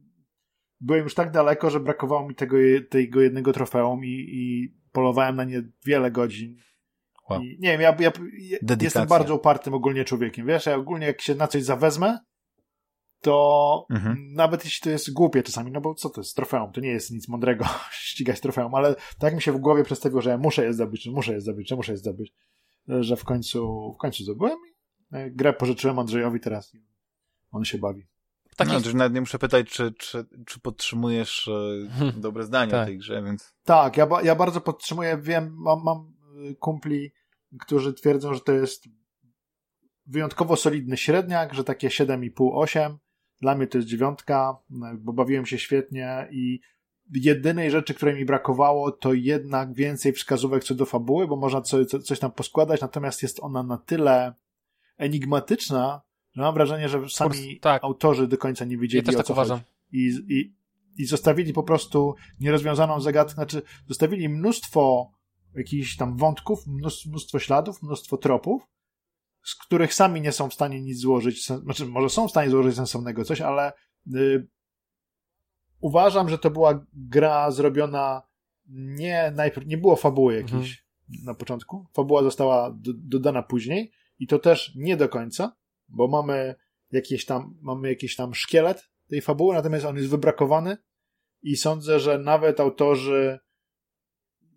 byłem 0.81 1.03
już 1.03 1.15
tak 1.15 1.31
daleko, 1.31 1.71
że 1.71 1.81
brakowało 1.81 2.29
mi 2.29 2.35
tego, 2.35 2.57
tego 2.91 3.21
jednego 3.21 3.53
trofeum 3.53 4.05
i, 4.05 4.27
i 4.33 4.75
polowałem 4.93 5.37
na 5.37 5.45
nie 5.45 5.63
wiele 5.85 6.11
godzin. 6.11 6.57
Wow. 7.33 7.43
I, 7.43 7.57
nie 7.61 7.71
wiem, 7.79 7.81
ja, 7.81 7.97
ja, 8.01 8.13
ja 8.39 8.77
jestem 8.81 9.07
bardzo 9.09 9.35
upartym 9.35 9.75
ogólnie 9.75 10.05
człowiekiem, 10.05 10.47
wiesz, 10.47 10.67
ja 10.67 10.77
ogólnie 10.77 11.07
jak 11.07 11.21
się 11.21 11.35
na 11.35 11.49
coś 11.49 11.63
zawezmę, 11.63 12.19
to 13.21 13.87
Mhm. 13.91 14.17
nawet 14.35 14.65
jeśli 14.65 14.81
to 14.85 14.91
jest 14.91 15.13
głupie 15.13 15.43
czasami, 15.43 15.71
no 15.73 15.81
bo 15.81 15.95
co 15.95 16.11
to 16.11 16.21
jest 16.21 16.37
trofeum, 16.37 16.73
to 16.73 16.81
nie 16.81 16.89
jest 16.89 17.11
nic 17.11 17.29
mądrego 17.29 17.65
ścigać 17.93 18.41
trofeum, 18.41 18.75
ale 18.75 18.95
tak 19.19 19.35
mi 19.35 19.43
się 19.43 19.53
w 19.53 19.59
głowie 19.59 19.85
przedstawiło, 19.85 20.23
że 20.23 20.31
ja 20.31 20.39
muszę 20.39 20.65
je 20.65 20.73
zdobyć, 20.73 21.03
że 21.03 21.11
muszę 21.11 21.33
je 21.33 21.41
zdobyć, 21.41 21.69
że 21.69 21.77
muszę 21.77 21.93
je 21.93 21.99
zdobyć, 21.99 22.33
że 22.89 23.17
w 23.17 23.25
końcu, 23.25 23.93
w 23.95 23.97
końcu 23.99 24.23
zdobyłem 24.25 24.59
i 25.13 25.17
e, 25.17 25.31
grę 25.31 25.53
pożyczyłem 25.53 25.99
Andrzejowi 25.99 26.41
teraz 26.41 26.75
i 26.75 26.83
on 27.53 27.65
się 27.65 27.79
bawi. 27.79 28.07
Takich, 28.57 28.75
No, 28.75 28.81
to 28.81 28.87
już 28.87 28.95
nawet 28.95 29.13
nie 29.15 29.21
muszę 29.21 29.39
pytać, 29.39 29.69
czy, 29.71 29.93
czy, 29.99 30.27
czy 30.47 30.61
podtrzymujesz 30.61 31.49
e, 31.49 32.13
dobre 32.21 32.45
zdanie 32.45 32.69
o 32.73 32.77
Tak. 32.77 32.87
tej 32.87 32.99
grze, 32.99 33.23
więc... 33.23 33.55
Tak, 33.65 33.97
ja, 33.97 34.07
ba- 34.07 34.23
ja 34.23 34.35
bardzo 34.35 34.61
podtrzymuję, 34.61 35.19
wiem, 35.23 35.55
mam, 35.59 35.83
mam 35.85 36.13
y, 36.51 36.55
kumpli, 36.55 37.13
którzy 37.61 37.95
twierdzą, 37.95 38.35
że 38.35 38.41
to 38.41 38.53
jest 38.53 38.85
wyjątkowo 40.07 40.57
solidny 40.57 40.97
średniak, 40.97 41.55
że 41.55 41.65
takie 41.65 41.89
7,5-8. 41.89 42.97
Dla 43.41 43.55
mnie 43.55 43.67
to 43.67 43.79
jest 43.79 43.89
dziewiątka, 43.89 44.57
bo 44.99 45.13
bawiłem 45.13 45.47
się 45.47 45.59
świetnie 45.59 46.29
i 46.31 46.61
jedynej 47.15 47.71
rzeczy, 47.71 47.95
której 47.95 48.15
mi 48.15 48.25
brakowało, 48.25 48.93
to 48.93 49.13
jednak 49.13 49.75
więcej 49.75 50.13
wskazówek 50.13 50.65
co 50.65 50.75
do 50.75 50.87
fabuły, 50.87 51.29
bo 51.29 51.37
można 51.37 51.61
coś, 51.61 51.87
coś 51.87 52.19
tam 52.19 52.33
poskładać, 52.33 52.81
natomiast 52.81 53.23
jest 53.23 53.41
ona 53.41 53.63
na 53.63 53.79
tyle 53.79 54.35
enigmatyczna, 54.99 56.03
że 56.33 56.43
mam 56.43 56.55
wrażenie, 56.55 56.89
że 56.89 57.09
sami 57.09 57.61
tak. 57.61 57.85
autorzy 57.85 58.29
do 58.29 58.39
końca 58.39 58.65
nie 58.65 58.75
ja 58.75 58.81
wiedzieli 58.81 59.05
też 59.05 59.15
o 59.15 59.19
tak 59.19 59.27
co 59.27 59.33
uważam. 59.33 59.59
chodzi. 59.59 59.69
I, 59.93 60.09
i 60.29 60.63
i 60.97 61.05
zostawili 61.05 61.53
po 61.53 61.63
prostu 61.63 62.15
nierozwiązaną 62.41 63.01
zagadkę, 63.01 63.35
znaczy 63.35 63.63
zostawili 63.89 64.29
mnóstwo 64.29 65.13
jakichś 65.55 65.97
tam 65.97 66.17
wątków, 66.17 66.67
mnóstwo 67.07 67.39
śladów, 67.39 67.83
mnóstwo 67.83 68.17
tropów, 68.17 68.63
z 69.45 69.55
których 69.55 69.95
sami 69.95 70.21
nie 70.21 70.33
są 70.33 70.51
w 70.51 70.55
stanie 70.55 70.81
nic 70.81 70.99
złożyć, 70.99 71.47
znaczy 71.47 71.87
może 71.87 72.09
są 72.09 72.29
w 72.29 72.31
stanie 72.31 72.51
złożyć 72.51 72.77
sensownego 72.77 73.25
coś, 73.25 73.41
ale 73.41 73.73
y, 74.15 74.49
uważam, 75.81 76.29
że 76.29 76.39
to 76.39 76.51
była 76.51 76.87
gra 76.93 77.51
zrobiona 77.51 78.23
nie 78.69 79.33
najpierw, 79.37 79.67
nie 79.67 79.79
było 79.79 79.97
fabuły 79.97 80.35
jakiejś 80.35 80.85
mhm. 81.11 81.25
na 81.25 81.35
początku, 81.35 81.87
fabuła 81.95 82.23
została 82.23 82.71
do, 82.71 82.93
dodana 82.95 83.43
później 83.43 83.93
i 84.19 84.27
to 84.27 84.39
też 84.39 84.73
nie 84.75 84.97
do 84.97 85.09
końca, 85.09 85.57
bo 85.89 86.09
mamy 86.09 86.55
jakieś 86.93 87.25
tam, 87.25 87.59
mamy 87.63 87.89
jakiś 87.89 88.17
tam 88.17 88.35
szkielet 88.35 88.91
tej 89.09 89.21
fabuły, 89.21 89.55
natomiast 89.55 89.85
on 89.85 89.97
jest 89.97 90.09
wybrakowany 90.09 90.77
i 91.43 91.57
sądzę, 91.57 92.01
że 92.01 92.19
nawet 92.19 92.61
autorzy 92.61 93.39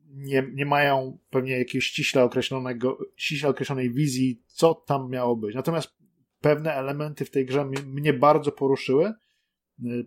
nie, 0.07 0.47
nie 0.53 0.65
mają 0.65 1.17
pewnie 1.29 1.57
jakiejś 1.57 1.85
ściśle 1.85 2.23
określonego, 2.23 2.97
ściśle 3.15 3.49
określonej 3.49 3.91
wizji, 3.91 4.43
co 4.47 4.73
tam 4.73 5.09
miało 5.09 5.35
być. 5.35 5.55
Natomiast 5.55 5.89
pewne 6.39 6.73
elementy 6.73 7.25
w 7.25 7.31
tej 7.31 7.45
grze 7.45 7.65
mnie 7.85 8.13
bardzo 8.13 8.51
poruszyły. 8.51 9.13
Y, 9.85 10.05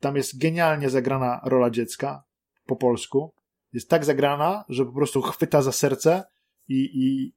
tam 0.00 0.16
jest 0.16 0.38
genialnie 0.38 0.90
zagrana 0.90 1.40
rola 1.44 1.70
dziecka 1.70 2.24
po 2.66 2.76
polsku. 2.76 3.34
Jest 3.72 3.90
tak 3.90 4.04
zagrana, 4.04 4.64
że 4.68 4.84
po 4.86 4.92
prostu 4.92 5.22
chwyta 5.22 5.62
za 5.62 5.72
serce 5.72 6.24
i, 6.68 6.90
i, 6.94 7.34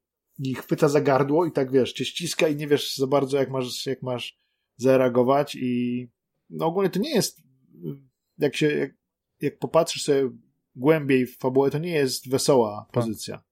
i 0.49 0.55
chwyta 0.55 0.89
za 0.89 1.01
gardło 1.01 1.45
i 1.45 1.51
tak 1.51 1.71
wiesz, 1.71 1.93
cię 1.93 2.05
ściska 2.05 2.47
i 2.47 2.55
nie 2.55 2.67
wiesz 2.67 2.95
za 2.95 3.07
bardzo 3.07 3.37
jak 3.37 3.49
masz, 3.49 3.85
jak 3.85 4.01
masz 4.01 4.39
zareagować 4.77 5.55
i 5.55 6.07
no 6.49 6.65
ogólnie 6.65 6.89
to 6.89 6.99
nie 6.99 7.15
jest 7.15 7.45
jak 8.37 8.55
się, 8.55 8.71
jak, 8.71 8.91
jak 9.41 9.59
popatrzysz 9.59 10.03
sobie 10.03 10.29
głębiej 10.75 11.25
w 11.25 11.37
fabułę, 11.37 11.71
to 11.71 11.77
nie 11.77 11.91
jest 11.91 12.29
wesoła 12.29 12.85
tak. 12.85 13.03
pozycja. 13.03 13.43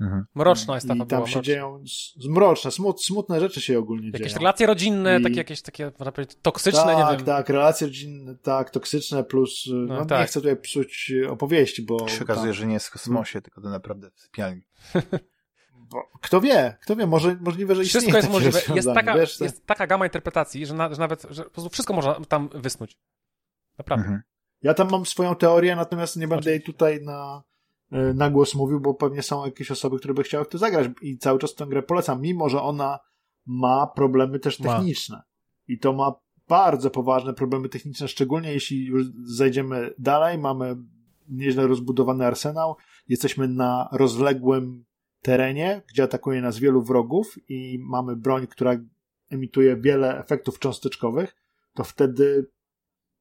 Mhm. 0.00 0.24
Mroczna 0.34 0.74
jest 0.74 0.88
ta 0.88 0.94
I 0.94 0.98
fabuła. 0.98 1.18
tam 1.18 1.26
się 1.26 1.32
mroczna. 1.32 1.42
dzieją 1.42 1.84
mroczne, 2.28 2.70
smut, 2.70 3.04
smutne 3.04 3.40
rzeczy 3.40 3.60
się 3.60 3.78
ogólnie 3.78 4.06
jakieś 4.06 4.18
dzieją. 4.18 4.24
Jakieś 4.24 4.40
relacje 4.40 4.66
rodzinne, 4.66 5.20
I... 5.20 5.22
takie 5.22 5.36
jakieś 5.36 5.62
takie, 5.62 5.92
można 5.98 6.12
powiedzieć, 6.12 6.38
toksyczne, 6.42 6.82
tak, 6.82 6.98
nie 6.98 7.16
wiem. 7.16 7.26
Tak, 7.26 7.48
relacje 7.48 7.86
rodzinne, 7.86 8.34
tak, 8.36 8.70
toksyczne 8.70 9.24
plus, 9.24 9.64
no, 9.72 9.94
no 9.94 10.04
tak. 10.04 10.20
nie 10.20 10.26
chcę 10.26 10.40
tutaj 10.40 10.56
psuć 10.56 11.12
opowieści, 11.28 11.82
bo... 11.82 12.08
Się 12.08 12.24
okazuje, 12.24 12.52
że 12.52 12.66
nie 12.66 12.74
jest 12.74 12.86
w 12.86 12.90
kosmosie, 12.90 13.42
tylko 13.42 13.60
to 13.60 13.68
naprawdę 13.68 14.10
w 14.14 14.20
sypialni. 14.20 14.62
Bo, 15.92 16.10
kto 16.20 16.40
wie, 16.40 16.76
kto 16.82 16.96
wie, 16.96 17.06
może, 17.06 17.36
możliwe, 17.40 17.74
że 17.74 17.84
Wszystko 17.84 18.16
jest 18.16 18.30
możliwe. 18.30 18.60
Jest 18.74 18.88
taka, 18.94 19.14
wiesz, 19.14 19.40
jest 19.40 19.66
taka 19.66 19.86
gama 19.86 20.06
interpretacji, 20.06 20.66
że, 20.66 20.74
na, 20.74 20.94
że 20.94 21.00
nawet, 21.00 21.26
że 21.30 21.44
po 21.44 21.50
prostu 21.50 21.70
wszystko 21.70 21.94
można 21.94 22.14
tam 22.14 22.48
wysnuć. 22.54 22.98
Naprawdę. 23.78 24.04
Mhm. 24.04 24.22
Ja 24.62 24.74
tam 24.74 24.90
mam 24.90 25.06
swoją 25.06 25.34
teorię, 25.34 25.76
natomiast 25.76 26.16
nie 26.16 26.28
będę 26.28 26.50
jej 26.50 26.62
tutaj 26.62 27.02
na, 27.02 27.42
e, 27.92 28.14
na 28.14 28.30
głos 28.30 28.54
mówił, 28.54 28.80
bo 28.80 28.94
pewnie 28.94 29.22
są 29.22 29.44
jakieś 29.44 29.70
osoby, 29.70 29.98
które 29.98 30.14
by 30.14 30.22
chciały 30.22 30.44
w 30.44 30.48
to 30.48 30.58
zagrać 30.58 30.90
i 31.02 31.18
cały 31.18 31.38
czas 31.38 31.54
tę 31.54 31.66
grę 31.66 31.82
polecam, 31.82 32.20
mimo 32.20 32.48
że 32.48 32.62
ona 32.62 32.98
ma 33.46 33.86
problemy 33.86 34.38
też 34.38 34.56
techniczne. 34.56 35.16
Ma. 35.16 35.22
I 35.68 35.78
to 35.78 35.92
ma 35.92 36.12
bardzo 36.48 36.90
poważne 36.90 37.34
problemy 37.34 37.68
techniczne, 37.68 38.08
szczególnie 38.08 38.52
jeśli 38.52 38.86
już 38.86 39.06
zajdziemy 39.24 39.94
dalej, 39.98 40.38
mamy 40.38 40.76
nieźle 41.28 41.66
rozbudowany 41.66 42.26
arsenał, 42.26 42.76
jesteśmy 43.08 43.48
na 43.48 43.88
rozległym 43.92 44.84
terenie, 45.22 45.82
gdzie 45.88 46.02
atakuje 46.02 46.40
nas 46.40 46.58
wielu 46.58 46.82
wrogów 46.82 47.34
i 47.48 47.78
mamy 47.80 48.16
broń, 48.16 48.46
która 48.46 48.76
emituje 49.30 49.76
wiele 49.76 50.18
efektów 50.18 50.58
cząsteczkowych, 50.58 51.36
to 51.74 51.84
wtedy 51.84 52.50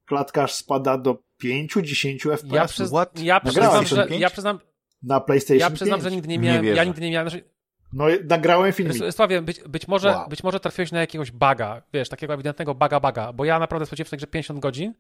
klatkarz 0.06 0.54
spada 0.54 0.98
do 0.98 1.24
5-10 1.44 2.38
FPS. 2.38 2.54
Ja, 2.54 2.66
przyz... 2.66 2.92
ja 3.16 3.40
przyznam, 3.40 3.86
że 3.86 4.08
ja 4.10 4.30
przyznam, 4.30 4.60
na 5.04 5.20
PlayStation 5.20 5.60
Ja 5.60 5.70
przyznam, 5.70 6.00
5. 6.00 6.04
że 6.04 6.12
nigdy 6.12 6.28
nie 6.28 6.40
miałem, 6.40 6.66
nie 6.66 6.72
ja 6.72 6.84
nigdy 6.84 7.02
nie 7.02 7.12
miałem, 7.12 7.30
znaczy... 7.30 7.50
No, 7.94 8.06
nagrałem 8.30 8.74
film. 8.74 9.12
Sławie, 9.12 9.42
być, 9.42 9.60
być, 9.60 9.88
może, 9.88 10.10
wow. 10.10 10.30
być 10.30 10.44
może 10.44 10.60
trafiłeś 10.60 10.92
na 10.92 11.00
jakiegoś 11.00 11.32
baga, 11.32 11.82
wiesz, 11.94 12.10
takiego 12.10 12.34
ewidentnego 12.34 12.76
baga 12.76 13.00
baga, 13.00 13.34
bo 13.34 13.46
ja 13.46 13.60
naprawdę 13.60 13.86
spędziłem 13.86 14.06
w 14.06 14.10
tej 14.10 14.18
grze 14.18 14.28
50 14.28 14.60
godzin 14.60 14.94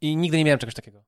i 0.00 0.16
nigdy 0.16 0.38
nie 0.38 0.44
miałem 0.44 0.58
czegoś 0.58 0.74
takiego. 0.74 1.04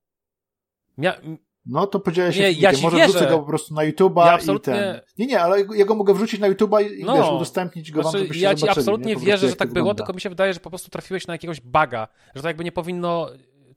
Mia... 0.99 1.21
No 1.67 1.87
to 1.87 2.01
podzielę 2.01 2.33
się 2.33 2.41
nie, 2.41 2.53
ja 2.53 2.73
Może 2.83 2.97
wierzę. 2.97 3.09
wrzucę 3.09 3.27
go 3.27 3.39
po 3.39 3.47
prostu 3.47 3.75
na 3.75 3.83
YouTube'a 3.83 4.27
ja 4.27 4.33
absolutnie... 4.33 4.73
i 4.73 4.77
ten. 4.77 5.01
Nie, 5.19 5.27
nie, 5.27 5.41
ale 5.41 5.65
ja 5.77 5.85
go 5.85 5.95
mogę 5.95 6.15
wrzucić 6.15 6.41
na 6.41 6.51
YouTube'a 6.51 6.93
i 6.93 7.05
no. 7.05 7.17
wiesz, 7.17 7.33
udostępnić 7.33 7.93
go 7.93 8.03
znaczy, 8.03 8.17
wam, 8.17 8.23
żebyście 8.23 8.45
Ja 8.45 8.55
ci 8.55 8.69
absolutnie 8.69 9.15
nie? 9.15 9.21
wierzę, 9.21 9.49
że 9.49 9.57
tak 9.57 9.73
było, 9.73 9.95
tylko 9.95 10.13
mi 10.13 10.21
się 10.21 10.29
wydaje, 10.29 10.55
że 10.55 10.61
po 10.61 10.71
prostu 10.71 10.91
trafiłeś 10.91 11.27
na 11.27 11.35
jakiegoś 11.35 11.61
baga, 11.61 12.09
że 12.35 12.43
to 12.43 12.49
jakby 12.49 12.65
nie 12.65 12.73
powinno 12.73 13.29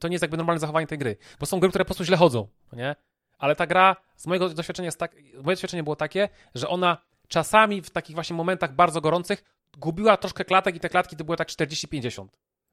to 0.04 0.08
nie 0.08 0.14
jest 0.14 0.22
jakby 0.22 0.38
normalne 0.38 0.60
zachowanie 0.60 0.88
tej 0.88 0.98
gry. 0.98 1.18
Bo 1.40 1.46
są 1.46 1.60
gry, 1.60 1.70
które 1.70 1.86
po 1.86 1.88
prostu 1.88 2.04
źle 2.04 2.18
chodzą, 2.18 2.48
nie? 2.74 2.96
Ale 3.38 3.56
ta 3.56 3.68
gra, 3.68 3.96
z 4.16 4.28
mojego 4.28 4.50
doświadczenia 4.50 4.86
jest 4.86 5.00
tak, 5.00 5.16
moje 5.44 5.56
doświadczenie 5.56 5.84
było 5.84 5.96
takie, 5.96 6.30
że 6.56 6.70
ona 6.70 6.98
czasami 7.28 7.82
w 7.82 7.90
takich 7.90 8.16
właśnie 8.16 8.36
momentach 8.36 8.76
bardzo 8.76 9.02
gorących 9.02 9.44
gubiła 9.78 10.18
troszkę 10.18 10.46
klatek 10.46 10.76
i 10.76 10.80
te 10.80 10.90
klatki 10.90 11.16
to 11.16 11.24
były 11.24 11.38
tak 11.38 11.48
40-50. 11.48 12.28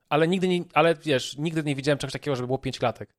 Ale 0.08 0.28
nigdy 0.28 0.48
nie, 0.48 0.64
ale 0.74 0.94
wiesz, 0.94 1.36
nigdy 1.36 1.62
nie 1.62 1.74
widziałem 1.74 1.98
czegoś 1.98 2.12
takiego, 2.12 2.36
żeby 2.36 2.46
było 2.46 2.58
5 2.58 2.78
klatek. 2.78 3.16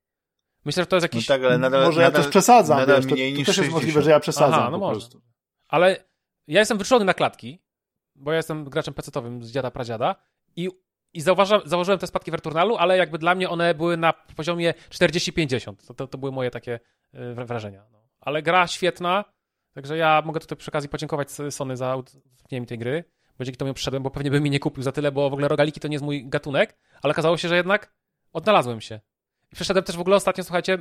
Myślę, 0.65 0.83
że 0.83 0.87
to 0.87 0.95
jest 0.95 1.03
jakiś... 1.03 1.29
No 1.29 1.35
tak, 1.35 1.43
ale 1.43 1.57
nadal, 1.57 1.85
może 1.85 2.01
nadal, 2.01 2.19
ja 2.19 2.23
też 2.23 2.31
przesadzam, 2.31 2.77
nadal 2.77 2.95
wiesz, 2.95 3.05
to, 3.05 3.15
mniej 3.15 3.33
to 3.33 3.37
niż 3.37 3.47
też 3.47 3.57
jest 3.57 3.65
60. 3.65 3.83
możliwe, 3.83 4.01
że 4.01 4.11
ja 4.11 4.19
przesadzam 4.19 4.59
Aha, 4.59 4.69
no 4.71 4.79
po 4.79 4.85
może. 4.85 4.99
prostu. 4.99 5.21
Ale 5.67 6.03
ja 6.47 6.59
jestem 6.59 6.77
wyczulony 6.77 7.05
na 7.05 7.13
klatki, 7.13 7.61
bo 8.15 8.31
ja 8.31 8.37
jestem 8.37 8.63
graczem 8.63 8.93
pecetowym 8.93 9.43
z 9.43 9.51
dziada 9.51 9.71
pradziada 9.71 10.15
i 10.55 10.69
i 11.13 11.21
zauważam, 11.21 11.61
zauważyłem 11.65 11.99
te 11.99 12.07
spadki 12.07 12.31
w 12.31 12.33
Returnalu, 12.33 12.77
ale 12.77 12.97
jakby 12.97 13.17
dla 13.17 13.35
mnie 13.35 13.49
one 13.49 13.73
były 13.73 13.97
na 13.97 14.13
poziomie 14.13 14.73
40-50. 14.89 15.87
To, 15.87 15.93
to, 15.93 16.07
to, 16.07 16.17
były 16.17 16.31
moje 16.31 16.51
takie 16.51 16.79
y, 17.15 17.45
wrażenia. 17.45 17.83
No. 17.91 17.99
Ale 18.21 18.41
gra 18.41 18.67
świetna, 18.67 19.25
także 19.73 19.97
ja 19.97 20.21
mogę 20.25 20.39
tutaj 20.39 20.57
przy 20.57 20.71
okazji 20.71 20.89
podziękować 20.89 21.31
Sony 21.49 21.77
za 21.77 21.95
udostępnienie 21.95 22.61
mi 22.61 22.67
tej 22.67 22.77
gry, 22.77 23.03
bo 23.37 23.45
dzięki 23.45 23.57
temu 23.57 23.67
ją 23.67 23.73
przyszedłem, 23.73 24.03
bo 24.03 24.11
pewnie 24.11 24.31
bym 24.31 24.43
mi 24.43 24.49
nie 24.49 24.59
kupił 24.59 24.83
za 24.83 24.91
tyle, 24.91 25.11
bo 25.11 25.29
w 25.29 25.33
ogóle 25.33 25.47
rogaliki 25.47 25.79
to 25.79 25.87
nie 25.87 25.95
jest 25.95 26.05
mój 26.05 26.29
gatunek, 26.29 26.77
ale 27.01 27.11
okazało 27.11 27.37
się, 27.37 27.47
że 27.47 27.55
jednak 27.55 27.93
odnalazłem 28.33 28.81
się. 28.81 28.99
I 29.51 29.55
przeszedłem 29.55 29.85
też 29.85 29.97
w 29.97 30.01
ogóle 30.01 30.15
ostatnio, 30.15 30.43
słuchajcie, 30.43 30.73
y, 30.73 30.79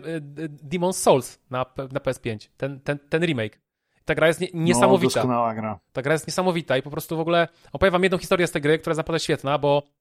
Demon's 0.49 0.93
Souls 0.93 1.41
na, 1.51 1.67
na 1.77 2.01
PS5, 2.01 2.49
ten, 2.57 2.81
ten, 2.81 2.99
ten 2.99 3.23
remake. 3.23 3.61
Ta 4.05 4.15
gra 4.15 4.27
jest 4.27 4.41
nie, 4.41 4.49
niesamowita. 4.55 5.25
No, 5.25 5.55
gra. 5.55 5.81
Ta 5.93 6.03
gra 6.03 6.13
jest 6.13 6.27
niesamowita 6.27 6.77
i 6.77 6.83
po 6.83 6.91
prostu 6.91 7.17
w 7.17 7.21
ogóle 7.21 7.49
opowiem 7.73 7.93
wam 7.93 8.03
jedną 8.03 8.19
historię 8.19 8.47
z 8.47 8.51
tej 8.51 8.63
gry, 8.63 8.79
która 8.79 8.93
jest 8.93 8.99
naprawdę 8.99 9.21
świetna, 9.21 9.59
bo 9.59 9.83
E, 9.83 10.00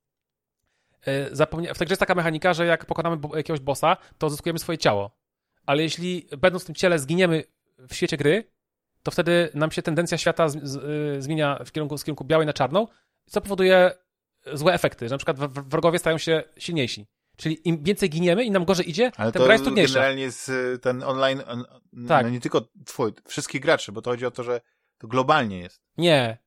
zapomnia... 1.31 1.73
w 1.73 1.79
jest 1.89 1.99
taka 1.99 2.15
mechanika, 2.15 2.53
że 2.53 2.65
jak 2.65 2.85
pokonamy 2.85 3.17
jakiegoś 3.35 3.59
bossa, 3.59 3.97
to 4.17 4.27
odzyskujemy 4.27 4.59
swoje 4.59 4.77
ciało. 4.77 5.11
Ale 5.65 5.83
jeśli 5.83 6.29
będąc 6.37 6.63
w 6.63 6.65
tym 6.65 6.75
ciele 6.75 6.99
zginiemy 6.99 7.43
w 7.77 7.95
świecie 7.95 8.17
gry, 8.17 8.51
to 9.03 9.11
wtedy 9.11 9.49
nam 9.53 9.71
się 9.71 9.81
tendencja 9.81 10.17
świata 10.17 10.49
z, 10.49 10.63
z, 10.63 10.75
y, 10.75 11.21
zmienia 11.21 11.59
w 11.65 11.71
kierunku, 11.71 11.97
z 11.97 12.03
kierunku 12.03 12.25
białej 12.25 12.47
na 12.47 12.53
czarną, 12.53 12.87
co 13.25 13.41
powoduje 13.41 13.91
złe 14.53 14.73
efekty, 14.73 15.09
że 15.09 15.15
na 15.15 15.17
przykład 15.17 15.37
wrogowie 15.69 15.99
stają 15.99 16.17
się 16.17 16.43
silniejsi. 16.57 17.07
Czyli 17.37 17.67
im 17.69 17.83
więcej 17.83 18.09
giniemy 18.09 18.43
i 18.43 18.51
nam 18.51 18.65
gorzej 18.65 18.89
idzie, 18.89 19.11
Ale 19.17 19.31
tym 19.31 19.43
gra 19.43 19.53
jest 19.53 19.63
trudniejsza. 19.63 19.93
generalnie 19.93 20.23
jest 20.23 20.51
ten 20.81 21.03
online, 21.03 21.41
on, 21.47 21.65
tak. 22.07 22.25
no 22.25 22.29
nie 22.29 22.41
tylko 22.41 22.61
twój, 22.85 23.13
wszystkich 23.27 23.61
graczy, 23.61 23.91
bo 23.91 24.01
to 24.01 24.09
chodzi 24.09 24.25
o 24.25 24.31
to, 24.31 24.43
że 24.43 24.61
to 24.97 25.07
globalnie 25.07 25.59
jest. 25.59 25.81
Nie, 25.97 26.37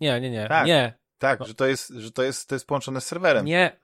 nie, 0.00 0.20
nie, 0.20 0.30
nie, 0.30 0.48
tak. 0.48 0.66
nie. 0.66 0.98
Tak, 1.18 1.40
no. 1.40 1.46
że 1.46 1.54
to 1.54 1.66
jest, 1.66 1.88
że 1.88 2.12
to 2.12 2.22
jest, 2.22 2.48
to 2.48 2.54
jest 2.54 2.66
połączone 2.66 3.00
z 3.00 3.06
serwerem. 3.06 3.46
Nie, 3.46 3.80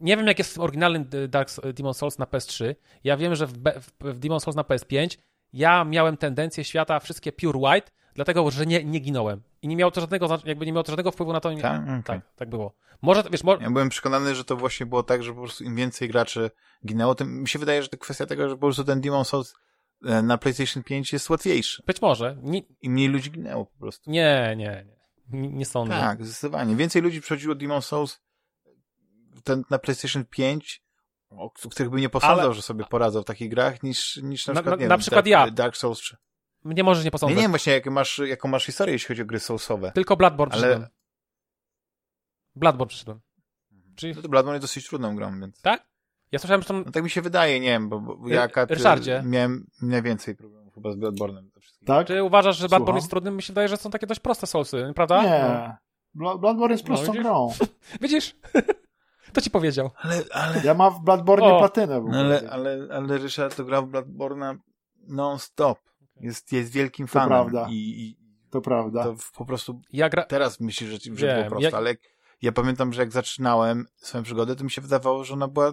nie 0.00 0.16
wiem, 0.16 0.26
jak 0.26 0.38
jest 0.38 0.54
w 0.54 0.60
oryginalnym 0.60 1.10
Dark 1.28 1.50
Demon 1.74 1.94
Souls 1.94 2.18
na 2.18 2.24
PS3. 2.24 2.74
Ja 3.04 3.16
wiem, 3.16 3.34
że 3.34 3.46
w, 3.46 3.52
w 4.00 4.18
Demon 4.18 4.40
Souls 4.40 4.56
na 4.56 4.62
PS5 4.62 5.18
ja 5.52 5.84
miałem 5.84 6.16
tendencję 6.16 6.64
świata 6.64 7.00
wszystkie 7.00 7.32
pure 7.32 7.58
white, 7.58 7.90
dlatego, 8.14 8.50
że 8.50 8.66
nie, 8.66 8.84
nie 8.84 9.00
ginąłem. 9.00 9.42
I 9.62 9.68
nie 9.68 9.76
miało 9.76 9.90
to 9.90 10.00
żadnego, 10.00 10.38
jakby 10.44 10.66
nie 10.66 10.72
miało 10.72 10.82
to 10.82 10.92
żadnego 10.92 11.10
wpływu 11.10 11.32
na 11.32 11.40
to. 11.40 11.56
Tak, 11.62 11.82
okay. 11.82 12.02
tak, 12.02 12.20
tak 12.36 12.50
było. 12.50 12.74
Może, 13.02 13.22
wiesz, 13.30 13.44
może... 13.44 13.62
Ja 13.62 13.70
byłem 13.70 13.88
przekonany, 13.88 14.34
że 14.34 14.44
to 14.44 14.56
właśnie 14.56 14.86
było 14.86 15.02
tak, 15.02 15.22
że 15.22 15.34
po 15.34 15.40
prostu 15.40 15.64
im 15.64 15.76
więcej 15.76 16.08
graczy 16.08 16.50
ginęło, 16.86 17.14
tym 17.14 17.40
mi 17.40 17.48
się 17.48 17.58
wydaje, 17.58 17.82
że 17.82 17.88
to 17.88 17.98
kwestia 17.98 18.26
tego, 18.26 18.48
że 18.48 18.54
po 18.54 18.60
prostu 18.60 18.84
ten 18.84 19.00
Demon 19.00 19.24
Souls 19.24 19.54
e, 20.04 20.22
na 20.22 20.38
PlayStation 20.38 20.82
5 20.82 21.12
jest 21.12 21.30
łatwiejszy. 21.30 21.82
Być 21.86 22.02
może. 22.02 22.36
Nie... 22.42 22.62
I 22.82 22.90
mniej 22.90 23.08
ludzi 23.08 23.30
ginęło 23.30 23.66
po 23.66 23.78
prostu. 23.78 24.10
Nie, 24.10 24.54
nie, 24.56 24.84
nie. 24.86 25.00
Nie 25.48 25.66
sądzę. 25.66 25.94
Tak, 25.94 26.24
zdecydowanie. 26.24 26.76
Więcej 26.76 27.02
ludzi 27.02 27.20
przechodziło 27.20 27.54
Demon 27.54 27.82
Souls 27.82 28.20
ten, 29.44 29.64
na 29.70 29.78
PlayStation 29.78 30.24
5, 30.24 30.82
o 31.30 31.50
których 31.50 31.90
bym 31.90 32.00
nie 32.00 32.08
posądzał, 32.08 32.46
Ale... 32.46 32.54
że 32.54 32.62
sobie 32.62 32.84
poradzą 32.84 33.22
w 33.22 33.24
takich 33.24 33.50
grach, 33.50 33.82
niż, 33.82 34.16
niż 34.16 34.46
na, 34.46 34.54
na 34.54 34.62
przykład, 34.62 34.80
na, 34.80 34.86
na 34.86 34.98
przykład 34.98 35.24
Dark, 35.24 35.48
ja. 35.48 35.50
Dark 35.50 35.76
Souls 35.76 35.98
3. 35.98 36.16
Nie 36.64 36.84
możesz 36.84 37.04
nie 37.04 37.10
posądzać. 37.10 37.36
Nie, 37.36 37.42
nie 37.42 37.48
właśnie 37.48 37.72
jak 37.72 37.86
masz, 37.86 38.18
jaką 38.18 38.48
masz 38.48 38.66
historię, 38.66 38.92
jeśli 38.92 39.08
chodzi 39.08 39.22
o 39.22 39.26
gry 39.26 39.40
Soulsowe. 39.40 39.92
Tylko 39.92 40.16
Bloodborne 40.16 40.54
Ale... 40.54 40.62
przyszedłem. 40.62 40.90
Bloodborne 42.54 42.88
przyszedłem. 42.88 43.20
Mhm. 43.72 43.94
Czyli... 43.96 44.14
No 44.16 44.22
to 44.22 44.28
Bloodborne 44.28 44.56
jest 44.56 44.64
dosyć 44.64 44.88
trudną 44.88 45.16
grą, 45.16 45.40
więc... 45.40 45.60
Tak? 45.62 45.90
Ja 46.32 46.38
słyszałem, 46.38 46.62
że 46.62 46.68
tam... 46.68 46.82
No 46.86 46.92
tak 46.92 47.04
mi 47.04 47.10
się 47.10 47.22
wydaje, 47.22 47.60
nie 47.60 47.68
wiem, 47.68 47.88
bo, 47.88 48.00
bo 48.00 48.28
ja 48.28 48.48
Ryszardzie. 48.68 49.22
miałem 49.26 49.66
najwięcej 49.82 50.36
problemów 50.36 50.74
chyba 50.74 50.92
z 50.92 50.96
Bloodborne'em. 50.96 51.44
Tak? 51.86 52.06
Czy 52.06 52.22
uważasz, 52.22 52.58
że 52.58 52.68
Bloodborne 52.68 52.98
jest 52.98 53.10
trudny? 53.10 53.30
Mi 53.30 53.42
się 53.42 53.52
wydaje, 53.52 53.68
że 53.68 53.76
są 53.76 53.90
takie 53.90 54.06
dość 54.06 54.20
proste 54.20 54.46
Soulsy, 54.46 54.92
prawda? 54.94 55.22
Nie. 55.22 55.76
Bloodborne 56.14 56.74
jest 56.74 56.84
prostą 56.84 57.14
no, 57.14 57.22
grą. 57.22 57.52
widzisz? 58.00 58.36
To 59.32 59.40
ci 59.40 59.50
powiedział. 59.50 59.90
Ale, 59.96 60.22
ale... 60.32 60.62
Ja 60.64 60.74
mam 60.74 60.94
w 60.94 61.00
Bloodborne 61.00 61.58
platynę. 61.58 62.00
No 62.00 62.18
ale, 62.18 62.50
ale, 62.50 62.88
ale 62.92 63.18
Ryszard 63.18 63.56
to 63.56 63.64
grał 63.64 63.86
w 63.86 63.90
Bloodborne 63.90 64.58
non-stop. 65.08 65.78
Jest, 66.20 66.52
jest 66.52 66.72
wielkim 66.72 67.06
fanem. 67.06 67.28
To 67.28 67.34
prawda. 67.34 67.66
I, 67.70 67.74
i 67.74 68.16
to 68.50 68.60
prawda. 68.60 69.04
To 69.04 69.14
po 69.36 69.44
prostu 69.44 69.80
ja 69.92 70.08
gra... 70.08 70.22
teraz 70.22 70.60
myślisz, 70.60 70.90
że, 70.90 70.96
że 71.14 71.26
Wiem, 71.26 71.36
było 71.36 71.48
prosto, 71.48 71.70
ja... 71.70 71.76
ale 71.76 71.94
ja 72.42 72.52
pamiętam, 72.52 72.92
że 72.92 73.02
jak 73.02 73.12
zaczynałem 73.12 73.86
swoją 73.96 74.24
przygodę, 74.24 74.56
to 74.56 74.64
mi 74.64 74.70
się 74.70 74.80
wydawało, 74.80 75.24
że 75.24 75.34
ona 75.34 75.48
była 75.48 75.72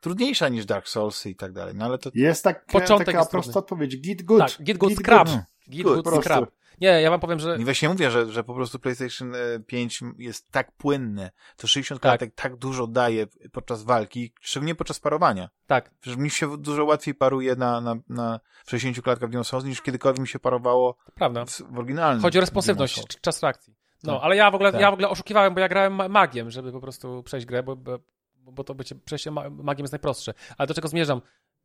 trudniejsza 0.00 0.48
niż 0.48 0.66
Dark 0.66 0.88
Souls 0.88 1.26
i 1.26 1.36
tak 1.36 1.52
dalej. 1.52 1.74
No 1.74 1.84
ale 1.84 1.98
to... 1.98 2.10
Jest 2.14 2.44
tak, 2.44 2.66
Początek 2.66 3.06
taka 3.06 3.18
jest 3.18 3.30
prosta 3.30 3.58
odpowiedź. 3.58 4.00
Git 4.00 4.22
good. 4.22 4.38
Tak, 4.38 4.62
git 4.62 4.78
good, 4.78 4.90
git 4.90 4.98
scrap. 4.98 5.28
Good. 5.28 5.40
Git 5.70 5.82
good, 5.82 6.04
good 6.04 6.24
scrap. 6.24 6.50
Nie, 6.80 6.88
ja 6.88 7.10
wam 7.10 7.20
powiem, 7.20 7.38
że... 7.38 7.56
I 7.58 7.64
właśnie 7.64 7.88
mówię, 7.88 8.10
że, 8.10 8.32
że 8.32 8.44
po 8.44 8.54
prostu 8.54 8.78
PlayStation 8.78 9.32
5 9.66 10.02
e, 10.02 10.06
jest 10.18 10.50
tak 10.50 10.72
płynny, 10.72 11.30
to 11.56 11.66
60 11.66 12.00
tak. 12.00 12.10
klatek 12.10 12.34
tak 12.34 12.56
dużo 12.56 12.86
daje 12.86 13.26
podczas 13.52 13.82
walki, 13.82 14.32
szczególnie 14.40 14.74
podczas 14.74 15.00
parowania. 15.00 15.48
Tak. 15.66 15.90
Że 16.02 16.16
mi 16.16 16.30
się 16.30 16.58
dużo 16.58 16.84
łatwiej 16.84 17.14
paruje 17.14 17.56
na, 17.56 17.80
na, 17.80 17.96
na 18.08 18.40
60 18.66 19.04
klatkach 19.04 19.30
w 19.30 19.44
Souls, 19.44 19.64
niż 19.64 19.82
kiedykolwiek 19.82 20.20
mi 20.20 20.28
się 20.28 20.38
parowało 20.38 20.96
Prawda. 21.14 21.44
w, 21.44 21.50
w 21.50 21.78
oryginalnym. 21.78 22.22
Chodzi 22.22 22.38
o 22.38 22.40
responsywność, 22.40 23.20
czas 23.20 23.42
reakcji. 23.42 23.74
No, 24.02 24.12
tak. 24.14 24.22
ale 24.24 24.36
ja 24.36 24.50
w, 24.50 24.54
ogóle, 24.54 24.72
tak. 24.72 24.80
ja 24.80 24.90
w 24.90 24.94
ogóle 24.94 25.08
oszukiwałem, 25.08 25.54
bo 25.54 25.60
ja 25.60 25.68
grałem 25.68 26.12
magiem, 26.12 26.50
żeby 26.50 26.72
po 26.72 26.80
prostu 26.80 27.22
przejść 27.22 27.46
grę, 27.46 27.62
bo, 27.62 27.76
bo, 27.76 27.98
bo 28.36 28.64
to 28.64 28.74
bycie, 28.74 28.94
przejście 28.94 29.30
magiem 29.50 29.84
jest 29.84 29.92
najprostsze. 29.92 30.34
Ale 30.58 30.66
do 30.66 30.74
czego 30.74 30.88
zmierzam? 30.88 31.20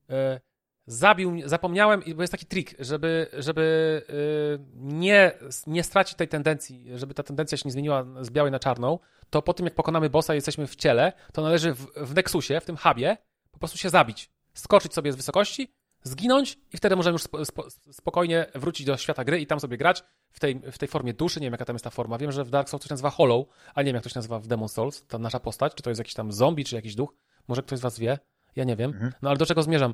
E, 0.09 0.41
zabił, 0.85 1.41
zapomniałem, 1.45 2.01
bo 2.15 2.23
jest 2.23 2.31
taki 2.31 2.45
trik, 2.45 2.75
żeby, 2.79 3.27
żeby 3.37 4.01
yy, 4.09 4.65
nie, 4.75 5.31
nie 5.67 5.83
stracić 5.83 6.17
tej 6.17 6.27
tendencji, 6.27 6.85
żeby 6.95 7.13
ta 7.13 7.23
tendencja 7.23 7.57
się 7.57 7.63
nie 7.65 7.71
zmieniła 7.71 8.05
z 8.21 8.29
białej 8.29 8.51
na 8.51 8.59
czarną, 8.59 8.99
to 9.29 9.41
po 9.41 9.53
tym 9.53 9.65
jak 9.65 9.75
pokonamy 9.75 10.09
bossa 10.09 10.33
i 10.33 10.37
jesteśmy 10.37 10.67
w 10.67 10.75
ciele, 10.75 11.13
to 11.33 11.41
należy 11.41 11.73
w, 11.73 11.87
w 11.95 12.15
Nexusie, 12.15 12.59
w 12.59 12.65
tym 12.65 12.77
hubie, 12.77 13.17
po 13.51 13.59
prostu 13.59 13.77
się 13.77 13.89
zabić. 13.89 14.31
Skoczyć 14.53 14.93
sobie 14.93 15.11
z 15.11 15.15
wysokości, 15.15 15.73
zginąć 16.03 16.59
i 16.73 16.77
wtedy 16.77 16.95
możemy 16.95 17.13
już 17.13 17.23
spo, 17.23 17.45
spo, 17.45 17.69
spokojnie 17.91 18.45
wrócić 18.55 18.87
do 18.87 18.97
świata 18.97 19.23
gry 19.23 19.39
i 19.39 19.47
tam 19.47 19.59
sobie 19.59 19.77
grać 19.77 20.03
w 20.29 20.39
tej, 20.39 20.59
w 20.71 20.77
tej 20.77 20.87
formie 20.87 21.13
duszy. 21.13 21.39
Nie 21.39 21.45
wiem, 21.45 21.53
jaka 21.53 21.65
tam 21.65 21.73
jest 21.73 21.83
ta 21.83 21.89
forma. 21.89 22.17
Wiem, 22.17 22.31
że 22.31 22.43
w 22.43 22.49
Dark 22.49 22.69
Souls 22.69 22.83
to 22.83 22.87
się 22.87 22.93
nazywa 22.93 23.09
Hollow, 23.09 23.47
a 23.75 23.81
nie 23.81 23.85
wiem, 23.85 23.95
jak 23.95 24.03
to 24.03 24.09
się 24.09 24.17
nazywa 24.17 24.39
w 24.39 24.47
Demon 24.47 24.69
Souls, 24.69 25.07
ta 25.07 25.17
nasza 25.17 25.39
postać, 25.39 25.75
czy 25.75 25.83
to 25.83 25.89
jest 25.89 25.99
jakiś 25.99 26.13
tam 26.13 26.31
zombie, 26.31 26.65
czy 26.65 26.75
jakiś 26.75 26.95
duch. 26.95 27.13
Może 27.47 27.61
ktoś 27.63 27.79
z 27.79 27.81
was 27.81 27.99
wie? 27.99 28.19
Ja 28.55 28.63
nie 28.63 28.75
wiem. 28.75 28.91
Mhm. 28.91 29.13
No 29.21 29.29
ale 29.29 29.37
do 29.37 29.45
czego 29.45 29.63
zmierzam? 29.63 29.93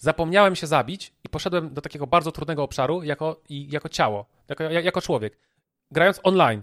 Zapomniałem 0.00 0.56
się 0.56 0.66
zabić 0.66 1.12
i 1.24 1.28
poszedłem 1.28 1.74
do 1.74 1.80
takiego 1.80 2.06
bardzo 2.06 2.32
trudnego 2.32 2.62
obszaru 2.62 3.02
jako, 3.02 3.40
i, 3.48 3.68
jako 3.70 3.88
ciało, 3.88 4.26
jako, 4.48 4.64
jako 4.64 5.00
człowiek. 5.00 5.38
Grając 5.90 6.20
online. 6.22 6.62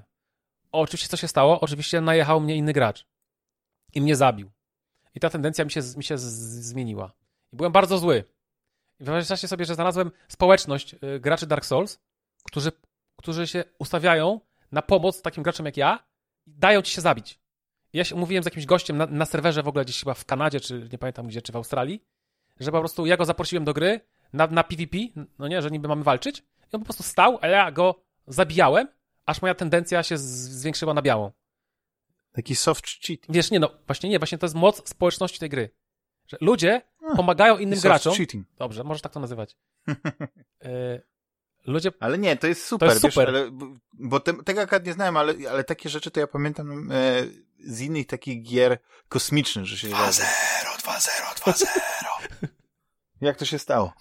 O, 0.72 0.80
oczywiście 0.80 1.08
co 1.08 1.18
się 1.18 1.28
stało? 1.28 1.60
Oczywiście 1.60 2.02
najechał 2.02 2.42
mnie 2.42 2.56
inny 2.56 2.74
gracz. 2.74 3.06
I 3.94 4.02
mnie 4.02 4.16
zabił. 4.16 4.52
I 5.16 5.20
ta 5.20 5.30
tendencja 5.30 5.66
mi 5.66 5.72
się, 5.72 5.82
mi 5.98 6.04
się 6.04 6.18
z, 6.18 6.24
zmieniła. 6.66 7.12
I 7.54 7.56
byłem 7.56 7.72
bardzo 7.72 7.98
zły. 7.98 8.24
I 9.00 9.04
wyobraźcie 9.04 9.48
sobie, 9.48 9.66
że 9.66 9.76
znalazłem 9.76 10.12
społeczność 10.28 10.94
y, 10.94 11.20
graczy 11.20 11.48
Dark 11.48 11.66
Souls, 11.66 12.00
którzy, 12.44 12.72
którzy 13.16 13.48
się 13.48 13.64
ustawiają 13.80 14.42
na 14.72 14.82
pomoc 14.82 15.22
takim 15.22 15.44
graczom 15.44 15.66
jak 15.66 15.78
ja 15.78 16.08
i 16.46 16.52
dają 16.52 16.82
ci 16.82 16.92
się 16.92 17.02
zabić. 17.02 17.40
I 17.94 17.98
ja 17.98 18.04
się 18.04 18.16
umówiłem 18.16 18.44
z 18.44 18.46
jakimś 18.46 18.66
gościem 18.66 18.98
na, 18.98 19.06
na 19.06 19.26
serwerze 19.26 19.64
w 19.64 19.68
ogóle 19.68 19.86
gdzieś 19.86 20.00
chyba 20.00 20.14
w 20.14 20.26
Kanadzie, 20.26 20.60
czy 20.60 20.90
nie 20.92 20.98
pamiętam 20.98 21.28
gdzie, 21.28 21.42
czy 21.42 21.52
w 21.52 21.56
Australii 21.56 22.04
że 22.60 22.72
po 22.72 22.80
prostu 22.80 23.06
ja 23.06 23.18
go 23.18 23.26
zaprosiłem 23.26 23.66
do 23.66 23.74
gry 23.74 24.02
na, 24.34 24.48
na 24.48 24.64
PvP, 24.64 24.98
no 25.40 25.48
nie, 25.48 25.62
że 25.62 25.72
niby 25.72 25.88
mamy 25.88 26.04
walczyć, 26.04 26.40
i 26.40 26.76
on 26.76 26.82
po 26.82 26.86
prostu 26.86 27.04
stał, 27.04 27.40
a 27.42 27.48
ja 27.48 27.72
go 27.72 28.04
zabijałem, 28.28 28.88
aż 29.26 29.42
moja 29.42 29.56
tendencja 29.56 30.04
się 30.04 30.18
zwiększyła 30.18 30.94
na 30.94 31.02
białą. 31.02 31.32
Taki 32.32 32.56
soft 32.56 32.86
cheat. 32.86 33.20
Wiesz, 33.30 33.52
nie, 33.52 33.60
no 33.60 33.70
właśnie 33.88 34.10
nie, 34.10 34.20
właśnie 34.20 34.38
to 34.38 34.46
jest 34.46 34.56
moc 34.56 34.90
społeczności 34.90 35.40
tej 35.40 35.50
gry. 35.50 35.70
Że 36.28 36.38
ludzie 36.42 36.82
pomagają 37.16 37.58
innym 37.58 37.80
graczom. 37.80 38.16
Cheating. 38.16 38.48
Dobrze, 38.58 38.84
możesz 38.84 39.02
tak 39.02 39.12
to 39.12 39.20
nazywać. 39.20 39.56
y 39.90 41.02
ludzie... 41.68 41.92
Ale 42.00 42.18
nie, 42.18 42.38
to 42.38 42.48
jest 42.48 42.66
super, 42.66 42.90
to 42.90 42.94
jest 42.94 43.06
wiesz, 43.06 43.14
super. 43.14 43.30
Ale, 43.30 43.50
bo 43.94 44.20
te, 44.20 44.44
tego 44.44 44.62
akurat 44.62 44.86
nie 44.86 44.94
znałem, 44.94 45.18
ale, 45.18 45.34
ale 45.50 45.64
takie 45.64 45.90
rzeczy 45.90 46.12
to 46.12 46.20
ja 46.20 46.28
pamiętam 46.28 46.92
e, 46.92 47.24
z 47.60 47.82
innych 47.82 48.08
takich 48.08 48.44
gier 48.44 48.78
kosmicznych, 49.10 49.66
że 49.66 49.78
się 49.78 49.88
2-0, 49.88 50.24
2-0, 50.84 51.08
2-0. 51.36 51.66
Jak 53.22 53.38
to 53.38 53.46
się 53.46 53.60
stało? 53.60 53.94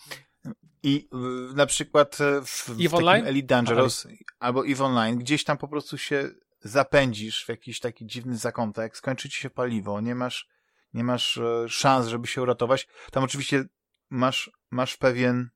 I 0.82 1.08
na 1.54 1.66
przykład 1.66 2.18
w, 2.46 2.68
w 2.68 2.90
takim 2.90 3.08
Elite 3.08 3.46
Dangerous 3.46 4.06
Aha. 4.06 4.16
albo 4.38 4.66
EVE 4.66 4.84
Online, 4.84 5.18
gdzieś 5.18 5.44
tam 5.44 5.58
po 5.58 5.68
prostu 5.68 5.98
się 5.98 6.30
zapędzisz 6.60 7.44
w 7.44 7.48
jakiś 7.48 7.80
taki 7.80 8.06
dziwny 8.06 8.36
zakątek, 8.36 8.96
skończy 8.96 9.28
ci 9.28 9.40
się 9.40 9.50
paliwo, 9.50 10.00
nie 10.00 10.14
masz, 10.14 10.48
nie 10.94 11.04
masz 11.04 11.38
e, 11.38 11.68
szans, 11.68 12.06
żeby 12.06 12.26
się 12.26 12.42
uratować. 12.42 12.88
Tam 13.12 13.24
oczywiście 13.24 13.64
masz, 14.10 14.50
masz 14.70 14.96
pewien 14.96 15.50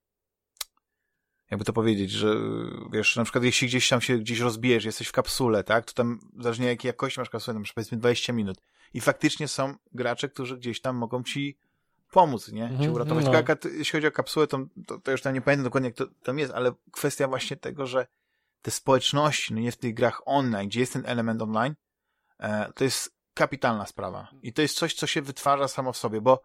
jakby 1.50 1.64
to 1.64 1.72
powiedzieć, 1.72 2.10
że 2.10 2.36
wiesz, 2.92 3.16
na 3.16 3.24
przykład 3.24 3.44
jeśli 3.44 3.68
gdzieś 3.68 3.88
tam 3.88 4.00
się 4.00 4.18
gdzieś 4.18 4.38
rozbijesz, 4.38 4.84
jesteś 4.84 5.08
w 5.08 5.12
kapsule, 5.12 5.64
tak, 5.64 5.84
to 5.84 5.92
tam 5.92 6.20
zależnie 6.38 6.66
jakiej 6.66 6.88
jakości 6.88 7.20
masz 7.20 7.30
kapsułę, 7.30 7.54
tam 7.54 7.64
powiedzmy 7.74 7.98
20 7.98 8.32
minut 8.32 8.58
i 8.94 9.00
faktycznie 9.00 9.48
są 9.48 9.74
gracze, 9.92 10.28
którzy 10.28 10.56
gdzieś 10.56 10.80
tam 10.80 10.96
mogą 10.96 11.22
ci 11.22 11.58
pomóc, 12.10 12.48
nie? 12.48 12.68
Cię 12.68 12.74
mhm, 12.74 12.92
uratować. 12.92 13.24
No. 13.24 13.42
Tylko 13.42 13.68
jeśli 13.68 13.92
chodzi 13.92 14.06
o 14.06 14.12
kapsułę, 14.12 14.46
to, 14.46 14.58
to, 14.86 14.98
to, 14.98 15.10
już 15.10 15.22
tam 15.22 15.34
nie 15.34 15.40
pamiętam 15.40 15.64
dokładnie, 15.64 15.88
jak 15.88 15.96
to 15.96 16.06
tam 16.22 16.38
jest, 16.38 16.52
ale 16.52 16.72
kwestia 16.92 17.28
właśnie 17.28 17.56
tego, 17.56 17.86
że 17.86 18.06
te 18.62 18.70
społeczności, 18.70 19.54
no 19.54 19.60
nie 19.60 19.72
w 19.72 19.76
tych 19.76 19.94
grach 19.94 20.22
online, 20.24 20.68
gdzie 20.68 20.80
jest 20.80 20.92
ten 20.92 21.02
element 21.06 21.42
online, 21.42 21.74
e, 22.38 22.72
to 22.72 22.84
jest 22.84 23.14
kapitalna 23.34 23.86
sprawa. 23.86 24.28
I 24.42 24.52
to 24.52 24.62
jest 24.62 24.76
coś, 24.76 24.94
co 24.94 25.06
się 25.06 25.22
wytwarza 25.22 25.68
samo 25.68 25.92
w 25.92 25.96
sobie, 25.96 26.20
bo 26.20 26.42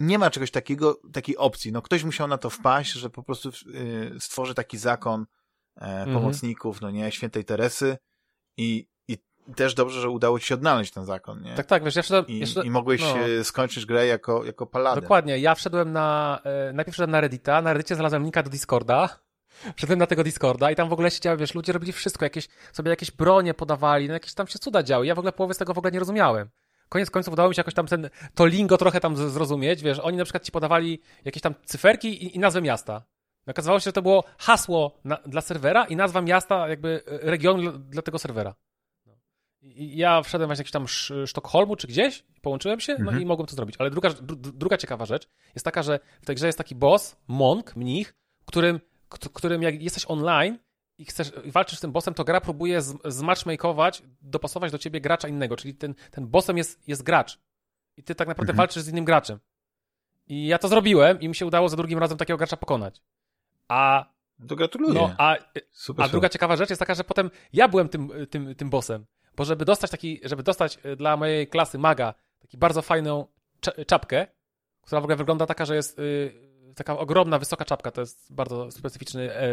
nie 0.00 0.18
ma 0.18 0.30
czegoś 0.30 0.50
takiego, 0.50 1.00
takiej 1.12 1.36
opcji. 1.36 1.72
No 1.72 1.82
ktoś 1.82 2.04
musiał 2.04 2.28
na 2.28 2.38
to 2.38 2.50
wpaść, 2.50 2.92
że 2.92 3.10
po 3.10 3.22
prostu 3.22 3.48
y, 3.48 4.20
stworzy 4.20 4.54
taki 4.54 4.78
zakon 4.78 5.26
e, 5.76 5.80
mhm. 5.80 6.14
pomocników, 6.14 6.80
no 6.80 6.90
nie, 6.90 7.12
świętej 7.12 7.44
Teresy 7.44 7.96
i 8.56 8.88
też 9.56 9.74
dobrze, 9.74 10.00
że 10.00 10.08
udało 10.08 10.38
ci 10.38 10.46
się 10.46 10.54
odnaleźć 10.54 10.92
ten 10.92 11.04
zakon, 11.04 11.42
nie? 11.42 11.54
Tak, 11.54 11.66
tak, 11.66 11.84
wiesz, 11.84 11.96
ja 11.96 12.02
wszedłem... 12.02 12.26
I, 12.26 12.44
i 12.64 12.70
mogłeś 12.70 13.00
no. 13.00 13.44
skończyć 13.44 13.86
grę 13.86 14.06
jako, 14.06 14.44
jako 14.44 14.66
paladyn. 14.66 15.02
Dokładnie, 15.02 15.38
ja 15.38 15.54
wszedłem 15.54 15.92
na, 15.92 16.40
e, 16.44 16.72
najpierw 16.72 16.94
wszedłem 16.94 17.10
na 17.10 17.20
Reddita, 17.20 17.62
na 17.62 17.72
Reddicie 17.72 17.94
znalazłem 17.94 18.22
linka 18.22 18.42
do 18.42 18.50
Discorda, 18.50 19.18
wszedłem 19.76 19.98
na 19.98 20.06
tego 20.06 20.24
Discorda 20.24 20.70
i 20.70 20.76
tam 20.76 20.88
w 20.88 20.92
ogóle 20.92 21.10
siedziały, 21.10 21.36
wiesz, 21.36 21.54
ludzie 21.54 21.72
robili 21.72 21.92
wszystko, 21.92 22.24
jakieś, 22.24 22.48
sobie 22.72 22.90
jakieś 22.90 23.10
bronie 23.10 23.54
podawali, 23.54 24.08
no 24.08 24.14
jakieś 24.14 24.34
tam 24.34 24.46
się 24.46 24.58
cuda 24.58 24.82
działy, 24.82 25.06
ja 25.06 25.14
w 25.14 25.18
ogóle 25.18 25.32
połowy 25.32 25.54
z 25.54 25.58
tego 25.58 25.74
w 25.74 25.78
ogóle 25.78 25.92
nie 25.92 25.98
rozumiałem 25.98 26.48
koniec 26.88 27.10
końców 27.10 27.32
udało 27.32 27.48
mi 27.48 27.54
się 27.54 27.60
jakoś 27.60 27.74
tam 27.74 27.86
ten, 27.86 28.10
to 28.34 28.46
lingo 28.46 28.78
trochę 28.78 29.00
tam 29.00 29.16
zrozumieć, 29.16 29.82
wiesz, 29.82 29.98
oni 29.98 30.16
na 30.16 30.24
przykład 30.24 30.44
ci 30.44 30.52
podawali 30.52 31.02
jakieś 31.24 31.42
tam 31.42 31.54
cyferki 31.64 32.24
i, 32.24 32.36
i 32.36 32.38
nazwę 32.38 32.62
miasta. 32.62 33.02
Okazywało 33.46 33.80
się, 33.80 33.84
że 33.84 33.92
to 33.92 34.02
było 34.02 34.24
hasło 34.38 34.98
na, 35.04 35.18
dla 35.26 35.40
serwera 35.40 35.84
i 35.84 35.96
nazwa 35.96 36.22
miasta, 36.22 36.68
jakby 36.68 37.02
e, 37.06 37.30
regionu 37.30 37.72
dla 37.72 38.02
tego 38.02 38.18
serwera. 38.18 38.54
Ja 39.76 40.22
wszedłem 40.22 40.48
właśnie 40.48 40.60
jakiś 40.60 40.72
tam 40.72 40.88
Sztokholmu 41.26 41.76
czy 41.76 41.86
gdzieś, 41.86 42.24
połączyłem 42.42 42.80
się, 42.80 42.92
no 42.92 42.98
mhm. 42.98 43.22
i 43.22 43.26
mogłem 43.26 43.46
to 43.46 43.56
zrobić. 43.56 43.76
Ale 43.78 43.90
druga, 43.90 44.10
druga 44.36 44.76
ciekawa 44.76 45.06
rzecz 45.06 45.28
jest 45.54 45.64
taka, 45.64 45.82
że 45.82 46.00
w 46.22 46.26
tej 46.26 46.36
grze 46.36 46.46
jest 46.46 46.58
taki 46.58 46.74
boss, 46.74 47.16
monk, 47.28 47.76
mnich, 47.76 48.14
którym, 48.44 48.80
którym 49.08 49.62
jak 49.62 49.82
jesteś 49.82 50.04
online, 50.08 50.58
i 50.98 51.04
chcesz 51.04 51.32
walczysz 51.46 51.78
z 51.78 51.80
tym 51.80 51.92
bossem, 51.92 52.14
to 52.14 52.24
gra 52.24 52.40
próbuje 52.40 52.82
zmatchmakeować, 53.04 54.02
dopasować 54.22 54.72
do 54.72 54.78
ciebie 54.78 55.00
gracza 55.00 55.28
innego, 55.28 55.56
czyli 55.56 55.74
ten, 55.74 55.94
ten 56.10 56.26
bossem 56.26 56.56
jest, 56.56 56.88
jest 56.88 57.02
gracz. 57.02 57.38
I 57.96 58.02
ty 58.02 58.14
tak 58.14 58.28
naprawdę 58.28 58.50
mhm. 58.52 58.56
walczysz 58.56 58.82
z 58.82 58.88
innym 58.88 59.04
graczem. 59.04 59.38
I 60.26 60.46
ja 60.46 60.58
to 60.58 60.68
zrobiłem 60.68 61.20
i 61.20 61.28
mi 61.28 61.34
się 61.34 61.46
udało 61.46 61.68
za 61.68 61.76
drugim 61.76 61.98
razem 61.98 62.18
takiego 62.18 62.36
gracza 62.36 62.56
pokonać. 62.56 63.02
A. 63.68 64.04
To 64.48 64.56
gratuluję. 64.56 64.94
No, 64.94 65.14
a, 65.18 65.36
a 65.98 66.08
druga 66.08 66.28
ciekawa 66.28 66.56
rzecz 66.56 66.70
jest 66.70 66.80
taka, 66.80 66.94
że 66.94 67.04
potem 67.04 67.30
ja 67.52 67.68
byłem 67.68 67.88
tym, 67.88 68.10
tym, 68.30 68.54
tym 68.54 68.70
bossem. 68.70 69.06
Bo 69.38 69.44
żeby 69.44 69.64
dostać 69.64 69.90
taki, 69.90 70.20
żeby 70.24 70.42
dostać 70.42 70.78
e, 70.82 70.96
dla 70.96 71.16
mojej 71.16 71.48
klasy 71.48 71.78
maga 71.78 72.14
taki 72.40 72.58
bardzo 72.58 72.82
fajną 72.82 73.26
czapkę, 73.86 74.26
która 74.82 75.00
w 75.00 75.04
ogóle 75.04 75.16
wygląda 75.16 75.46
taka, 75.46 75.64
że 75.64 75.76
jest. 75.76 75.98
Yy, 75.98 76.48
taka 76.74 76.98
ogromna, 76.98 77.38
wysoka 77.38 77.64
czapka, 77.64 77.90
to 77.90 78.00
jest 78.00 78.32
bardzo 78.32 78.70
specyficzny, 78.70 79.32
e, 79.32 79.50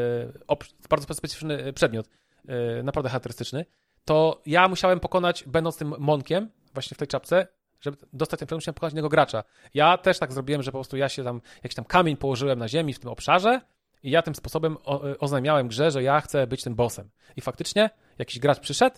bardzo 0.89 1.13
specyficzny 1.13 1.73
przedmiot, 1.73 2.09
e, 2.47 2.83
naprawdę 2.83 3.09
charakterystyczny, 3.09 3.65
to 4.05 4.41
ja 4.45 4.67
musiałem 4.67 4.99
pokonać, 4.99 5.43
będąc 5.47 5.77
tym 5.77 5.93
monkiem, 5.99 6.49
właśnie 6.73 6.95
w 6.95 6.97
tej 6.97 7.07
czapce, 7.07 7.47
żeby 7.81 7.97
dostać 8.13 8.39
ten 8.39 8.47
przedmiot, 8.47 8.61
musiałem 8.61 8.73
pokonać 8.73 8.93
innego 8.93 9.09
gracza. 9.09 9.43
Ja 9.73 9.97
też 9.97 10.19
tak 10.19 10.33
zrobiłem, 10.33 10.63
że 10.63 10.71
po 10.71 10.77
prostu 10.77 10.97
ja 10.97 11.09
się 11.09 11.23
tam, 11.23 11.41
jakiś 11.63 11.75
tam 11.75 11.85
kamień 11.85 12.17
położyłem 12.17 12.59
na 12.59 12.67
ziemi 12.67 12.93
w 12.93 12.99
tym 12.99 13.09
obszarze 13.09 13.61
i 14.03 14.11
ja 14.11 14.21
tym 14.21 14.35
sposobem 14.35 14.77
o, 14.83 15.09
e, 15.09 15.19
oznajmiałem 15.19 15.67
grze, 15.67 15.91
że 15.91 16.03
ja 16.03 16.21
chcę 16.21 16.47
być 16.47 16.63
tym 16.63 16.75
bossem. 16.75 17.09
I 17.35 17.41
faktycznie 17.41 17.89
jakiś 18.19 18.39
gracz 18.39 18.59
przyszedł, 18.59 18.95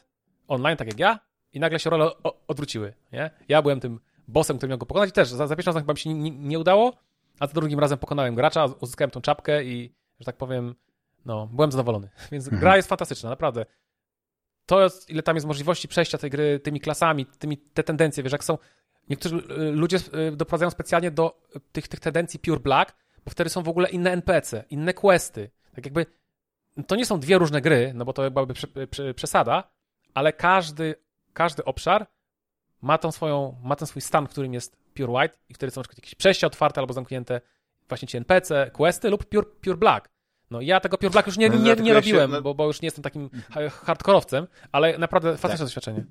online 0.47 0.77
tak 0.77 0.87
jak 0.87 0.99
ja, 0.99 1.19
i 1.53 1.59
nagle 1.59 1.79
się 1.79 1.89
role 1.89 2.11
odwróciły, 2.47 2.93
nie? 3.11 3.31
Ja 3.47 3.61
byłem 3.61 3.79
tym 3.79 3.99
bossem, 4.27 4.57
który 4.57 4.69
miał 4.69 4.77
go 4.77 4.85
pokonać 4.85 5.09
i 5.09 5.13
też 5.13 5.29
za, 5.29 5.47
za 5.47 5.55
pierwszym 5.55 5.69
razem 5.69 5.83
chyba 5.83 5.93
mi 5.93 5.99
się 5.99 6.13
nie, 6.13 6.31
nie 6.31 6.59
udało, 6.59 6.93
a 7.39 7.47
za 7.47 7.53
drugim 7.53 7.79
razem 7.79 7.97
pokonałem 7.97 8.35
gracza, 8.35 8.65
uzyskałem 8.65 9.11
tą 9.11 9.21
czapkę 9.21 9.63
i, 9.63 9.93
że 10.19 10.25
tak 10.25 10.37
powiem, 10.37 10.75
no, 11.25 11.47
byłem 11.47 11.71
zadowolony. 11.71 12.09
Więc 12.31 12.45
mhm. 12.45 12.59
gra 12.59 12.75
jest 12.75 12.89
fantastyczna, 12.89 13.29
naprawdę. 13.29 13.65
to, 14.65 14.83
jest, 14.83 15.09
ile 15.09 15.23
tam 15.23 15.35
jest 15.35 15.47
możliwości 15.47 15.87
przejścia 15.87 16.17
tej 16.17 16.29
gry 16.29 16.59
tymi 16.59 16.79
klasami, 16.79 17.25
tymi, 17.25 17.57
te 17.57 17.83
tendencje, 17.83 18.23
wiesz, 18.23 18.33
jak 18.33 18.43
są, 18.43 18.57
niektórzy 19.09 19.35
y, 19.35 19.71
ludzie 19.71 19.97
y, 19.97 20.35
doprowadzają 20.35 20.71
specjalnie 20.71 21.11
do 21.11 21.41
tych, 21.71 21.87
tych 21.87 21.99
tendencji 21.99 22.39
pure 22.39 22.59
black, 22.59 22.95
bo 23.25 23.31
wtedy 23.31 23.49
są 23.49 23.63
w 23.63 23.69
ogóle 23.69 23.89
inne 23.89 24.11
NPC, 24.11 24.63
inne 24.69 24.93
questy, 24.93 25.49
tak 25.75 25.85
jakby 25.85 26.05
to 26.87 26.95
nie 26.95 27.05
są 27.05 27.19
dwie 27.19 27.37
różne 27.37 27.61
gry, 27.61 27.91
no 27.95 28.05
bo 28.05 28.13
to 28.13 28.31
byłaby 28.31 28.53
przesada, 29.15 29.76
ale 30.13 30.33
każdy, 30.33 30.95
każdy 31.33 31.65
obszar 31.65 32.07
ma, 32.81 32.97
tą 32.97 33.11
swoją, 33.11 33.55
ma 33.63 33.75
ten 33.75 33.87
swój 33.87 34.01
stan, 34.01 34.27
w 34.27 34.29
którym 34.29 34.53
jest 34.53 34.77
pure 34.93 35.11
white 35.11 35.37
i 35.49 35.53
wtedy 35.53 35.71
są 35.71 35.79
na 35.79 35.83
przykład 35.83 35.97
jakieś 35.97 36.15
przejścia 36.15 36.47
otwarte 36.47 36.81
albo 36.81 36.93
zamknięte, 36.93 37.41
właśnie 37.89 38.07
ci 38.07 38.17
NPC, 38.17 38.71
questy 38.73 39.09
lub 39.09 39.25
pure, 39.25 39.45
pure 39.61 39.77
black. 39.77 40.09
No 40.51 40.61
ja 40.61 40.79
tego 40.79 40.97
Pure 40.97 41.09
Black 41.09 41.27
już 41.27 41.37
nie, 41.37 41.49
no, 41.49 41.55
nie, 41.55 41.75
nie 41.75 41.93
robiłem, 41.93 42.29
się, 42.31 42.35
no... 42.35 42.41
bo, 42.41 42.55
bo 42.55 42.67
już 42.67 42.81
nie 42.81 42.85
jestem 42.87 43.03
takim 43.03 43.29
hardkorowcem, 43.83 44.47
ale 44.71 44.97
naprawdę 44.97 45.37
fantastyczne 45.37 45.57
tak. 45.57 45.67
doświadczenie. 45.67 46.05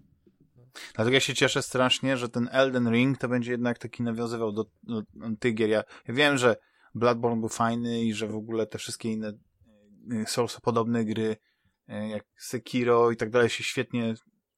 Dlatego 0.94 1.14
ja 1.14 1.20
się 1.20 1.34
cieszę 1.34 1.62
strasznie, 1.62 2.16
że 2.16 2.28
ten 2.28 2.48
Elden 2.52 2.90
Ring 2.90 3.18
to 3.18 3.28
będzie 3.28 3.52
jednak 3.52 3.78
taki 3.78 4.02
nawiązywał 4.02 4.52
do, 4.52 4.64
do, 4.82 5.02
do 5.14 5.36
tych 5.40 5.54
gier. 5.54 5.68
Ja, 5.68 5.82
ja 6.08 6.14
wiem, 6.14 6.38
że 6.38 6.56
Bloodborne 6.94 7.40
był 7.40 7.48
fajny 7.48 8.00
i 8.00 8.14
że 8.14 8.26
w 8.26 8.36
ogóle 8.36 8.66
te 8.66 8.78
wszystkie 8.78 9.12
inne 9.12 9.32
e, 10.12 10.26
Souls 10.26 10.60
podobne 10.60 11.04
gry 11.04 11.36
jak 11.88 12.24
Sekiro 12.36 13.10
i 13.10 13.16
tak 13.16 13.30
dalej 13.30 13.50
się 13.50 13.64
świetnie, 13.64 14.14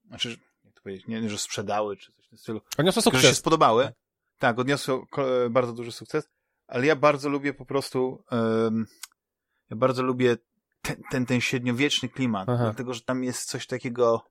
znaczy, 0.06 0.38
jak 0.64 0.74
to 0.74 0.82
powiedzieć, 0.82 1.06
nie 1.06 1.30
że 1.30 1.38
sprzedały 1.38 1.96
czy 1.96 2.12
coś 2.12 2.26
w 2.26 2.28
tym 2.28 2.38
stylu. 2.38 2.60
Odniosły 2.78 3.02
sukces. 3.02 3.22
Że 3.22 3.28
się 3.28 3.34
spodobały. 3.34 3.92
Tak, 4.38 4.59
odniosły 4.59 5.00
bardzo 5.50 5.72
duży 5.72 5.92
sukces, 5.92 6.28
ale 6.66 6.86
ja 6.86 6.96
bardzo 6.96 7.28
lubię 7.28 7.55
po 7.55 7.64
prostu 7.64 8.24
um, 8.30 8.86
ja 9.70 9.76
bardzo 9.76 10.02
lubię 10.02 10.36
ten, 10.82 11.02
ten, 11.10 11.26
ten 11.26 11.40
średniowieczny 11.40 12.09
klimat, 12.09 12.48
Aha. 12.48 12.64
dlatego, 12.64 12.94
że 12.94 13.00
tam 13.00 13.24
jest 13.24 13.48
coś 13.48 13.66
takiego 13.66 14.24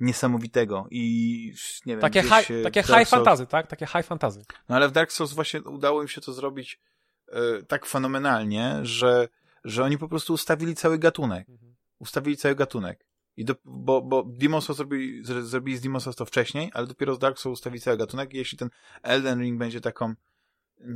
niesamowitego 0.00 0.86
i 0.90 1.52
nie 1.86 1.92
wiem, 1.92 2.00
Takie, 2.00 2.22
high, 2.22 2.62
takie 2.62 2.82
high 2.82 3.08
fantazy, 3.08 3.46
tak? 3.46 3.66
Takie 3.66 3.86
high 3.86 4.06
fantazy. 4.06 4.42
No 4.68 4.76
ale 4.76 4.88
w 4.88 4.92
Dark 4.92 5.12
Souls 5.12 5.32
właśnie 5.32 5.62
udało 5.62 6.02
im 6.02 6.08
się 6.08 6.20
to 6.20 6.32
zrobić 6.32 6.80
e, 7.28 7.62
tak 7.62 7.86
fenomenalnie, 7.86 8.78
że, 8.82 9.28
że 9.64 9.84
oni 9.84 9.98
po 9.98 10.08
prostu 10.08 10.32
ustawili 10.32 10.74
cały 10.74 10.98
gatunek. 10.98 11.48
Mhm. 11.48 11.67
Ustawili 11.98 12.36
cały 12.36 12.54
gatunek. 12.54 13.06
I 13.36 13.44
do, 13.44 13.54
bo, 13.64 14.02
bo 14.02 14.22
Demon's 14.22 14.60
Souls 14.60 14.76
zrobili, 14.76 15.24
zrobili 15.24 15.76
z 15.76 15.82
Demon's 15.82 16.00
Souls 16.00 16.16
to 16.16 16.24
wcześniej, 16.24 16.70
ale 16.74 16.86
dopiero 16.86 17.14
z 17.14 17.18
Dark 17.18 17.38
Souls 17.38 17.58
ustawili 17.58 17.80
cały 17.80 17.96
gatunek 17.96 18.34
i 18.34 18.36
jeśli 18.36 18.58
ten 18.58 18.70
Elden 19.02 19.40
Ring 19.40 19.58
będzie 19.58 19.80
taką, 19.80 20.14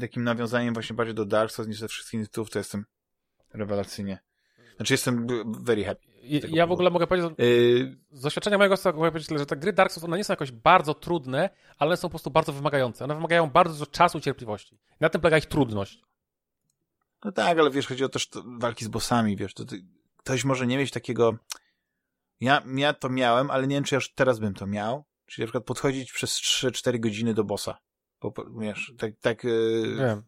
takim 0.01 0.25
nawiązaniem 0.25 0.75
właśnie 0.75 0.97
bardziej 0.97 1.15
do 1.15 1.25
Dark 1.25 1.53
Souls 1.53 1.69
niż 1.69 1.79
ze 1.79 1.89
wszystkich 1.89 2.23
tytułów, 2.23 2.51
to 2.51 2.59
jestem 2.59 2.85
rewelacyjnie. 3.53 4.19
Znaczy 4.77 4.95
jestem 4.95 5.27
very 5.65 5.85
happy. 5.85 6.13
Ja 6.49 6.67
w 6.67 6.73
ogóle 6.73 6.91
mogę 6.91 7.07
powiedzieć, 7.07 7.31
yy... 7.39 7.97
z 8.11 8.23
doświadczenia 8.23 8.59
mojego 8.59 8.77
mogę 8.85 9.11
powiedzieć, 9.11 9.39
że 9.39 9.47
te 9.47 9.57
gry 9.57 9.73
Dark 9.73 9.93
Souls, 9.93 10.05
one 10.05 10.17
nie 10.17 10.25
są 10.25 10.33
jakoś 10.33 10.53
bardzo 10.53 10.95
trudne, 10.95 11.51
ale 11.79 11.89
one 11.89 11.97
są 11.97 12.09
po 12.09 12.11
prostu 12.11 12.31
bardzo 12.31 12.53
wymagające. 12.53 13.05
One 13.05 13.15
wymagają 13.15 13.51
bardzo 13.51 13.75
dużo 13.75 13.87
czasu 13.87 14.19
i 14.19 14.21
cierpliwości. 14.21 14.79
Na 15.01 15.09
tym 15.09 15.21
polega 15.21 15.39
ich 15.39 15.47
trudność. 15.47 16.03
No 17.25 17.33
tak, 17.33 17.59
ale 17.59 17.71
wiesz, 17.71 17.87
chodzi 17.87 18.05
o 18.05 18.09
też 18.09 18.29
walki 18.59 18.85
z 18.85 18.89
bossami, 18.89 19.37
wiesz, 19.37 19.55
to 19.55 19.65
ty, 19.65 19.85
ktoś 20.25 20.45
może 20.45 20.67
nie 20.67 20.79
mieć 20.79 20.91
takiego... 20.91 21.37
Ja, 22.41 22.63
ja 22.75 22.95
to 22.95 23.09
miałem, 23.09 23.51
ale 23.51 23.67
nie 23.67 23.77
wiem, 23.77 23.85
czy 23.85 23.95
ja 23.95 23.97
już 23.97 24.15
teraz 24.15 24.39
bym 24.39 24.55
to 24.55 24.67
miał. 24.67 25.05
Czyli 25.27 25.43
na 25.43 25.47
przykład 25.47 25.65
podchodzić 25.65 26.13
przez 26.13 26.35
3-4 26.35 27.01
godziny 27.01 27.35
do 27.35 27.45
bossa. 27.45 27.79
Bo, 28.21 28.35
wiesz, 28.61 28.93
tak... 28.99 29.13
tak 29.21 29.45
yy... 29.45 29.97
Wiem. 29.99 30.23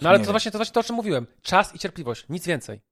No 0.00 0.08
ale 0.08 0.20
to 0.20 0.30
właśnie, 0.30 0.50
to 0.50 0.58
właśnie 0.58 0.72
to, 0.72 0.80
o 0.80 0.82
czym 0.82 0.96
mówiłem. 0.96 1.26
Czas 1.42 1.74
i 1.74 1.78
cierpliwość, 1.78 2.26
nic 2.28 2.46
więcej. 2.46 2.82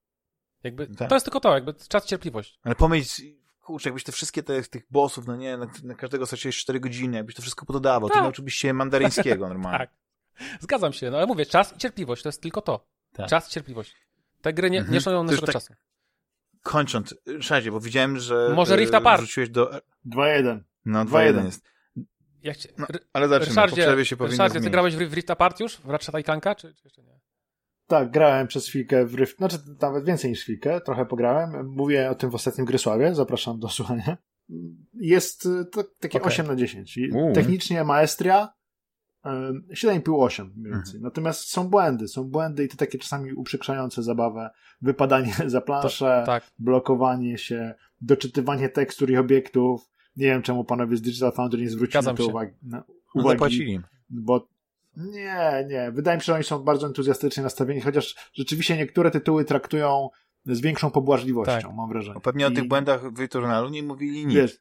Jakby, 0.64 0.86
tak. 0.86 1.09
To 1.09 1.16
jest 1.16 1.26
tylko 1.26 1.40
to, 1.40 1.55
jakby 1.55 1.74
czas 1.74 2.05
i 2.05 2.09
cierpliwość. 2.09 2.59
Ale 2.62 2.74
pomyśl, 2.74 3.22
kurczę, 3.60 3.89
jakbyś 3.89 4.05
te 4.05 4.12
wszystkie 4.12 4.43
te, 4.43 4.62
tych 4.62 4.86
bossów, 4.90 5.26
no 5.26 5.36
nie, 5.36 5.56
na, 5.56 5.66
na 5.85 5.94
każdego 5.94 6.26
straciłeś 6.26 6.59
4 6.59 6.80
godziny, 6.80 7.16
jakbyś 7.16 7.35
to 7.35 7.43
wszystko 7.43 7.66
pododawał, 7.66 8.09
tak. 8.09 8.18
to 8.18 8.22
nauczyłbyś 8.22 8.55
się 8.55 8.72
mandaryńskiego 8.72 9.48
normalnie. 9.55 9.78
tak. 9.78 9.90
Zgadzam 10.60 10.93
się, 10.93 11.10
no 11.10 11.16
ale 11.16 11.26
mówię, 11.26 11.47
czas 11.47 11.76
i 11.76 11.78
cierpliwość, 11.78 12.22
to 12.22 12.28
jest 12.28 12.43
tylko 12.43 12.62
to. 12.62 12.86
Tak. 13.12 13.28
Czas 13.28 13.48
i 13.48 13.51
cierpliwość. 13.51 13.94
Te 14.43 14.52
gry 14.52 14.70
nie, 14.70 14.78
mhm. 14.78 14.94
nie 14.94 15.01
szanują 15.01 15.24
naszego 15.24 15.47
tak... 15.47 15.52
czasu. 15.52 15.74
Kończąc, 16.68 17.14
Szadzie, 17.40 17.72
bo 17.72 17.80
widziałem, 17.80 18.18
że 18.18 18.52
Może 18.54 18.76
Rift 18.76 18.94
Apart. 18.94 19.22
wrzuciłeś 19.22 19.50
do... 19.50 19.70
2-1. 20.06 20.60
No, 20.84 21.04
2-1 21.04 21.44
jest. 21.44 21.68
Jak 22.42 22.56
cię... 22.56 22.68
no, 22.78 22.86
ale 23.12 23.28
zacznijmy, 23.28 23.50
Ryszardzie, 23.50 23.76
po 23.76 23.82
przerwie 23.82 24.04
się 24.04 24.16
powinno 24.16 24.32
Ryszardzie, 24.32 24.60
ty 24.60 24.70
grałeś 24.70 24.96
w 24.96 25.12
Rift 25.12 25.30
Apart 25.30 25.60
już? 25.60 25.76
W 25.76 25.90
Ratchet 25.90 26.24
Clanka, 26.24 26.54
czy, 26.54 26.74
czy 26.74 26.80
jeszcze 26.84 27.02
nie? 27.02 27.20
Tak, 27.86 28.10
grałem 28.10 28.46
przez 28.46 28.68
chwilkę 28.68 29.06
w 29.06 29.14
Rift, 29.14 29.36
znaczy 29.36 29.56
nawet 29.82 30.04
więcej 30.04 30.30
niż 30.30 30.42
chwilkę, 30.42 30.80
trochę 30.80 31.06
pograłem. 31.06 31.66
Mówię 31.66 32.10
o 32.10 32.14
tym 32.14 32.30
w 32.30 32.34
ostatnim 32.34 32.66
Grysławie, 32.66 33.14
zapraszam 33.14 33.58
do 33.58 33.68
słuchania. 33.68 34.16
Jest 34.94 35.46
y, 35.46 35.64
to 35.72 35.84
takie 36.00 36.18
okay. 36.18 36.32
8 36.32 36.46
na 36.46 36.56
10. 36.56 36.98
Technicznie 37.34 37.84
maestria 37.84 38.48
7,5-8 39.24 40.50
mniej 40.56 40.72
więcej. 40.72 40.94
Mhm. 40.94 41.02
Natomiast 41.02 41.40
są 41.40 41.68
błędy, 41.68 42.08
są 42.08 42.24
błędy 42.24 42.64
i 42.64 42.68
to 42.68 42.76
takie 42.76 42.98
czasami 42.98 43.32
uprzykrzające 43.32 44.02
zabawę. 44.02 44.50
Wypadanie 44.82 45.34
za 45.46 45.60
planszę, 45.60 46.20
to, 46.20 46.26
tak. 46.26 46.50
blokowanie 46.58 47.38
się, 47.38 47.74
doczytywanie 48.00 48.68
tekstur 48.68 49.10
i 49.10 49.16
obiektów. 49.16 49.90
Nie 50.16 50.26
wiem, 50.26 50.42
czemu 50.42 50.64
panowie 50.64 50.96
z 50.96 51.02
Digital 51.02 51.32
Foundry 51.32 51.62
nie 51.62 51.70
zwrócili 51.70 52.04
na 52.04 52.14
to 52.14 52.26
uwagi. 52.26 52.52
Na, 52.62 52.84
no 53.14 53.22
uwagi 53.22 53.80
bo 54.10 54.48
nie, 54.96 55.66
nie. 55.68 55.92
Wydaje 55.92 56.16
mi 56.16 56.22
się, 56.22 56.26
że 56.26 56.34
oni 56.34 56.44
są 56.44 56.58
bardzo 56.58 56.86
entuzjastycznie 56.86 57.42
nastawieni, 57.42 57.80
chociaż 57.80 58.30
rzeczywiście 58.32 58.76
niektóre 58.76 59.10
tytuły 59.10 59.44
traktują 59.44 60.08
z 60.46 60.60
większą 60.60 60.90
pobłażliwością, 60.90 61.52
tak. 61.52 61.74
mam 61.76 61.88
wrażenie. 61.88 62.14
Bo 62.14 62.20
pewnie 62.20 62.44
I... 62.44 62.46
o 62.46 62.50
tych 62.50 62.68
błędach 62.68 63.12
w 63.12 63.20
Eternalu 63.20 63.68
nie 63.68 63.82
mówili 63.82 64.26
nic. 64.26 64.36
Wiesz, 64.36 64.58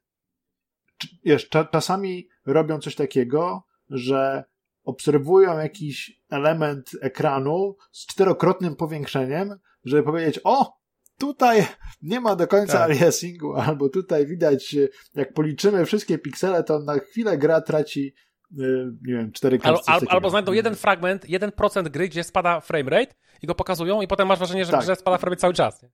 wiesz, 1.23 1.49
czasami 1.71 2.27
robią 2.45 2.79
coś 2.79 2.95
takiego, 2.95 3.63
że 3.89 4.43
obserwują 4.83 5.59
jakiś 5.59 6.21
element 6.29 6.91
ekranu 7.01 7.75
z 7.91 8.05
czterokrotnym 8.05 8.75
powiększeniem, 8.75 9.59
żeby 9.85 10.03
powiedzieć, 10.03 10.39
o, 10.43 10.77
tutaj 11.19 11.67
nie 12.01 12.19
ma 12.19 12.35
do 12.35 12.47
końca 12.47 12.73
tak. 12.73 12.81
aliasingu, 12.81 13.53
albo 13.55 13.89
tutaj 13.89 14.25
widać, 14.25 14.75
jak 15.15 15.33
policzymy 15.33 15.85
wszystkie 15.85 16.17
piksele, 16.17 16.63
to 16.63 16.79
na 16.79 16.99
chwilę 16.99 17.37
gra 17.37 17.61
traci 17.61 18.13
Y, 18.51 18.91
nie 19.01 19.13
wiem, 19.13 19.31
4 19.31 19.59
Al, 19.63 19.77
al, 19.87 20.01
Albo 20.09 20.29
znajdą 20.29 20.53
jeden 20.53 20.75
fragment, 20.75 21.25
1% 21.25 21.89
gry, 21.89 22.09
gdzie 22.09 22.23
spada 22.23 22.61
framerate 22.61 23.13
i 23.41 23.47
go 23.47 23.55
pokazują 23.55 24.01
i 24.01 24.07
potem 24.07 24.27
masz 24.27 24.39
wrażenie, 24.39 24.65
że 24.65 24.71
tak. 24.71 24.81
grze 24.81 24.95
spada 24.95 25.17
framerate 25.17 25.41
cały 25.41 25.53
czas. 25.53 25.83
Nie? 25.83 25.89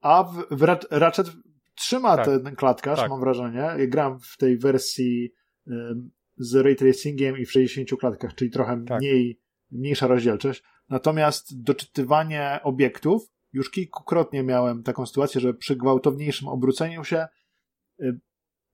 A 0.00 0.22
w, 0.22 0.46
w 0.50 0.62
Ratchet 0.90 1.26
trzyma 1.74 2.16
tak. 2.16 2.26
ten 2.26 2.56
klatkarz, 2.56 2.98
tak. 2.98 3.10
mam 3.10 3.20
wrażenie. 3.20 3.58
Ja 3.58 3.86
gram 3.86 4.18
w 4.20 4.36
tej 4.36 4.58
wersji 4.58 5.32
z 6.40 6.54
ray 6.54 6.76
tracingiem 6.76 7.38
i 7.38 7.46
w 7.46 7.52
60 7.52 8.00
klatkach, 8.00 8.34
czyli 8.34 8.50
trochę 8.50 8.84
tak. 8.84 9.00
mniej, 9.00 9.40
mniejsza 9.70 10.06
rozdzielczość. 10.06 10.62
Natomiast 10.88 11.62
doczytywanie 11.62 12.60
obiektów, 12.62 13.30
już 13.52 13.70
kilkukrotnie 13.70 14.42
miałem 14.42 14.82
taką 14.82 15.06
sytuację, 15.06 15.40
że 15.40 15.54
przy 15.54 15.76
gwałtowniejszym 15.76 16.48
obróceniu 16.48 17.04
się 17.04 17.26
y, 18.00 18.20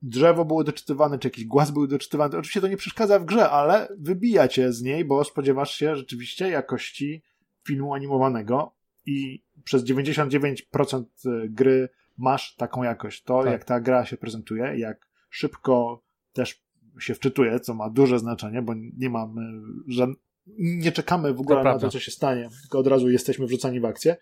drzewo 0.03 0.45
było 0.45 0.65
doczytywane, 0.65 1.19
czy 1.19 1.29
jakiś 1.29 1.45
głaz 1.45 1.71
był 1.71 1.87
doczytywany. 1.87 2.39
Oczywiście 2.39 2.61
to 2.61 2.69
nie 2.69 2.77
przeszkadza 2.77 3.19
w 3.19 3.25
grze, 3.25 3.51
ale 3.51 3.89
wybija 3.99 4.49
cię 4.49 4.73
z 4.73 4.83
niej, 4.83 5.05
bo 5.05 5.25
spodziewasz 5.25 5.75
się 5.75 5.97
rzeczywiście 5.97 6.49
jakości 6.49 7.23
filmu 7.67 7.95
animowanego 7.95 8.77
i 9.07 9.45
przez 9.65 9.85
99% 9.85 11.05
gry 11.49 11.89
masz 12.17 12.57
taką 12.57 12.83
jakość. 12.83 13.23
To, 13.23 13.43
tak. 13.43 13.53
jak 13.53 13.65
ta 13.65 13.81
gra 13.81 14.05
się 14.05 14.17
prezentuje, 14.17 14.79
jak 14.79 15.09
szybko 15.31 16.03
też 16.33 16.66
się 17.01 17.15
wczytuje, 17.15 17.61
co 17.61 17.75
ma 17.75 17.91
duże 17.91 18.19
znaczenie, 18.19 18.63
bo 18.63 18.75
nie 18.97 19.11
mamy 19.11 19.43
żadnych 19.89 20.27
nie 20.59 20.93
czekamy 20.93 21.35
w 21.35 21.41
ogóle 21.41 21.57
to 21.57 21.65
na 21.65 21.71
prawda. 21.71 21.87
to, 21.87 21.93
co 21.93 22.01
się 22.01 22.11
stanie, 22.11 22.49
tylko 22.63 22.79
od 22.79 22.87
razu 22.87 23.11
jesteśmy 23.11 23.47
wrzucani 23.47 23.81
w 23.81 23.85
akcję 23.85 24.17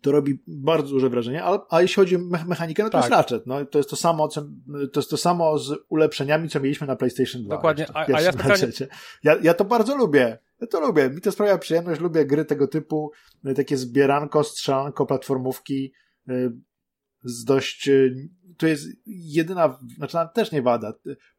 to 0.00 0.12
robi 0.12 0.42
bardzo 0.46 0.90
duże 0.90 1.08
wrażenie, 1.08 1.44
a, 1.44 1.66
a 1.70 1.82
jeśli 1.82 1.94
chodzi 1.94 2.16
o 2.16 2.18
me 2.18 2.44
mechanikę, 2.44 2.82
no 2.82 2.88
to 2.88 2.92
tak. 2.92 3.02
jest 3.02 3.16
Ratchet. 3.16 3.46
No, 3.46 3.64
to 3.64 3.78
jest 3.78 3.90
to 3.90 3.96
samo, 3.96 4.28
co, 4.28 4.42
to 4.92 5.00
jest 5.00 5.10
to 5.10 5.16
samo 5.16 5.58
z 5.58 5.74
ulepszeniami, 5.88 6.48
co 6.48 6.60
mieliśmy 6.60 6.86
na 6.86 6.96
PlayStation 6.96 7.42
2. 7.42 7.56
Dokładnie, 7.56 7.86
a, 7.94 8.06
a 8.14 8.20
ja, 8.20 8.32
specjalnie... 8.32 8.72
ja, 9.22 9.36
ja 9.42 9.54
to 9.54 9.64
bardzo 9.64 9.96
lubię. 9.96 10.38
Ja 10.60 10.66
to 10.66 10.80
lubię. 10.80 11.10
Mi 11.10 11.20
to 11.20 11.32
sprawia 11.32 11.58
przyjemność. 11.58 12.00
Lubię 12.00 12.26
gry 12.26 12.44
tego 12.44 12.68
typu, 12.68 13.12
takie 13.56 13.76
zbieranko, 13.76 14.44
strzelanko, 14.44 15.06
platformówki 15.06 15.92
y, 16.30 16.52
z 17.24 17.44
dość 17.44 17.88
y, 17.88 18.28
to 18.58 18.66
jest 18.66 18.86
jedyna, 19.06 19.78
znaczy 19.96 20.16
też 20.34 20.52
nie 20.52 20.62
wada. 20.62 20.92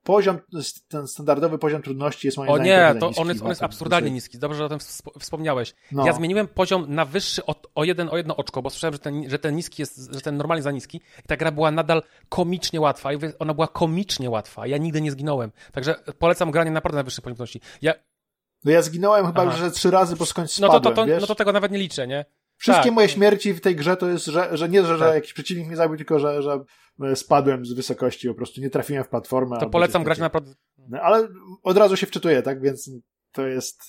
Poziom, 0.04 0.40
ten 0.88 1.08
standardowy 1.08 1.58
poziom 1.58 1.82
trudności 1.82 2.28
jest 2.28 2.38
moim 2.38 2.50
o 2.50 2.56
zdaniem 2.56 2.92
O 2.92 2.94
nie, 2.94 3.00
to 3.00 3.12
on 3.22 3.30
jest, 3.30 3.42
on 3.42 3.50
jest 3.50 3.64
absurdalnie 3.64 4.12
niski. 4.12 4.40
Dobrze, 4.40 4.58
że 4.58 4.66
o 4.66 4.70
tym 4.70 4.80
wspomniałeś. 5.20 5.74
No. 5.92 6.06
Ja 6.06 6.14
zmieniłem 6.14 6.48
poziom 6.48 6.86
na 6.88 7.06
wyższy 7.06 7.46
o, 7.46 7.56
o, 7.76 7.84
jeden, 7.84 8.10
o 8.10 8.18
jedno 8.18 8.36
oczko, 8.36 8.62
bo 8.62 8.70
słyszałem, 8.70 8.94
że 8.94 9.00
ten, 9.00 9.30
że 9.30 9.40
ten 9.40 9.56
niski 9.56 9.82
jest, 9.82 10.14
że 10.14 10.22
ten 10.22 10.38
normalnie 10.38 10.64
za 10.64 10.72
niski 10.72 10.98
i 10.98 11.28
ta 11.28 11.38
gra 11.38 11.52
była 11.52 11.72
nadal 11.72 12.04
komicznie 12.30 12.82
łatwa. 12.82 13.14
I 13.14 13.18
ona 13.40 13.54
była 13.54 13.68
komicznie 13.68 14.30
łatwa. 14.30 14.68
Ja 14.68 14.78
nigdy 14.78 15.02
nie 15.02 15.12
zginąłem. 15.12 15.52
Także 15.72 15.96
polecam 16.20 16.52
granie 16.52 16.72
naprawdę 16.72 16.98
na 16.98 17.04
wyższej 17.04 17.24
poziom 17.24 17.36
trudności. 17.36 17.62
Ja... 17.82 17.94
No 18.64 18.72
ja 18.72 18.82
zginąłem 18.82 19.26
chyba 19.26 19.42
Aha. 19.42 19.66
już 19.66 19.74
trzy 19.74 19.92
razy, 19.92 20.16
bo 20.16 20.26
skądś 20.26 20.52
spadłem, 20.52 20.74
no 20.74 20.80
to, 20.80 20.96
to, 20.96 21.06
to 21.06 21.20
no 21.22 21.28
to 21.28 21.36
tego 21.36 21.52
nawet 21.52 21.72
nie 21.72 21.78
liczę, 21.78 22.08
nie? 22.08 22.26
Wszystkie 22.60 22.84
tak. 22.84 22.94
moje 22.94 23.10
śmierci 23.10 23.53
w 23.53 23.61
tej 23.61 23.76
grze 23.76 23.98
to 23.98 24.10
jest, 24.10 24.26
że, 24.26 24.57
że 24.57 24.69
nie, 24.69 24.81
że, 24.84 24.88
tak. 24.88 24.99
że 24.99 25.15
jakiś 25.15 25.34
przeciwnik 25.34 25.68
mnie 25.68 25.76
zabił, 25.76 25.98
tylko 25.98 26.19
że, 26.19 26.41
że 26.41 26.60
spadłem 27.15 27.65
z 27.65 27.73
wysokości, 27.73 28.27
po 28.27 28.34
prostu 28.34 28.61
nie 28.61 28.69
trafiłem 28.69 29.03
w 29.03 29.10
platformę. 29.10 29.60
To 29.60 29.69
polecam 29.69 30.03
grać 30.03 30.19
naprawdę. 30.19 30.53
No, 30.77 31.02
ale 31.02 31.27
od 31.64 31.77
razu 31.77 31.95
się 31.95 32.07
wczytuję, 32.07 32.41
tak? 32.41 32.61
Więc 32.61 32.91
to 33.31 33.48
jest. 33.48 33.81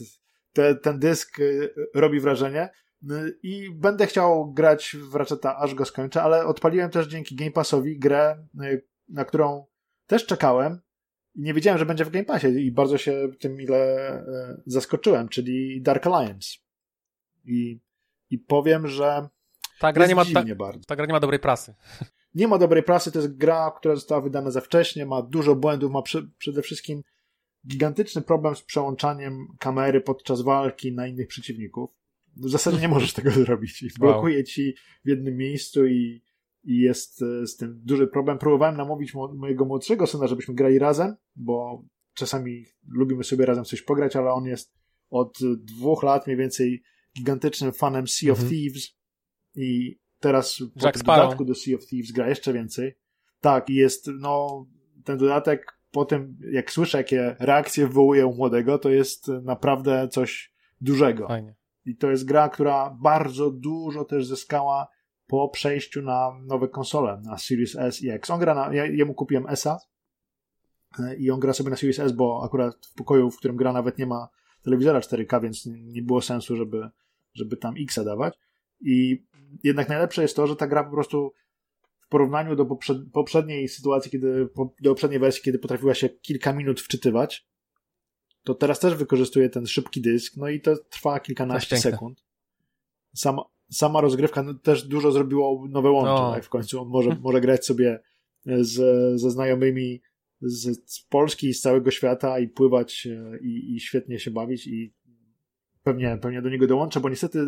Te, 0.52 0.74
ten 0.74 0.98
dysk 0.98 1.40
e, 1.40 1.44
robi 1.94 2.20
wrażenie. 2.20 2.68
No 3.02 3.14
I 3.42 3.70
będę 3.74 4.06
chciał 4.06 4.52
grać 4.52 4.96
w 5.10 5.14
Ratcheta, 5.14 5.56
aż 5.56 5.74
go 5.74 5.84
skończę, 5.84 6.22
ale 6.22 6.46
odpaliłem 6.46 6.90
też 6.90 7.06
dzięki 7.06 7.36
Game 7.36 7.50
Passowi 7.50 7.98
grę, 7.98 8.46
e, 8.60 8.78
na 9.08 9.24
którą 9.24 9.66
też 10.06 10.26
czekałem 10.26 10.80
i 11.34 11.42
nie 11.42 11.54
wiedziałem, 11.54 11.78
że 11.78 11.86
będzie 11.86 12.04
w 12.04 12.10
Game 12.10 12.24
Passie 12.24 12.46
i 12.46 12.72
bardzo 12.72 12.98
się 12.98 13.28
tym 13.40 13.60
ile 13.60 14.24
zaskoczyłem, 14.66 15.28
czyli 15.28 15.82
Dark 15.82 16.06
Alliance. 16.06 16.48
I 17.44 17.80
i 18.30 18.38
powiem, 18.38 18.86
że 18.86 19.28
ta 19.78 19.92
gra, 19.92 20.06
nie 20.06 20.14
ma, 20.14 20.24
ta, 20.24 20.44
ta 20.86 20.96
gra 20.96 21.06
nie 21.06 21.12
ma 21.12 21.20
dobrej 21.20 21.40
prasy. 21.40 21.74
Nie 22.34 22.48
ma 22.48 22.58
dobrej 22.58 22.82
prasy, 22.82 23.12
to 23.12 23.18
jest 23.18 23.36
gra, 23.36 23.72
która 23.78 23.94
została 23.94 24.20
wydana 24.20 24.50
za 24.50 24.60
wcześnie, 24.60 25.06
ma 25.06 25.22
dużo 25.22 25.56
błędów, 25.56 25.92
ma 25.92 26.02
przy, 26.02 26.30
przede 26.38 26.62
wszystkim 26.62 27.02
gigantyczny 27.66 28.22
problem 28.22 28.56
z 28.56 28.62
przełączaniem 28.62 29.46
kamery 29.58 30.00
podczas 30.00 30.40
walki 30.40 30.92
na 30.92 31.06
innych 31.06 31.28
przeciwników. 31.28 31.90
W 32.36 32.50
zasadzie 32.50 32.78
nie 32.78 32.88
możesz 32.88 33.12
tego 33.12 33.30
zrobić. 33.44 33.84
Blokuje 33.98 34.36
wow. 34.36 34.44
ci 34.44 34.74
w 35.04 35.08
jednym 35.08 35.36
miejscu 35.36 35.86
i, 35.86 36.22
i 36.64 36.76
jest 36.80 37.22
e, 37.22 37.46
z 37.46 37.56
tym 37.56 37.80
duży 37.84 38.06
problem. 38.06 38.38
Próbowałem 38.38 38.76
namówić 38.76 39.14
mo 39.14 39.34
mojego 39.34 39.64
młodszego 39.64 40.06
syna, 40.06 40.26
żebyśmy 40.26 40.54
grali 40.54 40.78
razem, 40.78 41.16
bo 41.36 41.84
czasami 42.14 42.64
lubimy 42.88 43.24
sobie 43.24 43.46
razem 43.46 43.64
coś 43.64 43.82
pograć, 43.82 44.16
ale 44.16 44.32
on 44.32 44.44
jest 44.44 44.74
od 45.10 45.38
dwóch 45.58 46.02
lat 46.02 46.26
mniej 46.26 46.36
więcej 46.36 46.82
gigantycznym 47.18 47.72
fanem 47.72 48.08
Sea 48.08 48.32
of 48.32 48.38
mhm. 48.38 48.50
Thieves 48.50 48.96
i 49.54 49.98
teraz 50.20 50.62
Jack 50.82 51.04
po 51.04 51.16
dodatku 51.16 51.44
do 51.44 51.54
Sea 51.54 51.74
of 51.74 51.86
Thieves 51.86 52.12
gra 52.12 52.28
jeszcze 52.28 52.52
więcej. 52.52 52.98
Tak, 53.40 53.70
i 53.70 53.74
jest, 53.74 54.10
no, 54.18 54.66
ten 55.04 55.18
dodatek 55.18 55.80
po 55.90 56.04
tym, 56.04 56.38
jak 56.52 56.70
słyszę, 56.70 56.98
jakie 56.98 57.36
reakcje 57.38 57.86
wywołuje 57.86 58.26
u 58.26 58.34
młodego, 58.34 58.78
to 58.78 58.90
jest 58.90 59.28
naprawdę 59.28 60.08
coś 60.08 60.54
dużego. 60.80 61.28
Fajnie. 61.28 61.54
I 61.84 61.96
to 61.96 62.10
jest 62.10 62.24
gra, 62.24 62.48
która 62.48 62.96
bardzo 63.02 63.50
dużo 63.50 64.04
też 64.04 64.26
zyskała 64.26 64.88
po 65.26 65.48
przejściu 65.48 66.02
na 66.02 66.30
nowe 66.42 66.68
konsole, 66.68 67.20
na 67.24 67.38
Series 67.38 67.76
S 67.76 68.02
i 68.02 68.10
X. 68.10 68.30
On 68.30 68.40
gra 68.40 68.54
na, 68.54 68.74
ja 68.74 68.86
jemu 68.86 69.14
kupiłem 69.14 69.48
S-a 69.48 69.78
i 71.18 71.30
on 71.30 71.40
gra 71.40 71.52
sobie 71.52 71.70
na 71.70 71.76
Series 71.76 71.98
S, 71.98 72.12
bo 72.12 72.42
akurat 72.44 72.86
w 72.86 72.94
pokoju, 72.94 73.30
w 73.30 73.36
którym 73.36 73.56
gra 73.56 73.72
nawet 73.72 73.98
nie 73.98 74.06
ma 74.06 74.28
telewizora 74.62 75.00
4K, 75.00 75.42
więc 75.42 75.66
nie 75.66 76.02
było 76.02 76.22
sensu, 76.22 76.56
żeby, 76.56 76.88
żeby 77.34 77.56
tam 77.56 77.74
X 77.80 78.04
dawać. 78.04 78.38
I 78.80 79.22
jednak 79.64 79.88
najlepsze 79.88 80.22
jest 80.22 80.36
to, 80.36 80.46
że 80.46 80.56
ta 80.56 80.66
gra 80.66 80.84
po 80.84 80.90
prostu 80.90 81.32
w 82.00 82.08
porównaniu 82.08 82.56
do 82.56 82.66
poprzedniej 83.12 83.68
sytuacji, 83.68 84.10
kiedy, 84.10 84.48
do 84.80 84.90
poprzedniej 84.90 85.20
wersji, 85.20 85.42
kiedy 85.42 85.58
potrafiła 85.58 85.94
się 85.94 86.08
kilka 86.08 86.52
minut 86.52 86.80
wczytywać, 86.80 87.46
to 88.44 88.54
teraz 88.54 88.78
też 88.78 88.94
wykorzystuje 88.94 89.50
ten 89.50 89.66
szybki 89.66 90.00
dysk, 90.00 90.36
no 90.36 90.48
i 90.48 90.60
to 90.60 90.76
trwa 90.90 91.20
kilkanaście 91.20 91.76
sekund. 91.76 92.24
Sama, 93.14 93.42
sama 93.70 94.00
rozgrywka 94.00 94.42
no, 94.42 94.54
też 94.54 94.82
dużo 94.82 95.12
zrobiło 95.12 95.66
nowe 95.68 95.90
łącze, 95.90 96.22
no. 96.22 96.32
tak? 96.32 96.44
W 96.44 96.48
końcu 96.48 96.82
on 96.82 96.88
może, 96.88 97.16
może 97.20 97.40
grać 97.40 97.66
sobie 97.66 98.00
z, 98.46 98.74
ze 99.20 99.30
znajomymi 99.30 100.00
z, 100.42 101.00
Polski 101.08 101.48
i 101.48 101.54
z 101.54 101.60
całego 101.60 101.90
świata 101.90 102.38
i 102.38 102.48
pływać 102.48 103.06
e, 103.06 103.38
i, 103.38 103.74
i 103.74 103.80
świetnie 103.80 104.18
się 104.18 104.30
bawić 104.30 104.66
i 104.66 104.94
pewnie, 105.82 106.18
pewnie 106.22 106.42
do 106.42 106.48
niego 106.48 106.66
dołączę, 106.66 107.00
bo 107.00 107.08
niestety 107.08 107.38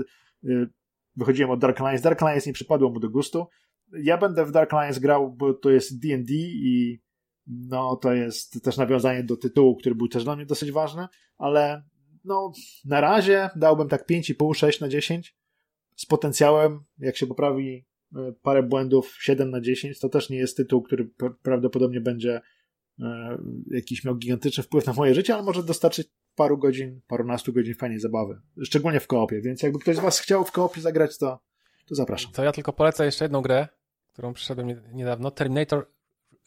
y, 0.44 0.68
wychodziłem 1.16 1.50
od 1.50 1.60
Dark 1.60 1.80
Alliance. 1.80 2.02
Dark 2.02 2.22
Alliance 2.22 2.50
nie 2.50 2.54
przypadło 2.54 2.90
mu 2.90 3.00
do 3.00 3.10
gustu. 3.10 3.46
Ja 3.92 4.18
będę 4.18 4.44
w 4.44 4.52
Dark 4.52 4.74
Alliance 4.74 5.00
grał, 5.00 5.32
bo 5.32 5.54
to 5.54 5.70
jest 5.70 5.98
D&D 5.98 6.34
i 6.34 7.00
no 7.46 7.96
to 7.96 8.12
jest 8.12 8.64
też 8.64 8.76
nawiązanie 8.76 9.24
do 9.24 9.36
tytułu, 9.36 9.76
który 9.76 9.94
był 9.94 10.08
też 10.08 10.24
dla 10.24 10.36
mnie 10.36 10.46
dosyć 10.46 10.72
ważny, 10.72 11.06
ale 11.38 11.82
no 12.24 12.52
na 12.84 13.00
razie 13.00 13.50
dałbym 13.56 13.88
tak 13.88 14.08
5,5, 14.08 14.54
6 14.54 14.80
na 14.80 14.88
10 14.88 15.36
z 15.96 16.06
potencjałem, 16.06 16.80
jak 16.98 17.16
się 17.16 17.26
poprawi 17.26 17.86
y, 18.16 18.18
parę 18.42 18.62
błędów 18.62 19.16
7 19.20 19.50
na 19.50 19.60
10, 19.60 19.98
to 19.98 20.08
też 20.08 20.30
nie 20.30 20.36
jest 20.36 20.56
tytuł, 20.56 20.82
który 20.82 21.10
prawdopodobnie 21.42 22.00
będzie 22.00 22.40
E, 22.40 22.40
jakiś 23.70 24.04
miał 24.04 24.16
gigantyczny 24.16 24.62
wpływ 24.62 24.86
na 24.86 24.92
moje 24.92 25.14
życie, 25.14 25.34
ale 25.34 25.42
może 25.42 25.62
dostarczyć 25.62 26.08
paru 26.34 26.58
godzin, 26.58 27.00
parunastu 27.06 27.52
godzin 27.52 27.74
fajnej 27.74 27.98
zabawy. 27.98 28.40
Szczególnie 28.64 29.00
w 29.00 29.06
koopie, 29.06 29.40
więc 29.40 29.62
jakby 29.62 29.78
ktoś 29.78 29.96
z 29.96 30.00
was 30.00 30.18
chciał 30.18 30.44
w 30.44 30.52
koopie 30.52 30.80
zagrać, 30.80 31.18
to, 31.18 31.40
to 31.86 31.94
zapraszam. 31.94 32.32
To 32.32 32.44
ja 32.44 32.52
tylko 32.52 32.72
polecę 32.72 33.04
jeszcze 33.04 33.24
jedną 33.24 33.42
grę, 33.42 33.68
którą 34.12 34.32
przyszedłem 34.32 34.80
niedawno, 34.92 35.30
Terminator 35.30 35.86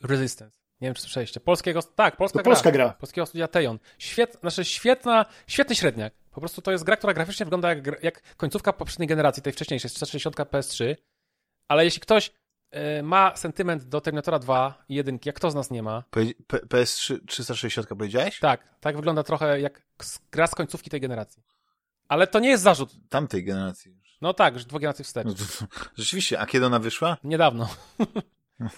Resistance. 0.04 0.60
Nie 0.82 0.88
wiem, 0.88 0.96
czy 0.96 1.02
słyszeliście. 1.02 1.40
Polskiego, 1.40 1.82
tak, 1.84 2.18
polska 2.18 2.40
to 2.40 2.44
gra. 2.44 2.52
polska 2.52 2.72
gra. 2.72 2.94
Polskiego 3.00 3.26
studia 3.26 3.48
Tejon. 3.48 3.80
Świet, 3.98 4.38
znaczy 4.42 4.66
świetna, 4.66 5.26
świetny 5.48 5.76
średniak. 5.76 6.14
Po 6.32 6.40
prostu 6.40 6.62
to 6.62 6.72
jest 6.72 6.84
gra, 6.84 6.98
która 6.98 7.14
graficznie 7.14 7.46
wygląda 7.46 7.70
jak, 7.70 8.04
jak 8.04 8.36
końcówka 8.38 8.74
poprzedniej 8.74 9.08
generacji, 9.08 9.44
tej 9.44 9.54
wcześniejszej, 9.54 9.90
360 9.92 10.36
PS3. 10.36 10.96
Ale 11.68 11.86
jeśli 11.86 12.02
ktoś 12.02 12.32
E, 12.32 12.45
ma 13.04 13.36
sentyment 13.36 13.84
do 13.84 14.02
Terminatora 14.02 14.40
2 14.40 14.86
i 14.90 14.96
1, 14.96 15.20
jak 15.26 15.36
kto 15.36 15.52
z 15.52 15.56
nas 15.56 15.72
nie 15.72 15.84
ma. 15.84 16.04
PS3 16.50 17.20
360 17.26 17.88
powiedziałeś? 17.88 18.40
Tak, 18.40 18.76
tak 18.80 18.96
wygląda 18.96 19.24
trochę 19.24 19.62
jak 19.62 19.82
gra 20.32 20.48
z 20.48 20.56
końcówki 20.56 20.90
tej 20.90 21.02
generacji. 21.02 21.44
Ale 22.08 22.28
to 22.28 22.40
nie 22.40 22.50
jest 22.50 22.64
zarzut. 22.64 22.92
Tamtej 23.10 23.44
generacji. 23.44 23.96
No 24.22 24.34
tak, 24.34 24.54
już 24.54 24.66
dwie 24.66 24.80
generacje 24.80 25.06
wstecz. 25.06 25.26
No 25.28 25.34
to, 25.34 25.44
rzeczywiście, 25.98 26.40
a 26.40 26.46
kiedy 26.46 26.66
ona 26.66 26.80
wyszła? 26.80 27.18
Niedawno. 27.24 27.70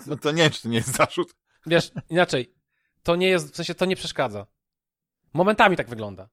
No 0.08 0.18
to 0.18 0.32
nie 0.32 0.44
wiem, 0.44 0.52
czy 0.52 0.62
to 0.62 0.70
nie 0.70 0.78
jest 0.78 0.96
zarzut. 0.96 1.36
Wiesz, 1.66 1.92
inaczej, 2.10 2.54
to 3.04 3.16
nie 3.16 3.28
jest, 3.28 3.52
w 3.52 3.56
sensie 3.56 3.76
to 3.76 3.86
nie 3.86 3.96
przeszkadza. 3.96 4.48
Momentami 5.34 5.78
tak 5.78 5.90
wygląda. 5.90 6.30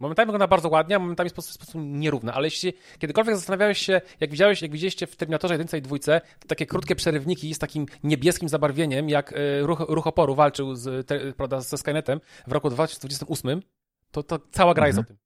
Momentami 0.00 0.26
wygląda 0.26 0.46
bardzo 0.46 0.68
ładnie, 0.68 0.96
a 0.96 0.98
momentami 0.98 1.30
w 1.30 1.32
sposób, 1.32 1.52
sposób 1.52 1.80
nierówny, 1.84 2.32
ale 2.32 2.46
jeśli 2.46 2.72
kiedykolwiek 2.98 3.36
zastanawiałeś 3.36 3.78
się, 3.78 4.00
jak 4.20 4.30
widziałeś, 4.30 4.62
jak 4.62 4.70
widzieliście 4.70 5.06
w 5.06 5.16
Terminatorze 5.16 5.54
1 5.54 5.78
i 5.78 5.82
2, 5.82 5.98
to 6.40 6.48
takie 6.48 6.66
krótkie 6.66 6.96
przerywniki 6.96 7.54
z 7.54 7.58
takim 7.58 7.86
niebieskim 8.02 8.48
zabarwieniem, 8.48 9.08
jak 9.08 9.32
e, 9.32 9.60
ruch, 9.60 9.80
ruch 9.80 10.06
oporu 10.06 10.34
walczył 10.34 10.74
z, 10.74 11.06
te, 11.06 11.32
prawda, 11.32 11.60
ze 11.60 11.78
Skynetem 11.78 12.20
w 12.46 12.52
roku 12.52 12.70
2028, 12.70 13.62
to, 14.10 14.22
to 14.22 14.38
cała 14.50 14.74
gra 14.74 14.86
mhm. 14.86 14.96
jest 14.96 14.98
o 14.98 15.12
tym. 15.12 15.18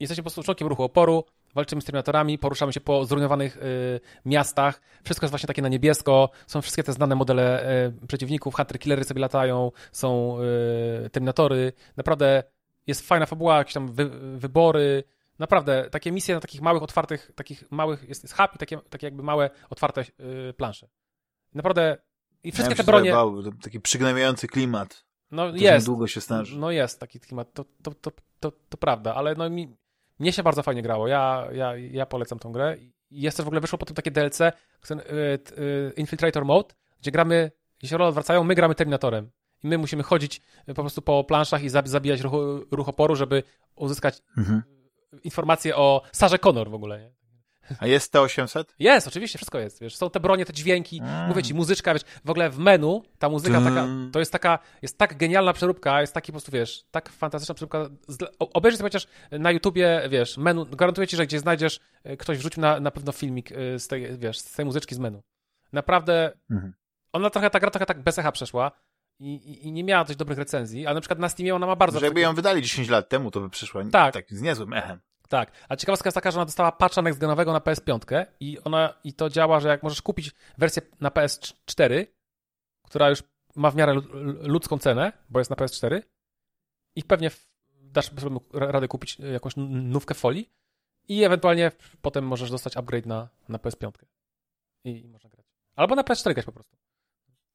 Jesteśmy 0.00 0.22
po 0.22 0.24
prostu 0.24 0.42
członkiem 0.42 0.68
ruchu 0.68 0.82
oporu, 0.82 1.24
walczymy 1.54 1.82
z 1.82 1.84
Terminatorami, 1.84 2.38
poruszamy 2.38 2.72
się 2.72 2.80
po 2.80 3.04
zrujnowanych 3.04 3.56
y, 3.56 4.00
miastach, 4.24 4.80
wszystko 5.04 5.24
jest 5.24 5.30
właśnie 5.30 5.46
takie 5.46 5.62
na 5.62 5.68
niebiesko, 5.68 6.30
są 6.46 6.62
wszystkie 6.62 6.82
te 6.82 6.92
znane 6.92 7.14
modele 7.14 7.70
y, 8.02 8.06
przeciwników, 8.06 8.54
hunter 8.54 8.78
killery 8.78 9.04
sobie 9.04 9.20
latają, 9.20 9.72
są 9.92 10.38
y, 11.06 11.10
Terminatory, 11.10 11.72
naprawdę 11.96 12.42
jest 12.88 13.08
fajna 13.08 13.26
fabuła, 13.26 13.58
jakieś 13.58 13.74
tam 13.74 13.92
wy, 13.92 14.10
wybory, 14.38 15.04
naprawdę, 15.38 15.90
takie 15.90 16.12
misje 16.12 16.34
na 16.34 16.40
takich 16.40 16.60
małych, 16.60 16.82
otwartych, 16.82 17.32
takich 17.34 17.64
małych, 17.70 18.08
jest, 18.08 18.22
jest 18.22 18.34
happy, 18.34 18.58
takie, 18.58 18.78
takie 18.78 19.06
jakby 19.06 19.22
małe, 19.22 19.50
otwarte 19.70 20.04
yy, 20.18 20.54
plansze. 20.56 20.88
Naprawdę, 21.54 21.96
i 22.42 22.52
wszystkie 22.52 22.72
ja 22.72 22.76
te 22.76 22.84
bronie... 22.84 23.12
Bał, 23.12 23.42
taki 23.62 23.80
przygnębiający 23.80 24.48
klimat. 24.48 25.04
No 25.30 25.48
jest. 25.48 25.86
długo 25.86 26.06
się 26.06 26.20
starzy. 26.20 26.58
No 26.58 26.70
jest 26.70 27.00
taki 27.00 27.20
klimat, 27.20 27.54
to, 27.54 27.64
to, 27.82 27.90
to, 27.94 28.10
to, 28.40 28.52
to 28.68 28.76
prawda, 28.76 29.14
ale 29.14 29.34
no 29.34 29.50
mi, 29.50 29.76
mnie 30.18 30.32
się 30.32 30.42
bardzo 30.42 30.62
fajnie 30.62 30.82
grało, 30.82 31.08
ja, 31.08 31.48
ja, 31.52 31.76
ja 31.76 32.06
polecam 32.06 32.38
tą 32.38 32.52
grę. 32.52 32.76
I 33.10 33.20
jest 33.22 33.36
też 33.36 33.44
w 33.44 33.48
ogóle, 33.48 33.60
wyszło 33.60 33.78
potem 33.78 33.94
takie 33.94 34.10
DLC, 34.10 34.40
y, 34.40 34.52
y, 35.58 35.92
Infiltrator 35.96 36.44
Mode, 36.44 36.74
gdzie 37.00 37.10
gramy, 37.10 37.50
jeśli 37.82 37.96
role 37.96 38.08
odwracają, 38.08 38.44
my 38.44 38.54
gramy 38.54 38.74
Terminatorem. 38.74 39.30
I 39.64 39.68
my 39.68 39.78
musimy 39.78 40.02
chodzić 40.02 40.40
e, 40.66 40.74
po 40.74 40.82
prostu 40.82 41.02
po 41.02 41.24
planszach 41.24 41.62
i 41.62 41.68
zabijać 41.68 42.20
ruch, 42.20 42.32
ruch 42.70 42.88
oporu, 42.88 43.16
żeby 43.16 43.42
uzyskać 43.76 44.22
mhm. 44.36 44.62
informacje 45.24 45.76
o 45.76 46.02
Sarze 46.12 46.38
Connor 46.38 46.70
w 46.70 46.74
ogóle, 46.74 47.00
nie? 47.00 47.18
A 47.78 47.86
jest 47.86 48.14
T800? 48.14 48.64
Jest, 48.78 49.08
oczywiście, 49.08 49.38
wszystko 49.38 49.58
jest, 49.58 49.80
wiesz, 49.80 49.96
są 49.96 50.10
te 50.10 50.20
bronie, 50.20 50.44
te 50.44 50.52
dźwięki, 50.52 50.98
mm. 50.98 51.28
mówię 51.28 51.42
ci, 51.42 51.54
muzyczka, 51.54 51.94
wiesz, 51.94 52.02
w 52.24 52.30
ogóle 52.30 52.50
w 52.50 52.58
menu 52.58 53.02
ta 53.18 53.28
muzyka 53.28 53.60
taka, 53.60 53.86
to 54.12 54.18
jest 54.18 54.32
taka, 54.32 54.58
jest 54.82 54.98
tak 54.98 55.16
genialna 55.16 55.52
przeróbka, 55.52 56.00
jest 56.00 56.14
taki 56.14 56.32
po 56.32 56.32
prostu, 56.32 56.52
wiesz, 56.52 56.84
tak 56.90 57.08
fantastyczna 57.08 57.54
przeróbka, 57.54 57.88
obejrzyj 58.38 58.78
sobie 58.78 58.86
chociaż 58.86 59.06
na 59.30 59.50
YouTubie, 59.50 60.02
wiesz, 60.10 60.36
menu, 60.36 60.66
gwarantuję 60.66 61.06
ci, 61.06 61.16
że 61.16 61.26
gdzie 61.26 61.38
znajdziesz, 61.38 61.80
e, 62.04 62.16
ktoś 62.16 62.38
wrzucił 62.38 62.60
na, 62.60 62.80
na 62.80 62.90
pewno 62.90 63.12
filmik 63.12 63.52
e, 63.52 63.78
z 63.78 63.88
tej, 63.88 64.18
wiesz, 64.18 64.38
z 64.38 64.52
tej 64.52 64.64
muzyczki 64.64 64.94
z 64.94 64.98
menu. 64.98 65.20
Naprawdę, 65.72 66.32
mhm. 66.50 66.72
ona 67.12 67.30
trochę, 67.30 67.50
ta 67.50 67.60
gra 67.60 67.70
trochę 67.70 67.86
tak 67.86 68.02
bez 68.02 68.18
echa 68.18 68.32
przeszła, 68.32 68.72
i, 69.20 69.34
i, 69.34 69.66
i, 69.66 69.72
nie 69.72 69.84
miała 69.84 70.04
dość 70.04 70.18
dobrych 70.18 70.38
recenzji, 70.38 70.86
ale 70.86 70.94
na 70.94 71.00
przykład 71.00 71.18
na 71.18 71.28
Steamie 71.28 71.54
ona 71.54 71.66
ma 71.66 71.76
bardzo... 71.76 72.00
Że 72.00 72.06
jakby 72.06 72.20
ją 72.20 72.34
wydali 72.34 72.62
10 72.62 72.88
lat 72.88 73.08
temu, 73.08 73.30
to 73.30 73.40
by 73.40 73.50
przyszła 73.50 73.84
tak. 73.92 74.14
tak 74.14 74.24
z 74.30 74.42
niezłym 74.42 74.72
echem. 74.72 75.00
Tak, 75.28 75.52
a 75.68 75.76
ciekawostka 75.76 76.08
jest 76.08 76.14
taka, 76.14 76.30
że 76.30 76.38
ona 76.38 76.44
dostała 76.44 76.72
patcha 76.72 77.02
nextgenowego 77.02 77.52
na 77.52 77.58
PS5 77.58 78.26
i 78.40 78.58
ona, 78.64 78.94
i 79.04 79.12
to 79.12 79.30
działa, 79.30 79.60
że 79.60 79.68
jak 79.68 79.82
możesz 79.82 80.02
kupić 80.02 80.30
wersję 80.58 80.82
na 81.00 81.08
PS4, 81.08 82.06
która 82.82 83.10
już 83.10 83.22
ma 83.56 83.70
w 83.70 83.76
miarę 83.76 83.94
ludzką 84.40 84.78
cenę, 84.78 85.12
bo 85.28 85.38
jest 85.38 85.50
na 85.50 85.56
PS4 85.56 86.02
i 86.96 87.02
pewnie 87.02 87.30
dasz 87.80 88.10
radę 88.52 88.88
kupić 88.88 89.18
jakąś 89.18 89.52
nówkę 89.56 90.14
folii 90.14 90.50
I 91.08 91.24
ewentualnie 91.24 91.72
potem 92.02 92.26
możesz 92.26 92.50
dostać 92.50 92.76
upgrade 92.76 93.06
na, 93.06 93.28
na 93.48 93.58
PS5. 93.58 93.90
I, 94.84 95.04
I 95.04 95.08
można 95.08 95.30
grać. 95.30 95.46
Albo 95.76 95.94
na 95.94 96.02
PS4 96.02 96.34
grać 96.34 96.46
po 96.46 96.52
prostu. 96.52 96.76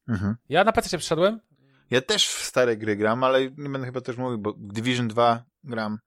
Mhm. 0.08 0.36
Ja 0.48 0.64
na 0.64 0.72
PC 0.72 0.98
przyszedłem. 0.98 1.40
Ja 1.90 2.00
też 2.00 2.28
w 2.28 2.42
stare 2.44 2.76
gry 2.76 2.96
gram, 2.96 3.24
ale 3.24 3.42
nie 3.42 3.68
będę 3.68 3.86
chyba 3.86 4.00
też 4.00 4.16
mówił, 4.16 4.38
bo 4.38 4.52
Division 4.58 5.08
2 5.08 5.44
gram, 5.64 5.98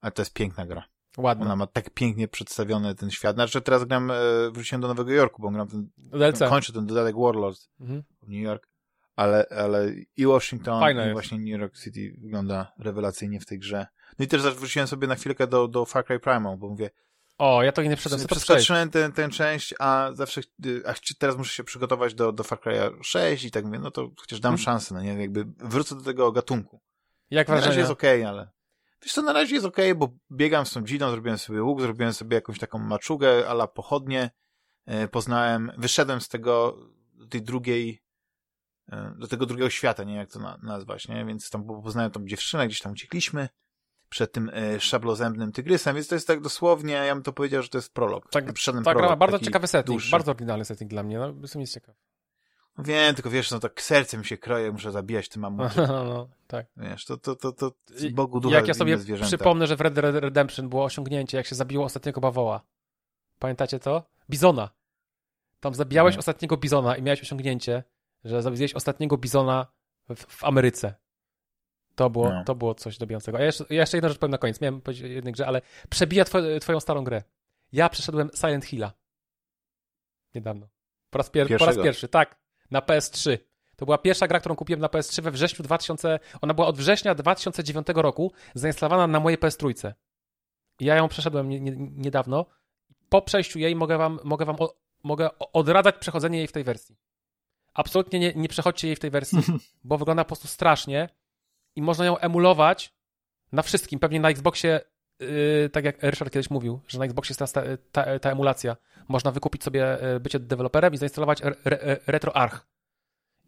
ale 0.00 0.12
to 0.12 0.22
jest 0.22 0.32
piękna 0.34 0.66
gra. 0.66 0.84
Ładna. 1.18 1.44
Ona 1.46 1.56
ma 1.56 1.66
tak 1.66 1.90
pięknie 1.90 2.28
przedstawiony 2.28 2.94
ten 2.94 3.10
świat. 3.10 3.34
Znaczy 3.36 3.60
teraz 3.60 3.84
gram, 3.84 4.10
e, 4.10 4.14
wróciłem 4.52 4.80
do 4.82 4.88
Nowego 4.88 5.10
Jorku, 5.12 5.42
bo 5.42 5.50
gram 5.50 5.68
ten, 5.68 5.88
DLC. 5.96 6.38
kończę 6.48 6.72
ten 6.72 6.86
dodatek 6.86 7.16
Warlords 7.16 7.68
Mhm. 7.80 8.02
w 8.22 8.28
New 8.28 8.42
York, 8.42 8.68
ale, 9.16 9.46
ale 9.50 9.92
i 10.16 10.26
Washington, 10.26 10.80
Fajne 10.80 11.00
i 11.02 11.04
jest. 11.04 11.12
właśnie 11.12 11.38
New 11.38 11.60
York 11.60 11.78
City 11.78 12.14
wygląda 12.18 12.72
rewelacyjnie 12.78 13.40
w 13.40 13.46
tej 13.46 13.58
grze. 13.58 13.86
No 14.18 14.24
i 14.24 14.28
też 14.28 14.42
wróciłem 14.42 14.88
sobie 14.88 15.06
na 15.06 15.14
chwilkę 15.14 15.46
do, 15.46 15.68
do 15.68 15.84
Far 15.84 16.04
Cry 16.04 16.20
Primal, 16.20 16.56
bo 16.56 16.68
mówię, 16.68 16.90
O, 17.42 17.62
ja 17.62 17.72
to 17.72 17.82
nie 17.82 17.96
przyszedłem. 17.96 18.20
Co 18.20 18.28
to 18.28 18.34
przeskoczyłem 18.34 18.90
tę 18.90 19.12
tę 19.12 19.28
część, 19.28 19.74
a 19.78 20.10
zawsze, 20.12 20.40
a 20.86 20.94
teraz 21.18 21.36
muszę 21.36 21.54
się 21.54 21.64
przygotować 21.64 22.14
do, 22.14 22.32
do 22.32 22.44
Far 22.44 22.58
Cry'a 22.58 23.02
6 23.02 23.44
i 23.44 23.50
tak 23.50 23.64
mówię, 23.64 23.78
no 23.78 23.90
to 23.90 24.10
chociaż 24.20 24.40
dam 24.40 24.52
Mhm. 24.54 24.64
szansę, 24.64 24.94
no 24.94 25.02
nie, 25.02 25.14
jakby 25.14 25.44
wrócę 25.58 25.94
do 25.94 26.02
tego 26.02 26.32
gatunku. 26.32 26.80
Jak 27.30 27.48
Na 27.48 27.60
razie 27.60 27.78
jest 27.80 27.90
okej, 27.90 28.24
ale 28.24 28.50
wiesz 29.02 29.12
co, 29.12 29.22
na 29.22 29.32
razie 29.32 29.54
jest 29.54 29.66
okej, 29.66 29.94
bo 29.94 30.08
biegam 30.32 30.66
z 30.66 30.72
tą 30.72 30.84
dzidą, 30.84 31.10
zrobiłem 31.10 31.38
sobie 31.38 31.62
łuk, 31.62 31.80
zrobiłem 31.80 32.12
sobie 32.12 32.34
jakąś 32.34 32.58
taką 32.58 32.78
maczugę, 32.78 33.48
ala 33.48 33.66
pochodnie, 33.66 34.30
e, 34.86 35.08
poznałem, 35.08 35.72
wyszedłem 35.78 36.20
z 36.20 36.28
tego, 36.28 36.78
do 37.14 37.26
tej 37.26 37.42
drugiej, 37.42 38.02
e, 38.92 39.14
do 39.18 39.28
tego 39.28 39.46
drugiego 39.46 39.70
świata, 39.70 40.04
nie 40.04 40.12
wiem 40.12 40.20
jak 40.20 40.30
to 40.30 40.38
na, 40.38 40.58
nazwać, 40.62 41.08
nie, 41.08 41.24
więc 41.24 41.50
tam 41.50 41.64
po- 41.66 41.82
poznałem 41.82 42.10
tą 42.10 42.26
dziewczynę, 42.26 42.66
gdzieś 42.66 42.80
tam 42.80 42.92
uciekliśmy 42.92 43.48
przed 44.12 44.32
tym 44.32 44.50
e, 44.54 44.80
szablozębnym 44.80 45.52
tygrysem, 45.52 45.94
więc 45.94 46.08
to 46.08 46.14
jest 46.14 46.26
tak 46.26 46.40
dosłownie, 46.40 46.92
ja 46.92 47.14
bym 47.14 47.22
to 47.24 47.32
powiedział, 47.32 47.62
że 47.62 47.68
to 47.68 47.78
jest 47.78 47.94
prolog. 47.94 48.30
Tak, 48.30 48.52
Przyszedłem 48.52 48.84
Tak, 48.84 48.96
prolog, 48.96 49.18
bardzo 49.18 49.38
ciekawy 49.38 49.66
setting, 49.66 49.86
dłuższy. 49.86 50.10
bardzo 50.10 50.30
oryginalny 50.30 50.64
setting 50.64 50.90
dla 50.90 51.02
mnie, 51.02 51.18
no, 51.18 51.34
jestem 51.42 51.60
jest 51.60 51.74
ciekaw. 51.74 51.94
Wiem, 52.78 53.14
tylko 53.14 53.30
wiesz, 53.30 53.50
no 53.50 53.58
tak 53.58 53.82
serce 53.82 54.18
mi 54.18 54.24
się 54.24 54.38
kroje, 54.38 54.72
muszę 54.72 54.92
zabijać 54.92 55.28
te 55.28 55.40
mamuty, 55.50 55.80
no, 55.88 56.28
tak. 56.46 56.66
wiesz, 56.76 57.04
to, 57.04 57.16
to, 57.16 57.36
to, 57.36 57.52
to 57.52 57.72
Bogu 58.12 58.40
ducha 58.40 58.56
Jak 58.56 58.68
ja 58.68 58.74
sobie 58.74 58.98
zwierzęta. 58.98 59.26
przypomnę, 59.28 59.66
że 59.66 59.76
w 59.76 59.80
Red 59.80 59.94
Dead 59.94 60.14
Redemption 60.14 60.68
było 60.68 60.84
osiągnięcie, 60.84 61.36
jak 61.36 61.46
się 61.46 61.54
zabiło 61.54 61.84
ostatniego 61.84 62.20
bawoła. 62.20 62.60
Pamiętacie 63.38 63.78
to? 63.78 64.02
Bizona. 64.30 64.70
Tam 65.60 65.74
zabijałeś 65.74 66.14
Nie. 66.14 66.18
ostatniego 66.18 66.56
bizona 66.56 66.96
i 66.96 67.02
miałeś 67.02 67.22
osiągnięcie, 67.22 67.84
że 68.24 68.42
zabiłeś 68.42 68.74
ostatniego 68.74 69.16
bizona 69.18 69.66
w, 70.08 70.14
w 70.28 70.44
Ameryce. 70.44 70.94
To 71.94 72.10
było, 72.10 72.30
No. 72.30 72.44
to 72.44 72.54
było 72.54 72.74
coś 72.74 72.98
dobijającego. 72.98 73.38
A 73.38 73.40
ja 73.40 73.46
jeszcze, 73.46 73.64
ja 73.70 73.80
jeszcze 73.80 73.96
jedną 73.96 74.08
rzecz 74.08 74.18
powiem 74.18 74.30
na 74.30 74.38
koniec. 74.38 74.60
Miałem 74.60 74.80
powiedzieć 74.80 75.04
o 75.04 75.08
jednej 75.08 75.32
grze, 75.32 75.46
ale 75.46 75.60
przebija 75.90 76.24
two, 76.24 76.38
twoją 76.60 76.80
starą 76.80 77.04
grę. 77.04 77.22
Ja 77.72 77.88
przeszedłem 77.88 78.30
Silent 78.34 78.64
Hilla. 78.64 78.92
Niedawno. 80.34 80.68
Po 81.10 81.18
raz, 81.18 81.30
pier, 81.30 81.58
po 81.58 81.66
raz 81.66 81.76
pierwszy, 81.76 82.08
tak. 82.08 82.38
Na 82.70 82.80
PS3. 82.80 83.38
To 83.76 83.84
była 83.84 83.98
pierwsza 83.98 84.28
gra, 84.28 84.40
którą 84.40 84.56
kupiłem 84.56 84.80
na 84.80 84.86
PS3 84.86 85.22
we 85.22 85.30
wrześniu 85.30 85.64
2000. 85.64 86.18
Ona 86.40 86.54
była 86.54 86.66
od 86.66 86.76
września 86.78 87.14
2009 87.14 87.86
roku 87.94 88.32
zainstalowana 88.54 89.06
na 89.06 89.20
mojej 89.20 89.38
PS3. 89.38 89.92
I 90.80 90.84
ja 90.84 90.96
ją 90.96 91.08
przeszedłem 91.08 91.48
nie, 91.48 91.60
nie, 91.60 91.72
niedawno. 91.96 92.46
Po 93.08 93.22
przejściu 93.22 93.58
jej 93.58 93.76
mogę 93.76 93.98
wam, 93.98 94.20
mogę 94.24 94.44
wam 94.44 94.56
o, 94.58 94.74
mogę 95.02 95.30
odradzać 95.38 95.94
przechodzenie 96.00 96.38
jej 96.38 96.46
w 96.46 96.52
tej 96.52 96.64
wersji. 96.64 96.96
Absolutnie 97.74 98.18
nie, 98.18 98.32
nie 98.34 98.48
przechodźcie 98.48 98.88
jej 98.88 98.96
w 98.96 99.00
tej 99.00 99.10
wersji, 99.10 99.38
bo 99.84 99.98
wygląda 99.98 100.24
po 100.24 100.28
prostu 100.28 100.48
strasznie 100.48 101.08
i 101.76 101.82
można 101.82 102.04
ją 102.04 102.18
emulować 102.18 102.94
na 103.52 103.62
wszystkim. 103.62 103.98
Pewnie 103.98 104.20
na 104.20 104.30
Xboxie, 104.30 104.80
yy, 105.20 105.70
tak 105.72 105.84
jak 105.84 106.02
Ryszard 106.02 106.32
kiedyś 106.32 106.50
mówił, 106.50 106.80
że 106.88 106.98
na 106.98 107.04
Xboxie 107.04 107.32
jest 107.32 107.38
teraz 107.38 107.52
ta, 107.52 107.62
ta, 107.92 108.18
ta 108.18 108.30
emulacja. 108.30 108.76
Można 109.08 109.30
wykupić 109.30 109.64
sobie 109.64 109.98
yy, 110.02 110.20
bycie 110.20 110.38
deweloperem 110.40 110.94
i 110.94 110.96
zainstalować 110.96 111.42
re, 111.42 111.54
re, 111.64 111.98
RetroArch. 112.06 112.66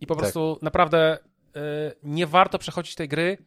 I 0.01 0.06
po 0.06 0.14
Tak. 0.14 0.22
prostu 0.22 0.59
naprawdę 0.62 1.18
yy, 1.55 1.62
nie 2.02 2.26
warto 2.26 2.59
przechodzić 2.59 2.94
tej 2.94 3.09
gry, 3.09 3.38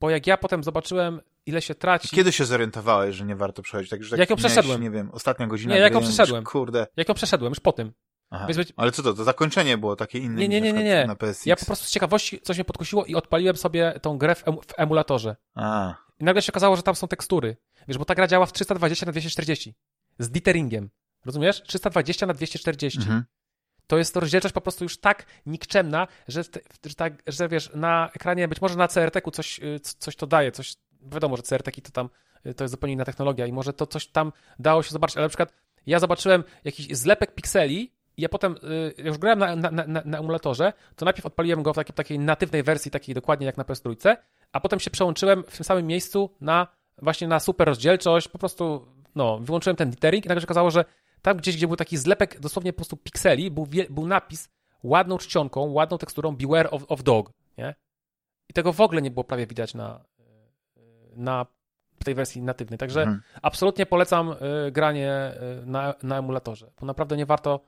bo 0.00 0.10
jak 0.10 0.26
ja 0.26 0.36
potem 0.36 0.64
zobaczyłem, 0.64 1.20
ile 1.46 1.62
się 1.62 1.74
traci. 1.74 2.08
Kiedy 2.16 2.32
się 2.32 2.44
zorientowałeś, 2.44 3.16
że 3.16 3.24
nie 3.24 3.36
warto 3.36 3.62
przechodzić? 3.62 3.90
Tak, 3.90 4.04
że 4.04 4.10
tak 4.10 4.18
Jak 4.18 4.30
ją 4.30 4.36
przeszedłem. 4.36 4.82
Nie 4.82 4.90
wiem, 4.90 5.10
ostatnia 5.12 5.46
godzina. 5.46 5.74
Nie, 5.74 5.80
jak 5.80 5.94
ją 5.94 6.00
przeszedłem. 6.00 6.44
Kurde. 6.44 6.86
Jak 6.96 7.08
ją 7.08 7.14
przeszedłem, 7.14 7.50
już 7.50 7.60
po 7.60 7.72
tym. 7.72 7.92
Aha. 8.30 8.46
Być- 8.46 8.72
Ale 8.76 8.92
co 8.92 9.02
to? 9.02 9.14
To 9.14 9.24
zakończenie 9.24 9.78
było 9.78 9.96
takie 9.96 10.18
inne 10.18 10.40
Nie, 10.40 10.48
nie, 10.48 10.60
nie, 10.60 10.72
nie, 10.72 10.84
nie. 10.84 11.06
na 11.06 11.16
PSX. 11.16 11.46
Ja 11.46 11.56
po 11.56 11.64
prostu 11.66 11.84
z 11.86 11.90
ciekawości 11.90 12.40
coś 12.40 12.56
mnie 12.56 12.64
podkusiło 12.64 13.04
i 13.04 13.14
odpaliłem 13.14 13.56
sobie 13.56 14.00
tą 14.02 14.18
grę 14.18 14.34
w, 14.34 14.48
em 14.48 14.56
w 14.56 14.72
emulatorze. 14.76 15.36
A, 15.54 15.94
I 16.20 16.24
nagle 16.24 16.42
się 16.42 16.52
okazało, 16.52 16.76
że 16.76 16.82
tam 16.82 16.94
są 16.96 17.08
tekstury. 17.08 17.56
Wiesz, 17.88 17.98
bo 17.98 18.04
ta 18.04 18.14
gra 18.14 18.26
działa 18.26 18.46
w 18.46 18.52
320 18.52 19.06
na 19.06 19.12
240 19.12 19.74
Z 20.18 20.30
diteringiem. 20.30 20.90
Rozumiesz? 21.24 21.62
320 21.62 22.26
na 22.26 22.34
240 22.34 22.98
mhm. 22.98 23.24
To 23.86 23.98
jest 23.98 24.14
to 24.14 24.20
rozdzielczość 24.20 24.54
po 24.54 24.60
prostu 24.60 24.84
już 24.84 25.00
tak 25.00 25.26
nikczemna, 25.46 26.08
że, 26.28 26.44
te, 26.44 26.60
że, 26.86 26.94
tak, 26.94 27.22
że 27.26 27.48
wiesz, 27.48 27.70
na 27.74 28.10
ekranie, 28.14 28.48
być 28.48 28.60
może 28.60 28.76
na 28.76 28.88
CRT-ku 28.88 29.30
coś, 29.30 29.58
y, 29.58 29.80
coś 29.80 30.16
to 30.16 30.26
daje, 30.26 30.52
coś, 30.52 30.74
wiadomo, 31.02 31.36
że 31.36 31.42
CRT-ki 31.42 31.82
to 31.82 31.90
tam, 31.90 32.08
y, 32.46 32.54
to 32.54 32.64
jest 32.64 32.72
zupełnie 32.72 32.92
inna 32.94 33.04
technologia 33.04 33.46
i 33.46 33.52
może 33.52 33.72
to 33.72 33.86
coś 33.86 34.06
tam 34.06 34.32
dało 34.58 34.82
się 34.82 34.90
zobaczyć, 34.90 35.16
ale 35.16 35.24
na 35.24 35.28
przykład 35.28 35.52
ja 35.86 35.98
zobaczyłem 35.98 36.44
jakiś 36.64 36.96
zlepek 36.96 37.34
pikseli 37.34 37.92
i 38.16 38.22
ja 38.22 38.28
potem, 38.28 38.56
y, 38.64 38.94
jak 38.98 39.06
już 39.06 39.18
grałem 39.18 39.38
na, 39.38 39.56
na, 39.56 39.70
na, 39.70 40.02
na 40.04 40.18
emulatorze, 40.18 40.72
to 40.96 41.04
najpierw 41.04 41.26
odpaliłem 41.26 41.62
go 41.62 41.72
w 41.72 41.76
takiej, 41.76 41.94
takiej 41.94 42.18
natywnej 42.18 42.62
wersji, 42.62 42.90
takiej 42.90 43.14
dokładnie 43.14 43.46
jak 43.46 43.56
na 43.56 43.64
PS3, 43.64 44.16
a 44.52 44.60
potem 44.60 44.80
się 44.80 44.90
przełączyłem 44.90 45.44
w 45.44 45.56
tym 45.56 45.64
samym 45.64 45.86
miejscu 45.86 46.30
na 46.40 46.66
właśnie 47.02 47.28
na 47.28 47.40
super 47.40 47.68
rozdzielczość, 47.68 48.28
po 48.28 48.38
prostu, 48.38 48.86
no, 49.14 49.38
wyłączyłem 49.38 49.76
ten 49.76 49.90
dithering 49.90 50.24
i 50.24 50.28
nagle 50.28 50.40
się 50.40 50.46
okazało, 50.46 50.70
że 50.70 50.84
tam 51.22 51.36
gdzieś, 51.36 51.56
gdzie 51.56 51.66
był 51.66 51.76
taki 51.76 51.96
zlepek 51.96 52.40
dosłownie 52.40 52.72
po 52.72 52.76
prostu 52.76 52.96
pikseli, 52.96 53.50
był, 53.50 53.66
był 53.90 54.06
napis 54.06 54.48
ładną 54.82 55.18
czcionką, 55.18 55.72
ładną 55.72 55.98
teksturą 55.98 56.36
Beware 56.36 56.68
of, 56.70 56.84
of 56.88 57.02
Dog, 57.02 57.32
nie? 57.58 57.74
I 58.48 58.52
tego 58.52 58.72
w 58.72 58.80
ogóle 58.80 59.02
nie 59.02 59.10
było 59.10 59.24
prawie 59.24 59.46
widać 59.46 59.74
na, 59.74 60.04
na 61.16 61.46
tej 62.04 62.14
wersji 62.14 62.42
natywnej. 62.42 62.78
Także 62.78 63.00
Mhm. 63.00 63.20
absolutnie 63.42 63.86
polecam 63.86 64.32
y, 64.32 64.72
granie 64.72 65.32
y, 65.62 65.66
na, 65.66 65.94
na 66.02 66.18
emulatorze, 66.18 66.70
bo 66.80 66.86
naprawdę 66.86 67.16
nie 67.16 67.26
warto. 67.26 67.60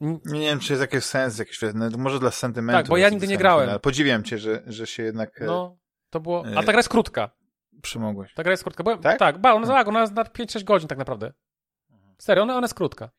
Nie 0.00 0.40
wiem, 0.40 0.60
czy 0.60 0.72
jest 0.72 0.80
jakiś 0.80 1.04
sens, 1.04 1.38
jakiś, 1.38 1.58
no, 1.74 1.90
może 1.98 2.18
dla 2.20 2.30
sentymentu. 2.30 2.78
Tak, 2.78 2.88
bo 2.88 2.96
ja 2.96 3.08
nigdy 3.08 3.26
nie 3.26 3.36
grałem. 3.36 3.68
Ale 3.70 3.80
podziwiam 3.80 4.22
cię, 4.24 4.38
że, 4.38 4.62
że 4.66 4.86
się 4.86 5.02
jednak 5.02 5.40
e, 5.42 5.44
No, 5.44 5.76
to 6.10 6.20
było. 6.20 6.48
E, 6.48 6.58
A 6.58 6.62
ta 6.62 6.72
gra 6.72 6.76
jest 6.76 6.88
krótka. 6.88 7.30
przymogłeś. 7.82 8.34
Ta 8.34 8.42
gra 8.42 8.50
jest 8.52 8.62
krótka. 8.62 8.84
Byłem, 8.84 8.98
Tak? 8.98 9.18
tak? 9.18 9.38
ba, 9.38 9.52
ona, 9.52 9.66
tak, 9.66 9.88
ona 9.88 10.00
jest 10.00 10.12
na 10.12 10.24
5-6 10.24 10.64
godzin 10.64 10.88
tak 10.88 10.98
naprawdę. 10.98 11.32
Serio, 12.18 12.42
ona, 12.42 12.56
ona 12.56 12.64
jest 12.64 12.74
krótka. 12.74 13.10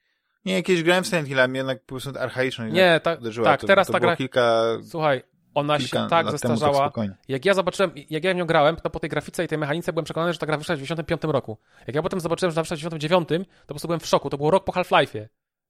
Nie, 0.46 0.64
kiedyś 0.64 0.84
grałem 0.84 1.04
w 1.04 1.08
Silent 1.08 1.28
Hill, 1.28 1.40
a 1.40 1.48
mnie 1.48 1.58
jednak 1.58 1.80
po 1.82 1.86
prostu 1.88 2.12
archaiczną 2.20 2.66
Nie, 2.68 3.00
ta, 3.04 3.14
uderzyła. 3.14 3.46
tak, 3.46 3.62
to, 3.62 3.68
teraz 3.68 3.88
to 3.88 3.94
ta 3.94 4.00
gra. 4.00 4.16
kilka, 4.16 4.64
Słuchaj, 4.90 5.24
ona 5.54 5.80
się 5.80 6.08
tak 6.10 6.10
temu 6.26 6.32
zestarzała. 6.32 6.92
Tak. 6.92 7.08
Jak 7.28 7.46
ja 7.46 7.54
zobaczyłem, 7.54 7.92
jak 8.10 8.24
ja 8.24 8.34
w 8.34 8.38
nią 8.38 8.46
grałem, 8.46 8.76
to 8.76 8.90
po 8.90 9.00
tej 9.00 9.10
grafice 9.10 9.44
i 9.46 9.48
tej 9.48 9.58
mechanice 9.58 9.94
byłem 9.94 10.06
przekonany, 10.06 10.34
że 10.34 10.40
ta 10.40 10.46
gra 10.46 10.58
wyszła 10.58 10.76
w 10.76 10.80
95 10.80 11.22
roku. 11.24 11.58
Jak 11.88 11.96
ja 11.96 12.02
potem 12.02 12.20
zobaczyłem, 12.20 12.52
że 12.52 12.56
ona 12.56 12.64
wyszła 12.64 12.76
w 12.76 12.80
99, 12.80 13.48
to 13.48 13.54
po 13.68 13.74
prostu 13.74 13.88
byłem 13.88 14.00
w 14.00 14.06
szoku. 14.06 14.30
To 14.30 14.38
był 14.38 14.52
rok 14.52 14.64
po 14.66 14.72
Half-Life'ie. 14.72 15.28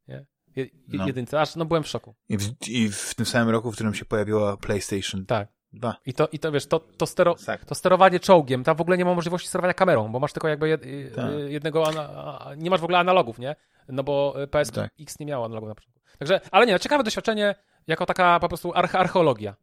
Nie? 0.08 0.26
Je, 0.56 0.66
No. 0.88 1.08
Jedynce, 1.08 1.42
aż 1.42 1.56
no 1.56 1.66
byłem 1.66 1.84
w 1.84 1.88
szoku. 1.88 2.16
I 2.30 2.38
w, 2.38 2.68
I 2.68 2.90
w 2.90 3.16
tym 3.16 3.26
samym 3.26 3.50
roku, 3.50 3.72
w 3.72 3.76
którym 3.76 3.94
się 3.94 4.06
pojawiła 4.06 4.58
PlayStation 4.58 5.26
Tak. 5.26 5.48
2. 5.74 5.96
I 6.06 6.14
to, 6.14 6.28
i 6.32 6.40
to 6.40 6.52
wiesz, 6.52 6.66
to, 6.68 6.80
to, 6.80 7.06
stero, 7.06 7.36
Tak. 7.46 7.66
to 7.66 7.76
sterowanie 7.76 8.20
czołgiem, 8.20 8.64
tam 8.64 8.78
w 8.78 8.82
ogóle 8.82 8.98
nie 8.98 9.06
ma 9.06 9.14
możliwości 9.14 9.48
sterowania 9.48 9.74
kamerą, 9.74 10.12
bo 10.12 10.20
masz 10.20 10.34
tylko 10.34 10.48
jakby 10.48 10.68
jed, 10.70 10.86
y, 10.86 11.12
Tak. 11.16 11.32
y, 11.32 11.52
jednego, 11.52 11.88
ana, 11.88 12.46
nie 12.58 12.70
masz 12.70 12.82
w 12.82 12.84
ogóle 12.84 13.00
analogów, 13.00 13.40
nie? 13.40 13.56
No 13.90 14.04
bo 14.04 14.44
y, 14.44 14.48
PSX 14.48 14.76
Tak. 14.76 14.92
nie 15.20 15.26
miało 15.26 15.46
analogów 15.46 15.70
na 15.70 15.76
początku. 15.76 16.02
Także, 16.20 16.42
ale 16.52 16.66
nie, 16.66 16.74
no, 16.74 16.80
ciekawe 16.80 17.04
doświadczenie, 17.04 17.56
jako 17.88 18.06
taka 18.06 18.40
po 18.40 18.48
prostu 18.48 18.74
arche, 18.74 19.00
archeologia. 19.00 19.56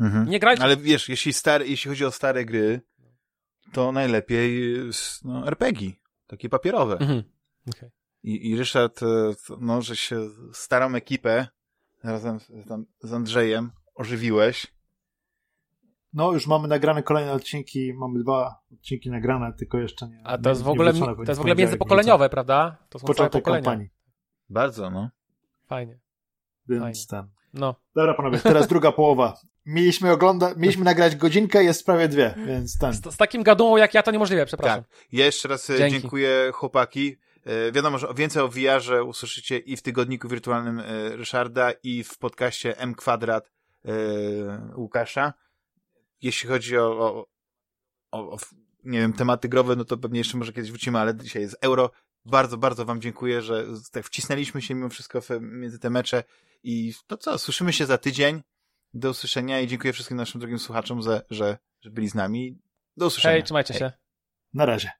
Mhm. 0.00 0.28
Nie 0.28 0.38
grajcie, 0.40 0.62
Ale 0.62 0.76
wiesz, 0.76 1.08
jeśli, 1.08 1.32
stare, 1.32 1.66
jeśli 1.66 1.88
chodzi 1.88 2.04
o 2.04 2.10
stare 2.10 2.44
gry, 2.44 2.80
to 3.72 3.92
najlepiej 3.92 4.74
no, 5.24 5.46
RPG, 5.46 5.90
takie 6.26 6.48
papierowe. 6.48 6.94
Mhm. 6.98 7.22
Okej. 7.76 7.90
I, 8.22 8.50
I 8.50 8.56
Ryszard, 8.56 9.02
e, 9.02 9.06
no, 9.60 9.82
że 9.82 9.96
się 9.96 10.28
starą 10.52 10.94
ekipę 10.94 11.46
razem 12.04 12.40
z, 12.40 12.68
tam 12.68 12.86
z 13.00 13.12
Andrzejem 13.12 13.70
ożywiłeś. 13.94 14.66
No, 16.12 16.32
już 16.32 16.46
mamy 16.46 16.68
nagrane 16.68 17.02
kolejne 17.02 17.32
odcinki, 17.32 17.94
mamy 17.94 18.18
dwa 18.18 18.60
odcinki 18.72 19.10
nagrane, 19.10 19.52
tylko 19.52 19.78
jeszcze 19.78 20.08
nie. 20.08 20.20
A 20.24 20.38
to 20.38 20.48
jest 20.50 20.62
w 20.62 20.68
ogóle, 20.68 20.92
to 20.92 21.22
jest 21.28 21.36
w 21.36 21.40
ogóle 21.40 21.54
międzypokoleniowe, 21.54 22.28
prawda? 22.28 22.76
To 22.88 22.98
są 22.98 23.06
Początek 23.06 23.44
kampanii, 23.44 23.88
Bardzo, 24.50 24.90
no. 24.90 25.10
Fajnie. 25.66 25.98
więc 26.68 27.06
ten. 27.06 27.28
No. 27.54 27.74
Dobra, 27.94 28.14
panowie, 28.14 28.38
teraz 28.38 28.68
druga 28.68 28.92
połowa. 29.02 29.34
Mieliśmy 29.66 30.12
oglądać, 30.12 30.56
mieliśmy 30.56 30.84
nagrać 30.84 31.16
godzinkę, 31.16 31.64
jest 31.64 31.86
prawie 31.86 32.08
dwie, 32.08 32.34
więc 32.46 32.78
ten. 32.78 32.92
Z, 32.92 33.14
z 33.14 33.16
takim 33.16 33.42
gadułą 33.42 33.76
jak 33.76 33.94
ja 33.94 34.02
to 34.02 34.10
niemożliwe, 34.10 34.46
przepraszam. 34.46 34.84
Tak. 34.84 34.90
Ja 35.12 35.26
jeszcze 35.26 35.48
raz 35.48 35.70
e, 35.70 35.78
Dzięki. 35.78 36.00
dziękuję 36.00 36.50
chłopaki. 36.54 37.16
E, 37.44 37.72
Wiadomo, 37.72 37.98
że 37.98 38.14
więcej 38.16 38.42
o 38.42 38.48
VR-ze 38.48 39.04
usłyszycie 39.04 39.58
i 39.58 39.76
w 39.76 39.82
tygodniku 39.82 40.28
wirtualnym 40.28 40.80
e, 40.80 41.16
Ryszarda 41.16 41.72
i 41.82 42.04
w 42.04 42.18
podcaście 42.18 42.78
M 42.78 42.94
Kwadrat 42.94 43.50
e, 43.84 43.92
Łukasza. 44.76 45.32
Jeśli 46.22 46.48
chodzi 46.48 46.78
o, 46.78 47.00
o, 47.00 47.26
o, 48.10 48.32
o 48.32 48.36
nie 48.84 48.98
wiem, 48.98 49.12
tematy 49.12 49.48
growe, 49.48 49.76
no 49.76 49.84
to 49.84 49.98
pewnie 49.98 50.18
jeszcze 50.18 50.38
może 50.38 50.52
kiedyś 50.52 50.70
wrócimy, 50.70 50.98
ale 50.98 51.14
dzisiaj 51.16 51.42
jest 51.42 51.56
euro. 51.60 51.90
Bardzo, 52.24 52.56
bardzo 52.56 52.84
wam 52.84 53.00
dziękuję, 53.00 53.42
że 53.42 53.66
tak 53.92 54.04
wcisnęliśmy 54.04 54.62
się 54.62 54.74
mimo 54.74 54.88
wszystko 54.88 55.20
między 55.40 55.78
te 55.78 55.90
mecze 55.90 56.24
i 56.62 56.94
to 57.06 57.16
co, 57.16 57.38
słyszymy 57.38 57.72
się 57.72 57.86
za 57.86 57.98
tydzień. 57.98 58.42
Do 58.94 59.10
usłyszenia 59.10 59.60
i 59.60 59.66
dziękuję 59.66 59.92
wszystkim 59.92 60.16
naszym 60.16 60.40
drugim 60.40 60.58
słuchaczom, 60.58 61.02
za, 61.02 61.22
że, 61.30 61.58
że 61.80 61.90
byli 61.90 62.08
z 62.08 62.14
nami. 62.14 62.58
Do 62.96 63.06
usłyszenia. 63.06 63.32
Hej, 63.32 63.42
trzymajcie 63.42 63.74
Hej. 63.74 63.80
się. 63.80 63.92
Na 64.54 64.66
razie. 64.66 64.99